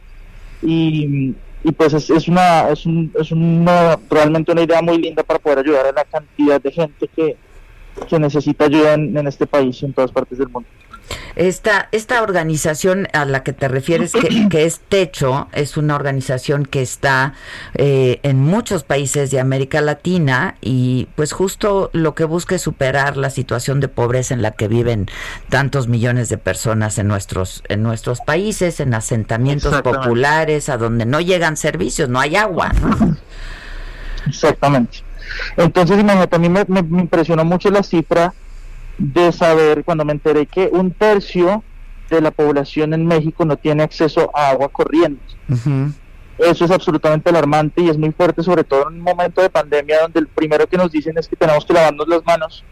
Y, 0.63 1.35
y 1.65 1.73
pues 1.73 1.93
es, 1.95 2.09
es, 2.11 2.29
una, 2.29 2.69
es, 2.69 2.87
un, 2.87 3.13
es 3.19 3.33
una, 3.33 3.99
realmente 4.09 4.53
una 4.53 4.63
idea 4.63 4.81
muy 4.81 4.99
linda 4.99 5.23
para 5.25 5.41
poder 5.41 5.59
ayudar 5.59 5.87
a 5.87 5.93
la 5.93 6.05
cantidad 6.05 6.61
de 6.61 6.71
gente 6.71 7.09
que, 7.15 7.37
que 8.09 8.19
necesita 8.19 8.67
ayuda 8.67 8.95
en, 8.95 9.17
en 9.17 9.27
este 9.27 9.47
país 9.47 9.83
y 9.83 9.87
en 9.87 9.93
todas 9.93 10.13
partes 10.13 10.39
del 10.39 10.49
mundo. 10.49 10.69
Esta, 11.37 11.89
esta 11.93 12.23
organización 12.23 13.09
a 13.13 13.25
la 13.25 13.43
que 13.43 13.53
te 13.53 13.69
refieres, 13.69 14.13
que, 14.51 14.65
es 14.65 14.81
Techo, 14.81 15.49
es 15.53 15.77
una 15.77 15.95
organización 15.95 16.67
que 16.67 16.83
está 16.83 17.35
eh, 17.75 18.21
en 18.23 18.41
muchos 18.41 18.85
países 18.85 19.31
de 19.31 19.41
América 19.41 19.81
Latina 19.81 20.57
y 20.61 21.09
pues 21.15 21.33
justo 21.33 21.91
lo 21.93 22.15
que 22.15 22.25
busca 22.25 22.57
es 22.57 22.63
superar 22.63 23.17
la 23.17 23.31
situación 23.31 23.81
de 23.81 23.89
pobreza 23.89 24.35
en 24.35 24.43
la 24.43 24.53
que 24.53 24.69
viven 24.69 25.07
tantos 25.49 25.89
millones 25.89 26.29
de 26.29 26.39
personas 26.39 26.99
en 26.99 27.09
nuestros, 27.09 27.63
en 27.69 27.83
nuestros 27.83 28.21
países, 28.21 28.81
en 28.81 28.95
asentamientos 28.95 29.81
populares, 29.83 30.69
a 30.69 30.77
donde 30.77 31.07
no 31.07 31.21
llegan 31.21 31.57
servicios, 31.57 32.09
no 32.09 32.21
hay 32.21 32.37
agua. 32.37 32.73
Exactamente. 34.27 35.05
Entonces, 35.57 35.99
imagínate, 35.99 36.37
a 36.37 36.39
mí 36.39 36.49
me, 36.49 36.65
me 36.67 36.81
impresionó 37.01 37.45
mucho 37.45 37.71
la 37.71 37.83
cifra 37.83 38.35
de 38.99 39.33
saber 39.33 39.85
cuando 39.85 40.05
me 40.05 40.13
enteré 40.13 40.47
que 40.47 40.69
un 40.73 40.91
tercio 40.91 41.63
de 42.11 42.21
la 42.21 42.31
población 42.31 42.95
en 42.95 43.07
México 43.07 43.45
no 43.45 43.57
tiene 43.57 43.83
acceso 43.83 44.31
a 44.35 44.51
agua 44.51 44.69
corriente. 44.69 45.23
Eso 46.39 46.65
es 46.65 46.71
absolutamente 46.71 47.31
alarmante 47.31 47.83
y 47.83 47.89
es 47.89 47.99
muy 47.99 48.13
fuerte, 48.13 48.43
sobre 48.43 48.65
todo 48.65 48.89
en 48.89 48.97
un 48.97 49.01
momento 49.01 49.43
de 49.43 49.51
pandemia 49.51 50.03
donde 50.03 50.21
el 50.21 50.29
primero 50.29 50.67
que 50.67 50.77
nos 50.77 50.91
dicen 50.91 51.19
es 51.19 51.27
que 51.29 51.37
tenemos 51.37 51.65
que 51.65 51.73
lavarnos 51.73 52.07
las 52.07 52.25
manos 52.25 52.65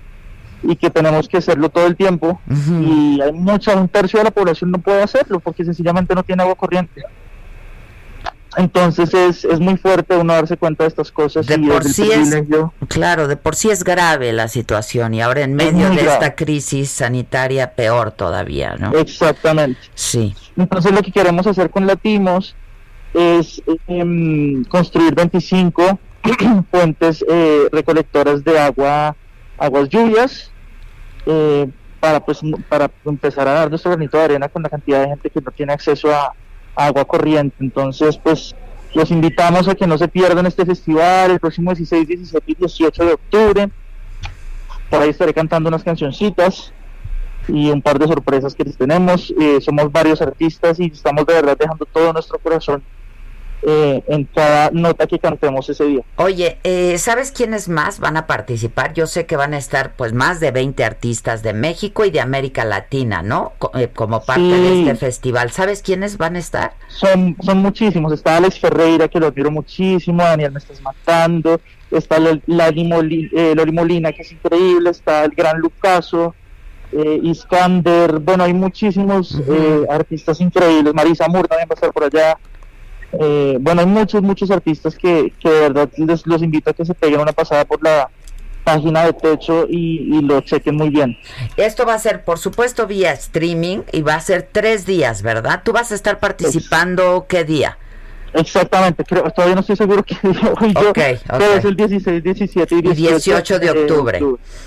y 0.63 0.77
que 0.77 0.89
tenemos 0.91 1.29
que 1.29 1.37
hacerlo 1.37 1.69
todo 1.69 1.87
el 1.87 1.97
tiempo 1.97 2.41
y 2.49 3.21
hay 3.21 3.33
mucha, 3.33 3.77
un 3.77 3.89
tercio 3.89 4.19
de 4.19 4.25
la 4.25 4.31
población 4.31 4.71
no 4.71 4.79
puede 4.79 5.03
hacerlo 5.03 5.41
porque 5.41 5.65
sencillamente 5.65 6.15
no 6.15 6.23
tiene 6.23 6.43
agua 6.43 6.55
corriente. 6.55 7.03
Entonces 8.57 9.13
es, 9.13 9.45
es 9.45 9.61
muy 9.61 9.77
fuerte 9.77 10.17
uno 10.17 10.33
darse 10.33 10.57
cuenta 10.57 10.85
de 10.85 10.89
estas 10.89 11.13
cosas. 11.13 11.47
De 11.47 11.59
por 11.59 11.85
sí 11.85 12.11
es, 12.11 12.35
claro, 12.89 13.29
de 13.29 13.37
por 13.37 13.55
sí 13.55 13.69
es 13.71 13.85
grave 13.85 14.33
la 14.33 14.49
situación 14.49 15.13
y 15.13 15.21
ahora 15.21 15.43
en 15.43 15.55
medio 15.55 15.91
de 15.91 16.01
esta 16.01 16.35
crisis 16.35 16.91
sanitaria 16.91 17.75
peor 17.75 18.13
todavía, 18.13 18.77
¿no? 18.79 18.93
Exactamente. 18.93 19.79
Sí. 19.95 20.35
Entonces 20.57 20.93
lo 20.93 21.03
que 21.03 21.13
queremos 21.13 21.47
hacer 21.47 21.69
con 21.69 21.87
Latimos 21.87 22.57
es 23.13 23.63
em, 23.89 24.65
construir 24.65 25.15
25 25.15 25.99
fuentes 26.71 27.25
eh, 27.29 27.69
recolectoras 27.71 28.43
de 28.43 28.59
agua, 28.59 29.15
aguas 29.59 29.89
lluvias, 29.91 30.51
eh, 31.27 31.69
para 32.01 32.21
pues 32.21 32.41
para 32.69 32.91
empezar 33.05 33.49
a 33.49 33.53
dar 33.53 33.69
nuestro 33.69 33.91
granito 33.91 34.17
de 34.17 34.25
arena 34.25 34.49
con 34.49 34.63
la 34.63 34.71
cantidad 34.71 35.03
de 35.03 35.09
gente 35.09 35.29
que 35.29 35.41
no 35.43 35.51
tiene 35.51 35.73
acceso 35.75 36.11
a, 36.15 36.33
agua 36.77 37.05
corriente. 37.05 37.57
Entonces, 37.61 38.19
pues 38.19 38.55
los 38.95 39.11
invitamos 39.11 39.69
a 39.69 39.75
que 39.75 39.87
no 39.87 39.99
se 39.99 40.09
pierdan 40.09 40.47
este 40.47 40.65
festival 40.65 41.33
el 41.33 41.41
próximo 41.41 41.75
16, 41.75 42.07
17 42.07 42.45
y 42.47 42.55
18 42.55 43.05
de 43.05 43.13
octubre. 43.13 43.69
Por 44.89 45.03
ahí 45.03 45.11
estaré 45.11 45.35
cantando 45.35 45.69
unas 45.69 45.83
cancioncitas 45.83 46.73
y 47.49 47.71
un 47.71 47.83
par 47.83 47.99
de 47.99 48.07
sorpresas 48.07 48.55
que 48.55 48.65
les 48.65 48.77
tenemos. 48.77 49.35
Eh, 49.39 49.61
somos 49.61 49.91
varios 49.91 50.23
artistas 50.23 50.79
y 50.81 50.87
estamos 50.87 51.27
de 51.27 51.35
verdad 51.35 51.57
dejando 51.59 51.85
todo 51.87 52.13
nuestro 52.13 52.39
corazón 52.39 52.83
eh, 53.69 54.01
en 54.07 54.23
cada 54.27 54.71
nota 54.71 55.09
que 55.09 55.19
cantemos 55.19 55.69
ese 55.69 55.85
día. 55.87 56.03
Oye, 56.15 56.59
eh, 56.63 56.97
¿sabes 56.99 57.33
quiénes 57.33 57.69
más 57.69 57.99
van 57.99 58.17
a 58.17 58.29
participar? 58.29 58.95
Yo 58.95 59.09
sé 59.09 59.27
que 59.27 59.35
van 59.35 59.55
a 59.55 59.59
estar 59.59 59.97
pues 59.97 60.13
más 60.13 60.39
de 60.39 60.53
20 60.53 60.85
artistas 60.85 61.43
de 61.43 61.53
México 61.53 62.05
y 62.05 62.13
de 62.13 62.21
América 62.21 62.65
Latina, 62.65 63.23
¿no? 63.23 63.55
Eh, 63.75 63.89
como 63.93 64.23
parte 64.23 64.45
de 64.45 64.79
este 64.79 64.95
festival. 64.95 65.51
¿Sabes 65.51 65.83
quiénes 65.83 66.17
van 66.17 66.37
a 66.37 66.39
estar? 66.39 66.75
Son, 66.87 67.37
son 67.43 67.59
muchísimos. 67.59 68.13
Está 68.13 68.37
Alex 68.37 68.61
Ferreira, 68.61 69.09
que 69.09 69.19
lo 69.19 69.27
admiro 69.27 69.51
muchísimo. 69.51 70.23
Daniel 70.23 70.53
Me 70.53 70.59
Estás 70.59 70.81
Matando. 70.81 71.61
Está 71.91 72.21
Loli 72.21 72.85
Molina, 73.73 74.13
que 74.13 74.23
es 74.23 74.31
increíble. 74.31 74.91
Está 74.91 75.25
el 75.25 75.33
gran 75.33 75.59
Lucaso. 75.59 76.37
Iskander, 76.93 78.21
bueno, 78.21 78.45
hay 78.45 78.55
muchísimos 78.55 79.43
artistas 79.91 80.41
increíbles. 80.41 80.95
Marisa 80.95 81.27
Moore 81.27 81.49
también 81.49 81.69
va 81.69 81.73
a 81.73 81.75
estar 81.75 81.93
por 81.93 82.05
allá. 82.05 82.39
Eh, 83.13 83.57
bueno, 83.61 83.81
hay 83.81 83.87
muchos, 83.87 84.23
muchos 84.23 84.51
artistas 84.51 84.97
que, 84.97 85.33
que 85.39 85.49
de 85.49 85.61
verdad 85.61 85.89
les, 85.97 86.27
los 86.27 86.43
invito 86.43 86.71
a 86.71 86.73
que 86.73 86.85
se 86.85 86.95
peguen 86.95 87.21
una 87.21 87.33
pasada 87.33 87.65
por 87.65 87.83
la 87.83 88.11
página 88.67 89.05
de 89.05 89.13
Techo 89.13 89.67
y, 89.69 90.21
lo 90.23 90.41
chequen 90.41 90.75
muy 90.75 90.91
bien. 90.91 91.17
Esto 91.57 91.87
va 91.87 91.95
a 91.95 91.99
ser, 92.01 92.25
por 92.25 92.39
supuesto, 92.39 92.89
vía 92.89 93.13
streaming 93.13 93.83
y 93.93 94.03
va 94.03 94.15
a 94.15 94.21
ser 94.21 94.49
tres 94.51 94.85
días, 94.85 95.23
¿verdad? 95.23 95.63
¿Tú 95.65 95.73
vas 95.73 95.93
a 95.93 95.95
estar 95.95 96.19
participando 96.19 97.27
qué 97.29 97.45
día? 97.45 97.79
Exactamente, 98.33 99.05
creo, 99.05 99.31
todavía 99.31 99.55
no 99.55 99.61
estoy 99.61 99.77
seguro 99.77 100.05
voy 100.61 100.75
yo, 100.75 100.93
pero 100.93 101.55
es 101.55 101.65
el 101.65 101.77
16, 101.77 102.23
17 102.23 102.75
y 102.75 102.83
18, 102.83 103.59
de 103.61 103.71
octubre. 103.71 104.21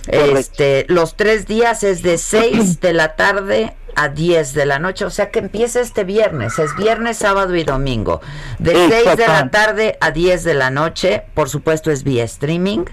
este, 0.07 0.85
los 0.87 1.15
tres 1.15 1.45
días 1.45 1.83
es 1.83 2.01
de 2.01 2.17
6 2.17 2.79
de 2.79 2.93
la 2.93 3.15
tarde 3.15 3.75
a 3.95 4.09
10 4.09 4.53
de 4.53 4.65
la 4.65 4.79
noche, 4.79 5.05
o 5.05 5.09
sea 5.09 5.31
que 5.31 5.39
empieza 5.39 5.79
este 5.81 6.03
viernes, 6.03 6.59
es 6.59 6.75
viernes, 6.75 7.17
sábado 7.17 7.55
y 7.55 7.63
domingo, 7.63 8.21
de 8.59 8.73
6 8.73 9.17
de 9.17 9.27
la 9.27 9.49
tarde 9.51 9.97
a 10.01 10.11
10 10.11 10.43
de 10.43 10.53
la 10.53 10.69
noche, 10.69 11.23
por 11.33 11.49
supuesto 11.49 11.91
es 11.91 12.03
vía 12.03 12.23
streaming, 12.23 12.85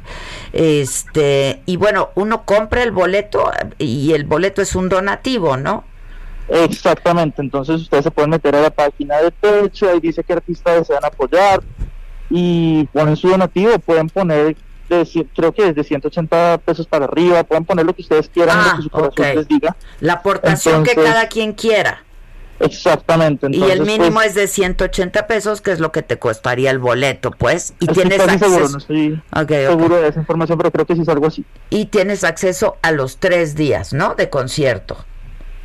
este, 0.53 1.63
y 1.67 1.77
bueno, 1.77 2.11
uno 2.15 2.45
compra 2.45 2.83
el 2.83 2.91
boleto 2.91 3.51
y 3.79 4.13
el 4.13 4.25
boleto 4.25 4.63
es 4.63 4.75
un 4.75 4.89
donativo, 4.89 5.57
¿no? 5.57 5.85
Exactamente, 6.49 7.43
entonces 7.43 7.81
ustedes 7.83 8.05
se 8.05 8.11
pueden 8.11 8.31
meter 8.31 8.55
a 8.55 8.63
la 8.63 8.71
página 8.71 9.19
de 9.19 9.31
Techo, 9.33 9.91
ahí 9.91 10.01
dice 10.01 10.23
que 10.23 10.33
artistas 10.33 10.79
desean 10.79 11.05
apoyar 11.05 11.63
y 12.31 12.85
ponen 12.93 13.17
su 13.17 13.29
donativo, 13.29 13.79
pueden 13.79 14.09
poner 14.09 14.57
creo 15.35 15.53
que 15.53 15.69
es 15.69 15.75
de 15.75 15.85
180 15.85 16.59
pesos 16.65 16.87
para 16.87 17.07
arriba, 17.07 17.45
pueden 17.45 17.65
poner 17.65 17.87
lo 17.87 17.95
que 17.95 18.03
ustedes 18.03 18.29
quieran, 18.29 18.59
lo 18.59 18.77
que 18.77 18.83
su 18.83 18.91
corazón 18.91 19.37
les 19.37 19.49
diga. 19.49 19.77
La 20.01 20.15
aportación 20.15 20.85
que 20.85 20.95
cada 20.95 21.29
quien 21.29 21.53
quiera. 21.53 22.03
Exactamente. 22.59 23.49
y 23.51 23.63
el 23.65 23.83
mínimo 23.83 24.15
pues, 24.15 24.29
es 24.29 24.35
de 24.35 24.49
180 24.49 25.27
pesos, 25.27 25.61
que 25.61 25.73
es 25.73 25.81
lo 25.81 25.93
que 25.93 26.03
te 26.03 26.19
costaría 26.19 26.71
el 26.71 26.79
boleto, 26.79 27.31
pues. 27.31 27.75
Y 27.81 27.87
tienes 27.89 28.21
acceso. 28.21 28.41
Seguro, 28.49 28.69
no 28.69 28.79
estoy 28.79 29.23
seguro 29.35 30.01
de 30.01 30.09
esa 30.09 30.21
información, 30.21 30.59
pero 30.59 30.71
creo 30.71 30.87
que 30.87 30.95
sí 30.95 31.03
es 31.03 31.09
algo 31.09 31.27
así. 31.27 31.45
Y 31.71 31.87
tienes 31.87 32.25
acceso 32.25 32.77
a 32.83 32.93
los 32.93 33.19
tres 33.19 33.55
días, 33.55 33.93
¿no? 33.93 34.15
De 34.15 34.31
concierto. 34.31 34.97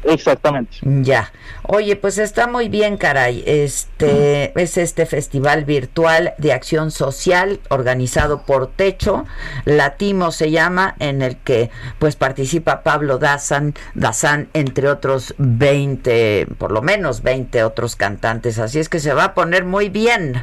Exactamente. 0.04 0.78
Ya. 0.82 1.32
Oye, 1.64 1.96
pues 1.96 2.18
está 2.18 2.48
muy 2.48 2.70
bien, 2.70 2.98
caray. 2.98 3.44
Este 3.46 4.52
es 4.60 4.78
este 4.78 5.06
festival 5.06 5.64
virtual 5.66 6.34
de 6.38 6.54
acción 6.54 6.92
social 6.92 7.60
organizado 7.70 8.44
por 8.44 8.68
Techo, 8.68 9.26
Latimo 9.66 10.32
se 10.32 10.50
llama, 10.50 10.96
en 11.00 11.22
el 11.22 11.38
que 11.38 11.70
pues 12.00 12.16
participa 12.16 12.82
Pablo 12.84 13.20
Dazan, 13.20 13.76
Dazan 13.94 14.50
entre 14.54 14.90
otros 14.90 15.36
20, 15.38 16.48
por 16.58 16.72
lo 16.72 16.82
menos 16.82 17.22
20 17.22 17.64
otros 17.64 17.96
cantantes, 17.96 18.58
así 18.60 18.80
es 18.80 18.90
que 18.90 19.00
se 19.00 19.14
va 19.14 19.26
a 19.26 19.34
poner 19.34 19.66
muy 19.66 19.90
bien. 19.90 20.42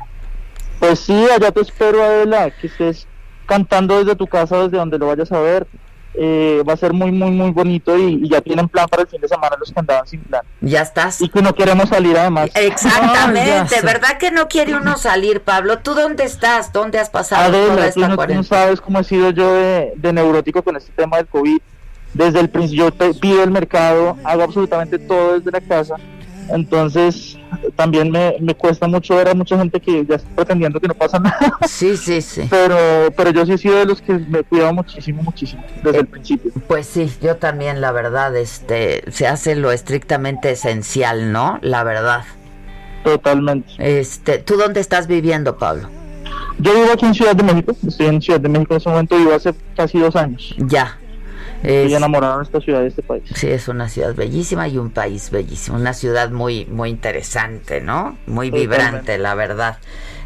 Pues 0.79 1.01
sí, 1.01 1.27
allá 1.35 1.51
te 1.51 1.61
espero 1.61 2.03
Adela, 2.03 2.53
que 2.53 2.69
estés 2.69 3.09
cantando 3.47 3.99
desde 3.99 4.15
tu 4.15 4.29
casa, 4.29 4.63
desde 4.63 4.77
donde 4.77 4.99
lo 4.99 5.09
vayas 5.09 5.33
a 5.33 5.41
ver. 5.41 5.67
Eh, 6.15 6.65
va 6.69 6.73
a 6.73 6.77
ser 6.77 6.93
muy, 6.93 7.13
muy, 7.13 7.31
muy 7.31 7.51
bonito 7.51 7.97
y, 7.97 8.29
ya 8.29 8.41
tienen 8.41 8.69
plan 8.69 8.89
para 8.89 9.03
el 9.03 9.09
fin 9.09 9.21
de 9.21 9.29
semana 9.29 9.57
los 9.59 9.71
que 9.71 9.79
andaban 9.79 10.07
sin 10.07 10.21
plan. 10.21 10.43
Ya 10.61 10.83
estás. 10.83 11.21
Y 11.21 11.29
que 11.29 11.41
no 11.43 11.55
queremos 11.55 11.89
salir 11.89 12.17
además. 12.19 12.51
Exactamente, 12.55 13.81
¿verdad 13.83 14.19
que 14.19 14.31
no 14.31 14.49
quiere 14.49 14.75
uno 14.75 14.97
salir, 14.97 15.43
Pablo? 15.43 15.79
¿Tú 15.79 15.95
dónde 15.95 16.25
estás? 16.25 16.73
¿Dónde 16.73 16.99
has 16.99 17.11
pasado 17.11 17.53
toda 17.53 17.87
esta 17.87 18.17
tú 18.17 18.35
no, 18.35 18.43
sabes 18.43 18.81
cómo 18.81 18.99
he 19.01 19.05
sido 19.05 19.31
yo 19.31 19.55
de, 19.55 19.93
de 19.97 20.13
neurótico 20.13 20.63
con 20.63 20.77
este 20.77 20.91
tema 20.93 21.19
del 21.19 21.27
COVID. 21.27 21.59
Desde 22.15 22.41
el 22.41 22.49
principio 22.49 22.91
yo 22.99 23.21
pido 23.21 23.45
el 23.45 23.51
mercado, 23.51 24.17
hago 24.25 24.43
absolutamente 24.43 24.99
todo 24.99 25.39
desde 25.39 25.51
la 25.51 25.61
casa 25.61 25.97
entonces, 26.49 27.39
también 27.77 28.11
me, 28.11 28.37
me, 28.41 28.55
cuesta 28.55 28.87
mucho 28.89 29.17
ver 29.17 29.29
a 29.29 29.35
mucha 29.35 29.59
gente 29.59 29.81
que 29.81 30.05
ya 30.05 30.17
está 30.17 30.29
pretendiendo 30.35 30.81
que 30.81 30.89
no 30.89 30.95
pasa 30.95 31.19
nada. 31.19 31.59
Sí, 31.69 31.97
sí, 31.97 32.21
sí. 32.21 32.47
Pero, 32.51 32.77
pero 33.17 33.31
yo 33.31 33.47
sí 33.47 33.53
he 33.53 33.59
sido 33.59 33.77
de 33.77 33.87
los 33.87 34.01
que 34.01 34.15
me 34.15 34.41
he 34.41 34.45
cuidado 34.45 34.73
muchísimo, 34.73 35.23
muchísimo, 35.23 35.63
desde 35.83 36.01
el 36.01 36.07
principio. 36.07 36.51
Pues 36.67 36.87
sí, 36.87 37.11
yo 37.23 37.37
también, 37.37 37.81
la 37.81 37.93
verdad, 37.93 38.35
este, 38.37 39.05
se 39.11 39.27
hace 39.27 39.55
lo 39.55 39.71
estrictamente 39.71 40.51
esencial, 40.51 41.33
¿no? 41.33 41.59
La 41.63 41.85
verdad. 41.85 42.25
Totalmente. 43.05 43.71
Este, 43.79 44.39
¿tú 44.39 44.57
dónde 44.57 44.81
estás 44.81 45.07
viviendo, 45.07 45.57
Pablo? 45.59 45.89
Yo 46.59 46.75
vivo 46.75 46.93
aquí 46.93 47.07
en 47.07 47.15
Ciudad 47.15 47.37
de 47.37 47.45
México, 47.45 47.77
estoy 47.87 48.07
en 48.07 48.21
Ciudad 48.21 48.41
de 48.41 48.49
México 48.49 48.75
en 48.75 48.79
ese 48.79 48.89
momento, 48.89 49.17
vivo 49.17 49.35
hace 49.35 49.55
casi 49.77 49.99
dos 49.99 50.17
años. 50.17 50.55
Ya, 50.59 50.99
Estoy 51.63 51.95
enamorado 51.95 52.39
de 52.39 52.45
esta 52.45 52.61
ciudad, 52.61 52.81
de 52.81 52.89
este 52.89 53.03
país. 53.03 53.25
Sí, 53.35 53.49
es 53.49 53.69
una 53.69 53.89
ciudad 53.89 54.15
bellísima 54.15 54.69
y 54.69 54.79
un 54.79 54.91
país 54.91 55.31
bellísimo. 55.31 55.77
Una 55.77 55.93
ciudad 55.93 56.31
muy, 56.31 56.67
muy 56.67 56.91
interesante, 56.91 57.81
¿no? 57.81 58.17
Muy 58.27 58.51
vibrante, 58.51 59.19
la 59.19 59.35
verdad. 59.35 59.79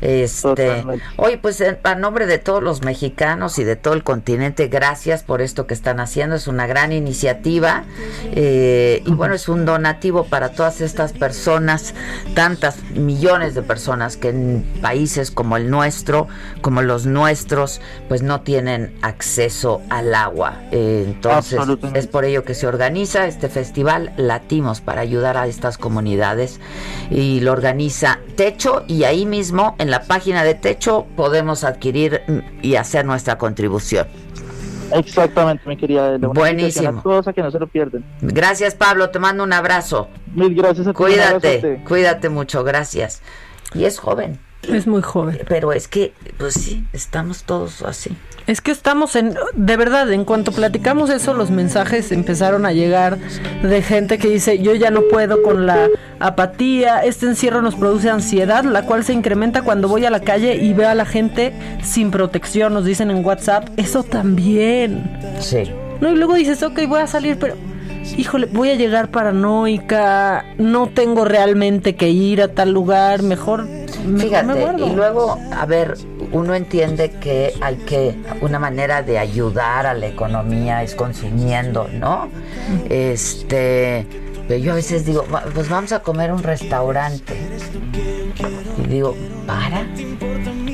Este, 0.02 0.84
hoy 1.16 1.36
pues 1.36 1.62
a 1.84 1.94
nombre 1.94 2.26
de 2.26 2.38
todos 2.38 2.60
los 2.60 2.82
mexicanos 2.82 3.60
y 3.60 3.64
de 3.64 3.76
todo 3.76 3.94
el 3.94 4.02
continente, 4.02 4.66
gracias 4.66 5.22
por 5.22 5.40
esto 5.40 5.68
que 5.68 5.74
están 5.74 6.00
haciendo. 6.00 6.34
Es 6.34 6.48
una 6.48 6.66
gran 6.66 6.90
iniciativa 6.90 7.84
eh, 8.32 9.00
y 9.06 9.12
bueno, 9.12 9.34
es 9.34 9.48
un 9.48 9.64
donativo 9.64 10.24
para 10.24 10.50
todas 10.50 10.80
estas 10.80 11.12
personas, 11.12 11.94
tantas 12.34 12.82
millones 12.94 13.54
de 13.54 13.62
personas 13.62 14.16
que 14.16 14.30
en 14.30 14.66
países 14.82 15.30
como 15.30 15.56
el 15.56 15.70
nuestro, 15.70 16.26
como 16.62 16.82
los 16.82 17.06
nuestros, 17.06 17.80
pues 18.08 18.22
no 18.22 18.40
tienen 18.40 18.98
acceso 19.02 19.82
al 19.88 20.16
agua. 20.16 20.62
Eh, 20.72 21.04
entonces 21.06 21.60
es 21.94 22.08
por 22.08 22.24
ello 22.24 22.44
que 22.44 22.54
se 22.54 22.66
organiza 22.66 23.26
este 23.26 23.48
festival 23.48 24.12
Latimos 24.16 24.80
para 24.80 25.00
ayudar 25.00 25.36
a 25.36 25.46
estas 25.46 25.78
comunidades 25.78 26.58
y 27.08 27.38
lo 27.38 27.52
organiza 27.52 28.18
Techo 28.34 28.82
y 28.88 29.04
ahí 29.04 29.26
mismo 29.26 29.76
en 29.78 29.91
la 29.92 30.04
página 30.04 30.42
de 30.42 30.54
Techo 30.54 31.06
podemos 31.16 31.64
adquirir 31.64 32.22
y 32.62 32.76
hacer 32.76 33.04
nuestra 33.04 33.36
contribución. 33.36 34.06
Exactamente, 34.90 35.68
mi 35.68 35.76
querida. 35.76 36.16
Buenísimo. 36.16 37.02
Cosa 37.02 37.34
que 37.34 37.42
no 37.42 37.50
se 37.50 37.58
lo 37.58 37.66
pierden. 37.66 38.02
Gracias, 38.22 38.74
Pablo. 38.74 39.10
Te 39.10 39.18
mando 39.18 39.44
un 39.44 39.52
abrazo. 39.52 40.08
Mil 40.34 40.54
gracias 40.54 40.86
a 40.86 40.92
ti. 40.92 40.96
Cuídate, 40.96 41.84
cuídate 41.86 42.30
mucho. 42.30 42.64
Gracias. 42.64 43.20
Y 43.74 43.84
es 43.84 43.98
joven. 43.98 44.38
Es 44.68 44.86
muy 44.86 45.02
joven. 45.02 45.40
Pero 45.48 45.72
es 45.72 45.88
que, 45.88 46.12
pues 46.38 46.54
sí, 46.54 46.84
estamos 46.92 47.44
todos 47.44 47.82
así. 47.82 48.16
Es 48.46 48.60
que 48.60 48.72
estamos 48.72 49.14
en, 49.14 49.34
de 49.54 49.76
verdad, 49.76 50.10
en 50.12 50.24
cuanto 50.24 50.50
platicamos 50.52 51.10
eso, 51.10 51.32
los 51.32 51.50
mensajes 51.50 52.10
empezaron 52.10 52.66
a 52.66 52.72
llegar 52.72 53.18
de 53.62 53.82
gente 53.82 54.18
que 54.18 54.28
dice, 54.28 54.58
yo 54.58 54.74
ya 54.74 54.90
no 54.90 55.02
puedo 55.02 55.42
con 55.42 55.66
la 55.66 55.88
apatía, 56.18 57.04
este 57.04 57.26
encierro 57.26 57.62
nos 57.62 57.76
produce 57.76 58.10
ansiedad, 58.10 58.64
la 58.64 58.84
cual 58.84 59.04
se 59.04 59.12
incrementa 59.12 59.62
cuando 59.62 59.88
voy 59.88 60.04
a 60.06 60.10
la 60.10 60.20
calle 60.20 60.56
y 60.56 60.72
veo 60.72 60.88
a 60.88 60.94
la 60.94 61.04
gente 61.04 61.52
sin 61.82 62.10
protección, 62.10 62.74
nos 62.74 62.84
dicen 62.84 63.10
en 63.10 63.24
WhatsApp, 63.24 63.68
eso 63.76 64.02
también. 64.02 65.20
Sí. 65.40 65.70
No, 66.00 66.10
y 66.10 66.16
luego 66.16 66.34
dices, 66.34 66.62
ok, 66.64 66.80
voy 66.88 67.00
a 67.00 67.06
salir, 67.06 67.38
pero 67.38 67.54
híjole, 68.16 68.46
voy 68.46 68.70
a 68.70 68.74
llegar 68.74 69.10
paranoica, 69.10 70.44
no 70.58 70.88
tengo 70.88 71.24
realmente 71.24 71.96
que 71.96 72.10
ir 72.10 72.42
a 72.42 72.48
tal 72.48 72.72
lugar, 72.72 73.22
mejor, 73.22 73.66
Fíjate, 74.18 74.82
y 74.84 74.90
luego, 74.94 75.38
a 75.52 75.64
ver, 75.66 75.96
uno 76.32 76.54
entiende 76.54 77.10
que 77.20 77.54
hay 77.60 77.76
que, 77.76 78.16
una 78.40 78.58
manera 78.58 79.02
de 79.02 79.18
ayudar 79.18 79.86
a 79.86 79.94
la 79.94 80.08
economía 80.08 80.82
es 80.82 80.94
consumiendo, 80.94 81.88
¿no? 81.88 82.28
Este, 82.88 84.06
yo 84.48 84.72
a 84.72 84.74
veces 84.74 85.06
digo, 85.06 85.24
pues 85.54 85.68
vamos 85.68 85.92
a 85.92 86.00
comer 86.00 86.32
un 86.32 86.42
restaurante. 86.42 87.34
Y 88.82 88.88
digo, 88.88 89.14
¿para? 89.46 89.86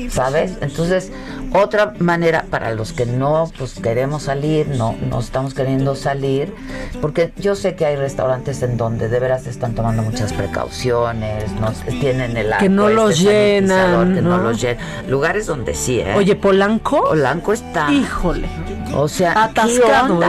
¿Sabes? 0.09 0.53
Entonces, 0.61 1.11
otra 1.53 1.93
manera 1.99 2.45
para 2.49 2.71
los 2.71 2.93
que 2.93 3.05
no 3.05 3.51
pues 3.57 3.79
queremos 3.79 4.23
salir, 4.23 4.67
no, 4.67 4.95
no 5.09 5.19
estamos 5.19 5.53
queriendo 5.53 5.95
salir, 5.95 6.53
porque 7.01 7.33
yo 7.37 7.55
sé 7.55 7.75
que 7.75 7.85
hay 7.85 7.95
restaurantes 7.95 8.61
en 8.61 8.77
donde 8.77 9.09
de 9.09 9.19
veras 9.19 9.47
están 9.47 9.73
tomando 9.73 10.03
muchas 10.03 10.33
precauciones, 10.33 11.51
no 11.53 11.71
tienen 11.99 12.37
el 12.37 12.53
que 12.59 12.69
no 12.69 12.89
los 12.89 13.19
llenan, 13.19 14.15
que 14.15 14.21
¿no? 14.21 14.37
los 14.37 14.61
llenan. 14.61 14.83
Lugares 15.07 15.45
donde 15.47 15.73
sí, 15.73 15.99
¿eh? 15.99 16.13
Oye, 16.15 16.35
Polanco, 16.35 17.03
Polanco 17.03 17.53
está. 17.53 17.91
Híjole. 17.91 18.47
O 18.95 19.07
sea, 19.07 19.43
atascado, 19.43 20.23
¿eh? 20.23 20.27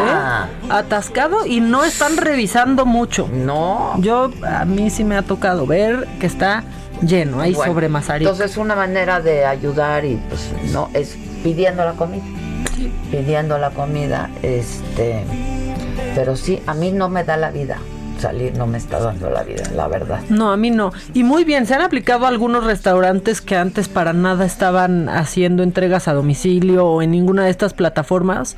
Atascado 0.69 1.47
y 1.47 1.61
no 1.61 1.85
están 1.85 2.17
revisando 2.17 2.85
mucho. 2.87 3.29
No. 3.33 3.95
Yo 3.99 4.31
a 4.47 4.65
mí 4.65 4.91
sí 4.91 5.05
me 5.05 5.17
ha 5.17 5.23
tocado 5.23 5.67
ver 5.67 6.07
que 6.19 6.27
está 6.27 6.65
lleno, 7.03 7.41
ahí 7.41 7.55
sobre 7.55 7.89
Mazarik. 7.89 8.29
Entonces 8.29 8.57
una 8.57 8.75
manera 8.75 9.21
de 9.21 9.45
ayudar 9.45 10.05
y 10.05 10.17
pues 10.29 10.51
no 10.73 10.91
es 10.95 11.17
pidiendo 11.43 11.85
la 11.85 11.93
comida. 11.93 12.25
Pidiendo 13.11 13.59
la 13.59 13.71
comida, 13.71 14.31
este, 14.43 15.25
pero 16.15 16.37
sí, 16.37 16.63
a 16.67 16.75
mí 16.75 16.93
no 16.93 17.09
me 17.09 17.25
da 17.25 17.37
la 17.37 17.51
vida 17.51 17.79
salir 18.21 18.57
no 18.57 18.67
me 18.67 18.79
está 18.79 19.01
dando 19.01 19.31
la 19.31 19.43
vida, 19.43 19.65
la 19.75 19.89
verdad. 19.89 20.21
No, 20.29 20.53
a 20.53 20.57
mí 20.57 20.71
no. 20.71 20.93
Y 21.15 21.25
muy 21.25 21.45
bien, 21.45 21.67
se 21.67 21.75
han 21.75 21.81
aplicado 21.81 22.27
algunos 22.27 22.65
restaurantes 22.65 23.41
que 23.41 23.57
antes 23.57 23.89
para 23.89 24.13
nada 24.13 24.45
estaban 24.45 25.09
haciendo 25.09 25.63
entregas 25.63 26.07
a 26.07 26.13
domicilio 26.13 26.87
o 26.87 27.03
en 27.03 27.11
ninguna 27.11 27.45
de 27.45 27.51
estas 27.51 27.73
plataformas 27.73 28.57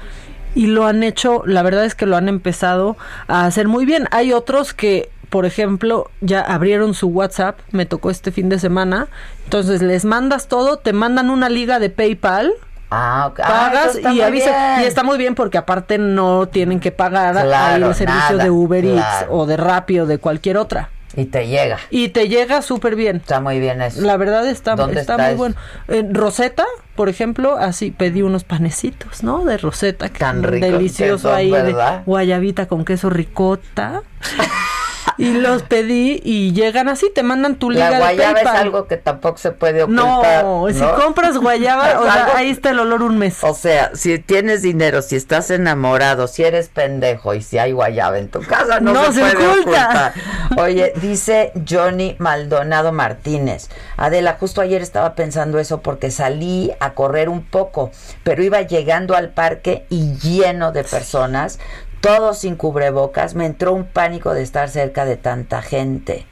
y 0.55 0.67
lo 0.67 0.87
han 0.87 1.03
hecho, 1.03 1.43
la 1.47 1.63
verdad 1.63 1.85
es 1.85 1.95
que 1.95 2.07
lo 2.07 2.17
han 2.17 2.29
empezado 2.29 2.97
a 3.29 3.47
hacer 3.47 3.69
muy 3.69 3.87
bien. 3.87 4.09
Hay 4.11 4.33
otros 4.33 4.75
que 4.75 5.11
por 5.33 5.47
ejemplo, 5.47 6.11
ya 6.21 6.43
abrieron 6.43 6.93
su 6.93 7.09
WhatsApp, 7.09 7.59
me 7.71 7.87
tocó 7.87 8.11
este 8.11 8.33
fin 8.33 8.51
de 8.51 8.59
semana, 8.59 9.09
entonces 9.45 9.81
les 9.81 10.05
mandas 10.05 10.47
todo, 10.47 10.77
te 10.77 10.93
mandan 10.93 11.31
una 11.31 11.49
liga 11.49 11.79
de 11.79 11.89
PayPal. 11.89 12.53
Ah, 12.91 13.29
okay. 13.31 13.43
Pagas 13.43 13.99
ah, 14.05 14.13
y 14.13 14.21
avisa. 14.21 14.83
Y 14.83 14.85
está 14.85 15.03
muy 15.03 15.17
bien 15.17 15.35
porque 15.35 15.57
aparte 15.57 15.97
no 15.97 16.49
tienen 16.49 16.81
que 16.81 16.93
pagar 16.93 17.33
claro, 17.47 17.89
el 17.89 17.95
servicio 17.95 18.37
nada, 18.37 18.45
de 18.45 18.51
Uber 18.51 18.85
Eats 18.85 19.01
claro. 19.01 19.33
o 19.33 19.47
de 19.47 19.57
Rappi 19.57 20.01
o 20.01 20.07
de 20.07 20.19
cualquier 20.19 20.59
otra. 20.59 20.91
Y 21.17 21.25
te 21.25 21.49
llega. 21.49 21.79
Y 21.89 22.09
te 22.09 22.29
llega 22.29 22.61
súper 22.61 22.95
bien. 22.95 23.17
Está 23.17 23.41
muy 23.41 23.59
bien 23.59 23.81
eso. 23.81 24.03
La 24.03 24.19
verdad 24.19 24.47
está, 24.47 24.77
¿Dónde 24.77 25.01
está, 25.01 25.15
está 25.15 25.25
muy 25.25 25.33
eso? 25.33 25.39
bueno. 25.39 25.55
En 25.89 26.15
Rosetta, 26.15 26.67
por 26.95 27.09
ejemplo, 27.09 27.57
así 27.57 27.91
pedí 27.91 28.21
unos 28.21 28.45
panecitos, 28.45 29.23
¿no? 29.23 29.47
De 29.47 29.57
Rosetta. 29.57 30.11
que 30.11 30.19
Tan 30.19 30.43
que 30.43 30.61
Delicioso 30.61 31.33
ahí 31.33 31.51
¿verdad? 31.51 32.01
de 32.01 32.05
guayabita 32.05 32.67
con 32.67 32.85
queso 32.85 33.09
ricota. 33.09 34.03
y 35.19 35.33
los 35.33 35.63
pedí 35.63 36.21
y 36.25 36.53
llegan 36.53 36.89
así, 36.89 37.11
te 37.15 37.23
mandan 37.23 37.57
tu 37.57 37.71
liga 37.71 37.91
La 37.91 37.97
de 37.97 38.03
guayaba 38.03 38.41
es 38.41 38.47
algo 38.47 38.87
que 38.87 38.97
tampoco 38.97 39.39
se 39.39 39.53
puede 39.53 39.83
ocultar. 39.83 40.45
No, 40.45 40.67
si 40.71 40.81
compras 41.03 41.39
guayaba, 41.39 41.99
o 42.01 42.05
sea, 42.05 42.37
ahí 42.37 42.51
está 42.51 42.71
el 42.71 42.81
olor 42.81 43.03
un 43.03 43.19
mes. 43.19 43.39
O 43.43 43.55
sea, 43.55 43.91
si 43.95 44.19
tienes 44.19 44.63
dinero, 44.63 45.03
si 45.03 45.17
estás 45.17 45.51
enamorado, 45.51 46.27
si 46.29 46.45
eres 46.45 46.69
pendejo 46.69 47.35
y 47.35 47.43
si 47.43 47.59
hay 47.59 47.73
guayaba 47.73 48.19
en 48.19 48.29
tu 48.29 48.41
casa, 48.41 48.81
no, 48.81 48.93
No 48.93 49.07
se, 49.07 49.15
se 49.15 49.21
puede 49.21 49.47
oculta. 49.47 49.63
ocultar. 49.63 50.13
Oye, 50.59 50.93
dice 50.97 51.53
Johnny 51.69 52.17
Maldonado 52.19 52.93
Martínez. 52.93 53.69
Adela, 53.97 54.37
justo 54.39 54.61
ayer 54.61 54.83
estaba 54.83 55.15
pensando 55.15 55.59
eso 55.59 55.81
porque 55.83 56.11
salí 56.11 56.73
a 56.81 56.95
correr 56.95 57.29
un 57.29 57.45
poco, 57.45 57.91
pero 58.25 58.43
iba 58.43 58.63
llegando 58.63 59.15
al 59.17 59.31
parque 59.31 59.87
y 59.89 60.15
lleno 60.19 60.73
de 60.73 60.85
personas, 60.85 61.59
todos 62.03 62.39
sin 62.41 62.57
cubrebocas. 62.57 63.35
Me 63.35 63.47
entró 63.47 63.73
un 63.73 63.87
pánico 63.87 64.35
de 64.35 64.43
estar 64.43 64.69
cerca 64.69 65.07
de 65.07 65.17
tanta 65.17 65.63
gente. 65.63 66.27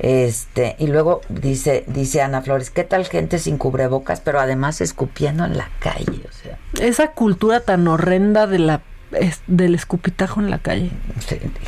Este, 0.00 0.74
y 0.78 0.88
luego 0.88 1.20
dice, 1.28 1.84
dice 1.86 2.20
Ana 2.20 2.42
Flores, 2.42 2.70
¿qué 2.70 2.82
tal 2.84 3.06
gente 3.06 3.38
sin 3.38 3.56
cubrebocas, 3.58 4.20
pero 4.20 4.40
además 4.40 4.80
escupiendo 4.80 5.44
en 5.44 5.56
la 5.56 5.70
calle? 5.78 6.20
O 6.28 6.32
sea, 6.32 6.58
Esa 6.86 7.12
cultura 7.12 7.60
tan 7.60 7.86
horrenda 7.88 8.46
de 8.48 8.58
la 8.58 8.82
es- 9.12 9.42
del 9.46 9.74
escupitajo 9.76 10.40
en 10.40 10.50
la 10.50 10.58
calle. 10.58 10.90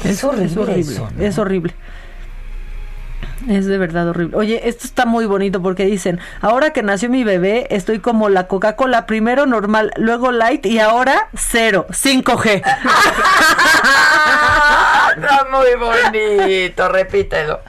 es 0.04 0.24
horrible 0.24 0.44
Es 0.46 0.56
horrible. 0.56 0.80
eso, 0.80 1.08
¿no? 1.16 1.24
Es 1.24 1.38
horrible. 1.38 1.74
Es 3.48 3.66
de 3.66 3.78
verdad 3.78 4.08
horrible. 4.08 4.36
Oye, 4.36 4.68
esto 4.68 4.84
está 4.84 5.06
muy 5.06 5.26
bonito 5.26 5.62
porque 5.62 5.84
dicen, 5.84 6.18
ahora 6.40 6.70
que 6.70 6.82
nació 6.82 7.08
mi 7.08 7.22
bebé, 7.22 7.66
estoy 7.70 8.00
como 8.00 8.28
la 8.28 8.48
Coca-Cola, 8.48 9.06
primero 9.06 9.46
normal, 9.46 9.92
luego 9.96 10.32
light 10.32 10.66
y 10.66 10.78
ahora 10.80 11.28
cero, 11.34 11.86
5G. 11.90 12.62
Está 15.16 15.46
muy 15.50 15.74
bonito, 15.78 16.88
repítelo. 16.88 17.60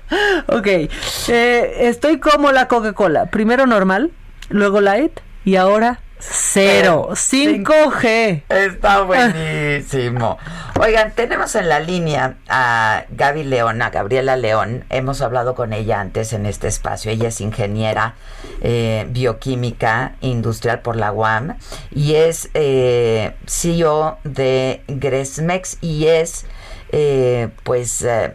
ok, 0.47 0.67
eh, 0.67 1.77
estoy 1.81 2.19
como 2.19 2.51
la 2.51 2.67
Coca-Cola, 2.67 3.27
primero 3.27 3.67
normal, 3.67 4.11
luego 4.49 4.81
light 4.81 5.19
y 5.45 5.55
ahora 5.55 5.99
cero, 6.19 7.09
5G. 7.11 8.43
Está 8.49 9.01
buenísimo. 9.01 10.37
Oigan, 10.79 11.11
tenemos 11.11 11.55
en 11.55 11.69
la 11.69 11.79
línea 11.79 12.37
a 12.47 13.05
Gaby 13.09 13.43
León, 13.43 13.81
a 13.81 13.89
Gabriela 13.89 14.35
León. 14.35 14.85
Hemos 14.89 15.21
hablado 15.21 15.55
con 15.55 15.73
ella 15.73 15.99
antes 15.99 16.33
en 16.33 16.45
este 16.45 16.67
espacio. 16.67 17.11
Ella 17.11 17.29
es 17.29 17.41
ingeniera 17.41 18.15
eh, 18.61 19.07
bioquímica 19.09 20.15
industrial 20.21 20.81
por 20.81 20.95
la 20.95 21.11
UAM 21.11 21.57
y 21.91 22.15
es 22.15 22.49
eh, 22.53 23.35
CEO 23.47 24.19
de 24.23 24.83
Gresmex 24.87 25.77
y 25.81 26.07
es, 26.07 26.45
eh, 26.91 27.49
pues, 27.63 28.01
eh, 28.01 28.33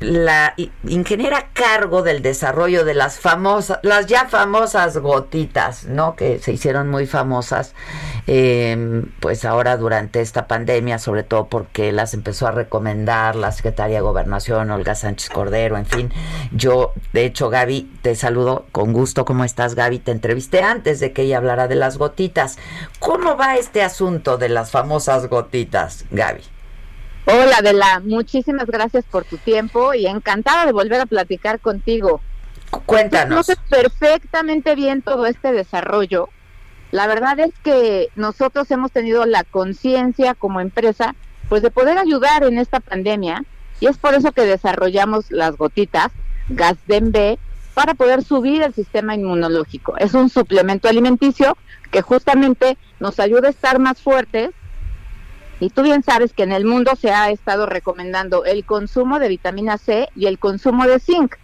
la 0.00 0.54
i- 0.56 0.70
ingeniera 0.88 1.48
cargo 1.52 2.02
del 2.02 2.22
desarrollo 2.22 2.84
de 2.84 2.94
las 2.94 3.18
famosas, 3.18 3.78
las 3.82 4.06
ya 4.06 4.26
famosas 4.26 4.98
gotitas, 4.98 5.84
¿no? 5.84 6.16
Que 6.16 6.38
se 6.38 6.52
hicieron 6.52 6.88
muy 6.90 7.06
famosas, 7.06 7.74
eh, 8.26 9.04
pues 9.20 9.44
ahora 9.44 9.76
durante 9.76 10.20
esta 10.20 10.46
pandemia, 10.46 10.98
sobre 10.98 11.22
todo 11.22 11.46
porque 11.48 11.92
las 11.92 12.14
empezó 12.14 12.46
a 12.46 12.50
recomendar 12.50 13.36
la 13.36 13.52
secretaria 13.52 13.96
de 13.96 14.02
Gobernación, 14.02 14.70
Olga 14.70 14.94
Sánchez 14.94 15.30
Cordero, 15.30 15.76
en 15.76 15.86
fin. 15.86 16.12
Yo, 16.52 16.92
de 17.12 17.24
hecho, 17.24 17.50
Gaby, 17.50 17.90
te 18.02 18.14
saludo 18.14 18.66
con 18.72 18.92
gusto. 18.92 19.24
¿Cómo 19.24 19.44
estás, 19.44 19.74
Gaby? 19.74 19.98
Te 19.98 20.12
entrevisté 20.12 20.62
antes 20.62 21.00
de 21.00 21.12
que 21.12 21.22
ella 21.22 21.38
hablara 21.38 21.68
de 21.68 21.74
las 21.74 21.98
gotitas. 21.98 22.58
¿Cómo 22.98 23.36
va 23.36 23.56
este 23.56 23.82
asunto 23.82 24.38
de 24.38 24.48
las 24.48 24.70
famosas 24.70 25.28
gotitas, 25.28 26.04
Gaby? 26.10 26.42
Hola, 27.26 27.56
Adela, 27.58 28.02
muchísimas 28.04 28.66
gracias 28.66 29.04
por 29.10 29.24
tu 29.24 29.38
tiempo 29.38 29.94
y 29.94 30.06
encantada 30.06 30.66
de 30.66 30.72
volver 30.72 31.00
a 31.00 31.06
platicar 31.06 31.58
contigo. 31.58 32.20
Cuéntanos. 32.84 33.28
Conoces 33.28 33.56
perfectamente 33.70 34.74
bien 34.74 35.00
todo 35.00 35.24
este 35.24 35.52
desarrollo. 35.52 36.28
La 36.90 37.06
verdad 37.06 37.40
es 37.40 37.52
que 37.62 38.08
nosotros 38.14 38.70
hemos 38.70 38.92
tenido 38.92 39.24
la 39.24 39.42
conciencia 39.42 40.34
como 40.34 40.60
empresa, 40.60 41.14
pues 41.48 41.62
de 41.62 41.70
poder 41.70 41.96
ayudar 41.96 42.44
en 42.44 42.58
esta 42.58 42.80
pandemia 42.80 43.42
y 43.80 43.86
es 43.86 43.96
por 43.96 44.14
eso 44.14 44.32
que 44.32 44.42
desarrollamos 44.42 45.30
las 45.30 45.56
gotitas 45.56 46.12
Gasden 46.50 47.10
B 47.10 47.38
para 47.72 47.94
poder 47.94 48.22
subir 48.22 48.62
el 48.62 48.74
sistema 48.74 49.14
inmunológico. 49.14 49.96
Es 49.96 50.12
un 50.12 50.28
suplemento 50.28 50.88
alimenticio 50.88 51.56
que 51.90 52.02
justamente 52.02 52.76
nos 53.00 53.18
ayuda 53.18 53.48
a 53.48 53.50
estar 53.50 53.78
más 53.78 54.00
fuertes 54.00 54.50
y 55.64 55.70
tú 55.70 55.82
bien 55.82 56.02
sabes 56.02 56.34
que 56.34 56.42
en 56.42 56.52
el 56.52 56.66
mundo 56.66 56.94
se 56.94 57.10
ha 57.10 57.30
estado 57.30 57.64
recomendando 57.64 58.44
el 58.44 58.66
consumo 58.66 59.18
de 59.18 59.30
vitamina 59.30 59.78
C 59.78 60.10
y 60.14 60.26
el 60.26 60.38
consumo 60.38 60.86
de 60.86 61.00
zinc, 61.00 61.36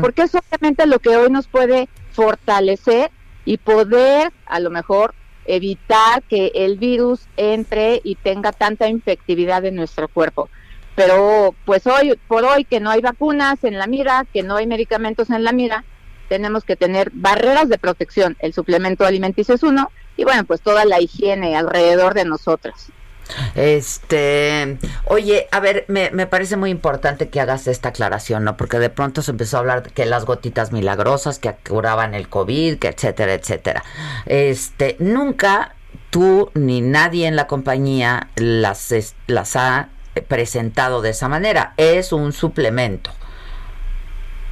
porque 0.00 0.22
es 0.22 0.34
obviamente 0.34 0.84
lo 0.86 0.98
que 0.98 1.16
hoy 1.16 1.30
nos 1.30 1.46
puede 1.46 1.88
fortalecer 2.10 3.12
y 3.44 3.58
poder 3.58 4.32
a 4.46 4.58
lo 4.58 4.70
mejor 4.70 5.14
evitar 5.44 6.24
que 6.24 6.50
el 6.56 6.76
virus 6.76 7.28
entre 7.36 8.00
y 8.02 8.16
tenga 8.16 8.50
tanta 8.50 8.88
infectividad 8.88 9.64
en 9.64 9.76
nuestro 9.76 10.08
cuerpo. 10.08 10.48
Pero 10.96 11.54
pues 11.64 11.86
hoy 11.86 12.18
por 12.26 12.44
hoy 12.44 12.64
que 12.64 12.80
no 12.80 12.90
hay 12.90 13.00
vacunas 13.00 13.62
en 13.62 13.78
la 13.78 13.86
mira, 13.86 14.26
que 14.32 14.42
no 14.42 14.56
hay 14.56 14.66
medicamentos 14.66 15.30
en 15.30 15.44
la 15.44 15.52
mira, 15.52 15.84
tenemos 16.28 16.64
que 16.64 16.74
tener 16.74 17.12
barreras 17.14 17.68
de 17.68 17.78
protección. 17.78 18.36
El 18.40 18.52
suplemento 18.52 19.06
alimenticio 19.06 19.54
es 19.54 19.62
uno 19.62 19.92
y 20.16 20.24
bueno, 20.24 20.44
pues 20.44 20.62
toda 20.62 20.84
la 20.84 21.00
higiene 21.00 21.56
alrededor 21.56 22.14
de 22.14 22.24
nosotros. 22.24 22.90
Este, 23.54 24.78
oye, 25.04 25.48
a 25.50 25.60
ver, 25.60 25.84
me, 25.88 26.10
me 26.10 26.26
parece 26.26 26.56
muy 26.56 26.70
importante 26.70 27.28
que 27.28 27.40
hagas 27.40 27.66
esta 27.66 27.90
aclaración, 27.90 28.44
¿no? 28.44 28.56
Porque 28.56 28.78
de 28.78 28.90
pronto 28.90 29.22
se 29.22 29.30
empezó 29.30 29.56
a 29.56 29.60
hablar 29.60 29.82
de 29.82 29.90
que 29.90 30.06
las 30.06 30.24
gotitas 30.24 30.72
milagrosas 30.72 31.38
que 31.38 31.54
curaban 31.68 32.14
el 32.14 32.28
COVID, 32.28 32.78
que 32.78 32.88
etcétera, 32.88 33.34
etcétera. 33.34 33.84
Este, 34.26 34.96
nunca 34.98 35.74
tú 36.10 36.50
ni 36.54 36.80
nadie 36.80 37.26
en 37.26 37.36
la 37.36 37.46
compañía 37.46 38.28
las, 38.36 39.14
las 39.26 39.56
ha 39.56 39.88
presentado 40.28 41.02
de 41.02 41.10
esa 41.10 41.28
manera. 41.28 41.74
Es 41.76 42.12
un 42.12 42.32
suplemento. 42.32 43.10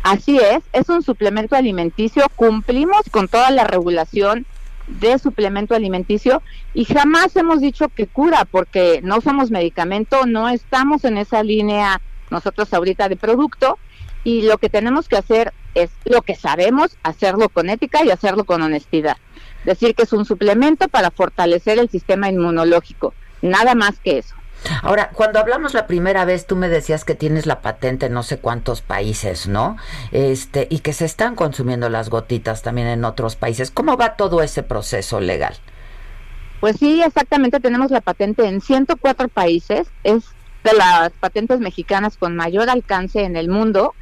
Así 0.02 0.38
es, 0.38 0.62
es 0.72 0.88
un 0.88 1.02
suplemento 1.02 1.56
alimenticio. 1.56 2.24
Cumplimos 2.36 3.02
con 3.10 3.26
toda 3.26 3.50
la 3.50 3.64
regulación 3.64 4.46
de 4.86 5.18
suplemento 5.18 5.74
alimenticio 5.74 6.42
y 6.74 6.84
jamás 6.84 7.34
hemos 7.36 7.60
dicho 7.60 7.88
que 7.88 8.06
cura 8.06 8.44
porque 8.44 9.00
no 9.02 9.20
somos 9.20 9.50
medicamento, 9.50 10.26
no 10.26 10.48
estamos 10.48 11.04
en 11.04 11.18
esa 11.18 11.42
línea 11.42 12.00
nosotros 12.30 12.72
ahorita 12.72 13.08
de 13.08 13.16
producto 13.16 13.78
y 14.24 14.42
lo 14.42 14.58
que 14.58 14.68
tenemos 14.68 15.08
que 15.08 15.16
hacer 15.16 15.52
es 15.74 15.90
lo 16.04 16.22
que 16.22 16.34
sabemos, 16.34 16.96
hacerlo 17.02 17.48
con 17.48 17.70
ética 17.70 18.04
y 18.04 18.10
hacerlo 18.10 18.44
con 18.44 18.62
honestidad. 18.62 19.16
Decir 19.64 19.94
que 19.94 20.04
es 20.04 20.12
un 20.12 20.24
suplemento 20.24 20.88
para 20.88 21.10
fortalecer 21.10 21.78
el 21.78 21.90
sistema 21.90 22.28
inmunológico, 22.28 23.14
nada 23.42 23.74
más 23.74 23.98
que 24.00 24.18
eso. 24.18 24.34
Ahora, 24.82 25.10
cuando 25.12 25.38
hablamos 25.38 25.74
la 25.74 25.86
primera 25.86 26.24
vez, 26.24 26.46
tú 26.46 26.56
me 26.56 26.68
decías 26.68 27.04
que 27.04 27.14
tienes 27.14 27.46
la 27.46 27.60
patente 27.60 28.06
en 28.06 28.12
no 28.12 28.22
sé 28.22 28.38
cuántos 28.38 28.82
países, 28.82 29.46
¿no? 29.46 29.76
Este, 30.12 30.66
y 30.70 30.80
que 30.80 30.92
se 30.92 31.04
están 31.04 31.36
consumiendo 31.36 31.88
las 31.88 32.10
gotitas 32.10 32.62
también 32.62 32.88
en 32.88 33.04
otros 33.04 33.36
países. 33.36 33.70
¿Cómo 33.70 33.96
va 33.96 34.16
todo 34.16 34.42
ese 34.42 34.62
proceso 34.62 35.20
legal? 35.20 35.54
Pues 36.60 36.76
sí, 36.78 37.02
exactamente, 37.02 37.60
tenemos 37.60 37.90
la 37.90 38.00
patente 38.00 38.46
en 38.46 38.60
104 38.60 39.28
países. 39.28 39.88
Es 40.04 40.24
de 40.64 40.72
las 40.72 41.10
patentes 41.12 41.60
mexicanas 41.60 42.16
con 42.16 42.34
mayor 42.34 42.68
alcance 42.68 43.22
en 43.22 43.36
el 43.36 43.48
mundo. 43.48 43.94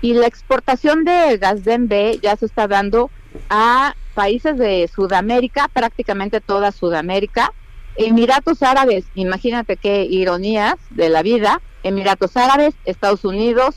Y 0.00 0.14
la 0.14 0.26
exportación 0.26 1.04
de 1.04 1.38
Gasden 1.38 1.88
B 1.88 2.18
ya 2.22 2.36
se 2.36 2.46
está 2.46 2.68
dando 2.68 3.10
a 3.48 3.94
países 4.14 4.58
de 4.58 4.88
Sudamérica, 4.94 5.68
prácticamente 5.72 6.40
toda 6.40 6.72
Sudamérica 6.72 7.52
Emiratos 7.96 8.62
Árabes, 8.62 9.04
imagínate 9.14 9.76
qué 9.76 10.04
ironías 10.04 10.76
de 10.90 11.08
la 11.08 11.22
vida, 11.22 11.60
Emiratos 11.82 12.36
Árabes, 12.36 12.74
Estados 12.84 13.24
Unidos, 13.24 13.76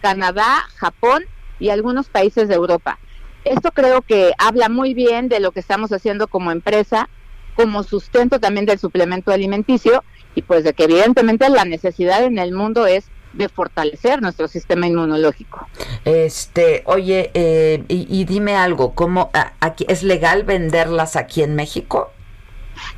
Canadá, 0.00 0.64
Japón 0.76 1.24
y 1.58 1.70
algunos 1.70 2.08
países 2.08 2.48
de 2.48 2.54
Europa. 2.54 2.98
Esto 3.44 3.72
creo 3.72 4.02
que 4.02 4.32
habla 4.38 4.68
muy 4.68 4.94
bien 4.94 5.28
de 5.28 5.40
lo 5.40 5.52
que 5.52 5.60
estamos 5.60 5.92
haciendo 5.92 6.28
como 6.28 6.50
empresa, 6.50 7.08
como 7.56 7.82
sustento 7.82 8.40
también 8.40 8.66
del 8.66 8.78
suplemento 8.78 9.32
alimenticio 9.32 10.04
y 10.34 10.42
pues 10.42 10.64
de 10.64 10.72
que 10.72 10.84
evidentemente 10.84 11.48
la 11.48 11.64
necesidad 11.64 12.22
en 12.22 12.38
el 12.38 12.52
mundo 12.52 12.86
es 12.86 13.06
de 13.32 13.48
fortalecer 13.48 14.22
nuestro 14.22 14.48
sistema 14.48 14.86
inmunológico. 14.86 15.66
Este, 16.04 16.82
oye, 16.86 17.30
eh, 17.34 17.84
y, 17.88 18.24
dime 18.24 18.56
algo, 18.56 18.94
¿cómo 18.94 19.30
aquí 19.60 19.84
es 19.88 20.02
legal 20.02 20.44
venderlas 20.44 21.16
aquí 21.16 21.42
en 21.42 21.54
México? 21.54 22.10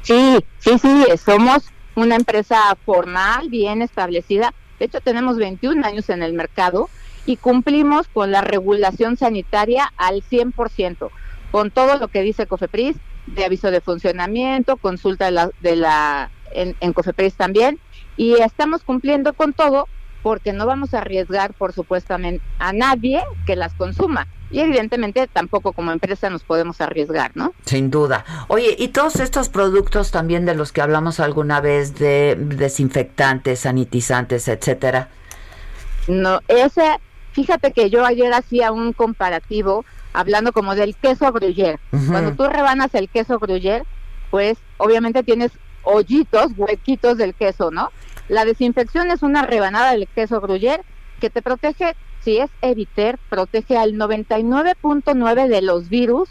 Sí, 0.02 0.38
sí, 0.58 0.78
sí, 0.78 1.04
somos 1.24 1.64
una 1.94 2.16
empresa 2.16 2.76
formal, 2.84 3.48
bien 3.48 3.82
establecida. 3.82 4.54
De 4.78 4.86
hecho, 4.86 5.00
tenemos 5.00 5.36
21 5.36 5.86
años 5.86 6.08
en 6.08 6.22
el 6.22 6.32
mercado 6.32 6.88
y 7.26 7.36
cumplimos 7.36 8.08
con 8.08 8.30
la 8.30 8.40
regulación 8.40 9.16
sanitaria 9.16 9.92
al 9.96 10.22
100%, 10.22 11.10
con 11.50 11.70
todo 11.70 11.98
lo 11.98 12.08
que 12.08 12.22
dice 12.22 12.46
COFEPRIS, 12.46 12.96
de 13.26 13.44
aviso 13.44 13.70
de 13.70 13.80
funcionamiento, 13.80 14.76
consulta 14.76 15.26
de 15.26 15.30
la, 15.32 15.50
de 15.60 15.76
la 15.76 16.30
en, 16.52 16.76
en 16.80 16.92
COFEPRIS 16.92 17.34
también, 17.34 17.78
y 18.16 18.34
estamos 18.40 18.82
cumpliendo 18.82 19.34
con 19.34 19.52
todo 19.52 19.86
porque 20.22 20.52
no 20.52 20.66
vamos 20.66 20.94
a 20.94 20.98
arriesgar, 20.98 21.54
por 21.54 21.72
supuesto, 21.72 22.14
a 22.14 22.72
nadie 22.72 23.22
que 23.46 23.56
las 23.56 23.74
consuma 23.74 24.26
y 24.50 24.60
evidentemente 24.60 25.26
tampoco 25.28 25.72
como 25.72 25.92
empresa 25.92 26.28
nos 26.30 26.42
podemos 26.42 26.80
arriesgar, 26.80 27.32
¿no? 27.34 27.54
Sin 27.64 27.90
duda. 27.90 28.24
Oye, 28.48 28.74
y 28.78 28.88
todos 28.88 29.16
estos 29.20 29.48
productos 29.48 30.10
también 30.10 30.44
de 30.44 30.54
los 30.54 30.72
que 30.72 30.82
hablamos 30.82 31.20
alguna 31.20 31.60
vez 31.60 31.94
de 31.94 32.36
desinfectantes, 32.38 33.60
sanitizantes, 33.60 34.48
etcétera. 34.48 35.08
No, 36.08 36.40
ese, 36.48 36.98
fíjate 37.32 37.72
que 37.72 37.90
yo 37.90 38.04
ayer 38.04 38.32
hacía 38.32 38.72
un 38.72 38.92
comparativo 38.92 39.84
hablando 40.12 40.52
como 40.52 40.74
del 40.74 40.96
queso 40.96 41.32
gruyere. 41.32 41.78
Cuando 42.08 42.32
tú 42.32 42.48
rebanas 42.48 42.94
el 42.94 43.08
queso 43.08 43.38
gruyere, 43.38 43.84
pues 44.30 44.58
obviamente 44.78 45.22
tienes 45.22 45.52
hoyitos, 45.82 46.52
huequitos 46.56 47.16
del 47.16 47.34
queso, 47.34 47.70
¿no? 47.70 47.90
La 48.28 48.44
desinfección 48.44 49.10
es 49.10 49.22
una 49.22 49.42
rebanada 49.42 49.92
del 49.92 50.08
queso 50.08 50.40
gruyere 50.40 50.82
que 51.20 51.30
te 51.30 51.42
protege 51.42 51.94
si 52.22 52.38
es 52.38 52.50
Eviter, 52.60 53.18
protege 53.28 53.76
al 53.76 53.94
99.9 53.94 55.48
de 55.48 55.62
los 55.62 55.88
virus 55.88 56.30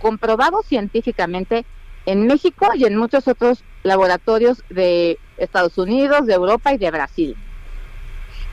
comprobados 0.00 0.66
científicamente 0.66 1.64
en 2.06 2.26
México 2.26 2.70
y 2.74 2.84
en 2.84 2.96
muchos 2.96 3.28
otros 3.28 3.64
laboratorios 3.82 4.62
de 4.70 5.18
Estados 5.36 5.78
Unidos, 5.78 6.26
de 6.26 6.34
Europa 6.34 6.72
y 6.72 6.78
de 6.78 6.90
Brasil. 6.90 7.36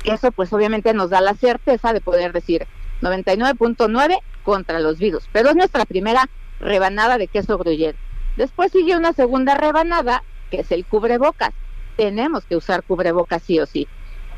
Eso 0.04 0.32
pues 0.32 0.52
obviamente 0.54 0.94
nos 0.94 1.10
da 1.10 1.22
la 1.22 1.34
certeza 1.34 1.94
de 1.94 2.02
poder 2.02 2.32
decir 2.32 2.68
99.9 3.02 4.20
contra 4.44 4.80
los 4.80 4.98
virus, 4.98 5.28
pero 5.32 5.50
es 5.50 5.56
nuestra 5.56 5.86
primera 5.86 6.30
rebanada 6.60 7.18
de 7.18 7.28
queso 7.28 7.58
gruyere. 7.58 7.98
Después 8.38 8.72
sigue 8.72 8.96
una 8.96 9.14
segunda 9.14 9.56
rebanada 9.56 10.24
que 10.50 10.62
es 10.62 10.72
el 10.72 10.86
cubrebocas. 10.86 11.52
Tenemos 11.98 12.46
que 12.46 12.56
usar 12.56 12.84
cubrebocas 12.84 13.42
sí 13.44 13.60
o 13.60 13.66
sí. 13.66 13.88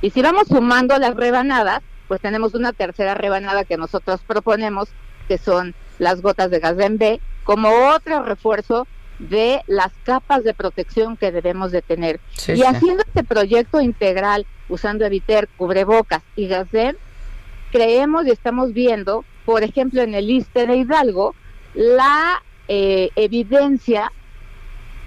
Y 0.01 0.11
si 0.11 0.21
vamos 0.21 0.47
sumando 0.47 0.97
las 0.97 1.15
rebanadas, 1.15 1.81
pues 2.10 2.19
tenemos 2.19 2.56
una 2.56 2.73
tercera 2.73 3.14
rebanada 3.14 3.64
que 3.64 3.77
nosotros 3.77 4.19
proponemos, 4.26 4.90
que 5.27 5.38
son 5.38 5.76
las 5.99 6.22
gotas 6.23 6.49
de 6.49 6.60
gas 6.60 6.76
B, 6.76 7.22
como 7.44 7.69
otro 7.94 8.23
refuerzo 8.23 8.88
de 9.19 9.61
las 9.68 9.91
capas 10.03 10.44
de 10.44 10.56
protección 10.56 11.18
que 11.18 11.31
debemos 11.31 11.72
de 11.72 11.84
tener. 11.84 12.19
y 12.48 12.64
haciendo 12.64 13.03
este 13.03 13.23
proyecto 13.23 13.80
integral, 13.80 14.48
usando 14.69 15.06
Eviter, 15.06 15.48
cubrebocas 15.56 16.23
y 16.36 16.48
Gasdem, 16.48 16.95
creemos 17.72 18.26
y 18.26 18.31
estamos 18.31 18.73
viendo, 18.73 19.23
por 19.45 19.61
ejemplo, 19.61 20.02
en 20.02 20.15
el 20.15 20.31
ISTE 20.31 20.65
de 20.65 20.77
Hidalgo, 20.77 21.36
la 21.76 22.41
eh, 22.68 23.11
evidencia 23.15 24.11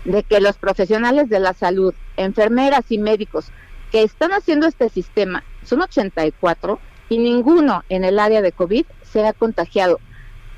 de 0.04 0.22
que 0.22 0.40
los 0.40 0.56
profesionales 0.56 1.28
de 1.28 1.40
la 1.40 1.52
salud, 1.52 1.94
enfermeras 2.16 2.84
y 2.90 2.98
médicos 2.98 3.46
que 3.90 4.04
están 4.04 4.30
haciendo 4.32 4.68
este 4.68 4.88
sistema, 4.88 5.42
son 5.64 5.82
84, 5.82 6.78
y 7.12 7.18
ninguno 7.18 7.84
en 7.90 8.04
el 8.04 8.18
área 8.18 8.40
de 8.40 8.52
COVID 8.52 8.86
se 9.02 9.26
ha 9.26 9.34
contagiado. 9.34 10.00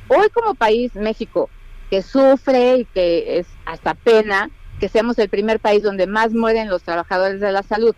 Hoy 0.07 0.29
como 0.31 0.55
país, 0.55 0.95
México, 0.95 1.51
que 1.91 2.01
sufre 2.01 2.77
y 2.77 2.85
que 2.85 3.39
es 3.39 3.49
hasta 3.67 3.95
pena 3.95 4.51
que 4.79 4.89
seamos 4.89 5.19
el 5.19 5.29
primer 5.29 5.59
país 5.59 5.83
donde 5.83 6.07
más 6.07 6.33
mueren 6.33 6.69
los 6.69 6.85
trabajadores 6.85 7.41
de 7.41 7.51
la 7.51 7.65
salud, 7.65 7.95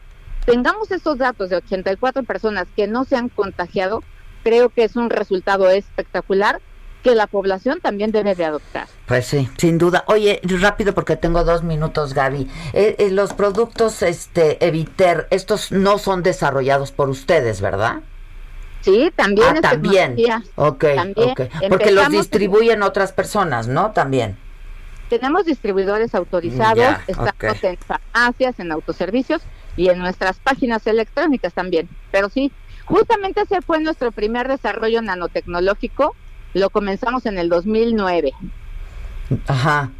tengamos 0.46 0.90
estos 0.90 1.18
datos 1.18 1.50
de 1.50 1.56
84 1.56 2.22
personas 2.22 2.66
que 2.74 2.86
no 2.86 3.04
se 3.04 3.16
han 3.16 3.28
contagiado, 3.28 4.02
creo 4.42 4.70
que 4.70 4.84
es 4.84 4.96
un 4.96 5.10
resultado 5.10 5.68
espectacular 5.68 6.60
que 7.02 7.14
la 7.14 7.26
población 7.26 7.80
también 7.82 8.10
debe 8.10 8.34
de 8.34 8.46
adoptar. 8.46 8.88
Pues 9.06 9.26
sí, 9.26 9.50
sin 9.58 9.76
duda. 9.76 10.04
Oye, 10.06 10.40
rápido 10.44 10.94
porque 10.94 11.16
tengo 11.16 11.44
dos 11.44 11.62
minutos, 11.62 12.14
Gaby. 12.14 12.48
Eh, 12.72 12.96
eh, 12.98 13.10
los 13.10 13.34
productos 13.34 14.02
este 14.02 14.64
Eviter, 14.66 15.28
estos 15.30 15.72
no 15.72 15.98
son 15.98 16.22
desarrollados 16.22 16.90
por 16.90 17.10
ustedes, 17.10 17.60
¿verdad? 17.60 18.00
Sí, 18.86 19.12
también. 19.16 19.56
Ah, 19.56 19.60
también. 19.60 20.16
Ok, 20.54 20.84
Porque 21.68 21.90
los 21.90 22.08
distribuyen 22.08 22.84
otras 22.84 23.10
personas, 23.10 23.66
¿no? 23.66 23.90
También. 23.90 24.36
Tenemos 25.08 25.44
distribuidores 25.44 26.14
autorizados, 26.14 26.94
estamos 27.08 27.64
en 27.64 27.76
farmacias, 27.78 28.60
en 28.60 28.70
autoservicios 28.70 29.42
y 29.76 29.88
en 29.88 29.98
nuestras 29.98 30.38
páginas 30.38 30.86
electrónicas 30.86 31.52
también. 31.52 31.88
Pero 32.12 32.28
sí, 32.28 32.52
justamente 32.84 33.40
ese 33.40 33.60
fue 33.60 33.80
nuestro 33.80 34.12
primer 34.12 34.46
desarrollo 34.46 35.02
nanotecnológico. 35.02 36.14
Lo 36.54 36.70
comenzamos 36.70 37.26
en 37.26 37.38
el 37.38 37.48
2009. 37.48 38.34
Ajá. 39.48 39.90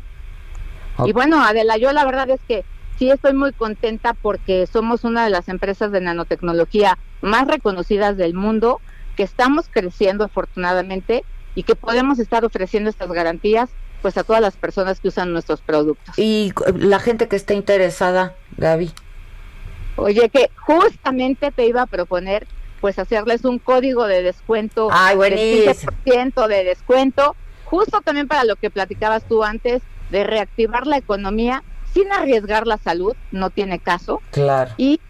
Y 1.05 1.13
bueno, 1.13 1.45
Adela, 1.45 1.77
yo 1.77 1.91
la 1.91 2.05
verdad 2.05 2.31
es 2.31 2.41
que 2.47 2.65
sí 2.99 3.11
estoy 3.11 3.35
muy 3.35 3.53
contenta 3.53 4.15
porque 4.15 4.67
somos 4.67 5.05
una 5.05 5.25
de 5.25 5.31
las 5.31 5.49
empresas 5.49 5.93
de 5.93 6.01
nanotecnología 6.01 6.99
más 7.21 7.47
reconocidas 7.47 8.17
del 8.17 8.35
mundo, 8.35 8.81
que 9.17 9.23
estamos 9.23 9.67
creciendo 9.71 10.25
afortunadamente 10.25 11.25
y 11.55 11.63
que 11.63 11.75
podemos 11.75 12.19
estar 12.19 12.45
ofreciendo 12.45 12.91
estas 12.91 13.11
garantías 13.11 13.71
pues 14.03 14.17
a 14.19 14.25
todas 14.25 14.43
las 14.43 14.57
personas 14.57 15.01
que 15.01 15.09
usan 15.09 15.33
nuestros 15.33 15.61
productos. 15.63 16.19
Y 16.19 16.53
la 16.77 17.01
gente 17.01 17.29
que 17.29 17.37
esté 17.37 17.55
interesada, 17.55 18.37
Gaby. 18.57 18.93
Oye, 19.97 20.29
que 20.29 20.51
justamente 20.57 21.51
te 21.51 21.67
iba 21.67 21.83
a 21.83 21.87
proponer 21.87 22.47
pues 22.81 22.99
hacerles 22.99 23.45
un 23.45 23.59
código 23.59 24.07
de 24.07 24.23
descuento 24.23 24.89
Ay, 24.93 25.17
de 25.17 25.75
15% 25.75 26.47
de 26.47 26.65
descuento, 26.65 27.35
justo 27.65 28.03
también 28.03 28.29
para 28.29 28.45
lo 28.45 28.57
que 28.57 28.71
platicabas 28.71 29.27
tú 29.27 29.43
antes 29.43 29.83
de 30.11 30.25
reactivar 30.25 30.87
la 30.87 30.99
economía 30.99 31.65
sin 31.97 32.13
arriesgar 32.13 32.67
la 32.67 32.77
salud, 32.77 33.17
no 33.33 33.49
tiene 33.49 33.79
caso. 33.79 34.21
Claro. 34.31 34.71
Y 34.77 35.01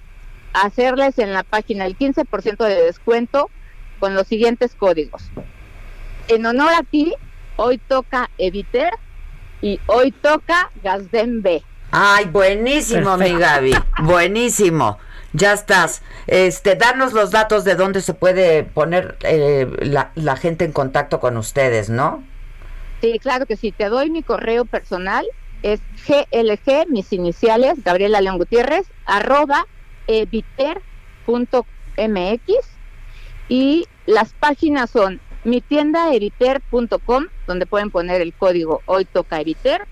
hacerles 0.53 1.19
en 1.19 1.33
la 1.33 1.43
página 1.43 1.85
el 1.85 1.99
15% 1.99 2.65
de 2.65 2.83
descuento 2.83 3.51
con 3.99 4.15
los 4.15 4.29
siguientes 4.29 4.77
códigos. 4.77 5.25
En 6.29 6.47
honor 6.47 6.73
a 6.73 6.85
ti, 6.85 7.13
hoy 7.57 7.79
toca 7.79 8.31
Eviter 8.39 8.91
y 9.61 9.81
hoy 9.87 10.13
toca 10.13 10.71
Gazden 10.85 11.43
B. 11.43 11.65
Ay, 11.91 12.27
buenísimo, 12.27 13.17
mi 13.17 13.33
Gaby. 13.37 13.73
Buenísimo. 14.05 14.99
Ya 15.33 15.55
estás. 15.55 16.03
Este, 16.29 16.77
danos 16.77 17.13
los 17.13 17.33
datos 17.33 17.65
de 17.65 17.75
dónde 17.75 18.01
se 18.01 18.15
puede 18.15 18.63
poner 18.63 19.17
eh, 19.23 19.69
la, 19.81 20.13
la, 20.15 20.37
gente 20.37 20.65
en 20.65 20.73
contacto 20.73 21.19
con 21.19 21.37
ustedes, 21.37 21.91
¿no? 21.91 22.23
Sí, 23.01 23.19
claro 23.19 23.45
que 23.45 23.57
sí. 23.57 23.73
Te 23.73 23.87
doy 23.87 24.09
mi 24.09 24.23
correo 24.23 24.65
personal. 24.65 25.27
Es 25.67 25.81
glg, 26.07 26.89
mis 26.91 27.13
iniciales, 27.13 27.83
Gabriela 27.83 28.21
León 28.21 28.39
Gutiérrez, 28.39 28.87
arroba 29.05 29.67
eviter.mx. 30.07 30.47
Y 33.49 33.89
las 34.07 34.33
páginas 34.35 34.91
son 34.91 35.21
mi 35.43 35.61
tienda 35.61 36.15
eviter.com, 36.15 37.25
donde 37.49 37.67
pueden 37.67 37.91
poner 37.91 38.21
el 38.21 38.33
código 38.33 38.83
hoy 38.87 39.07
toca 39.07 39.41
eviter. 39.41 39.89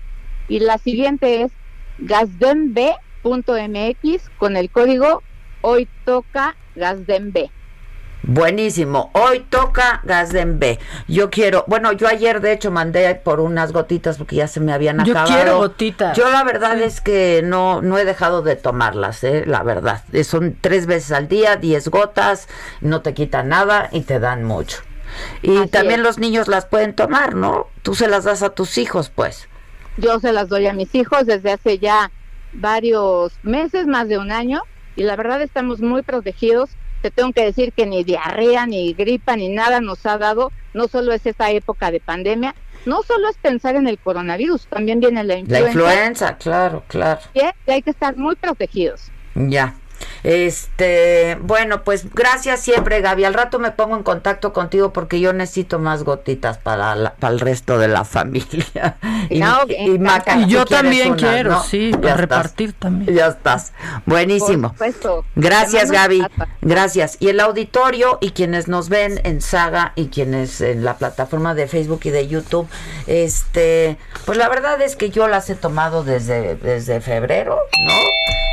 Y 0.47 0.59
la 0.59 0.77
siguiente 0.77 1.41
es 1.41 1.51
gasdenb.mx 1.97 3.09
con 4.37 4.55
el 4.55 4.69
código 4.71 5.23
hoy 5.59 5.89
toca 6.05 6.55
gasdenb. 6.75 7.49
Buenísimo. 8.27 9.11
Hoy 9.13 9.45
toca 9.49 10.01
Gasden 10.03 10.57
B. 10.57 10.79
Yo 11.07 11.29
quiero, 11.29 11.63
bueno, 11.67 11.91
yo 11.91 12.07
ayer 12.07 12.41
de 12.41 12.53
hecho 12.53 12.71
mandé 12.71 13.13
por 13.13 13.39
unas 13.39 13.71
gotitas 13.71 14.17
porque 14.17 14.37
ya 14.37 14.47
se 14.47 14.59
me 14.59 14.73
habían 14.73 14.99
acabado. 14.99 15.27
Yo 15.27 15.35
quiero 15.35 15.57
gotitas. 15.59 16.17
Yo 16.17 16.29
la 16.31 16.43
verdad 16.43 16.81
es 16.81 17.01
que 17.01 17.41
no 17.43 17.83
no 17.83 17.99
he 17.99 18.05
dejado 18.05 18.41
de 18.41 18.55
tomarlas, 18.55 19.23
eh, 19.23 19.43
la 19.45 19.61
verdad. 19.61 20.03
Son 20.23 20.57
tres 20.59 20.87
veces 20.87 21.11
al 21.11 21.27
día, 21.27 21.55
diez 21.55 21.87
gotas, 21.89 22.47
no 22.81 23.01
te 23.01 23.13
quitan 23.13 23.49
nada 23.49 23.89
y 23.91 24.01
te 24.01 24.19
dan 24.19 24.43
mucho. 24.43 24.79
Y 25.43 25.67
también 25.67 26.01
los 26.01 26.17
niños 26.17 26.47
las 26.47 26.65
pueden 26.65 26.95
tomar, 26.95 27.35
¿no? 27.35 27.67
Tú 27.83 27.93
se 27.93 28.07
las 28.07 28.23
das 28.23 28.41
a 28.41 28.49
tus 28.49 28.79
hijos, 28.79 29.11
pues. 29.13 29.47
Yo 29.97 30.19
se 30.19 30.33
las 30.33 30.49
doy 30.49 30.65
a 30.65 30.73
mis 30.73 30.93
hijos 30.95 31.27
desde 31.27 31.51
hace 31.51 31.77
ya 31.77 32.11
varios 32.53 33.33
meses, 33.43 33.85
más 33.85 34.09
de 34.09 34.17
un 34.17 34.31
año, 34.31 34.63
y 34.95 35.03
la 35.03 35.15
verdad 35.15 35.43
estamos 35.43 35.79
muy 35.79 36.01
protegidos. 36.01 36.71
Te 37.05 37.11
tengo 37.11 37.33
que 37.33 37.45
decir 37.45 37.71
que 37.71 37.85
ni 37.85 38.03
diarrea, 38.03 38.65
ni 38.65 38.93
gripa, 38.93 39.35
ni 39.35 39.49
nada 39.49 39.79
nos 39.79 40.03
ha 40.07 40.17
dado, 40.17 40.51
no 40.73 40.87
solo 40.87 41.13
es 41.13 41.23
esta 41.27 41.51
época 41.51 41.91
de 41.91 41.99
pandemia, 41.99 42.55
no 42.87 43.03
solo 43.03 43.29
es 43.29 43.37
pensar 43.37 43.75
en 43.75 43.87
el 43.87 43.99
coronavirus, 43.99 44.65
también 44.65 44.99
viene 44.99 45.23
la 45.23 45.35
influenza. 45.35 45.67
La 45.67 45.71
influenza, 45.71 46.37
claro, 46.37 46.83
claro. 46.87 47.21
Y 47.35 47.41
hay 47.69 47.83
que 47.83 47.91
estar 47.91 48.17
muy 48.17 48.35
protegidos. 48.35 49.11
Ya. 49.35 49.75
Este, 50.25 51.37
bueno, 51.39 51.83
pues 51.83 52.11
gracias 52.11 52.59
siempre, 52.59 52.99
Gaby. 53.01 53.25
Al 53.25 53.35
rato 53.35 53.59
me 53.59 53.69
pongo 53.69 53.95
en 53.95 54.01
contacto 54.01 54.53
contigo 54.53 54.91
porque 54.91 55.19
yo 55.19 55.33
necesito 55.33 55.77
más 55.77 56.03
gotitas 56.03 56.57
para, 56.57 57.13
para 57.19 57.31
el 57.31 57.39
resto 57.39 57.77
de 57.77 57.87
la 57.87 58.03
familia. 58.05 58.97
Y, 59.29 59.39
yo 60.47 60.65
también 60.65 61.15
quiero, 61.15 61.61
sí, 61.63 61.91
para 61.99 62.15
repartir 62.15 62.73
también. 62.73 63.15
Ya 63.15 63.27
estás. 63.27 63.73
Buenísimo. 64.05 64.75
Gracias, 65.35 65.89
Gaby. 65.89 66.25
Gracias. 66.61 67.17
Y 67.19 67.29
el 67.29 67.39
auditorio 67.39 68.19
y 68.21 68.31
quienes 68.31 68.67
nos 68.67 68.89
ven 68.89 69.19
en 69.23 69.41
Saga 69.41 69.93
y 69.95 70.07
quienes 70.07 70.61
en 70.61 70.83
la 70.83 70.97
plataforma 70.97 71.55
de 71.55 71.67
Facebook 71.67 72.01
y 72.03 72.11
de 72.11 72.27
YouTube, 72.27 72.67
este, 73.07 73.97
pues 74.25 74.37
la 74.37 74.47
verdad 74.47 74.79
es 74.81 74.95
que 74.95 75.09
yo 75.09 75.27
las 75.27 75.49
he 75.49 75.55
tomado 75.55 76.03
desde, 76.03 76.55
desde 76.55 77.01
febrero, 77.01 77.57
¿no? 77.83 77.93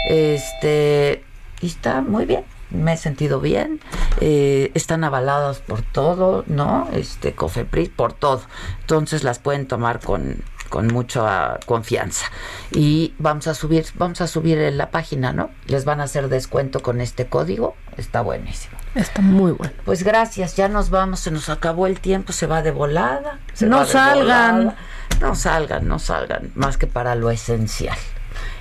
Este, 0.09 1.23
y 1.63 1.67
está 1.67 2.03
muy 2.03 2.27
bien 2.27 2.45
me 2.73 2.95
he 2.95 2.97
sentido 2.97 3.41
bien, 3.41 3.81
eh, 4.21 4.71
están 4.75 5.05
avalados 5.05 5.59
por 5.59 5.83
todo, 5.83 6.45
¿no? 6.47 6.89
Este, 6.93 7.35
Cofepris, 7.35 7.91
por 7.91 8.13
todo. 8.13 8.43
Entonces 8.81 9.25
las 9.25 9.39
pueden 9.39 9.67
tomar 9.67 10.01
con, 10.01 10.43
con 10.69 10.89
mucha 10.89 11.61
confianza. 11.67 12.27
Y 12.71 13.15
vamos 13.19 13.47
a 13.47 13.55
subir, 13.55 13.87
vamos 13.95 14.21
a 14.21 14.27
subir 14.27 14.59
en 14.59 14.79
la 14.79 14.91
página, 14.91 15.33
¿no? 15.33 15.51
Les 15.67 15.85
van 15.85 16.01
a 16.01 16.05
hacer 16.05 16.29
descuento 16.29 16.81
con 16.81 17.01
este 17.01 17.27
código. 17.27 17.77
Está 17.97 18.23
buenísimo. 18.23 18.77
Está 18.95 19.23
muy 19.23 19.53
bueno. 19.53 19.75
Pues 19.85 20.03
gracias, 20.03 20.57
ya 20.57 20.69
nos 20.69 20.91
vamos, 20.91 21.21
se 21.21 21.31
nos 21.31 21.49
acabó 21.49 21.87
el 21.87 22.01
tiempo, 22.01 22.33
se 22.33 22.47
va 22.47 22.63
de 22.63 22.71
volada. 22.71 23.39
no 23.61 23.85
salgan. 23.85 24.75
No 25.21 25.35
salgan, 25.35 25.87
no 25.87 25.99
salgan, 25.99 26.51
más 26.55 26.79
que 26.79 26.87
para 26.87 27.15
lo 27.15 27.31
esencial. 27.31 27.97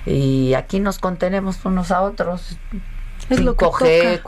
Y 0.04 0.54
aquí 0.54 0.80
nos 0.80 0.98
contenemos 0.98 1.64
unos 1.64 1.90
a 1.90 2.02
otros. 2.02 2.58
Es 3.32 3.40
lo 3.40 3.56
con 3.56 3.70
coger, 3.70 4.22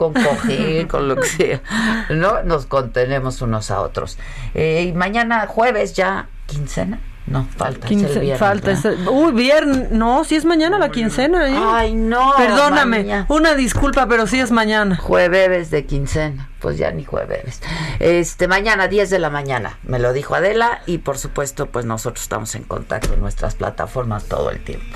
con 0.87 1.07
lo 1.07 1.15
que 1.17 1.27
sea. 1.27 1.61
¿No? 2.09 2.43
Nos 2.43 2.65
contenemos 2.65 3.41
unos 3.41 3.71
a 3.71 3.81
otros. 3.81 4.17
Eh, 4.53 4.85
y 4.89 4.93
mañana 4.93 5.47
jueves 5.47 5.93
ya, 5.93 6.27
quincena. 6.47 6.99
No, 7.27 7.47
falta 7.57 7.87
viernes, 7.87 8.37
Falta 8.37 8.77
Uy, 9.09 9.31
viernes. 9.31 9.89
No, 9.89 10.23
si 10.23 10.35
es 10.35 10.45
mañana 10.45 10.77
la 10.77 10.91
quincena. 10.91 11.49
¿eh? 11.49 11.57
Ay, 11.57 11.95
no. 11.95 12.33
Perdóname. 12.37 13.25
Una 13.29 13.55
disculpa, 13.55 14.07
pero 14.07 14.27
sí 14.27 14.39
es 14.39 14.51
mañana. 14.51 14.95
Jueves 14.97 15.71
de 15.71 15.85
quincena. 15.85 16.49
Pues 16.59 16.77
ya 16.77 16.91
ni 16.91 17.03
jueves. 17.03 17.61
Este, 17.99 18.47
mañana, 18.47 18.87
10 18.87 19.09
de 19.09 19.19
la 19.19 19.31
mañana. 19.31 19.79
Me 19.83 19.97
lo 19.97 20.13
dijo 20.13 20.35
Adela. 20.35 20.81
Y 20.85 20.99
por 20.99 21.17
supuesto, 21.17 21.65
pues 21.65 21.85
nosotros 21.85 22.21
estamos 22.21 22.53
en 22.53 22.63
contacto 22.63 23.15
en 23.15 23.21
nuestras 23.21 23.55
plataformas 23.55 24.25
todo 24.25 24.51
el 24.51 24.63
tiempo. 24.63 24.95